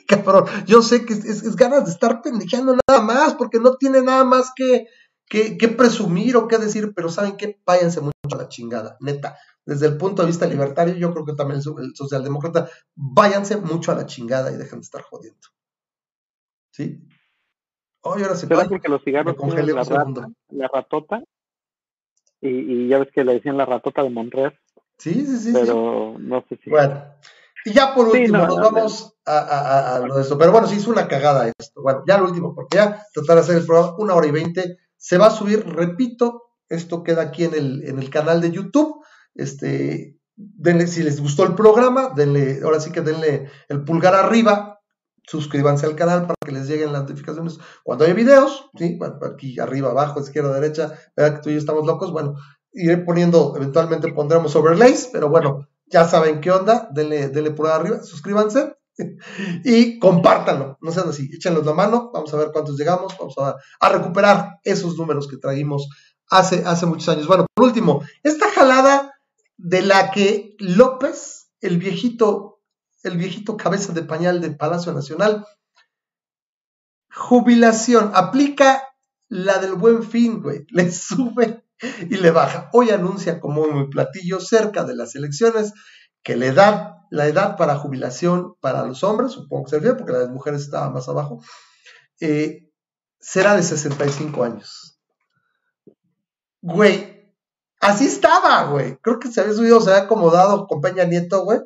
cabrón. 0.07 0.45
Yo 0.65 0.81
sé 0.81 1.05
que 1.05 1.14
es, 1.14 1.26
es 1.26 1.55
ganas 1.55 1.85
de 1.85 1.91
estar 1.91 2.22
pendejeando 2.22 2.77
nada 2.88 3.01
más, 3.01 3.34
porque 3.35 3.59
no 3.59 3.76
tiene 3.76 4.01
nada 4.01 4.23
más 4.23 4.51
que 4.55 4.88
qué, 5.30 5.68
presumir 5.70 6.38
o 6.38 6.48
qué 6.48 6.58
decir, 6.58 6.94
pero 6.95 7.10
¿saben 7.10 7.38
qué? 7.38 7.60
Váyanse 7.66 8.02
mucho 8.02 8.16
a 8.32 8.38
la 8.38 8.48
chingada, 8.48 8.98
neta. 8.99 9.38
Desde 9.66 9.88
el 9.88 9.98
punto 9.98 10.22
de 10.22 10.28
vista 10.28 10.45
libertario, 10.45 10.95
yo 10.95 11.12
creo 11.14 11.26
que 11.26 11.34
también 11.34 11.60
el, 11.60 11.95
socialdemócrata, 11.95 12.70
váyanse 12.95 13.58
mucho 13.58 13.91
a 13.91 13.95
la 13.95 14.06
chingada 14.06 14.52
y 14.52 14.58
dejen 14.58 14.80
de 14.80 14.84
estar 14.84 15.02
jodiendo. 15.02 15.48
¿Sí? 16.72 17.02
Hoy 18.02 18.22
ahora 18.22 18.36
se 18.36 18.48
puede. 18.48 18.70
porque 18.70 18.88
los 18.88 19.04
cigarros 19.04 19.36
tienen 19.36 19.76
la, 19.76 19.84
rata, 19.84 20.30
la 20.49 20.70
ratota, 20.74 21.22
y, 22.40 22.49
y, 22.49 22.88
ya 22.88 22.99
ves 22.99 23.10
que 23.14 23.26
le 23.26 23.34
decían 23.34 23.58
la 23.58 23.66
ratota 23.66 24.04
de 24.04 24.10
Montreal. 24.10 24.58
Sí, 24.98 25.26
sí, 25.26 25.38
sí. 25.38 25.52
Pero 25.54 26.16
no 26.18 26.45
sé 26.48 26.58
si. 26.64 26.70
Bueno. 26.70 27.04
Y 27.66 27.74
ya 27.74 27.94
por 27.94 28.08
último, 28.08 28.38
nos 28.38 28.56
vamos 28.56 29.18
a, 29.26 29.40
a, 29.40 29.95
a, 29.95 29.99
lo 29.99 30.16
de 30.16 30.22
esto. 30.22 30.38
Pero 30.38 30.54
bueno, 30.54 30.68
sí 30.68 30.78
hizo 30.78 30.91
una 30.91 31.08
cagada 31.08 31.52
esto. 31.58 31.82
Bueno, 31.82 32.04
ya 32.08 32.18
lo 32.18 32.26
último, 32.26 32.56
porque 32.56 32.78
ya 32.78 33.04
tratar 33.14 33.36
de 33.36 33.41
hacer 33.41 33.58
el 33.58 33.66
programa 33.66 33.95
una 33.98 34.16
hora 34.16 34.28
y 34.28 34.32
veinte 34.32 34.78
se 34.98 35.18
va 35.18 35.28
a 35.28 35.32
subir, 35.32 35.65
repito, 35.65 36.44
esto 36.69 37.03
queda 37.03 37.22
aquí 37.24 37.45
en 37.45 37.53
el, 37.53 37.84
en 37.86 37.99
el 37.99 38.10
canal 38.10 38.41
de 38.41 38.52
YouTube. 38.52 39.03
Este, 39.36 40.18
denle, 40.36 40.88
si 40.88 41.03
les 41.03 41.22
gustó 41.22 41.44
el 41.44 41.56
programa, 41.56 42.11
denle, 42.15 42.60
ahora 42.64 42.80
sí 42.80 42.91
que 42.91 43.02
denle 43.02 43.49
el 43.69 43.84
pulgar 43.84 44.15
arriba, 44.15 44.80
suscríbanse 45.24 45.86
al 45.86 45.95
canal 45.95 46.22
para 46.22 46.36
que 46.45 46.52
les 46.52 46.68
lleguen 46.68 46.94
las 46.94 47.02
notificaciones 47.02 47.57
cuando 47.84 48.06
hay 48.06 48.14
videos, 48.14 48.69
¿sí? 48.78 48.98
aquí 49.30 49.60
arriba, 49.60 49.91
abajo, 49.91 50.22
izquierda, 50.22 50.53
derecha, 50.53 50.94
vean 51.15 51.36
que 51.36 51.41
tú 51.41 51.49
y 51.49 51.53
yo 51.53 51.60
estamos 51.60 51.86
locos, 51.86 52.11
bueno, 52.11 52.36
iré 52.72 52.98
poniendo, 52.98 53.53
eventualmente 53.56 54.11
pondremos 54.14 54.56
overlays, 54.56 55.10
pero 55.11 55.30
bueno, 55.30 55.68
ya 55.88 56.06
saben 56.06 56.40
qué 56.40 56.52
onda, 56.52 56.90
denle, 56.94 57.30
denle 57.30 57.52
pulgar 57.52 57.82
arriba, 57.82 58.03
suscríbanse 58.03 58.78
y 59.64 59.99
compártanlo, 59.99 60.78
no 60.82 60.91
sean 60.91 61.10
así, 61.10 61.30
échenlos 61.34 61.65
la 61.65 61.74
mano, 61.74 62.11
vamos 62.14 62.34
a 62.34 62.38
ver 62.38 62.49
cuántos 62.52 62.78
llegamos, 62.78 63.15
vamos 63.18 63.36
a, 63.38 63.56
recuperar 63.90 64.60
esos 64.64 64.98
números 64.98 65.28
que 65.28 65.38
traímos 65.38 65.88
hace, 66.30 66.64
hace 66.65 66.86
muchos 66.86 67.10
años. 67.10 67.28
Bueno, 67.28 67.45
por 67.53 67.65
último, 67.65 68.03
esta 68.24 68.49
jalada 68.52 69.14
de 69.57 69.82
la 69.82 70.11
que 70.11 70.56
López, 70.60 71.52
el 71.61 71.78
viejito, 71.78 72.61
el 73.03 73.18
viejito 73.18 73.57
cabeza 73.57 73.94
de 73.94 74.03
pañal 74.03 74.41
del 74.41 74.57
Palacio 74.57 74.94
Nacional, 74.94 75.45
jubilación, 77.11 78.11
aplica 78.14 78.84
la 79.30 79.60
del 79.60 79.74
buen 79.74 80.03
fin, 80.03 80.41
güey, 80.41 80.65
le 80.69 80.91
sube 80.91 81.64
y 82.10 82.18
le 82.18 82.32
baja. 82.32 82.69
Hoy 82.74 82.90
anuncia 82.90 83.40
como 83.40 83.61
un 83.61 83.90
platillo 83.90 84.40
cerca 84.40 84.84
de 84.84 84.95
las 84.95 85.15
elecciones 85.15 85.74
que 86.28 86.36
la 86.36 86.48
edad, 86.48 86.98
la 87.10 87.26
edad 87.28 87.56
para 87.56 87.78
jubilación 87.78 88.56
para 88.60 88.86
los 88.86 89.02
hombres, 89.06 89.32
supongo 89.32 89.64
que 89.64 89.70
se 89.70 89.76
refiere 89.78 89.95
porque 89.95 90.12
la 90.12 90.18
de 90.18 90.26
las 90.26 90.34
mujeres 90.34 90.60
estaba 90.60 90.90
más 90.90 91.08
abajo, 91.08 91.41
eh, 92.20 92.70
será 93.18 93.56
de 93.56 93.64
65 93.64 94.44
años. 94.44 94.99
Güey, 96.62 97.34
así 97.80 98.08
estaba, 98.08 98.66
güey. 98.66 98.98
Creo 98.98 99.20
que 99.20 99.32
se 99.32 99.40
había 99.40 99.54
subido, 99.54 99.80
se 99.80 99.91
había 99.91 100.04
acomodado 100.04 100.68
con 100.68 100.82
Peña 100.82 101.06
Nieto, 101.06 101.45
güey. 101.45 101.62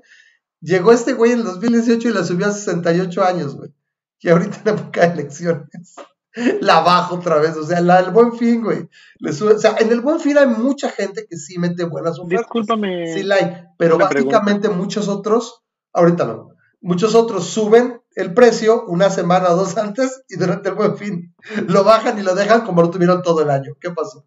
Llegó 0.60 0.92
este 0.92 1.14
güey 1.14 1.32
en 1.32 1.40
el 1.40 1.46
2018 1.46 2.10
y 2.10 2.14
la 2.14 2.24
subió 2.24 2.46
a 2.46 2.52
68 2.52 3.24
años, 3.24 3.56
güey. 3.56 3.74
Y 4.20 4.30
ahorita 4.30 4.62
en 4.64 4.78
época 4.78 5.02
de 5.02 5.14
elecciones 5.14 5.96
la 6.62 6.82
bajo 6.82 7.16
otra 7.16 7.38
vez. 7.38 7.56
O 7.58 7.64
sea, 7.64 7.82
la 7.82 8.02
del 8.02 8.12
buen 8.12 8.34
fin, 8.34 8.64
güey. 8.64 8.88
Le 9.20 9.34
sube, 9.34 9.54
o 9.54 9.60
sea, 9.60 9.76
en 9.80 9.92
el 9.92 10.02
buen 10.02 10.20
fin 10.20 10.38
hay 10.38 10.48
mucha 10.48 10.90
gente 10.90 11.26
que 11.30 11.38
sí 11.38 11.58
mete 11.58 11.84
buenas 11.86 12.20
ofertas. 12.20 12.42
Discúlpame. 12.42 13.14
Sí, 13.14 13.24
la 13.24 13.36
hay. 13.36 13.64
Pero 13.78 13.98
básicamente 13.98 14.70
muchos 14.70 15.08
otros, 15.08 15.64
ahorita 15.94 16.26
no. 16.26 16.50
Muchos 16.82 17.14
otros 17.14 17.46
suben 17.46 18.02
el 18.16 18.34
precio 18.34 18.86
una 18.88 19.10
semana 19.10 19.52
o 19.52 19.56
dos 19.56 19.78
antes 19.78 20.24
y 20.28 20.36
durante 20.36 20.70
el 20.70 20.76
buen 20.76 20.98
fin 20.98 21.34
lo 21.68 21.84
bajan 21.84 22.18
y 22.18 22.24
lo 22.24 22.34
dejan 22.36 22.62
como 22.62 22.82
lo 22.82 22.90
tuvieron 22.90 23.22
todo 23.22 23.42
el 23.42 23.50
año. 23.50 23.76
¿Qué 23.80 23.92
pasó? 23.92 24.26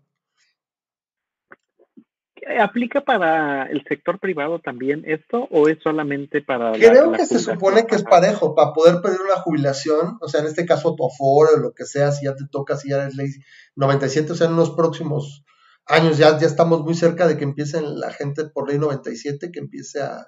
¿Aplica 2.60 3.00
para 3.00 3.64
el 3.66 3.84
sector 3.88 4.18
privado 4.18 4.58
también 4.58 5.02
esto 5.06 5.46
o 5.50 5.68
es 5.68 5.78
solamente 5.82 6.42
para... 6.42 6.72
Creo 6.72 7.12
que 7.12 7.26
se 7.26 7.38
supone 7.38 7.86
que 7.86 7.96
es 7.96 8.02
parejo, 8.02 8.54
para 8.54 8.72
poder 8.72 9.00
pedir 9.00 9.20
una 9.20 9.40
jubilación, 9.40 10.18
o 10.20 10.28
sea, 10.28 10.40
en 10.40 10.46
este 10.46 10.66
caso 10.66 10.94
tu 10.94 11.06
aforo 11.06 11.50
o 11.56 11.60
lo 11.60 11.72
que 11.72 11.84
sea, 11.84 12.12
si 12.12 12.26
ya 12.26 12.34
te 12.34 12.44
toca, 12.50 12.76
si 12.76 12.90
ya 12.90 13.02
eres 13.02 13.14
ley 13.14 13.28
97, 13.76 14.32
o 14.32 14.34
sea, 14.34 14.48
en 14.48 14.56
los 14.56 14.70
próximos 14.70 15.44
años 15.86 16.16
ya, 16.18 16.38
ya 16.38 16.46
estamos 16.46 16.82
muy 16.82 16.94
cerca 16.94 17.26
de 17.26 17.36
que 17.36 17.44
empiecen 17.44 17.98
la 18.00 18.10
gente 18.10 18.44
por 18.44 18.68
ley 18.68 18.78
97, 18.78 19.50
que 19.52 19.60
empiece 19.60 20.02
a, 20.02 20.26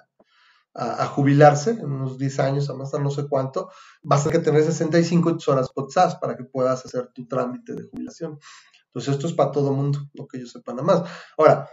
a, 0.77 1.05
jubilarse 1.07 1.71
en 1.71 1.85
unos 1.85 2.17
10 2.17 2.39
años, 2.39 2.69
a 2.69 2.73
más 2.73 2.93
no 2.93 3.09
sé 3.09 3.27
cuánto, 3.27 3.71
vas 4.03 4.21
a 4.21 4.29
tener 4.29 4.39
que 4.39 4.45
tener 4.45 4.63
65 4.63 5.37
horas 5.47 5.69
cotizadas 5.73 6.15
para 6.15 6.37
que 6.37 6.43
puedas 6.43 6.85
hacer 6.85 7.07
tu 7.13 7.27
trámite 7.27 7.73
de 7.73 7.83
jubilación. 7.83 8.39
Entonces 8.87 9.15
esto 9.15 9.27
es 9.27 9.33
para 9.33 9.51
todo 9.51 9.71
el 9.71 9.75
mundo, 9.75 9.99
lo 10.13 10.27
que 10.27 10.39
yo 10.39 10.45
sepa 10.45 10.73
nada 10.73 10.83
más. 10.83 11.09
Ahora, 11.37 11.69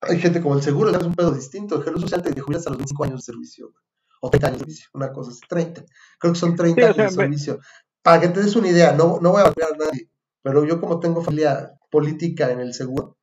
hay 0.00 0.20
gente 0.20 0.40
como 0.40 0.56
el 0.56 0.62
seguro, 0.62 0.90
es 0.90 1.02
un 1.02 1.14
pedo 1.14 1.32
distinto. 1.32 1.76
El 1.76 1.84
seguro 1.84 2.00
social 2.00 2.22
te 2.22 2.40
jubilas 2.40 2.66
a 2.66 2.70
los 2.70 2.78
25 2.78 3.04
años 3.04 3.20
de 3.20 3.32
servicio, 3.32 3.72
o 4.20 4.30
30 4.30 4.46
años 4.46 4.58
de 4.58 4.64
servicio, 4.64 4.88
una 4.94 5.12
cosa 5.12 5.30
es 5.30 5.40
30. 5.48 5.84
Creo 6.18 6.32
que 6.32 6.38
son 6.38 6.56
30 6.56 6.82
años 6.82 6.96
de 6.96 7.10
servicio. 7.10 7.58
Para 8.02 8.20
que 8.20 8.28
te 8.28 8.40
des 8.40 8.56
una 8.56 8.68
idea, 8.68 8.92
no, 8.92 9.18
no 9.20 9.32
voy 9.32 9.42
a 9.42 9.46
hablar 9.46 9.72
a 9.74 9.84
nadie, 9.84 10.10
pero 10.42 10.64
yo 10.64 10.80
como 10.80 11.00
tengo 11.00 11.22
familia 11.22 11.72
política 11.90 12.50
en 12.50 12.60
el 12.60 12.72
seguro, 12.74 13.18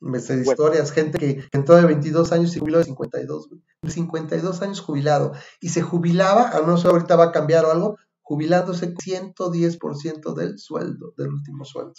me 0.00 0.20
sé 0.20 0.36
de 0.36 0.42
historias, 0.42 0.92
gente 0.92 1.18
que, 1.18 1.48
entró 1.52 1.76
de 1.76 1.86
22 1.86 2.32
años 2.32 2.54
y 2.54 2.60
jubiló 2.60 2.78
de 2.78 2.84
52, 2.84 3.48
de 3.82 3.90
52 3.90 4.62
años 4.62 4.80
jubilado, 4.80 5.32
y 5.60 5.70
se 5.70 5.82
jubilaba, 5.82 6.50
a 6.50 6.60
no 6.60 6.76
sé 6.76 6.88
ahorita 6.88 7.16
va 7.16 7.24
a 7.24 7.32
cambiar 7.32 7.64
o 7.64 7.72
algo, 7.72 7.96
jubilándose 8.22 8.94
110% 8.94 10.34
del 10.34 10.58
sueldo, 10.58 11.14
del 11.16 11.28
último 11.28 11.64
sueldo. 11.64 11.94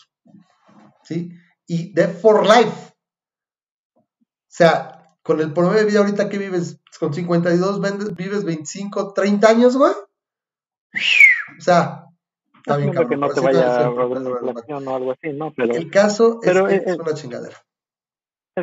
¿Sí? 1.04 1.32
Y 1.66 1.94
de 1.94 2.08
for 2.08 2.46
life, 2.46 2.94
sea, 4.48 5.16
con 5.22 5.42
el 5.42 5.54
promedio 5.54 5.80
de 5.80 5.86
vida 5.86 6.00
ahorita 6.00 6.30
que 6.30 6.38
vives 6.38 6.80
con 7.00 7.14
52, 7.14 7.82
vives 8.16 8.44
25, 8.44 9.14
30 9.14 9.50
años, 9.50 9.78
güey. 9.78 9.92
O 9.92 11.62
sea, 11.62 12.06
está 12.58 12.78
bien, 12.78 12.92
que 12.92 13.18
no 13.18 13.30
te 13.30 13.42
vaya 13.42 13.86
a 13.86 13.90
o 13.90 14.96
algo 14.96 15.12
así, 15.12 15.34
¿no? 15.34 15.54
Pero, 15.56 15.74
el 15.74 15.90
caso 15.90 16.40
es, 16.42 16.52
que 16.52 16.76
es, 16.86 16.98
una 16.98 17.14
chingadera. 17.14 17.58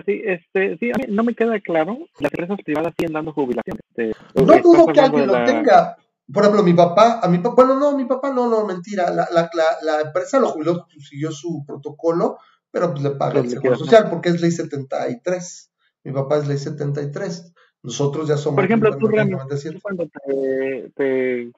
Sí, 0.04 0.22
este, 0.24 0.76
sí, 0.78 0.90
a 0.90 0.98
mí 0.98 1.04
no 1.08 1.22
me 1.22 1.34
queda 1.34 1.60
claro. 1.60 1.98
Las 2.18 2.32
empresas 2.32 2.58
privadas 2.64 2.94
siguen 2.98 3.12
dando 3.12 3.32
jubilación. 3.32 3.78
Este, 3.90 4.12
no 4.34 4.58
dudo 4.60 4.86
que 4.86 5.00
alguien 5.00 5.26
lo 5.26 5.44
tenga. 5.44 5.96
Por 6.32 6.42
ejemplo, 6.42 6.62
mi 6.62 6.72
papá, 6.72 7.20
a 7.22 7.28
mi 7.28 7.38
papá, 7.38 7.54
bueno, 7.54 7.78
no, 7.78 7.96
mi 7.96 8.06
papá 8.06 8.32
no, 8.32 8.48
no, 8.48 8.64
mentira. 8.64 9.10
La, 9.10 9.28
la, 9.30 9.50
la, 9.52 9.64
la 9.82 10.00
empresa 10.00 10.40
lo 10.40 10.48
jubiló, 10.48 10.86
siguió 10.98 11.30
su 11.30 11.62
protocolo, 11.66 12.38
pero 12.70 12.90
pues 12.90 13.02
le 13.02 13.10
paga 13.10 13.40
el 13.40 13.50
seguro 13.50 13.76
social 13.76 14.08
porque 14.08 14.30
es 14.30 14.40
ley 14.40 14.50
73. 14.50 15.70
Mi 16.04 16.12
papá 16.12 16.38
es 16.38 16.46
ley 16.46 16.58
73. 16.58 17.54
Nosotros 17.82 18.28
ya 18.28 18.36
somos. 18.36 18.56
Por 18.56 18.64
ejemplo, 18.64 18.96
tú, 18.96 19.10
cuando 19.82 20.08
te, 20.94 21.52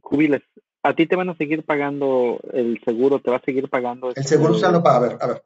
jubiles, 0.00 0.42
¿a 0.82 0.94
ti 0.94 1.06
te 1.06 1.16
van 1.16 1.30
a 1.30 1.36
seguir 1.36 1.64
pagando 1.64 2.40
el 2.52 2.80
seguro? 2.84 3.20
¿Te 3.20 3.30
va 3.30 3.36
a 3.36 3.44
seguir 3.44 3.68
pagando? 3.68 4.12
El 4.14 4.24
seguro 4.24 4.54
social 4.54 4.72
no 4.72 4.82
paga. 4.82 4.96
A 4.96 5.00
ver, 5.00 5.18
a 5.20 5.26
ver. 5.26 5.44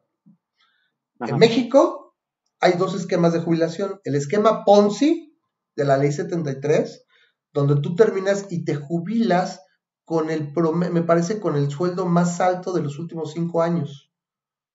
En 1.20 1.38
México 1.38 2.14
hay 2.60 2.72
dos 2.72 2.94
esquemas 2.94 3.32
de 3.32 3.40
jubilación. 3.40 4.00
El 4.04 4.14
esquema 4.14 4.64
Ponzi 4.64 5.34
de 5.74 5.84
la 5.84 5.96
ley 5.96 6.12
73, 6.12 7.06
donde 7.52 7.80
tú 7.80 7.94
terminas 7.94 8.46
y 8.50 8.64
te 8.64 8.74
jubilas 8.74 9.62
con 10.04 10.30
el 10.30 10.52
promedio, 10.52 10.92
me 10.92 11.02
parece 11.02 11.40
con 11.40 11.56
el 11.56 11.70
sueldo 11.70 12.06
más 12.06 12.40
alto 12.40 12.72
de 12.72 12.82
los 12.82 12.98
últimos 12.98 13.32
cinco 13.32 13.62
años. 13.62 14.10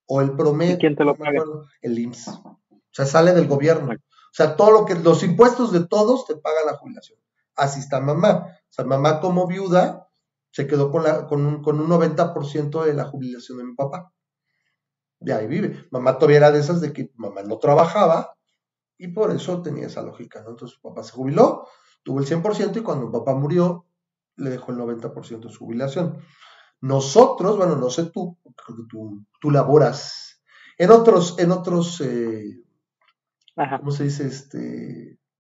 O 0.06 0.22
el 0.22 0.36
promedio. 0.36 0.78
quién 0.78 0.96
te 0.96 1.06
lo 1.06 1.16
paga? 1.16 1.44
el 1.82 1.98
IMSS. 1.98 2.40
O 2.92 2.94
sea, 2.94 3.06
sale 3.06 3.34
del 3.34 3.48
gobierno. 3.48 3.94
O 3.94 4.34
sea, 4.34 4.56
todo 4.56 4.72
lo 4.72 4.86
que, 4.86 4.96
los 4.96 5.24
impuestos 5.24 5.72
de 5.72 5.88
todos 5.88 6.26
te 6.26 6.36
pagan 6.36 6.66
la 6.66 6.78
jubilación. 6.78 7.20
Así 7.56 7.80
está 7.80 8.00
mamá. 8.00 8.48
O 8.48 8.74
sea, 8.74 8.86
mamá 8.86 9.20
como 9.20 9.48
viuda 9.48 10.08
se 10.52 10.68
quedó 10.68 10.92
con, 10.92 11.04
la, 11.04 11.28
con, 11.28 11.46
un, 11.46 11.62
con 11.62 11.80
un 11.80 11.90
90% 11.90 12.84
de 12.84 12.94
la 12.94 13.06
jubilación 13.06 13.58
de 13.58 13.64
mi 13.64 13.76
papá. 13.76 14.12
De 15.20 15.34
ahí 15.34 15.48
vive. 15.48 15.88
Mamá 15.92 16.18
todavía 16.18 16.38
era 16.38 16.52
de 16.52 16.60
esas 16.60 16.82
de 16.82 16.92
que 16.92 17.12
mamá 17.16 17.44
no 17.44 17.58
trabajaba 17.58 18.36
y 18.98 19.08
por 19.10 19.32
eso 19.32 19.62
tenía 19.62 19.88
esa 19.88 20.02
lógica, 20.02 20.42
¿no? 20.44 20.52
Entonces 20.52 20.78
papá 20.82 21.04
se 21.04 21.14
jubiló, 21.14 21.68
tuvo 22.04 22.20
el 22.20 22.26
100% 22.26 22.78
y 22.78 22.82
cuando 22.82 23.12
papá 23.12 23.34
murió 23.34 23.86
le 24.36 24.50
dejó 24.50 24.72
el 24.72 24.80
90% 24.80 25.48
de 25.48 25.50
su 25.50 25.60
jubilación. 25.60 26.20
Nosotros, 26.82 27.58
bueno, 27.58 27.76
no 27.76 27.90
sé 27.90 28.06
tú, 28.08 28.38
creo 28.56 28.78
que 28.78 28.84
tú, 28.90 29.26
tú 29.40 29.52
laboras 29.52 30.32
en 30.78 30.90
otros, 30.90 31.38
en 31.38 31.52
otros, 31.52 32.02
eh, 32.02 32.64
¿cómo 33.80 33.91
se 33.91 34.06
dice? 34.06 34.28
Este, 34.28 35.18